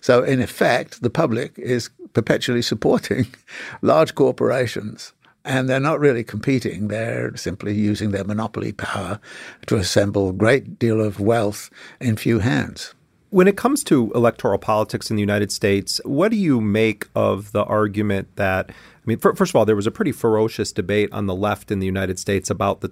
So, 0.02 0.22
in 0.22 0.42
effect, 0.42 1.00
the 1.00 1.08
public 1.08 1.58
is 1.58 1.88
perpetually 2.12 2.62
supporting 2.62 3.26
large 3.82 4.14
corporations 4.14 5.12
and 5.44 5.68
they're 5.68 5.80
not 5.80 6.00
really 6.00 6.24
competing. 6.24 6.88
They're 6.88 7.36
simply 7.36 7.74
using 7.74 8.10
their 8.10 8.24
monopoly 8.24 8.72
power 8.72 9.20
to 9.66 9.76
assemble 9.76 10.30
a 10.30 10.34
great 10.34 10.78
deal 10.78 11.00
of 11.00 11.20
wealth 11.20 11.70
in 12.00 12.16
few 12.16 12.40
hands. 12.40 12.94
When 13.30 13.46
it 13.46 13.56
comes 13.56 13.84
to 13.84 14.10
electoral 14.14 14.58
politics 14.58 15.08
in 15.08 15.16
the 15.16 15.20
United 15.20 15.52
States, 15.52 16.00
what 16.04 16.30
do 16.32 16.36
you 16.36 16.60
make 16.60 17.06
of 17.14 17.52
the 17.52 17.64
argument 17.64 18.28
that, 18.36 18.70
I 18.70 18.72
mean, 19.06 19.18
first 19.18 19.40
of 19.40 19.56
all, 19.56 19.64
there 19.64 19.76
was 19.76 19.86
a 19.86 19.92
pretty 19.92 20.12
ferocious 20.12 20.72
debate 20.72 21.12
on 21.12 21.26
the 21.26 21.34
left 21.34 21.70
in 21.70 21.78
the 21.78 21.86
United 21.86 22.18
States 22.18 22.50
about 22.50 22.80
the 22.80 22.88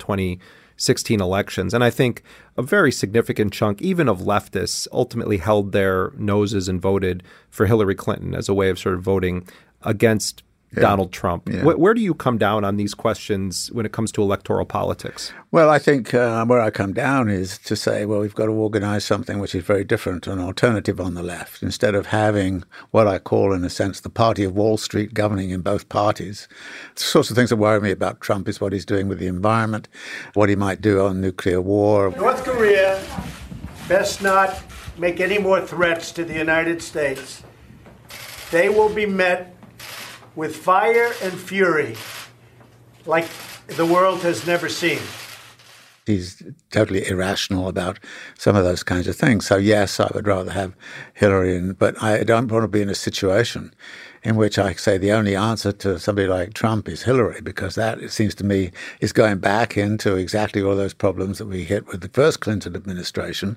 2016 0.78 1.20
elections. 1.20 1.74
And 1.74 1.82
I 1.82 1.90
think 1.90 2.22
a 2.56 2.62
very 2.62 2.92
significant 2.92 3.52
chunk, 3.52 3.82
even 3.82 4.08
of 4.08 4.20
leftists, 4.20 4.86
ultimately 4.92 5.38
held 5.38 5.72
their 5.72 6.12
noses 6.16 6.68
and 6.68 6.80
voted 6.80 7.22
for 7.50 7.66
Hillary 7.66 7.96
Clinton 7.96 8.34
as 8.34 8.48
a 8.48 8.54
way 8.54 8.70
of 8.70 8.78
sort 8.78 8.94
of 8.94 9.02
voting 9.02 9.46
against 9.82 10.42
yeah. 10.74 10.82
Donald 10.82 11.12
Trump. 11.12 11.48
Yeah. 11.48 11.64
Where, 11.64 11.76
where, 11.76 11.94
do 11.94 12.00
you 12.00 12.14
come 12.14 12.36
down 12.36 12.64
on 12.64 12.76
these 12.76 12.94
questions 12.94 13.72
when 13.72 13.86
it 13.86 13.92
comes 13.92 14.12
to 14.12 14.22
electoral 14.22 14.66
politics? 14.66 15.32
Well, 15.50 15.70
I 15.70 15.78
think 15.78 16.12
uh, 16.12 16.44
where 16.44 16.60
I 16.60 16.70
come 16.70 16.92
down 16.92 17.30
is 17.30 17.58
to 17.58 17.74
say, 17.74 18.04
well, 18.04 18.20
we've 18.20 18.34
got 18.34 18.46
to 18.46 18.52
organize 18.52 19.04
something 19.04 19.38
which 19.38 19.54
is 19.54 19.64
very 19.64 19.84
different, 19.84 20.26
an 20.26 20.38
alternative 20.38 21.00
on 21.00 21.14
the 21.14 21.22
left. 21.22 21.62
Instead 21.62 21.94
of 21.94 22.06
having 22.06 22.64
what 22.90 23.06
I 23.06 23.18
call, 23.18 23.52
in 23.52 23.64
a 23.64 23.70
sense, 23.70 24.00
the 24.00 24.10
party 24.10 24.44
of 24.44 24.54
Wall 24.54 24.76
Street 24.76 25.14
governing 25.14 25.50
in 25.50 25.62
both 25.62 25.88
parties, 25.88 26.48
the 26.94 27.02
sorts 27.02 27.30
of 27.30 27.36
things 27.36 27.50
that 27.50 27.56
worry 27.56 27.80
me 27.80 27.90
about 27.90 28.20
Trump 28.20 28.48
is 28.48 28.60
what 28.60 28.72
he's 28.72 28.84
doing 28.84 29.08
with 29.08 29.18
the 29.18 29.26
environment, 29.26 29.88
what 30.34 30.48
he 30.48 30.56
might 30.56 30.80
do 30.80 31.04
on 31.04 31.20
nuclear 31.20 31.60
war. 31.60 32.10
North 32.10 32.44
Korea 32.44 33.02
best 33.88 34.22
not 34.22 34.62
make 34.98 35.20
any 35.20 35.38
more 35.38 35.60
threats 35.60 36.12
to 36.12 36.24
the 36.24 36.34
United 36.34 36.82
States. 36.82 37.42
They 38.50 38.68
will 38.68 38.92
be 38.92 39.06
met 39.06 39.57
with 40.38 40.54
fire 40.54 41.12
and 41.20 41.32
fury 41.32 41.96
like 43.06 43.28
the 43.66 43.84
world 43.84 44.20
has 44.20 44.46
never 44.46 44.68
seen. 44.68 45.00
He's 46.06 46.40
totally 46.70 47.08
irrational 47.08 47.66
about 47.66 47.98
some 48.38 48.54
of 48.54 48.62
those 48.62 48.84
kinds 48.84 49.08
of 49.08 49.16
things. 49.16 49.46
So, 49.46 49.56
yes, 49.56 49.98
I 49.98 50.08
would 50.14 50.28
rather 50.28 50.52
have 50.52 50.76
Hillary, 51.12 51.56
in, 51.56 51.72
but 51.72 52.00
I 52.00 52.22
don't 52.22 52.52
want 52.52 52.62
to 52.62 52.68
be 52.68 52.80
in 52.80 52.88
a 52.88 52.94
situation 52.94 53.74
in 54.22 54.36
which 54.36 54.58
I 54.58 54.74
say 54.74 54.98
the 54.98 55.12
only 55.12 55.36
answer 55.36 55.72
to 55.72 55.98
somebody 55.98 56.28
like 56.28 56.54
Trump 56.54 56.88
is 56.88 57.02
Hillary, 57.02 57.40
because 57.40 57.74
that, 57.74 58.00
it 58.00 58.12
seems 58.12 58.34
to 58.36 58.44
me, 58.44 58.70
is 59.00 59.12
going 59.12 59.38
back 59.38 59.76
into 59.76 60.16
exactly 60.16 60.62
all 60.62 60.76
those 60.76 60.94
problems 60.94 61.38
that 61.38 61.46
we 61.46 61.64
hit 61.64 61.86
with 61.86 62.00
the 62.00 62.08
first 62.08 62.40
Clinton 62.40 62.74
administration, 62.74 63.56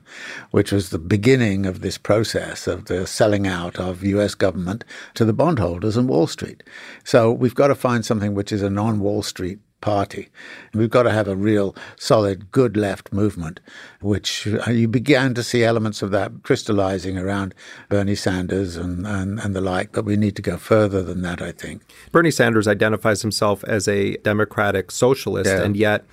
which 0.52 0.72
was 0.72 0.90
the 0.90 1.00
beginning 1.00 1.66
of 1.66 1.82
this 1.82 1.98
process 1.98 2.68
of 2.68 2.86
the 2.86 3.08
selling 3.08 3.48
out 3.48 3.80
of 3.80 4.04
US 4.04 4.36
government 4.36 4.84
to 5.16 5.26
the 5.26 5.34
bondholders 5.34 5.98
and 5.98 6.08
Wall 6.08 6.28
Street. 6.28 6.64
So 7.04 7.32
we've 7.32 7.56
got 7.56 7.68
to 7.68 7.76
find 7.76 8.06
something 8.06 8.34
which 8.34 8.52
is 8.52 8.62
a 8.62 8.70
non 8.70 9.00
Wall 9.00 9.24
Street 9.24 9.60
party. 9.82 10.30
We've 10.74 10.90
got 10.90 11.04
to 11.04 11.12
have 11.12 11.28
a 11.28 11.36
real 11.36 11.76
solid, 11.98 12.52
good 12.52 12.78
left 12.78 13.12
movement, 13.12 13.60
which 14.00 14.48
uh, 14.48 14.72
you 14.72 14.88
began 14.88 15.34
to 15.34 15.44
see 15.44 15.64
elements 15.64 16.02
of 16.02 16.12
that 16.12 16.44
crystallizing 16.44 17.18
around 17.18 17.54
Bernie 17.90 18.16
Sanders 18.16 18.78
and, 18.78 19.06
and, 19.06 19.40
and 19.40 19.56
the 19.56 19.62
like, 19.62 19.92
but 19.92 20.06
we 20.06 20.16
need 20.16 20.36
to 20.38 20.42
go 20.42 20.58
further 20.58 21.04
than 21.04 21.22
that, 21.24 21.42
I 21.42 21.52
think. 21.52 21.82
Bernie 22.12 22.32
Sanders 22.32 22.68
identifies 22.68 23.22
himself 23.22 23.64
as 23.66 23.88
a 23.88 24.16
democratic 24.18 24.92
socialist, 24.92 25.50
yeah. 25.50 25.64
and 25.64 25.76
yet 25.76 26.06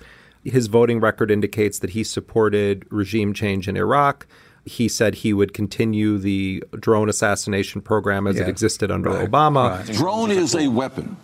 his 0.43 0.67
voting 0.67 0.99
record 0.99 1.31
indicates 1.31 1.79
that 1.79 1.91
he 1.91 2.03
supported 2.03 2.85
regime 2.89 3.33
change 3.33 3.67
in 3.67 3.77
Iraq. 3.77 4.25
He 4.65 4.87
said 4.87 5.15
he 5.15 5.33
would 5.33 5.53
continue 5.53 6.17
the 6.17 6.63
drone 6.77 7.09
assassination 7.09 7.81
program 7.81 8.27
as 8.27 8.35
yeah. 8.35 8.43
it 8.43 8.49
existed 8.49 8.91
under 8.91 9.09
right. 9.09 9.29
Obama. 9.29 9.77
Right. 9.77 9.95
Drone 9.95 10.31
is 10.31 10.55
a 10.55 10.67
weapon 10.67 11.17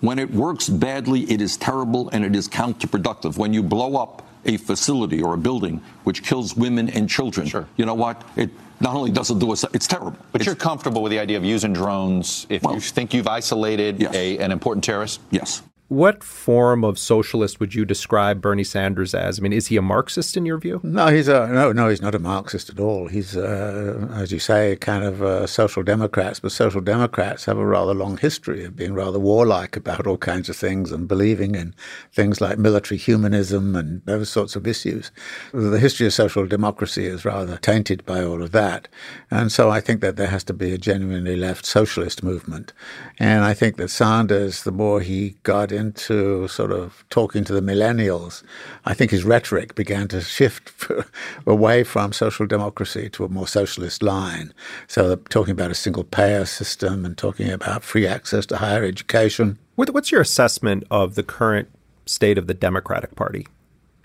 when 0.00 0.18
it 0.18 0.30
works 0.30 0.68
badly, 0.68 1.22
it 1.30 1.40
is 1.40 1.56
terrible 1.56 2.08
and 2.10 2.24
it 2.24 2.36
is 2.36 2.48
counterproductive. 2.48 3.36
When 3.36 3.52
you 3.52 3.62
blow 3.62 3.96
up 3.96 4.26
a 4.44 4.56
facility 4.56 5.22
or 5.22 5.34
a 5.34 5.38
building 5.38 5.80
which 6.04 6.22
kills 6.22 6.56
women 6.56 6.88
and 6.90 7.08
children, 7.08 7.46
sure. 7.46 7.66
you 7.76 7.84
know 7.84 7.94
what? 7.94 8.22
It 8.36 8.50
not 8.80 8.94
only 8.94 9.10
does 9.10 9.30
it 9.30 9.38
do 9.38 9.52
it, 9.52 9.64
it's 9.74 9.86
terrible. 9.86 10.16
But 10.30 10.40
it's, 10.40 10.46
you're 10.46 10.54
comfortable 10.54 11.02
with 11.02 11.10
the 11.10 11.18
idea 11.18 11.36
of 11.36 11.44
using 11.44 11.72
drones 11.72 12.46
if 12.48 12.62
well, 12.62 12.74
you 12.74 12.80
think 12.80 13.12
you've 13.12 13.26
isolated 13.26 14.00
yes. 14.00 14.14
a, 14.14 14.38
an 14.38 14.52
important 14.52 14.84
terrorist? 14.84 15.20
Yes. 15.30 15.62
What 15.88 16.22
form 16.22 16.84
of 16.84 16.98
socialist 16.98 17.60
would 17.60 17.74
you 17.74 17.86
describe 17.86 18.42
Bernie 18.42 18.62
Sanders 18.62 19.14
as? 19.14 19.38
I 19.38 19.42
mean, 19.42 19.54
is 19.54 19.68
he 19.68 19.78
a 19.78 19.82
Marxist 19.82 20.36
in 20.36 20.44
your 20.44 20.58
view? 20.58 20.80
No, 20.82 21.06
he's 21.06 21.28
a 21.28 21.48
no, 21.48 21.72
no, 21.72 21.88
he's 21.88 22.02
not 22.02 22.14
a 22.14 22.18
Marxist 22.18 22.68
at 22.68 22.78
all. 22.78 23.08
He's, 23.08 23.38
uh, 23.38 24.06
as 24.12 24.30
you 24.30 24.38
say, 24.38 24.76
kind 24.76 25.02
of 25.02 25.22
uh, 25.22 25.46
social 25.46 25.82
democrats. 25.82 26.40
But 26.40 26.52
social 26.52 26.82
democrats 26.82 27.46
have 27.46 27.56
a 27.56 27.64
rather 27.64 27.94
long 27.94 28.18
history 28.18 28.64
of 28.64 28.76
being 28.76 28.92
rather 28.92 29.18
warlike 29.18 29.76
about 29.76 30.06
all 30.06 30.18
kinds 30.18 30.50
of 30.50 30.56
things 30.56 30.92
and 30.92 31.08
believing 31.08 31.54
in 31.54 31.74
things 32.12 32.38
like 32.38 32.58
military 32.58 32.98
humanism 32.98 33.74
and 33.74 34.02
those 34.04 34.28
sorts 34.28 34.56
of 34.56 34.66
issues. 34.66 35.10
The 35.54 35.80
history 35.80 36.06
of 36.06 36.12
social 36.12 36.46
democracy 36.46 37.06
is 37.06 37.24
rather 37.24 37.56
tainted 37.56 38.04
by 38.04 38.22
all 38.22 38.42
of 38.42 38.52
that, 38.52 38.88
and 39.30 39.50
so 39.50 39.70
I 39.70 39.80
think 39.80 40.02
that 40.02 40.16
there 40.16 40.26
has 40.26 40.44
to 40.44 40.52
be 40.52 40.74
a 40.74 40.78
genuinely 40.78 41.36
left 41.36 41.64
socialist 41.64 42.22
movement. 42.22 42.74
And 43.18 43.42
I 43.42 43.54
think 43.54 43.78
that 43.78 43.88
Sanders, 43.88 44.64
the 44.64 44.70
more 44.70 45.00
he 45.00 45.36
got 45.44 45.72
into 45.78 46.48
sort 46.48 46.72
of 46.72 47.04
talking 47.08 47.44
to 47.44 47.52
the 47.52 47.60
millennials, 47.62 48.42
I 48.84 48.94
think 48.94 49.10
his 49.10 49.24
rhetoric 49.24 49.74
began 49.74 50.08
to 50.08 50.20
shift 50.20 50.86
away 51.46 51.84
from 51.84 52.12
social 52.12 52.46
democracy 52.46 53.08
to 53.10 53.24
a 53.24 53.28
more 53.28 53.46
socialist 53.46 54.02
line. 54.02 54.52
So, 54.86 55.16
talking 55.16 55.52
about 55.52 55.70
a 55.70 55.74
single 55.74 56.04
payer 56.04 56.44
system 56.44 57.04
and 57.04 57.16
talking 57.16 57.50
about 57.50 57.82
free 57.84 58.06
access 58.06 58.44
to 58.46 58.58
higher 58.58 58.84
education. 58.84 59.58
What's 59.76 60.10
your 60.10 60.20
assessment 60.20 60.84
of 60.90 61.14
the 61.14 61.22
current 61.22 61.68
state 62.06 62.36
of 62.36 62.46
the 62.48 62.54
Democratic 62.54 63.14
Party? 63.14 63.46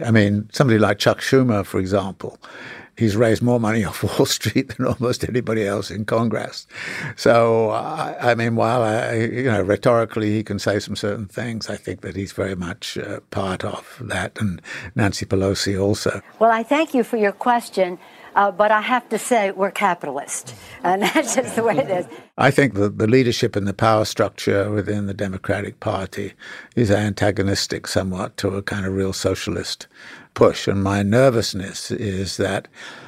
I 0.04 0.12
mean, 0.12 0.50
somebody 0.52 0.80
like 0.80 1.00
Chuck 1.00 1.20
Schumer, 1.20 1.66
for 1.66 1.80
example, 1.80 2.40
he's 2.98 3.16
raised 3.16 3.42
more 3.42 3.60
money 3.60 3.84
off 3.90 4.04
Wall 4.04 4.26
Street 4.26 4.76
than 4.76 4.86
almost 4.88 5.24
anybody 5.28 5.66
else 5.66 5.92
in 5.92 6.06
Congress. 6.06 6.68
So, 7.16 7.70
I, 7.72 8.32
I 8.32 8.36
mean, 8.36 8.56
while 8.56 8.84
I, 8.84 9.16
you 9.16 9.44
know, 9.44 9.62
rhetorically 9.62 10.32
he 10.32 10.44
can 10.44 10.60
say 10.60 10.80
some 10.80 10.96
certain 10.96 11.28
things, 11.28 11.70
I 11.70 11.76
think 11.76 12.02
that 12.02 12.16
he's 12.16 12.32
very 12.32 12.56
much 12.56 12.98
uh, 12.98 13.20
part 13.32 13.64
of 13.64 14.02
that, 14.02 14.40
and 14.40 14.62
Nancy 14.96 15.26
Pelosi 15.26 15.80
also. 15.80 16.22
Well, 16.40 16.52
I 16.52 16.64
thank 16.64 16.94
you 16.94 17.04
for 17.04 17.18
your 17.18 17.32
question. 17.32 18.00
Uh, 18.36 18.52
but 18.52 18.72
I 18.72 18.82
have 18.82 19.08
to 19.10 19.20
say, 19.20 19.52
we're 19.52 19.72
capitalist. 19.72 20.56
And 20.84 21.02
that's 21.14 21.36
just 21.36 21.56
the 21.56 21.64
way 21.64 21.78
it 21.78 21.90
is. 21.90 22.08
I 22.38 22.50
think 22.50 22.74
that 22.76 22.98
the 22.98 23.08
leadership 23.08 23.56
and 23.56 23.68
the 23.68 23.74
power 23.74 24.06
structure 24.06 24.72
within 24.72 25.06
the 25.06 25.14
Democratic 25.14 25.80
Party 25.80 26.34
is 26.76 26.90
antagonistic 26.90 27.88
somewhat 27.88 28.36
to 28.38 28.50
a 28.50 28.64
kind 28.64 28.86
of 28.86 28.94
real 28.94 29.14
socialist 29.14 29.88
push. 30.34 30.68
And 30.68 30.84
my 30.84 31.04
nervousness 31.04 31.92
is 31.92 32.38
that 32.38 32.68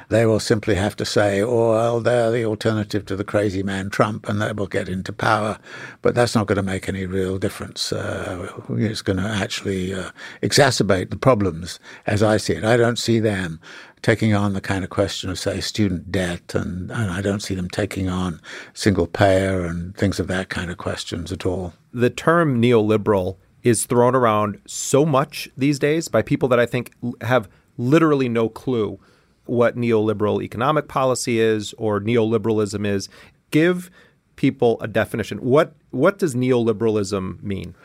they 0.09 0.25
will 0.25 0.39
simply 0.39 0.75
have 0.75 0.95
to 0.97 1.05
say, 1.05 1.41
oh, 1.41 1.71
well, 1.71 1.99
they're 1.99 2.31
the 2.31 2.45
alternative 2.45 3.05
to 3.05 3.15
the 3.15 3.23
crazy 3.23 3.63
man 3.63 3.89
Trump, 3.89 4.29
and 4.29 4.41
they 4.41 4.51
will 4.51 4.67
get 4.67 4.87
into 4.87 5.11
power. 5.11 5.57
But 6.01 6.15
that's 6.15 6.35
not 6.35 6.47
going 6.47 6.57
to 6.57 6.63
make 6.63 6.87
any 6.87 7.05
real 7.05 7.37
difference. 7.37 7.91
Uh, 7.91 8.51
it's 8.69 9.01
going 9.01 9.17
to 9.17 9.27
actually 9.27 9.93
uh, 9.93 10.11
exacerbate 10.43 11.09
the 11.09 11.17
problems 11.17 11.79
as 12.05 12.21
I 12.21 12.37
see 12.37 12.53
it. 12.53 12.63
I 12.63 12.77
don't 12.77 12.99
see 12.99 13.19
them 13.19 13.59
taking 14.01 14.35
on 14.35 14.53
the 14.53 14.61
kind 14.61 14.83
of 14.83 14.91
question 14.91 15.31
of, 15.31 15.39
say, 15.39 15.59
student 15.59 16.11
debt, 16.11 16.53
and, 16.53 16.91
and 16.91 17.09
I 17.09 17.21
don't 17.21 17.41
see 17.41 17.55
them 17.55 17.69
taking 17.69 18.07
on 18.07 18.39
single 18.75 19.07
payer 19.07 19.65
and 19.65 19.97
things 19.97 20.19
of 20.19 20.27
that 20.27 20.49
kind 20.49 20.69
of 20.69 20.77
questions 20.77 21.31
at 21.31 21.45
all. 21.47 21.73
The 21.91 22.11
term 22.11 22.61
neoliberal 22.61 23.37
is 23.65 23.85
thrown 23.87 24.15
around 24.15 24.61
so 24.65 25.05
much 25.05 25.49
these 25.57 25.79
days 25.79 26.07
by 26.07 26.21
people 26.21 26.47
that 26.47 26.59
I 26.59 26.67
think 26.67 26.93
have 27.21 27.49
literally 27.77 28.29
no 28.29 28.47
clue 28.47 28.99
what 29.45 29.75
neoliberal 29.75 30.41
economic 30.41 30.87
policy 30.87 31.39
is 31.39 31.73
or 31.73 31.99
neoliberalism 31.99 32.85
is. 32.85 33.09
Give 33.49 33.89
people 34.35 34.77
a 34.81 34.87
definition. 34.87 35.39
What 35.39 35.73
what 35.89 36.19
does 36.19 36.35
neoliberalism 36.35 37.41
mean? 37.41 37.75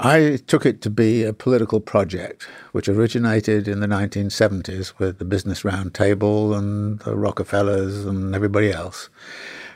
I 0.00 0.38
took 0.46 0.64
it 0.66 0.80
to 0.82 0.90
be 0.90 1.22
a 1.22 1.32
political 1.32 1.78
project 1.78 2.48
which 2.72 2.88
originated 2.88 3.68
in 3.68 3.80
the 3.80 3.86
1970s 3.86 4.94
with 4.98 5.18
the 5.18 5.24
Business 5.24 5.62
Roundtable 5.62 6.56
and 6.56 6.98
the 7.00 7.14
Rockefellers 7.14 8.04
and 8.04 8.34
everybody 8.34 8.72
else, 8.72 9.10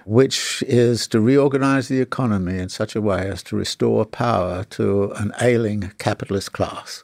which 0.07 0.63
is 0.69 1.09
to 1.09 1.21
reorganize 1.21 1.89
the 1.89 2.01
economy 2.01 2.59
in 2.59 2.69
such 2.69 2.95
a 2.95 3.01
way 3.01 3.29
as 3.29 3.43
to 3.43 3.57
restore 3.57 4.05
power 4.05 4.63
to 4.63 5.11
an 5.17 5.33
ailing 5.41 5.93
capitalist 5.99 6.53
class. 6.53 7.03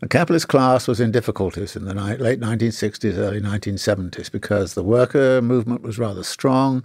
The 0.00 0.08
capitalist 0.08 0.48
class 0.48 0.88
was 0.88 0.98
in 0.98 1.12
difficulties 1.12 1.76
in 1.76 1.84
the 1.84 1.92
ni- 1.92 2.16
late 2.16 2.40
1960s, 2.40 3.18
early 3.18 3.42
1970s 3.42 4.32
because 4.32 4.72
the 4.72 4.82
worker 4.82 5.42
movement 5.42 5.82
was 5.82 5.98
rather 5.98 6.22
strong. 6.22 6.82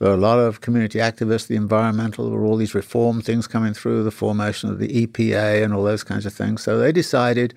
There 0.00 0.08
were 0.08 0.16
a 0.16 0.18
lot 0.18 0.40
of 0.40 0.60
community 0.60 0.98
activists, 0.98 1.46
the 1.46 1.54
environmental, 1.54 2.28
there 2.28 2.36
were 2.36 2.44
all 2.44 2.56
these 2.56 2.74
reform 2.74 3.22
things 3.22 3.46
coming 3.46 3.72
through, 3.72 4.02
the 4.02 4.10
formation 4.10 4.68
of 4.68 4.80
the 4.80 5.06
EPA 5.06 5.62
and 5.62 5.72
all 5.72 5.84
those 5.84 6.02
kinds 6.02 6.26
of 6.26 6.32
things. 6.32 6.64
So 6.64 6.76
they 6.76 6.90
decided 6.90 7.54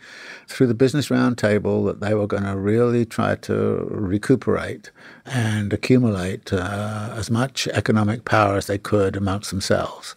through 0.47 0.67
the 0.67 0.75
Business 0.75 1.09
Roundtable 1.09 1.88
that 1.88 2.01
they 2.01 2.13
were 2.13 2.27
going 2.27 2.43
to 2.43 2.55
really 2.55 3.03
try 3.03 3.34
to 3.34 3.88
recuperate 3.89 4.91
and 5.27 5.73
accumulate 5.73 6.53
uh, 6.53 7.13
as 7.15 7.29
much 7.29 7.67
economic 7.69 8.25
power 8.25 8.55
as 8.55 8.67
they 8.67 8.77
could 8.77 9.15
amongst 9.15 9.49
themselves. 9.49 10.15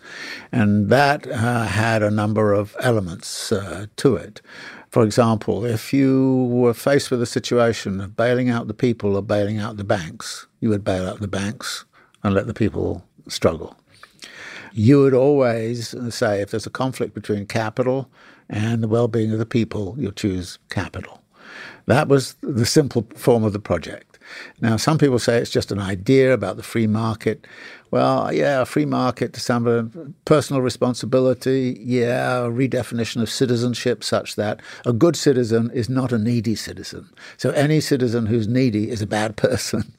And 0.52 0.88
that 0.88 1.26
uh, 1.26 1.64
had 1.64 2.02
a 2.02 2.10
number 2.10 2.52
of 2.52 2.76
elements 2.80 3.52
uh, 3.52 3.86
to 3.96 4.16
it. 4.16 4.40
For 4.90 5.04
example, 5.04 5.64
if 5.64 5.92
you 5.92 6.48
were 6.50 6.74
faced 6.74 7.10
with 7.10 7.22
a 7.22 7.26
situation 7.26 8.00
of 8.00 8.16
bailing 8.16 8.48
out 8.48 8.66
the 8.66 8.74
people 8.74 9.16
or 9.16 9.22
bailing 9.22 9.58
out 9.58 9.76
the 9.76 9.84
banks, 9.84 10.46
you 10.60 10.68
would 10.68 10.84
bail 10.84 11.06
out 11.06 11.20
the 11.20 11.28
banks 11.28 11.84
and 12.22 12.34
let 12.34 12.46
the 12.46 12.54
people 12.54 13.04
struggle. 13.28 13.76
You 14.72 15.00
would 15.02 15.14
always 15.14 15.94
say 16.14 16.40
if 16.40 16.50
there's 16.50 16.66
a 16.66 16.70
conflict 16.70 17.14
between 17.14 17.46
capital 17.46 18.08
and 18.48 18.82
the 18.82 18.88
well 18.88 19.08
being 19.08 19.32
of 19.32 19.38
the 19.38 19.46
people, 19.46 19.94
you'll 19.98 20.12
choose 20.12 20.58
capital. 20.68 21.22
That 21.86 22.08
was 22.08 22.36
the 22.40 22.66
simple 22.66 23.06
form 23.16 23.44
of 23.44 23.52
the 23.52 23.58
project. 23.58 24.09
Now, 24.60 24.76
some 24.76 24.98
people 24.98 25.18
say 25.18 25.38
it's 25.38 25.50
just 25.50 25.72
an 25.72 25.78
idea 25.78 26.32
about 26.32 26.56
the 26.56 26.62
free 26.62 26.86
market. 26.86 27.46
Well, 27.90 28.32
yeah, 28.32 28.60
a 28.60 28.64
free 28.66 28.84
market 28.84 29.32
to 29.32 29.40
some 29.40 30.14
personal 30.24 30.62
responsibility, 30.62 31.76
yeah, 31.80 32.44
a 32.44 32.50
redefinition 32.50 33.20
of 33.20 33.28
citizenship 33.28 34.04
such 34.04 34.36
that 34.36 34.60
a 34.86 34.92
good 34.92 35.16
citizen 35.16 35.70
is 35.74 35.88
not 35.88 36.12
a 36.12 36.18
needy 36.18 36.54
citizen. 36.54 37.10
So 37.36 37.50
any 37.50 37.80
citizen 37.80 38.26
who's 38.26 38.46
needy 38.46 38.90
is 38.90 39.02
a 39.02 39.08
bad 39.08 39.36
person. 39.48 39.92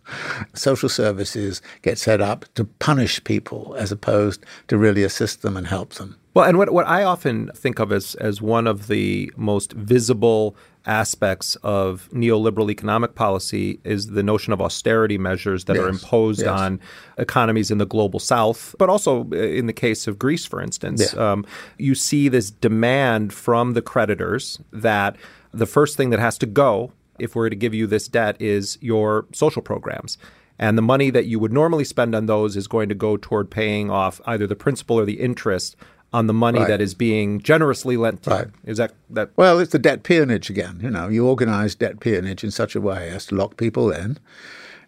Social 0.54 0.88
services 0.88 1.62
get 1.82 1.98
set 1.98 2.22
up 2.22 2.46
to 2.56 2.64
punish 2.66 3.22
people 3.26 3.76
as 3.78 3.92
opposed 3.92 4.46
to 4.70 4.78
really 4.78 5.04
assist 5.04 5.42
them 5.42 5.58
and 5.58 5.68
help 5.68 5.96
them. 5.96 6.18
Well, 6.34 6.46
and 6.46 6.58
what, 6.58 6.72
what 6.72 6.88
I 6.88 7.04
often 7.04 7.52
think 7.54 7.80
of 7.80 7.92
as, 7.92 8.16
as 8.16 8.42
one 8.42 8.66
of 8.66 8.88
the 8.88 9.30
most 9.36 9.74
visible 9.74 10.56
aspects 10.86 11.56
of 11.58 12.10
neoliberal 12.12 12.72
economic 12.72 13.16
policy 13.16 13.80
is 13.84 14.08
the 14.08 14.24
notion 14.24 14.52
of 14.52 14.62
austerity 14.62 15.18
measures 15.18 15.66
that 15.66 15.76
yes. 15.76 15.84
are 15.84 15.90
imposed 15.90 16.42
yes. 16.42 16.50
on 16.50 16.80
economies 17.18 17.70
in 17.70 17.78
the 17.78 17.86
global 17.86 18.20
south, 18.20 18.76
but 18.80 18.90
also 18.90 19.28
uh, 19.32 19.36
in 19.36 19.68
the 19.68 19.74
case 19.74 20.08
of 20.08 20.18
Greece, 20.18 20.46
for 20.46 20.62
instance. 20.62 21.14
Yeah. 21.14 21.32
Um, 21.32 21.46
you 21.78 21.96
see 21.96 22.30
this 22.30 22.50
demand 22.50 23.34
from 23.34 23.74
the 23.74 23.82
creditors 23.82 24.60
that 24.72 25.16
the 25.54 25.66
first 25.66 25.98
thing 25.98 26.10
that 26.10 26.20
has 26.20 26.38
to 26.40 26.46
go 26.46 26.92
if 27.20 27.36
we're 27.36 27.50
to 27.50 27.56
give 27.56 27.74
you 27.74 27.86
this 27.86 28.08
debt 28.08 28.36
is 28.42 28.78
your 28.82 29.26
social 29.32 29.62
programs. 29.62 30.18
And 30.58 30.78
the 30.78 30.84
money 30.84 31.10
that 31.10 31.26
you 31.26 31.40
would 31.40 31.54
normally 31.54 31.84
spend 31.84 32.14
on 32.14 32.28
those 32.28 32.56
is 32.56 32.68
going 32.68 32.90
to 32.90 32.96
go 32.96 33.18
toward 33.18 33.50
paying 33.50 33.90
off 33.90 34.22
either 34.26 34.46
the 34.46 34.56
principal 34.56 35.00
or 35.00 35.06
the 35.06 35.20
interest 35.20 35.76
on 36.14 36.28
the 36.28 36.34
money 36.34 36.60
right. 36.60 36.68
that 36.68 36.82
is 36.82 36.94
being 36.94 37.42
generously 37.42 37.98
lent 37.98 38.24
to 38.24 38.30
right. 38.30 38.48
Is 38.66 38.78
that 38.78 38.94
that? 39.10 39.32
Well, 39.36 39.60
it's 39.60 39.72
the 39.72 39.80
debt 39.80 40.04
peonage 40.04 40.50
again. 40.50 40.80
You 40.82 40.90
know, 40.90 41.08
you 41.08 41.28
organize 41.28 41.76
debt 41.76 42.00
peonage 42.00 42.44
in 42.44 42.52
such 42.52 42.76
a 42.76 42.82
way 42.82 43.10
as 43.10 43.26
to 43.28 43.36
lock 43.36 43.58
people 43.58 43.92
in, 43.92 44.18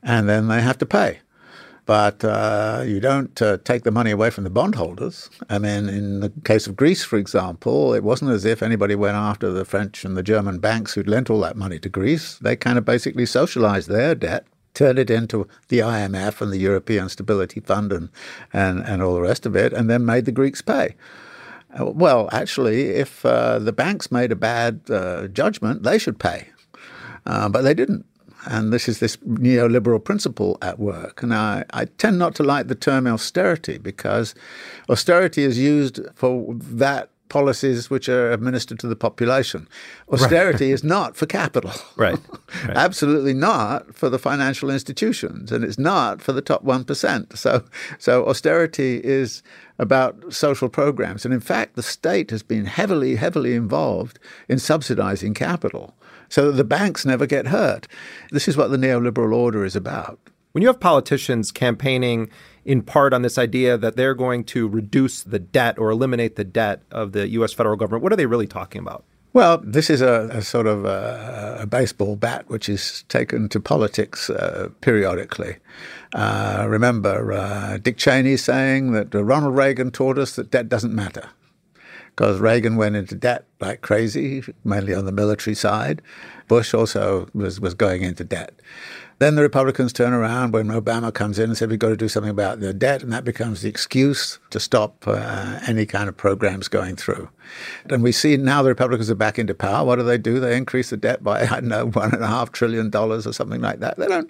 and 0.02 0.28
then 0.28 0.48
they 0.48 0.62
have 0.62 0.78
to 0.80 0.86
pay. 0.86 1.20
But 1.86 2.24
uh, 2.24 2.84
you 2.86 3.02
don't 3.02 3.42
uh, 3.42 3.58
take 3.66 3.84
the 3.84 3.92
money 3.92 4.12
away 4.12 4.30
from 4.30 4.46
the 4.46 4.50
bondholders. 4.50 5.30
I 5.50 5.60
mean, 5.60 5.90
in 5.90 6.22
the 6.22 6.32
case 6.46 6.66
of 6.66 6.78
Greece, 6.78 7.04
for 7.04 7.18
example, 7.18 7.94
it 7.94 8.04
wasn't 8.04 8.32
as 8.32 8.46
if 8.46 8.64
anybody 8.64 8.96
went 8.96 9.18
after 9.18 9.52
the 9.52 9.66
French 9.66 10.06
and 10.06 10.16
the 10.16 10.24
German 10.24 10.60
banks 10.60 10.94
who'd 10.94 11.10
lent 11.10 11.30
all 11.30 11.42
that 11.42 11.58
money 11.58 11.80
to 11.80 11.90
Greece. 11.90 12.38
They 12.38 12.56
kind 12.56 12.78
of 12.78 12.86
basically 12.86 13.26
socialized 13.26 13.90
their 13.90 14.16
debt 14.16 14.46
turn 14.74 14.98
it 14.98 15.10
into 15.10 15.48
the 15.68 15.80
IMF 15.80 16.42
and 16.42 16.52
the 16.52 16.58
European 16.58 17.10
Stability 17.10 17.60
Fund 17.60 17.92
and, 17.92 18.10
and, 18.52 18.80
and 18.80 19.02
all 19.02 19.14
the 19.14 19.22
rest 19.22 19.46
of 19.46 19.56
it, 19.56 19.74
and 19.74 19.90
then 19.90 20.06
made 20.06 20.26
the 20.26 20.32
Greeks 20.32 20.62
pay. 20.62 20.96
Uh, 21.80 21.86
well, 21.86 22.30
actually, 22.32 22.92
if 22.92 23.26
uh, 23.26 23.60
the 23.60 23.74
banks 23.74 24.12
made 24.12 24.32
a 24.32 24.36
bad 24.36 24.82
uh, 24.90 25.28
judgment, 25.28 25.84
they 25.84 25.98
should 25.98 26.20
pay. 26.20 26.48
Uh, 27.26 27.50
but 27.50 27.62
they 27.62 27.74
didn't. 27.74 28.06
And 28.46 28.74
this 28.74 28.90
is 28.90 29.00
this 29.00 29.16
neoliberal 29.18 30.04
principle 30.04 30.58
at 30.62 30.78
work. 30.78 31.24
And 31.24 31.34
I, 31.34 31.64
I 31.72 31.86
tend 31.86 32.20
not 32.20 32.36
to 32.36 32.44
like 32.44 32.68
the 32.68 32.76
term 32.76 33.08
austerity 33.08 33.78
because 33.78 34.36
austerity 34.90 35.44
is 35.44 35.58
used 35.58 36.02
for 36.14 36.54
that 36.56 37.10
policies 37.34 37.90
which 37.90 38.08
are 38.08 38.32
administered 38.32 38.78
to 38.78 38.86
the 38.86 38.96
population. 38.96 39.68
Austerity 40.12 40.68
right. 40.68 40.74
is 40.76 40.84
not 40.84 41.18
for 41.18 41.26
capital. 41.26 41.72
Right. 41.96 42.20
right. 42.66 42.78
Absolutely 42.78 43.34
not 43.34 43.96
for 43.96 44.10
the 44.10 44.20
financial 44.20 44.70
institutions, 44.70 45.52
and 45.52 45.64
it's 45.64 45.80
not 45.80 46.22
for 46.22 46.34
the 46.34 46.42
top 46.42 46.64
1%. 46.64 47.38
So, 47.38 47.64
so 47.98 48.26
austerity 48.28 49.00
is 49.04 49.42
about 49.80 50.34
social 50.34 50.70
programs. 50.70 51.24
And 51.24 51.34
in 51.34 51.40
fact, 51.40 51.76
the 51.76 51.84
state 51.84 52.30
has 52.32 52.44
been 52.44 52.66
heavily, 52.66 53.16
heavily 53.16 53.54
involved 53.54 54.20
in 54.50 54.60
subsidizing 54.60 55.34
capital 55.34 55.96
so 56.30 56.48
that 56.48 56.58
the 56.58 56.64
banks 56.78 57.06
never 57.06 57.26
get 57.26 57.48
hurt. 57.48 57.88
This 58.32 58.48
is 58.48 58.58
what 58.58 58.70
the 58.70 58.78
neoliberal 58.78 59.36
order 59.36 59.64
is 59.64 59.76
about. 59.76 60.20
When 60.52 60.62
you 60.62 60.68
have 60.68 60.80
politicians 60.80 61.52
campaigning 61.52 62.30
in 62.66 62.82
part 62.82 63.14
on 63.14 63.22
this 63.22 63.38
idea 63.38 63.78
that 63.78 63.96
they're 63.96 64.14
going 64.14 64.44
to 64.46 64.68
reduce 64.68 65.24
the 65.24 65.40
debt 65.40 65.78
or 65.78 65.90
eliminate 65.90 66.36
the 66.36 66.44
debt 66.44 66.82
of 66.92 67.12
the 67.12 67.28
U.S. 67.30 67.54
federal 67.54 67.76
government. 67.76 68.04
What 68.04 68.14
are 68.14 68.16
they 68.16 68.26
really 68.26 68.48
talking 68.48 68.82
about? 68.82 69.04
Well, 69.34 69.58
this 69.64 69.90
is 69.90 70.02
a, 70.02 70.30
a 70.32 70.42
sort 70.44 70.68
of 70.68 70.86
a, 70.86 71.58
a, 71.62 71.66
baseball 71.66 72.16
bat 72.16 72.48
which 72.50 72.70
is 72.70 73.04
taken 73.10 73.50
to 73.50 73.60
politics 73.60 74.30
uh, 74.30 74.70
periodically. 74.82 75.58
Uh, 76.14 76.68
remember, 76.70 77.34
uh, 77.34 77.80
Dick 77.80 77.98
Cheney 77.98 78.38
saying 78.38 78.92
that 78.92 79.12
Ronald 79.12 79.56
Reagan 79.56 79.90
taught 79.90 80.20
us 80.20 80.36
that 80.36 80.52
debt 80.52 80.70
doesn't 80.70 80.94
matter 80.94 81.30
because 82.16 82.40
Reagan 82.40 82.76
went 82.76 82.96
into 82.96 83.16
debt 83.16 83.46
like 83.60 83.82
crazy, 83.82 84.44
mainly 84.64 84.94
on 84.94 85.06
the 85.06 85.12
military 85.12 85.56
side. 85.56 86.04
Bush 86.48 86.76
also 86.76 87.28
was, 87.34 87.60
was 87.60 87.74
going 87.74 88.04
into 88.04 88.24
debt. 88.24 88.54
Then 89.24 89.36
the 89.36 89.42
Republicans 89.42 89.94
turn 89.94 90.12
around 90.12 90.52
when 90.52 90.68
Obama 90.68 91.14
comes 91.14 91.40
in 91.40 91.46
and 91.46 91.58
said 91.58 91.70
we've 91.70 91.80
got 91.80 91.88
to 91.88 91.96
do 91.96 92.10
something 92.10 92.30
about 92.30 92.60
the 92.60 92.74
debt, 92.74 93.02
and 93.02 93.14
that 93.14 93.24
becomes 93.24 93.62
the 93.62 93.70
excuse 93.70 94.38
to 94.50 94.60
stop 94.60 95.08
uh, 95.08 95.62
any 95.66 95.86
kind 95.86 96.10
of 96.10 96.18
programs 96.18 96.68
going 96.68 96.98
through. 96.98 97.30
And 97.90 98.04
we 98.04 98.12
see 98.12 98.36
now 98.36 98.62
the 98.62 98.68
Republicans 98.68 99.10
are 99.10 99.16
back 99.16 99.40
into 99.40 99.54
power. 99.54 99.86
What 99.86 99.96
do 99.96 100.04
they 100.04 100.18
do? 100.18 100.42
They 100.42 100.58
increase 100.58 100.90
the 100.90 100.98
debt 100.98 101.24
by 101.24 101.44
I 101.48 101.62
don't 101.62 101.70
know 101.70 101.86
one 101.86 102.14
and 102.14 102.22
a 102.22 102.28
half 102.28 102.52
trillion 102.52 102.90
dollars 102.90 103.26
or 103.26 103.32
something 103.32 103.62
like 103.62 103.80
that. 103.80 103.98
They 103.98 104.08
don't. 104.08 104.30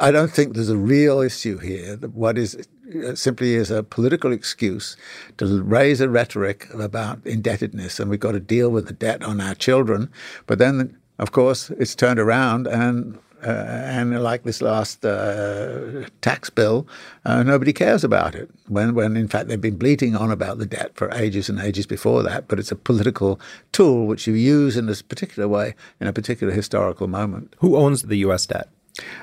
I 0.00 0.10
don't 0.10 0.32
think 0.32 0.54
there's 0.54 0.68
a 0.68 0.76
real 0.76 1.20
issue 1.20 1.58
here. 1.58 1.96
What 1.98 2.36
is 2.36 2.66
uh, 3.06 3.14
simply 3.14 3.54
is 3.54 3.70
a 3.70 3.84
political 3.84 4.32
excuse 4.32 4.96
to 5.36 5.62
raise 5.62 6.00
a 6.00 6.08
rhetoric 6.08 6.66
about 6.74 7.24
indebtedness, 7.24 8.00
and 8.00 8.10
we've 8.10 8.18
got 8.18 8.32
to 8.32 8.40
deal 8.40 8.70
with 8.70 8.88
the 8.88 8.94
debt 8.94 9.22
on 9.22 9.40
our 9.40 9.54
children. 9.54 10.10
But 10.48 10.58
then, 10.58 10.98
of 11.20 11.30
course, 11.30 11.70
it's 11.70 11.94
turned 11.94 12.18
around, 12.18 12.66
and 12.66 13.20
and 13.50 14.22
like 14.22 14.42
this 14.42 14.62
last 14.62 15.04
uh, 15.04 16.06
tax 16.20 16.50
bill, 16.50 16.86
uh, 17.24 17.42
nobody 17.42 17.72
cares 17.72 18.04
about 18.04 18.34
it. 18.34 18.50
When, 18.68 18.94
when 18.94 19.16
in 19.16 19.28
fact 19.28 19.48
they've 19.48 19.60
been 19.60 19.78
bleating 19.78 20.16
on 20.16 20.30
about 20.30 20.58
the 20.58 20.66
debt 20.66 20.92
for 20.94 21.12
ages 21.12 21.48
and 21.48 21.60
ages 21.60 21.86
before 21.86 22.22
that. 22.22 22.48
But 22.48 22.58
it's 22.58 22.72
a 22.72 22.76
political 22.76 23.40
tool 23.72 24.06
which 24.06 24.26
you 24.26 24.34
use 24.34 24.76
in 24.76 24.86
this 24.86 25.02
particular 25.02 25.48
way 25.48 25.74
in 26.00 26.06
a 26.06 26.12
particular 26.12 26.52
historical 26.52 27.06
moment. 27.06 27.54
Who 27.58 27.76
owns 27.76 28.02
the 28.02 28.16
U.S. 28.18 28.46
debt? 28.46 28.68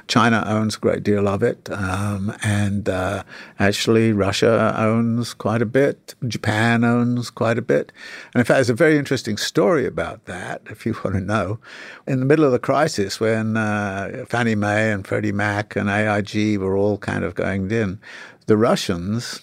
China 0.08 0.44
owns 0.46 0.76
a 0.76 0.80
great 0.80 1.04
deal 1.04 1.28
of 1.28 1.42
it, 1.42 1.70
um, 1.72 2.36
and 2.44 2.90
uh, 2.90 3.24
actually 3.58 4.12
Russia 4.12 4.76
owns 4.78 5.34
quite 5.34 5.62
a 5.62 5.66
bit. 5.66 6.14
Japan 6.28 6.84
owns 6.84 7.30
quite 7.30 7.58
a 7.58 7.62
bit. 7.62 7.94
And 8.34 8.42
in 8.42 8.46
fact, 8.46 8.58
there's 8.58 8.70
a 8.70 8.74
very 8.74 8.98
interesting 8.98 9.38
story 9.38 9.86
about 9.86 10.26
that, 10.26 10.62
if 10.70 10.86
you 10.86 10.94
want 11.04 11.16
to 11.16 11.22
know. 11.22 11.60
In 12.06 12.20
the 12.20 12.26
middle 12.26 12.44
of 12.44 12.52
the 12.52 12.60
crisis, 12.60 13.20
when 13.20 13.56
uh, 13.56 14.26
Fannie 14.28 14.56
Mae 14.56 14.92
and 14.92 15.08
Freddie 15.08 15.32
Mac 15.32 15.76
and 15.78 15.90
AIG 15.90 16.60
were 16.60 16.76
all 16.76 16.98
kind 16.98 17.24
of 17.24 17.36
going 17.36 17.72
in, 17.72 18.00
the 18.48 18.58
Russians 18.58 19.42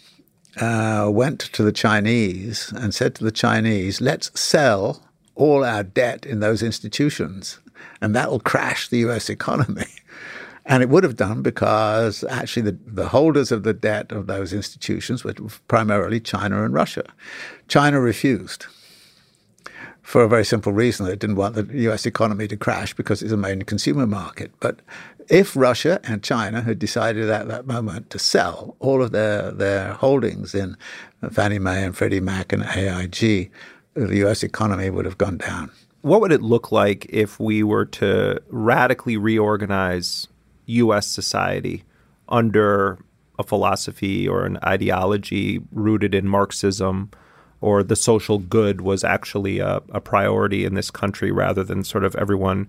uh, 0.61 1.09
went 1.11 1.41
to 1.41 1.63
the 1.63 1.73
Chinese 1.73 2.73
and 2.77 2.95
said 2.95 3.15
to 3.15 3.25
the 3.25 3.33
Chinese, 3.33 4.01
let's 4.01 4.39
sell 4.39 5.03
all 5.35 5.65
our 5.65 5.83
debt 5.85 6.27
in 6.27 6.41
those 6.41 6.63
institutions, 6.63 7.61
and 8.01 8.15
that 8.15 8.31
will 8.31 8.41
crash 8.41 8.89
the 8.89 8.99
US 8.99 9.31
economy. 9.31 9.87
And 10.69 10.83
it 10.83 10.91
would 10.91 11.03
have 11.03 11.17
done 11.17 11.41
because 11.41 12.25
actually 12.25 12.63
the, 12.63 12.79
the 12.87 13.09
holders 13.09 13.51
of 13.51 13.63
the 13.63 13.73
debt 13.73 14.13
of 14.13 14.27
those 14.27 14.53
institutions 14.53 15.25
were 15.25 15.35
primarily 15.67 16.21
China 16.21 16.63
and 16.63 16.75
Russia. 16.75 17.05
China 17.69 18.01
refused 18.01 18.67
for 20.03 20.23
a 20.23 20.29
very 20.29 20.45
simple 20.45 20.73
reason. 20.73 21.07
They 21.07 21.17
didn't 21.17 21.37
want 21.37 21.55
the 21.55 21.67
US 21.91 22.05
economy 22.05 22.47
to 22.49 22.57
crash 22.57 22.93
because 22.93 23.23
it's 23.23 23.33
a 23.33 23.37
main 23.39 23.63
consumer 23.63 24.07
market. 24.07 24.53
But 24.61 24.81
if 25.31 25.57
Russia 25.57 26.01
and 26.05 26.23
China 26.23 26.61
had 26.61 26.79
decided 26.79 27.31
at 27.31 27.49
that 27.49 27.67
moment 27.67 28.11
to 28.11 28.19
sell 28.19 28.77
all 28.79 29.03
of 29.03 29.13
their, 29.13 29.51
their 29.51 29.95
holdings 29.95 30.55
in 30.55 30.77
Fannie 31.31 31.59
Mae 31.59 31.83
and 31.83 31.97
Freddie 31.97 32.21
Mac 32.21 32.53
and 32.53 32.65
AIG, 32.65 33.51
the 33.95 34.17
US 34.27 34.43
economy 34.43 34.91
would 34.91 35.07
have 35.07 35.19
gone 35.19 35.39
down. 35.39 35.71
What 36.03 36.21
would 36.21 36.33
it 36.33 36.43
look 36.43 36.71
like 36.71 37.07
if 37.09 37.41
we 37.41 37.63
were 37.63 37.87
to 37.87 38.43
radically 38.49 39.17
reorganize 39.17 40.29
US 40.69 41.07
society 41.07 41.85
under 42.29 42.99
a 43.39 43.43
philosophy 43.43 44.29
or 44.29 44.45
an 44.45 44.59
ideology 44.65 45.61
rooted 45.73 46.15
in 46.15 46.29
Marxism? 46.29 47.11
or 47.61 47.83
the 47.83 47.97
social 47.97 48.39
good 48.39 48.81
was 48.81 49.05
actually 49.05 49.59
a, 49.59 49.83
a, 49.91 50.01
priority 50.01 50.65
in 50.65 50.75
this 50.75 50.91
country 50.91 51.33
rather 51.33 51.65
than 51.65 51.83
sort 51.83 52.05
of 52.05 52.15
everyone 52.17 52.69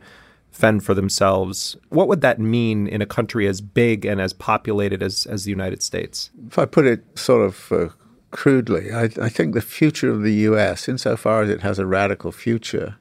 fend 0.51 0.83
for 0.83 0.93
themselves. 0.93 1.77
What 1.89 2.07
would 2.07 2.21
that 2.21 2.39
mean 2.39 2.87
in 2.87 3.01
a 3.01 3.05
country 3.05 3.47
as 3.47 3.61
big 3.61 4.05
and 4.05 4.19
as 4.19 4.33
populated 4.33 5.03
as, 5.03 5.25
as 5.27 5.43
the 5.43 5.51
United 5.51 5.83
States? 5.83 6.31
If 6.47 6.57
I 6.57 6.65
put 6.65 6.85
it 6.85 7.03
sort 7.17 7.45
of 7.45 7.71
uh, 7.71 7.89
crudely, 8.31 8.91
I, 8.91 9.03
I 9.21 9.29
think 9.29 9.53
the 9.53 9.61
future 9.61 10.09
of 10.09 10.23
the 10.23 10.33
U.S., 10.33 10.87
insofar 10.87 11.43
as 11.43 11.49
it 11.49 11.61
has 11.61 11.77
a 11.77 11.85
radical 11.85 12.31
future, 12.31 12.95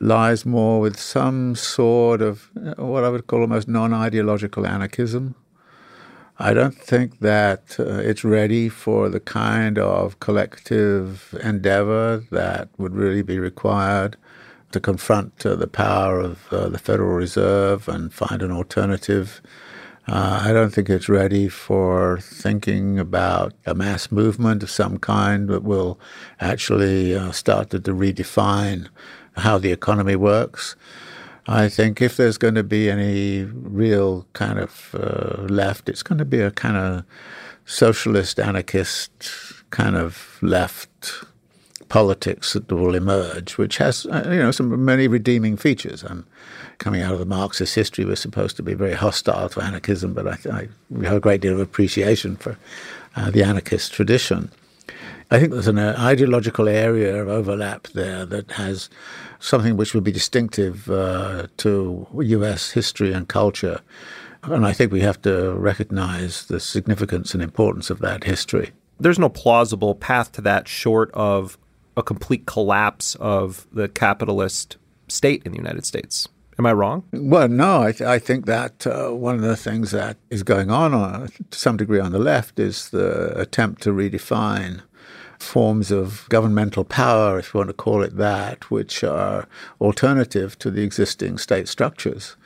lies 0.00 0.46
more 0.46 0.80
with 0.80 0.98
some 0.98 1.54
sort 1.54 2.22
of 2.22 2.50
what 2.78 3.04
I 3.04 3.08
would 3.08 3.26
call 3.26 3.40
almost 3.40 3.68
non 3.68 3.92
ideological 3.92 4.66
anarchism 4.66 5.34
I 6.40 6.54
don't 6.54 6.76
think 6.76 7.18
that 7.18 7.74
uh, 7.80 7.94
it's 7.94 8.22
ready 8.22 8.68
for 8.68 9.08
the 9.08 9.18
kind 9.18 9.76
of 9.76 10.20
collective 10.20 11.36
endeavor 11.42 12.22
that 12.30 12.68
would 12.78 12.94
really 12.94 13.22
be 13.22 13.40
required 13.40 14.16
to 14.70 14.78
confront 14.78 15.44
uh, 15.44 15.56
the 15.56 15.66
power 15.66 16.20
of 16.20 16.52
uh, 16.52 16.68
the 16.68 16.78
Federal 16.78 17.10
Reserve 17.14 17.88
and 17.88 18.14
find 18.14 18.40
an 18.40 18.52
alternative. 18.52 19.42
Uh, 20.06 20.42
I 20.44 20.52
don't 20.52 20.72
think 20.72 20.88
it's 20.88 21.08
ready 21.08 21.48
for 21.48 22.20
thinking 22.20 23.00
about 23.00 23.54
a 23.66 23.74
mass 23.74 24.12
movement 24.12 24.62
of 24.62 24.70
some 24.70 24.98
kind 24.98 25.48
that 25.48 25.64
will 25.64 25.98
actually 26.40 27.16
uh, 27.16 27.32
start 27.32 27.70
to, 27.70 27.80
to 27.80 27.92
redefine 27.92 28.88
how 29.38 29.58
the 29.58 29.72
economy 29.72 30.16
works. 30.16 30.76
I 31.46 31.68
think 31.68 32.02
if 32.02 32.16
there's 32.16 32.36
going 32.36 32.56
to 32.56 32.62
be 32.62 32.90
any 32.90 33.44
real 33.44 34.26
kind 34.34 34.58
of 34.58 34.94
uh, 34.94 35.42
left, 35.44 35.88
it's 35.88 36.02
going 36.02 36.18
to 36.18 36.26
be 36.26 36.40
a 36.40 36.50
kind 36.50 36.76
of 36.76 37.04
socialist, 37.64 38.38
anarchist 38.38 39.10
kind 39.70 39.96
of 39.96 40.38
left 40.42 41.24
politics 41.88 42.52
that 42.52 42.70
will 42.70 42.94
emerge, 42.94 43.56
which 43.56 43.78
has 43.78 44.06
uh, 44.06 44.28
you 44.30 44.38
know 44.38 44.50
some 44.50 44.84
many 44.84 45.08
redeeming 45.08 45.56
features. 45.56 46.02
And 46.02 46.24
coming 46.78 47.02
out 47.02 47.14
of 47.14 47.18
the 47.18 47.24
Marxist 47.24 47.74
history, 47.74 48.04
we're 48.04 48.16
supposed 48.16 48.56
to 48.56 48.62
be 48.62 48.74
very 48.74 48.94
hostile 48.94 49.48
to 49.50 49.60
anarchism, 49.60 50.14
but 50.14 50.26
I, 50.26 50.38
I 50.52 50.68
have 51.04 51.16
a 51.16 51.20
great 51.20 51.40
deal 51.40 51.54
of 51.54 51.60
appreciation 51.60 52.36
for 52.36 52.58
uh, 53.16 53.30
the 53.30 53.42
anarchist 53.42 53.92
tradition. 53.92 54.50
I 55.30 55.38
think 55.38 55.52
there's 55.52 55.68
an 55.68 55.78
uh, 55.78 55.94
ideological 55.98 56.68
area 56.68 57.20
of 57.20 57.28
overlap 57.28 57.88
there 57.88 58.24
that 58.24 58.52
has 58.52 58.88
something 59.38 59.76
which 59.76 59.92
would 59.94 60.04
be 60.04 60.12
distinctive 60.12 60.90
uh, 60.90 61.48
to 61.58 62.06
U.S. 62.18 62.70
history 62.70 63.12
and 63.12 63.28
culture. 63.28 63.80
And 64.42 64.66
I 64.66 64.72
think 64.72 64.90
we 64.90 65.00
have 65.00 65.20
to 65.22 65.52
recognize 65.52 66.46
the 66.46 66.60
significance 66.60 67.34
and 67.34 67.42
importance 67.42 67.90
of 67.90 67.98
that 67.98 68.24
history. 68.24 68.70
There's 68.98 69.18
no 69.18 69.28
plausible 69.28 69.94
path 69.94 70.32
to 70.32 70.40
that 70.42 70.66
short 70.66 71.10
of 71.12 71.58
a 71.96 72.02
complete 72.02 72.46
collapse 72.46 73.14
of 73.16 73.66
the 73.70 73.88
capitalist 73.88 74.78
state 75.08 75.42
in 75.44 75.52
the 75.52 75.58
United 75.58 75.84
States. 75.84 76.28
Am 76.58 76.66
I 76.66 76.72
wrong? 76.72 77.04
Well, 77.12 77.48
no. 77.48 77.82
I, 77.82 77.92
th- 77.92 78.08
I 78.08 78.18
think 78.18 78.46
that 78.46 78.86
uh, 78.86 79.10
one 79.10 79.36
of 79.36 79.42
the 79.42 79.56
things 79.56 79.92
that 79.92 80.16
is 80.30 80.42
going 80.42 80.70
on, 80.70 80.94
uh, 80.94 81.28
to 81.50 81.58
some 81.58 81.76
degree, 81.76 82.00
on 82.00 82.10
the 82.12 82.18
left 82.18 82.58
is 82.58 82.88
the 82.90 83.38
attempt 83.38 83.82
to 83.82 83.90
redefine 83.90 84.82
forms 85.42 85.90
of 85.90 86.26
governmental 86.28 86.84
power, 86.84 87.38
if 87.38 87.52
you 87.52 87.58
want 87.58 87.68
to 87.68 87.74
call 87.74 88.02
it 88.02 88.16
that, 88.16 88.70
which 88.70 89.04
are 89.04 89.48
alternative 89.80 90.58
to 90.58 90.70
the 90.70 90.82
existing 90.82 91.38
state 91.38 91.68
structures. 91.68 92.36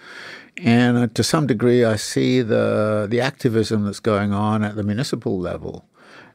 And 0.59 0.97
uh, 0.97 1.06
to 1.14 1.24
some 1.24 1.47
degree, 1.47 1.85
I 1.85 1.97
see 1.97 2.43
the 2.43 3.06
the 3.09 3.20
activism 3.20 3.85
that's 3.85 4.01
going 4.01 4.32
on 4.32 4.62
at 4.62 4.77
the 4.77 4.82
municipal 4.82 5.39
level 5.39 5.86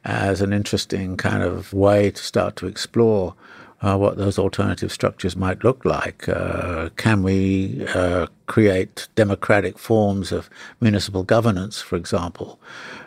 as 0.04 0.40
an 0.40 0.52
interesting 0.52 1.16
kind 1.16 1.42
of 1.42 1.72
way 1.72 2.10
to 2.10 2.22
start 2.22 2.56
to 2.56 2.66
explore 2.66 3.34
uh, 3.80 3.96
what 3.96 4.16
those 4.16 4.38
alternative 4.38 4.90
structures 4.90 5.36
might 5.36 5.62
look 5.62 5.84
like. 5.84 6.28
Uh, 6.28 6.88
can 6.96 7.22
we 7.22 7.86
uh, 7.94 8.26
create 8.46 9.06
democratic 9.14 9.78
forms 9.78 10.32
of 10.32 10.50
municipal 10.80 11.22
governance, 11.22 11.80
for 11.80 11.96
example? 11.96 12.58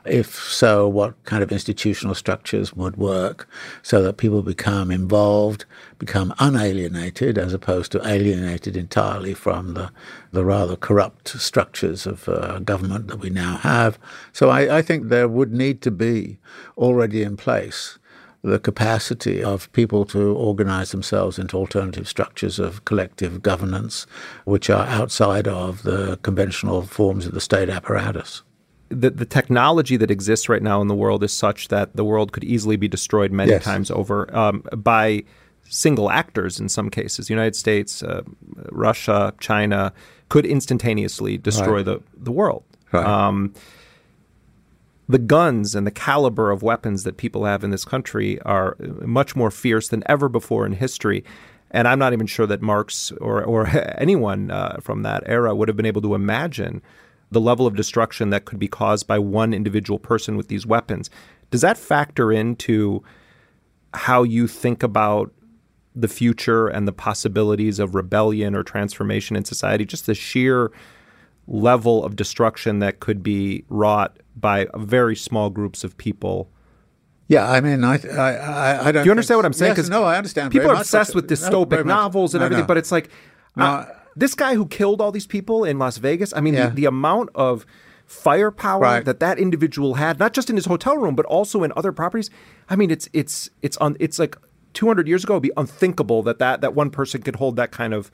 If 0.05 0.33
so, 0.33 0.87
what 0.87 1.21
kind 1.25 1.43
of 1.43 1.51
institutional 1.51 2.15
structures 2.15 2.73
would 2.73 2.95
work 2.95 3.49
so 3.83 4.01
that 4.01 4.17
people 4.17 4.41
become 4.41 4.91
involved, 4.91 5.65
become 5.99 6.33
unalienated, 6.39 7.37
as 7.37 7.53
opposed 7.53 7.91
to 7.91 8.07
alienated 8.07 8.77
entirely 8.77 9.33
from 9.33 9.73
the, 9.73 9.91
the 10.31 10.45
rather 10.45 10.77
corrupt 10.77 11.27
structures 11.27 12.07
of 12.07 12.29
uh, 12.29 12.59
government 12.59 13.07
that 13.07 13.19
we 13.19 13.29
now 13.29 13.57
have? 13.57 13.99
So 14.31 14.49
I, 14.49 14.77
I 14.77 14.81
think 14.81 15.09
there 15.09 15.27
would 15.27 15.51
need 15.51 15.81
to 15.81 15.91
be 15.91 16.39
already 16.77 17.23
in 17.23 17.35
place 17.35 17.99
the 18.43 18.59
capacity 18.59 19.43
of 19.43 19.71
people 19.71 20.03
to 20.05 20.35
organize 20.35 20.91
themselves 20.91 21.37
into 21.37 21.55
alternative 21.55 22.07
structures 22.07 22.57
of 22.57 22.83
collective 22.85 23.41
governance, 23.43 24.07
which 24.45 24.69
are 24.69 24.87
outside 24.87 25.47
of 25.47 25.83
the 25.83 26.17
conventional 26.23 26.81
forms 26.81 27.25
of 27.25 27.33
the 27.33 27.41
state 27.41 27.69
apparatus. 27.69 28.41
The, 28.89 29.11
the 29.11 29.25
technology 29.25 29.95
that 29.95 30.11
exists 30.11 30.49
right 30.49 30.61
now 30.61 30.81
in 30.81 30.87
the 30.87 30.95
world 30.95 31.23
is 31.23 31.31
such 31.31 31.67
that 31.69 31.95
the 31.95 32.03
world 32.03 32.31
could 32.31 32.43
easily 32.43 32.75
be 32.75 32.87
destroyed 32.87 33.31
many 33.31 33.51
yes. 33.51 33.63
times 33.63 33.91
over 33.91 34.35
um, 34.35 34.63
by 34.75 35.23
single 35.69 36.09
actors 36.11 36.59
in 36.59 36.67
some 36.67 36.89
cases. 36.89 37.27
The 37.27 37.33
United 37.33 37.55
States, 37.55 38.03
uh, 38.03 38.23
Russia, 38.71 39.33
China 39.39 39.93
could 40.29 40.45
instantaneously 40.45 41.37
destroy 41.37 41.77
right. 41.77 41.85
the, 41.85 42.01
the 42.17 42.31
world. 42.31 42.63
Right. 42.91 43.05
Um, 43.05 43.53
the 45.07 45.19
guns 45.19 45.75
and 45.75 45.85
the 45.85 45.91
caliber 45.91 46.51
of 46.51 46.63
weapons 46.63 47.03
that 47.03 47.17
people 47.17 47.45
have 47.45 47.63
in 47.63 47.71
this 47.71 47.85
country 47.85 48.39
are 48.41 48.77
much 48.79 49.35
more 49.35 49.51
fierce 49.51 49.89
than 49.89 50.03
ever 50.05 50.29
before 50.29 50.65
in 50.65 50.73
history. 50.73 51.23
And 51.71 51.87
I'm 51.87 51.99
not 51.99 52.13
even 52.13 52.27
sure 52.27 52.47
that 52.47 52.61
Marx 52.61 53.11
or, 53.13 53.43
or 53.43 53.67
anyone 53.97 54.51
uh, 54.51 54.77
from 54.81 55.03
that 55.03 55.23
era 55.25 55.55
would 55.55 55.67
have 55.67 55.77
been 55.77 55.85
able 55.85 56.01
to 56.01 56.15
imagine 56.15 56.81
the 57.31 57.41
level 57.41 57.65
of 57.65 57.75
destruction 57.75 58.29
that 58.29 58.45
could 58.45 58.59
be 58.59 58.67
caused 58.67 59.07
by 59.07 59.17
one 59.17 59.53
individual 59.53 59.97
person 59.97 60.35
with 60.35 60.49
these 60.49 60.65
weapons. 60.65 61.09
Does 61.49 61.61
that 61.61 61.77
factor 61.77 62.31
into 62.31 63.03
how 63.93 64.23
you 64.23 64.47
think 64.47 64.83
about 64.83 65.31
the 65.95 66.07
future 66.07 66.67
and 66.67 66.87
the 66.87 66.93
possibilities 66.93 67.79
of 67.79 67.95
rebellion 67.95 68.53
or 68.53 68.63
transformation 68.63 69.35
in 69.35 69.45
society? 69.45 69.85
Just 69.85 70.05
the 70.05 70.15
sheer 70.15 70.71
level 71.47 72.03
of 72.03 72.15
destruction 72.15 72.79
that 72.79 72.99
could 72.99 73.23
be 73.23 73.63
wrought 73.69 74.17
by 74.35 74.67
very 74.75 75.15
small 75.15 75.49
groups 75.49 75.83
of 75.83 75.97
people. 75.97 76.49
Yeah, 77.27 77.49
I 77.49 77.61
mean, 77.61 77.83
I, 77.83 77.95
I, 77.95 78.87
I 78.87 78.91
don't. 78.91 79.03
Do 79.03 79.07
you 79.07 79.11
understand 79.11 79.37
what 79.37 79.45
I'm 79.45 79.53
saying? 79.53 79.75
Yes, 79.77 79.87
no, 79.87 80.03
I 80.03 80.17
understand. 80.17 80.51
People 80.51 80.69
are 80.69 80.75
obsessed 80.75 81.15
with 81.15 81.29
dystopic 81.29 81.77
no, 81.77 81.83
novels 81.83 82.33
and 82.33 82.41
no, 82.41 82.45
everything, 82.45 82.63
no. 82.63 82.67
but 82.67 82.77
it's 82.77 82.91
like 82.91 83.09
uh, 83.57 83.85
this 84.15 84.35
guy 84.35 84.55
who 84.55 84.67
killed 84.67 84.99
all 84.99 85.11
these 85.11 85.27
people 85.27 85.63
in 85.63 85.79
Las 85.79 85.97
Vegas. 85.97 86.33
I 86.33 86.41
mean, 86.41 86.55
yeah. 86.55 86.67
the, 86.67 86.75
the, 86.75 86.85
amount 86.85 87.29
of 87.35 87.65
firepower 88.05 88.81
right. 88.81 89.05
that 89.05 89.21
that 89.21 89.39
individual 89.39 89.93
had, 89.93 90.19
not 90.19 90.33
just 90.33 90.49
in 90.49 90.57
his 90.57 90.65
hotel 90.65 90.97
room, 90.97 91.15
but 91.15 91.25
also 91.27 91.63
in 91.63 91.71
other 91.77 91.93
properties. 91.93 92.29
I 92.69 92.75
mean, 92.75 92.91
it's 92.91 93.07
it's 93.13 93.49
it's 93.61 93.77
on. 93.77 93.95
It's 93.99 94.19
like 94.19 94.35
200 94.73 95.07
years 95.07 95.23
ago, 95.23 95.33
it'd 95.33 95.43
be 95.43 95.51
unthinkable 95.57 96.23
that 96.23 96.39
that 96.39 96.61
that 96.61 96.73
one 96.73 96.89
person 96.89 97.21
could 97.21 97.37
hold 97.37 97.55
that 97.55 97.71
kind 97.71 97.93
of 97.93 98.11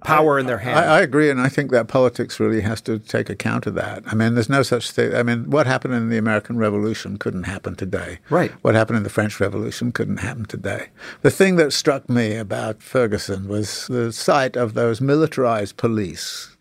power 0.00 0.36
I, 0.36 0.40
in 0.40 0.46
their 0.46 0.58
hands. 0.58 0.78
I, 0.78 0.98
I, 0.98 1.00
agree, 1.00 1.30
and 1.30 1.40
I 1.40 1.48
think 1.48 1.70
that 1.70 1.88
politics 1.88 2.40
really 2.40 2.60
has 2.60 2.80
to 2.82 2.98
take 2.98 3.30
account 3.30 3.66
of 3.66 3.74
that. 3.74 4.02
I 4.06 4.14
mean, 4.14 4.34
there's 4.34 4.48
no 4.48 4.62
such 4.62 4.90
thing. 4.90 5.14
I 5.14 5.22
mean, 5.22 5.50
what 5.50 5.66
happened 5.66 5.94
in 5.94 6.08
the 6.08 6.18
American 6.18 6.56
Revolution 6.56 7.18
couldn't 7.18 7.44
happen 7.44 7.74
today. 7.74 8.18
Right. 8.30 8.50
What 8.62 8.74
happened 8.74 8.98
in 8.98 9.02
the 9.02 9.10
French 9.10 9.40
Revolution 9.40 9.92
couldn't 9.92 10.18
happen 10.18 10.44
today. 10.46 10.88
The 11.22 11.30
thing 11.30 11.56
that 11.56 11.72
struck 11.72 12.08
me 12.08 12.36
about 12.36 12.82
Ferguson 12.82 13.48
was 13.48 13.86
the 13.88 14.12
sight 14.12 14.56
of 14.56 14.74
those 14.74 15.00
militarized 15.00 15.76
police. 15.76 16.52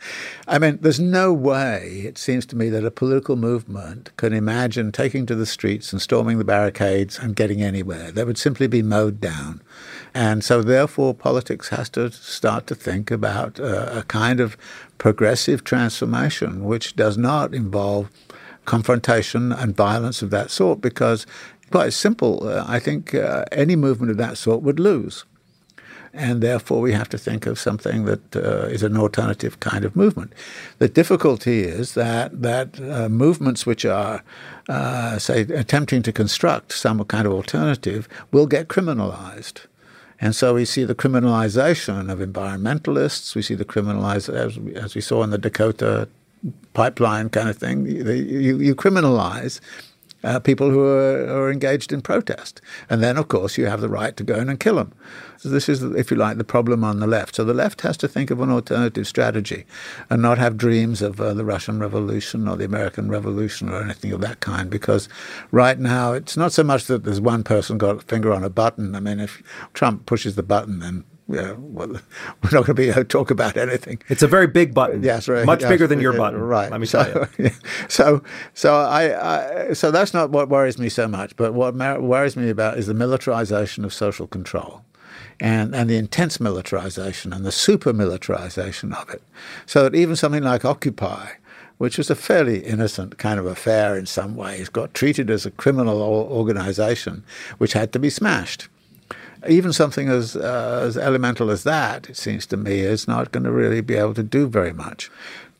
I 0.48 0.58
mean, 0.58 0.80
there's 0.82 1.00
no 1.00 1.32
way, 1.32 2.02
it 2.06 2.18
seems 2.18 2.46
to 2.48 2.56
me, 2.56 2.70
that 2.70 2.86
a 2.86 2.92
political 2.92 3.36
movement 3.36 4.10
can 4.18 4.34
imagine 4.34 4.92
taking 4.92 5.26
to 5.28 5.36
the 5.36 5.46
streets 5.46 5.94
and 5.94 6.02
storming 6.02 6.38
the 6.38 6.44
barricades 6.44 7.20
and 7.20 7.36
getting 7.36 7.62
anywhere. 7.62 8.12
They 8.12 8.24
would 8.24 8.38
simply 8.38 8.68
be 8.68 8.82
mowed 8.82 9.22
down. 9.22 9.62
And 10.14 10.44
so, 10.44 10.62
therefore, 10.62 11.14
politics 11.14 11.70
has 11.70 11.90
to 11.92 12.12
start 12.12 12.68
to 12.68 12.76
think 12.76 13.12
about 13.12 13.60
uh, 13.60 13.90
a 13.92 14.04
kind 14.04 14.40
of 14.40 14.58
progressive 14.98 15.64
transformation, 15.64 16.66
which 16.66 16.96
does 16.96 17.18
not 17.18 17.54
involve 17.54 18.10
confrontation 18.66 19.52
and 19.52 19.76
violence 19.76 20.22
of 20.22 20.30
that 20.32 20.52
sort, 20.52 20.82
because, 20.82 21.26
quite 21.72 21.94
simple, 21.94 22.48
uh, 22.48 22.66
I 22.68 22.80
think 22.80 23.16
uh, 23.16 23.46
any 23.52 23.76
movement 23.76 24.12
of 24.12 24.18
that 24.18 24.38
sort 24.38 24.62
would 24.64 24.80
lose. 24.80 25.26
and 26.14 26.42
therefore 26.42 26.82
we 26.82 26.92
have 26.92 27.10
to 27.10 27.18
think 27.18 27.46
of 27.46 27.60
something 27.60 28.06
that 28.06 28.36
uh, 28.36 28.68
is 28.68 28.84
an 28.84 28.98
alternative 28.98 29.60
kind 29.60 29.86
of 29.86 29.96
movement. 29.96 30.34
The 30.80 30.90
difficulty 30.90 31.62
is 31.62 31.94
that 31.94 32.42
that 32.42 32.80
uh, 32.82 33.10
movements 33.10 33.66
which 33.66 33.86
are, 33.86 34.24
uh, 34.68 35.18
say, 35.20 35.42
attempting 35.42 36.02
to 36.04 36.12
construct 36.12 36.74
some 36.74 37.04
kind 37.06 37.26
of 37.26 37.34
alternative 37.34 38.08
will 38.32 38.48
get 38.48 38.68
criminalized. 38.68 39.68
And 40.22 40.36
so 40.36 40.54
we 40.54 40.66
see 40.66 40.84
the 40.84 40.96
criminalization 40.96 42.12
of 42.12 42.20
environmentalists. 42.20 43.34
We 43.34 43.42
see 43.42 43.56
the 43.56 43.66
criminalization, 43.66 44.36
as, 44.36 44.84
as 44.84 44.96
we 44.96 45.02
saw 45.02 45.24
in 45.24 45.32
the 45.32 45.40
Dakota 45.40 46.08
pipeline 46.74 47.30
kind 47.30 47.50
of 47.50 47.58
thing. 47.58 47.88
You, 47.88 48.60
you 48.60 48.76
criminalize 48.76 49.60
uh, 50.24 50.40
people 50.40 50.70
who 50.70 50.86
are, 50.86 51.28
are, 51.28 51.52
engaged 51.52 51.92
in 51.92 52.02
protest. 52.02 52.62
And 52.90 53.02
then, 53.02 53.18
of 53.18 53.28
course, 53.28 53.58
you 53.58 53.66
have 53.66 53.82
the 53.82 53.90
right 53.90 54.16
to 54.18 54.24
go 54.24 54.36
in 54.36 54.50
and 54.50 54.60
kill 54.60 54.76
them. 54.76 54.94
So 55.38 55.50
this 55.50 55.68
is, 55.68 55.82
if 55.82 56.12
you 56.12 56.18
like, 56.18 56.38
the 56.38 56.44
problem 56.44 56.84
on 56.84 57.00
the 57.00 57.08
left. 57.08 57.36
So 57.36 57.44
the 57.44 57.54
left 57.54 57.82
has 57.82 57.98
to 57.98 58.08
think 58.08 58.30
of 58.30 58.40
an 58.42 58.52
alternative 58.52 59.08
strategy 59.08 59.66
and 60.10 60.22
not 60.22 60.38
have 60.38 60.58
dreams 60.58 61.02
of 61.02 61.20
uh, 61.20 61.34
the 61.34 61.46
Russian 61.46 61.80
Revolution 61.80 62.48
or 62.48 62.56
the 62.56 62.66
American 62.66 63.10
Revolution 63.10 63.70
or 63.70 63.82
anything 63.82 64.12
of 64.12 64.22
that 64.22 64.40
kind. 64.40 64.70
Because 64.70 65.10
right 65.50 65.80
now, 65.80 66.14
it's 66.14 66.38
not 66.38 66.54
so 66.54 66.64
much 66.64 66.86
that 66.86 67.04
there's 67.04 67.22
one 67.22 67.44
person 67.44 67.78
got 67.78 67.96
a 67.98 68.02
finger 68.02 68.32
on 68.32 68.44
a 68.44 68.50
button. 68.50 68.96
I 68.96 69.00
mean, 69.00 69.20
if 69.20 69.42
Trump 69.74 70.06
pushes 70.06 70.36
the 70.36 70.44
button, 70.44 70.80
then 70.80 71.04
yeah, 71.32 71.54
well, 71.58 71.88
we're 72.44 72.52
not 72.52 72.66
going 72.66 72.66
to 72.66 72.74
be 72.74 72.90
able 72.90 73.02
to 73.02 73.04
talk 73.04 73.32
about 73.32 73.58
anything. 73.58 74.02
It's 74.10 74.24
a 74.24 74.28
very 74.28 74.48
big 74.48 74.74
button. 74.74 75.04
Yes, 75.04 75.28
right. 75.28 75.46
Much 75.46 75.62
yes, 75.62 75.70
bigger 75.70 75.88
than 75.88 76.00
your 76.00 76.14
button. 76.14 76.40
Right. 76.40 76.72
Let 76.72 76.80
me 76.80 76.88
so, 76.88 77.04
tell 77.04 77.28
you. 77.38 77.52
So, 77.88 78.24
so 78.54 78.76
I, 78.76 79.70
I, 79.70 79.74
so 79.74 79.92
that's 79.92 80.14
not 80.14 80.32
what 80.32 80.50
worries 80.50 80.78
me 80.78 80.90
so 80.90 81.08
much. 81.08 81.36
But 81.36 81.54
what 81.54 81.76
worries 81.76 82.36
me 82.36 82.50
about 82.50 82.78
is 82.78 82.88
the 82.88 82.94
militarization 82.94 83.86
of 83.86 83.94
social 83.94 84.28
control. 84.28 84.84
And, 85.40 85.74
and 85.74 85.90
the 85.90 85.98
intense 85.98 86.40
militarization 86.40 87.34
and 87.34 87.44
the 87.44 87.52
super 87.52 87.94
militarization 87.94 88.94
of 88.94 89.10
it. 89.10 89.24
So 89.66 89.84
that 89.84 89.96
even 89.96 90.16
something 90.16 90.44
like 90.44 90.64
Occupy, 90.64 91.30
which 91.80 91.98
was 91.98 92.12
a 92.12 92.16
fairly 92.16 92.60
innocent 92.60 93.18
kind 93.18 93.40
of 93.40 93.48
affair 93.48 93.98
in 93.98 94.06
some 94.06 94.36
ways, 94.36 94.70
got 94.70 94.94
treated 94.94 95.32
as 95.32 95.48
a 95.48 95.52
criminal 95.52 96.00
organization 96.00 97.24
which 97.58 97.74
had 97.74 97.92
to 97.94 98.00
be 98.00 98.12
smashed 98.12 98.68
even 99.48 99.74
something 99.74 100.10
as 100.10 100.36
uh, 100.36 100.82
as 100.84 100.98
elemental 100.98 101.50
as 101.50 101.64
that, 101.64 102.10
it 102.10 102.18
seems 102.18 102.46
to 102.48 102.58
me, 102.58 102.80
is 102.80 103.08
not 103.08 103.32
going 103.32 103.44
to 103.44 103.52
really 103.52 103.82
be 103.82 103.96
able 103.96 104.14
to 104.14 104.24
do 104.24 104.48
very 104.48 104.74
much. 104.74 105.10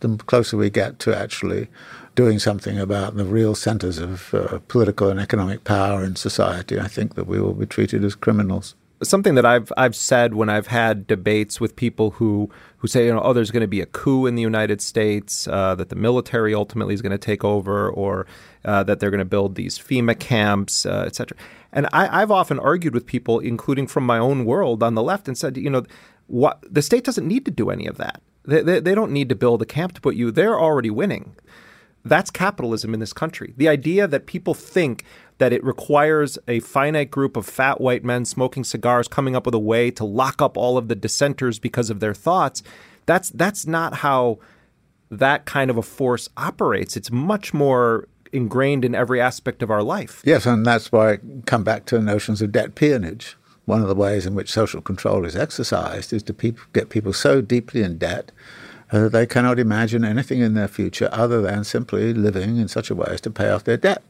The 0.02 0.18
closer 0.18 0.58
we 0.58 0.70
get 0.70 1.00
to 1.00 1.16
actually 1.16 1.68
doing 2.16 2.40
something 2.40 2.78
about 2.78 3.16
the 3.16 3.26
real 3.26 3.56
centers 3.56 3.98
of 3.98 4.34
uh, 4.34 4.60
political 4.68 5.10
and 5.10 5.20
economic 5.20 5.64
power 5.64 6.04
in 6.04 6.16
society, 6.16 6.80
I 6.80 6.88
think 6.88 7.16
that 7.16 7.28
we 7.28 7.40
will 7.40 7.54
be 7.54 7.66
treated 7.66 8.04
as 8.04 8.16
criminals. 8.16 8.76
Something 9.04 9.34
that 9.36 9.46
I've 9.46 9.72
I've 9.78 9.96
said 9.96 10.36
when 10.36 10.48
I've 10.48 10.68
had 10.68 11.08
debates 11.08 11.60
with 11.60 11.76
people 11.76 12.12
who 12.12 12.52
who 12.78 12.88
say 12.88 13.08
you 13.08 13.14
know 13.14 13.22
oh 13.22 13.34
there's 13.34 13.50
going 13.50 13.62
to 13.62 13.68
be 13.68 13.82
a 13.82 13.88
coup 13.88 14.28
in 14.28 14.36
the 14.36 14.44
United 14.44 14.80
States 14.80 15.48
uh, 15.48 15.74
that 15.76 15.90
the 15.90 15.96
military 15.96 16.54
ultimately 16.54 16.94
is 16.94 17.02
going 17.02 17.12
to 17.12 17.18
take 17.18 17.44
over 17.44 17.90
or 17.90 18.28
uh, 18.64 18.84
that 18.84 19.00
they're 19.00 19.10
going 19.10 19.18
to 19.18 19.26
build 19.26 19.56
these 19.56 19.80
FEMA 19.80 20.20
camps 20.20 20.86
uh, 20.86 21.04
etc. 21.08 21.36
And 21.74 21.88
I, 21.94 22.20
have 22.20 22.32
often 22.32 22.60
argued 22.60 22.94
with 22.94 23.06
people, 23.06 23.40
including 23.40 23.88
from 23.88 24.06
my 24.06 24.18
own 24.18 24.46
world 24.46 24.84
on 24.84 24.96
the 24.96 25.04
left, 25.04 25.28
and 25.28 25.38
said, 25.38 25.58
you 25.58 25.70
know, 25.70 25.86
what 26.28 26.64
the 26.70 26.82
state 26.82 27.04
doesn't 27.04 27.28
need 27.28 27.46
to 27.46 27.52
do 27.52 27.70
any 27.70 27.88
of 27.88 27.98
that. 27.98 28.22
They, 28.44 28.62
they, 28.62 28.80
they 28.80 28.96
don't 28.96 29.12
need 29.12 29.30
to 29.30 29.36
build 29.36 29.62
a 29.62 29.66
camp 29.66 29.94
to 29.94 30.02
put 30.02 30.16
you. 30.16 30.32
They're 30.32 30.60
already 30.60 30.90
winning. 30.90 31.36
That's 32.04 32.32
capitalism 32.32 32.94
in 32.94 33.00
this 33.00 33.14
country. 33.14 33.54
The 33.58 33.70
idea 33.70 34.08
that 34.08 34.26
people 34.26 34.54
think 34.54 35.06
that 35.38 35.54
it 35.54 35.64
requires 35.64 36.38
a 36.48 36.60
finite 36.60 37.12
group 37.12 37.38
of 37.38 37.46
fat 37.46 37.80
white 37.80 38.04
men 38.04 38.26
smoking 38.26 38.64
cigars 38.64 39.08
coming 39.08 39.36
up 39.36 39.46
with 39.46 39.56
a 39.56 39.60
way 39.60 39.92
to 39.92 40.04
lock 40.04 40.42
up 40.42 40.58
all 40.58 40.78
of 40.78 40.88
the 40.88 40.96
dissenters 40.96 41.60
because 41.60 41.90
of 41.90 42.00
their 42.00 42.14
thoughts, 42.14 42.64
that's 43.06 43.30
that's 43.30 43.68
not 43.68 43.96
how 43.96 44.40
that 45.10 45.46
kind 45.46 45.70
of 45.70 45.78
a 45.78 45.84
force 45.84 46.30
operates. 46.38 46.96
It's 46.96 47.12
much 47.12 47.54
more 47.54 48.08
ingrained 48.34 48.86
in 48.86 48.96
every 48.96 49.20
aspect 49.22 49.62
of 49.62 49.72
our 49.72 49.84
life. 49.84 50.22
Yes, 50.26 50.46
and 50.46 50.66
that's 50.66 50.92
why 50.92 51.14
I 51.14 51.20
come 51.46 51.64
back 51.64 51.86
to 51.86 52.00
notions 52.00 52.42
of 52.42 52.52
debt 52.52 52.76
peonage. 52.76 53.38
One 53.66 53.82
of 53.82 53.88
the 53.88 53.96
ways 53.96 54.26
in 54.26 54.34
which 54.36 54.52
social 54.52 54.82
control 54.82 55.26
is 55.26 55.36
exercised 55.36 56.12
is 56.14 56.24
to 56.24 56.34
people, 56.34 56.64
get 56.74 56.90
people 56.90 57.14
so 57.14 57.42
deeply 57.42 57.84
in 57.84 57.98
debt 57.98 58.32
uh, 58.92 59.00
that 59.00 59.12
they 59.12 59.26
cannot 59.26 59.60
imagine 59.60 60.04
anything 60.04 60.40
in 60.40 60.54
their 60.54 60.68
future 60.68 61.10
other 61.12 61.42
than 61.42 61.64
simply 61.64 62.14
living 62.14 62.58
in 62.58 62.68
such 62.68 62.90
a 62.90 62.96
way 62.96 63.08
as 63.10 63.22
to 63.22 63.32
pay 63.32 63.50
off 63.50 63.64
their 63.64 63.78
debt. 63.78 64.04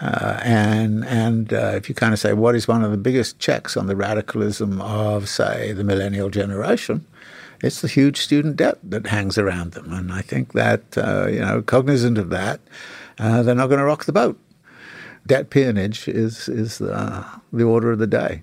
Uh, 0.00 0.40
and 0.42 1.04
and 1.04 1.52
uh, 1.52 1.72
if 1.76 1.88
you 1.88 1.94
kind 1.94 2.12
of 2.12 2.18
say 2.18 2.32
what 2.32 2.56
is 2.56 2.66
one 2.66 2.82
of 2.82 2.90
the 2.90 2.96
biggest 2.96 3.38
checks 3.38 3.76
on 3.76 3.86
the 3.86 3.94
radicalism 3.94 4.80
of 4.80 5.28
say 5.28 5.72
the 5.72 5.84
millennial 5.84 6.30
generation, 6.30 7.06
it's 7.62 7.80
the 7.80 7.88
huge 7.88 8.20
student 8.20 8.56
debt 8.56 8.78
that 8.82 9.06
hangs 9.06 9.38
around 9.38 9.72
them. 9.72 9.92
And 9.92 10.12
I 10.12 10.20
think 10.20 10.52
that 10.52 10.98
uh, 10.98 11.28
you 11.28 11.40
know 11.40 11.62
cognizant 11.62 12.18
of 12.18 12.30
that, 12.30 12.60
uh, 13.18 13.42
they're 13.42 13.54
not 13.54 13.68
going 13.68 13.78
to 13.78 13.84
rock 13.84 14.04
the 14.04 14.12
boat. 14.12 14.38
Debt 15.26 15.50
peonage 15.50 16.06
is 16.08 16.48
is 16.48 16.80
uh, 16.80 17.24
the 17.52 17.64
order 17.64 17.92
of 17.92 17.98
the 17.98 18.06
day. 18.06 18.42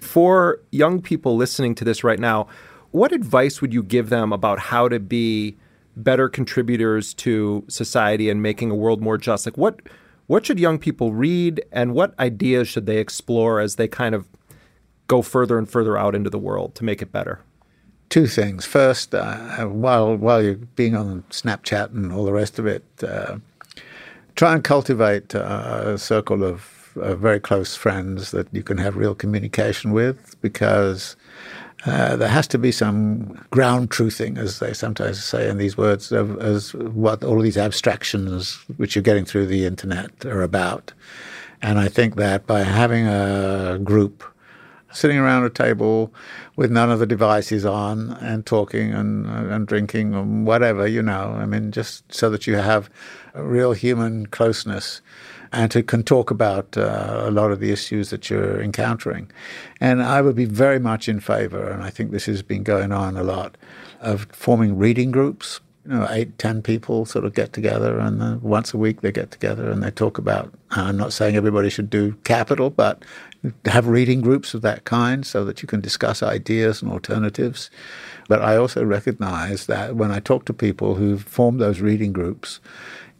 For 0.00 0.60
young 0.70 1.00
people 1.00 1.36
listening 1.36 1.74
to 1.76 1.84
this 1.84 2.04
right 2.04 2.18
now, 2.18 2.48
what 2.90 3.12
advice 3.12 3.60
would 3.60 3.72
you 3.72 3.82
give 3.82 4.10
them 4.10 4.32
about 4.32 4.58
how 4.58 4.88
to 4.88 5.00
be 5.00 5.56
better 5.96 6.28
contributors 6.28 7.14
to 7.14 7.64
society 7.68 8.28
and 8.28 8.42
making 8.42 8.70
a 8.70 8.74
world 8.74 9.00
more 9.00 9.16
just? 9.16 9.46
Like 9.46 9.56
what 9.56 9.80
what 10.26 10.44
should 10.44 10.58
young 10.58 10.78
people 10.78 11.12
read, 11.12 11.64
and 11.72 11.94
what 11.94 12.18
ideas 12.18 12.68
should 12.68 12.86
they 12.86 12.98
explore 12.98 13.60
as 13.60 13.76
they 13.76 13.88
kind 13.88 14.14
of 14.14 14.26
go 15.06 15.22
further 15.22 15.56
and 15.56 15.70
further 15.70 15.96
out 15.96 16.14
into 16.14 16.28
the 16.28 16.38
world 16.38 16.74
to 16.74 16.84
make 16.84 17.00
it 17.00 17.12
better? 17.12 17.40
two 18.08 18.26
things. 18.26 18.64
First, 18.64 19.14
uh, 19.14 19.66
while 19.66 20.16
while 20.16 20.42
you're 20.42 20.54
being 20.54 20.94
on 20.94 21.24
Snapchat 21.30 21.92
and 21.92 22.12
all 22.12 22.24
the 22.24 22.32
rest 22.32 22.58
of 22.58 22.66
it, 22.66 22.84
uh, 23.02 23.38
try 24.36 24.54
and 24.54 24.62
cultivate 24.62 25.34
uh, 25.34 25.82
a 25.84 25.98
circle 25.98 26.44
of 26.44 26.72
very 26.94 27.40
close 27.40 27.76
friends 27.76 28.30
that 28.30 28.46
you 28.52 28.62
can 28.62 28.78
have 28.78 28.96
real 28.96 29.14
communication 29.14 29.92
with 29.92 30.40
because 30.40 31.16
uh, 31.84 32.16
there 32.16 32.28
has 32.28 32.48
to 32.48 32.58
be 32.58 32.72
some 32.72 33.44
ground 33.50 33.90
truthing, 33.90 34.38
as 34.38 34.58
they 34.58 34.72
sometimes 34.72 35.22
say 35.22 35.48
in 35.48 35.58
these 35.58 35.76
words, 35.76 36.10
of, 36.10 36.38
as 36.38 36.74
what 36.74 37.22
all 37.22 37.40
these 37.40 37.58
abstractions 37.58 38.54
which 38.76 38.96
you're 38.96 39.02
getting 39.02 39.24
through 39.24 39.46
the 39.46 39.64
internet 39.66 40.24
are 40.24 40.42
about. 40.42 40.92
And 41.62 41.78
I 41.78 41.88
think 41.88 42.16
that 42.16 42.46
by 42.46 42.60
having 42.60 43.06
a 43.06 43.78
group 43.82 44.24
sitting 44.96 45.18
around 45.18 45.44
a 45.44 45.50
table 45.50 46.12
with 46.56 46.70
none 46.70 46.90
of 46.90 46.98
the 46.98 47.06
devices 47.06 47.66
on 47.66 48.12
and 48.20 48.46
talking 48.46 48.92
and, 48.92 49.26
and 49.26 49.66
drinking 49.66 50.14
and 50.14 50.46
whatever, 50.46 50.86
you 50.86 51.02
know. 51.02 51.36
I 51.38 51.44
mean, 51.44 51.70
just 51.70 52.12
so 52.12 52.30
that 52.30 52.46
you 52.46 52.56
have 52.56 52.88
a 53.34 53.44
real 53.44 53.72
human 53.72 54.26
closeness 54.26 55.02
and 55.52 55.70
to 55.70 55.82
can 55.82 56.02
talk 56.02 56.30
about 56.30 56.76
uh, 56.76 57.22
a 57.24 57.30
lot 57.30 57.52
of 57.52 57.60
the 57.60 57.70
issues 57.70 58.10
that 58.10 58.30
you're 58.30 58.60
encountering. 58.60 59.30
And 59.80 60.02
I 60.02 60.22
would 60.22 60.34
be 60.34 60.46
very 60.46 60.78
much 60.78 61.08
in 61.08 61.20
favor, 61.20 61.68
and 61.68 61.82
I 61.82 61.90
think 61.90 62.10
this 62.10 62.26
has 62.26 62.42
been 62.42 62.62
going 62.62 62.90
on 62.90 63.16
a 63.16 63.22
lot, 63.22 63.56
of 64.00 64.26
forming 64.32 64.76
reading 64.78 65.10
groups. 65.10 65.60
You 65.86 65.94
know, 65.94 66.06
eight, 66.10 66.36
ten 66.38 66.62
people 66.62 67.06
sort 67.06 67.24
of 67.24 67.34
get 67.34 67.52
together, 67.52 67.98
and 67.98 68.20
uh, 68.20 68.36
once 68.42 68.74
a 68.74 68.76
week 68.76 69.02
they 69.02 69.12
get 69.12 69.30
together 69.30 69.70
and 69.70 69.82
they 69.82 69.90
talk 69.90 70.18
about. 70.18 70.52
I'm 70.72 70.96
not 70.96 71.12
saying 71.12 71.36
everybody 71.36 71.70
should 71.70 71.90
do 71.90 72.14
capital, 72.24 72.70
but 72.70 73.04
have 73.66 73.86
reading 73.86 74.20
groups 74.20 74.52
of 74.52 74.62
that 74.62 74.84
kind 74.84 75.24
so 75.24 75.44
that 75.44 75.62
you 75.62 75.68
can 75.68 75.80
discuss 75.80 76.22
ideas 76.22 76.82
and 76.82 76.90
alternatives. 76.90 77.70
But 78.28 78.42
I 78.42 78.56
also 78.56 78.84
recognize 78.84 79.66
that 79.66 79.94
when 79.94 80.10
I 80.10 80.18
talk 80.18 80.44
to 80.46 80.52
people 80.52 80.96
who've 80.96 81.22
formed 81.22 81.60
those 81.60 81.80
reading 81.80 82.12
groups, 82.12 82.58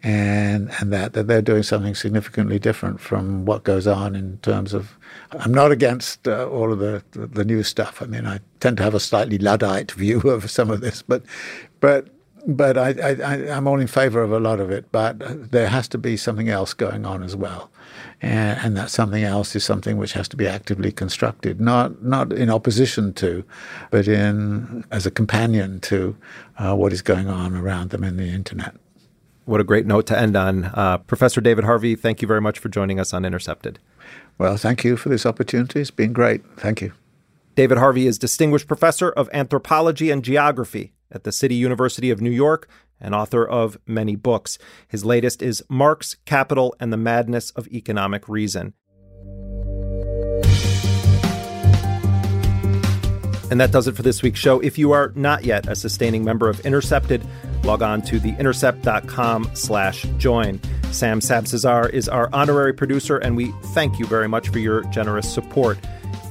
and 0.03 0.71
and 0.81 0.93
that 0.93 1.13
that 1.15 1.27
they're 1.27 1.43
doing 1.43 1.63
something 1.63 1.95
significantly 1.95 2.59
different 2.59 3.01
from 3.01 3.45
what 3.45 3.65
goes 3.65 3.87
on 3.87 4.15
in 4.15 4.39
terms 4.39 4.75
of. 4.75 4.97
I'm 5.33 5.53
not 5.53 5.73
against 5.73 6.29
uh, 6.29 6.49
all 6.49 6.73
of 6.73 6.79
the, 6.79 7.03
the, 7.13 7.27
the 7.27 7.45
new 7.45 7.63
stuff. 7.63 8.03
I 8.03 8.07
mean, 8.07 8.27
I 8.27 8.41
tend 8.61 8.77
to 8.77 8.83
have 8.83 8.95
a 8.95 9.01
slightly 9.01 9.39
luddite 9.39 9.93
view 10.03 10.21
of 10.21 10.51
some 10.51 10.71
of 10.71 10.81
this, 10.81 11.03
but 11.03 11.23
but 11.81 12.09
but 12.47 12.79
I, 12.79 12.91
I 12.91 13.51
I'm 13.51 13.67
all 13.67 13.81
in 13.81 13.89
favour 13.89 14.23
of 14.23 14.33
a 14.33 14.39
lot 14.39 14.61
of 14.61 14.71
it. 14.71 14.91
But 14.93 15.51
there 15.51 15.69
has 15.69 15.89
to 15.89 15.99
be 15.99 16.17
something 16.17 16.49
else 16.49 16.73
going 16.75 17.05
on 17.05 17.23
as 17.23 17.35
well, 17.35 17.71
and, 18.23 18.59
and 18.63 18.77
that 18.77 18.91
something 18.91 19.25
else 19.25 19.57
is 19.57 19.65
something 19.65 19.97
which 19.97 20.13
has 20.13 20.29
to 20.29 20.37
be 20.37 20.47
actively 20.47 20.93
constructed, 20.93 21.61
not 21.61 22.03
not 22.03 22.33
in 22.33 22.49
opposition 22.49 23.13
to, 23.15 23.45
but 23.91 24.07
in 24.07 24.85
as 24.91 25.07
a 25.07 25.11
companion 25.11 25.81
to 25.81 26.17
uh, 26.59 26.75
what 26.75 26.93
is 26.93 27.03
going 27.03 27.29
on 27.29 27.57
around 27.57 27.91
them 27.91 28.05
in 28.05 28.17
the 28.17 28.29
internet. 28.29 28.75
What 29.45 29.61
a 29.61 29.65
great 29.65 29.87
note 29.87 30.07
to 30.09 30.19
end 30.19 30.37
on. 30.37 30.65
Uh, 30.67 30.99
Professor 30.99 31.41
David 31.41 31.65
Harvey, 31.65 31.95
thank 31.95 32.21
you 32.21 32.27
very 32.27 32.41
much 32.41 32.59
for 32.59 32.69
joining 32.69 32.99
us 32.99 33.15
on 33.15 33.25
Intercepted. 33.25 33.79
Well, 34.39 34.57
thank 34.57 34.83
you 34.83 34.97
for 34.97 35.09
this 35.09 35.25
opportunity. 35.25 35.81
It's 35.81 35.93
been 35.93 36.13
great. 36.13 36.43
Thank 36.57 36.81
you. 36.81 36.93
David 37.55 37.79
Harvey 37.79 38.09
is 38.09 38.19
Distinguished 38.19 38.67
Professor 38.67 39.11
of 39.11 39.31
Anthropology 39.33 40.11
and 40.11 40.25
Geography 40.25 40.93
at 41.11 41.25
the 41.25 41.33
City 41.33 41.55
University 41.55 42.11
of 42.11 42.21
New 42.21 42.31
York 42.31 42.69
and 43.01 43.15
author 43.15 43.47
of 43.47 43.79
many 43.87 44.17
books. 44.17 44.59
His 44.89 45.05
latest 45.05 45.43
is 45.43 45.63
Marx, 45.69 46.17
Capital, 46.25 46.75
and 46.81 46.93
the 46.93 46.97
Madness 46.97 47.51
of 47.51 47.69
Economic 47.69 48.29
Reason. 48.29 48.75
And 53.49 53.61
that 53.61 53.71
does 53.71 53.87
it 53.87 53.95
for 53.95 54.03
this 54.03 54.23
week's 54.23 54.41
show. 54.41 54.59
If 54.59 54.77
you 54.77 54.91
are 54.91 55.13
not 55.15 55.45
yet 55.45 55.69
a 55.69 55.77
sustaining 55.77 56.25
member 56.25 56.49
of 56.49 56.59
Intercepted, 56.67 57.25
log 57.63 57.81
on 57.81 58.03
to 58.03 58.19
theintercept.com 58.19 59.51
slash 59.55 60.03
join. 60.19 60.61
Sam 60.91 61.21
Sabzazar 61.21 61.91
is 61.91 62.09
our 62.09 62.29
honorary 62.33 62.73
producer, 62.73 63.19
and 63.19 63.37
we 63.37 63.53
thank 63.75 64.01
you 64.01 64.07
very 64.07 64.29
much 64.29 64.49
for 64.49 64.59
your 64.59 64.83
generous 64.85 65.33
support. 65.33 65.79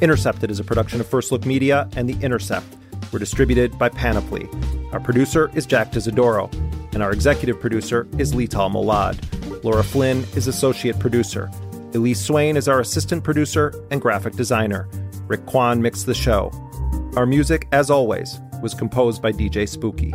Intercepted 0.01 0.51
is 0.51 0.59
a 0.59 0.63
production 0.63 0.99
of 0.99 1.07
First 1.07 1.31
Look 1.31 1.45
Media 1.45 1.89
and 1.95 2.09
The 2.09 2.21
Intercept. 2.21 2.65
We're 3.11 3.19
distributed 3.19 3.77
by 3.77 3.89
Panoply. 3.89 4.47
Our 4.91 4.99
producer 4.99 5.51
is 5.53 5.65
Jack 5.65 5.91
D'Isidoro, 5.91 6.53
and 6.93 7.03
our 7.03 7.11
executive 7.11 7.59
producer 7.59 8.07
is 8.17 8.33
Lital 8.33 8.71
Molad. 8.71 9.63
Laura 9.63 9.83
Flynn 9.83 10.25
is 10.35 10.47
associate 10.47 10.99
producer. 10.99 11.49
Elise 11.93 12.19
Swain 12.19 12.57
is 12.57 12.67
our 12.67 12.79
assistant 12.79 13.23
producer 13.23 13.73
and 13.91 14.01
graphic 14.01 14.33
designer. 14.35 14.87
Rick 15.27 15.45
Kwan 15.45 15.81
mixed 15.81 16.05
the 16.05 16.13
show. 16.13 16.51
Our 17.15 17.25
music, 17.25 17.67
as 17.71 17.89
always, 17.89 18.39
was 18.61 18.73
composed 18.73 19.21
by 19.21 19.31
DJ 19.31 19.67
Spooky. 19.67 20.13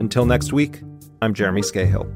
Until 0.00 0.26
next 0.26 0.52
week, 0.52 0.82
I'm 1.22 1.32
Jeremy 1.32 1.62
Scahill. 1.62 2.10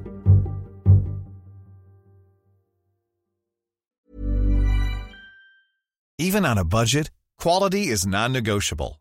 Even 6.19 6.45
on 6.45 6.59
a 6.59 6.65
budget, 6.65 7.11
quality 7.39 7.89
is 7.89 8.07
non-negotiable. 8.07 9.01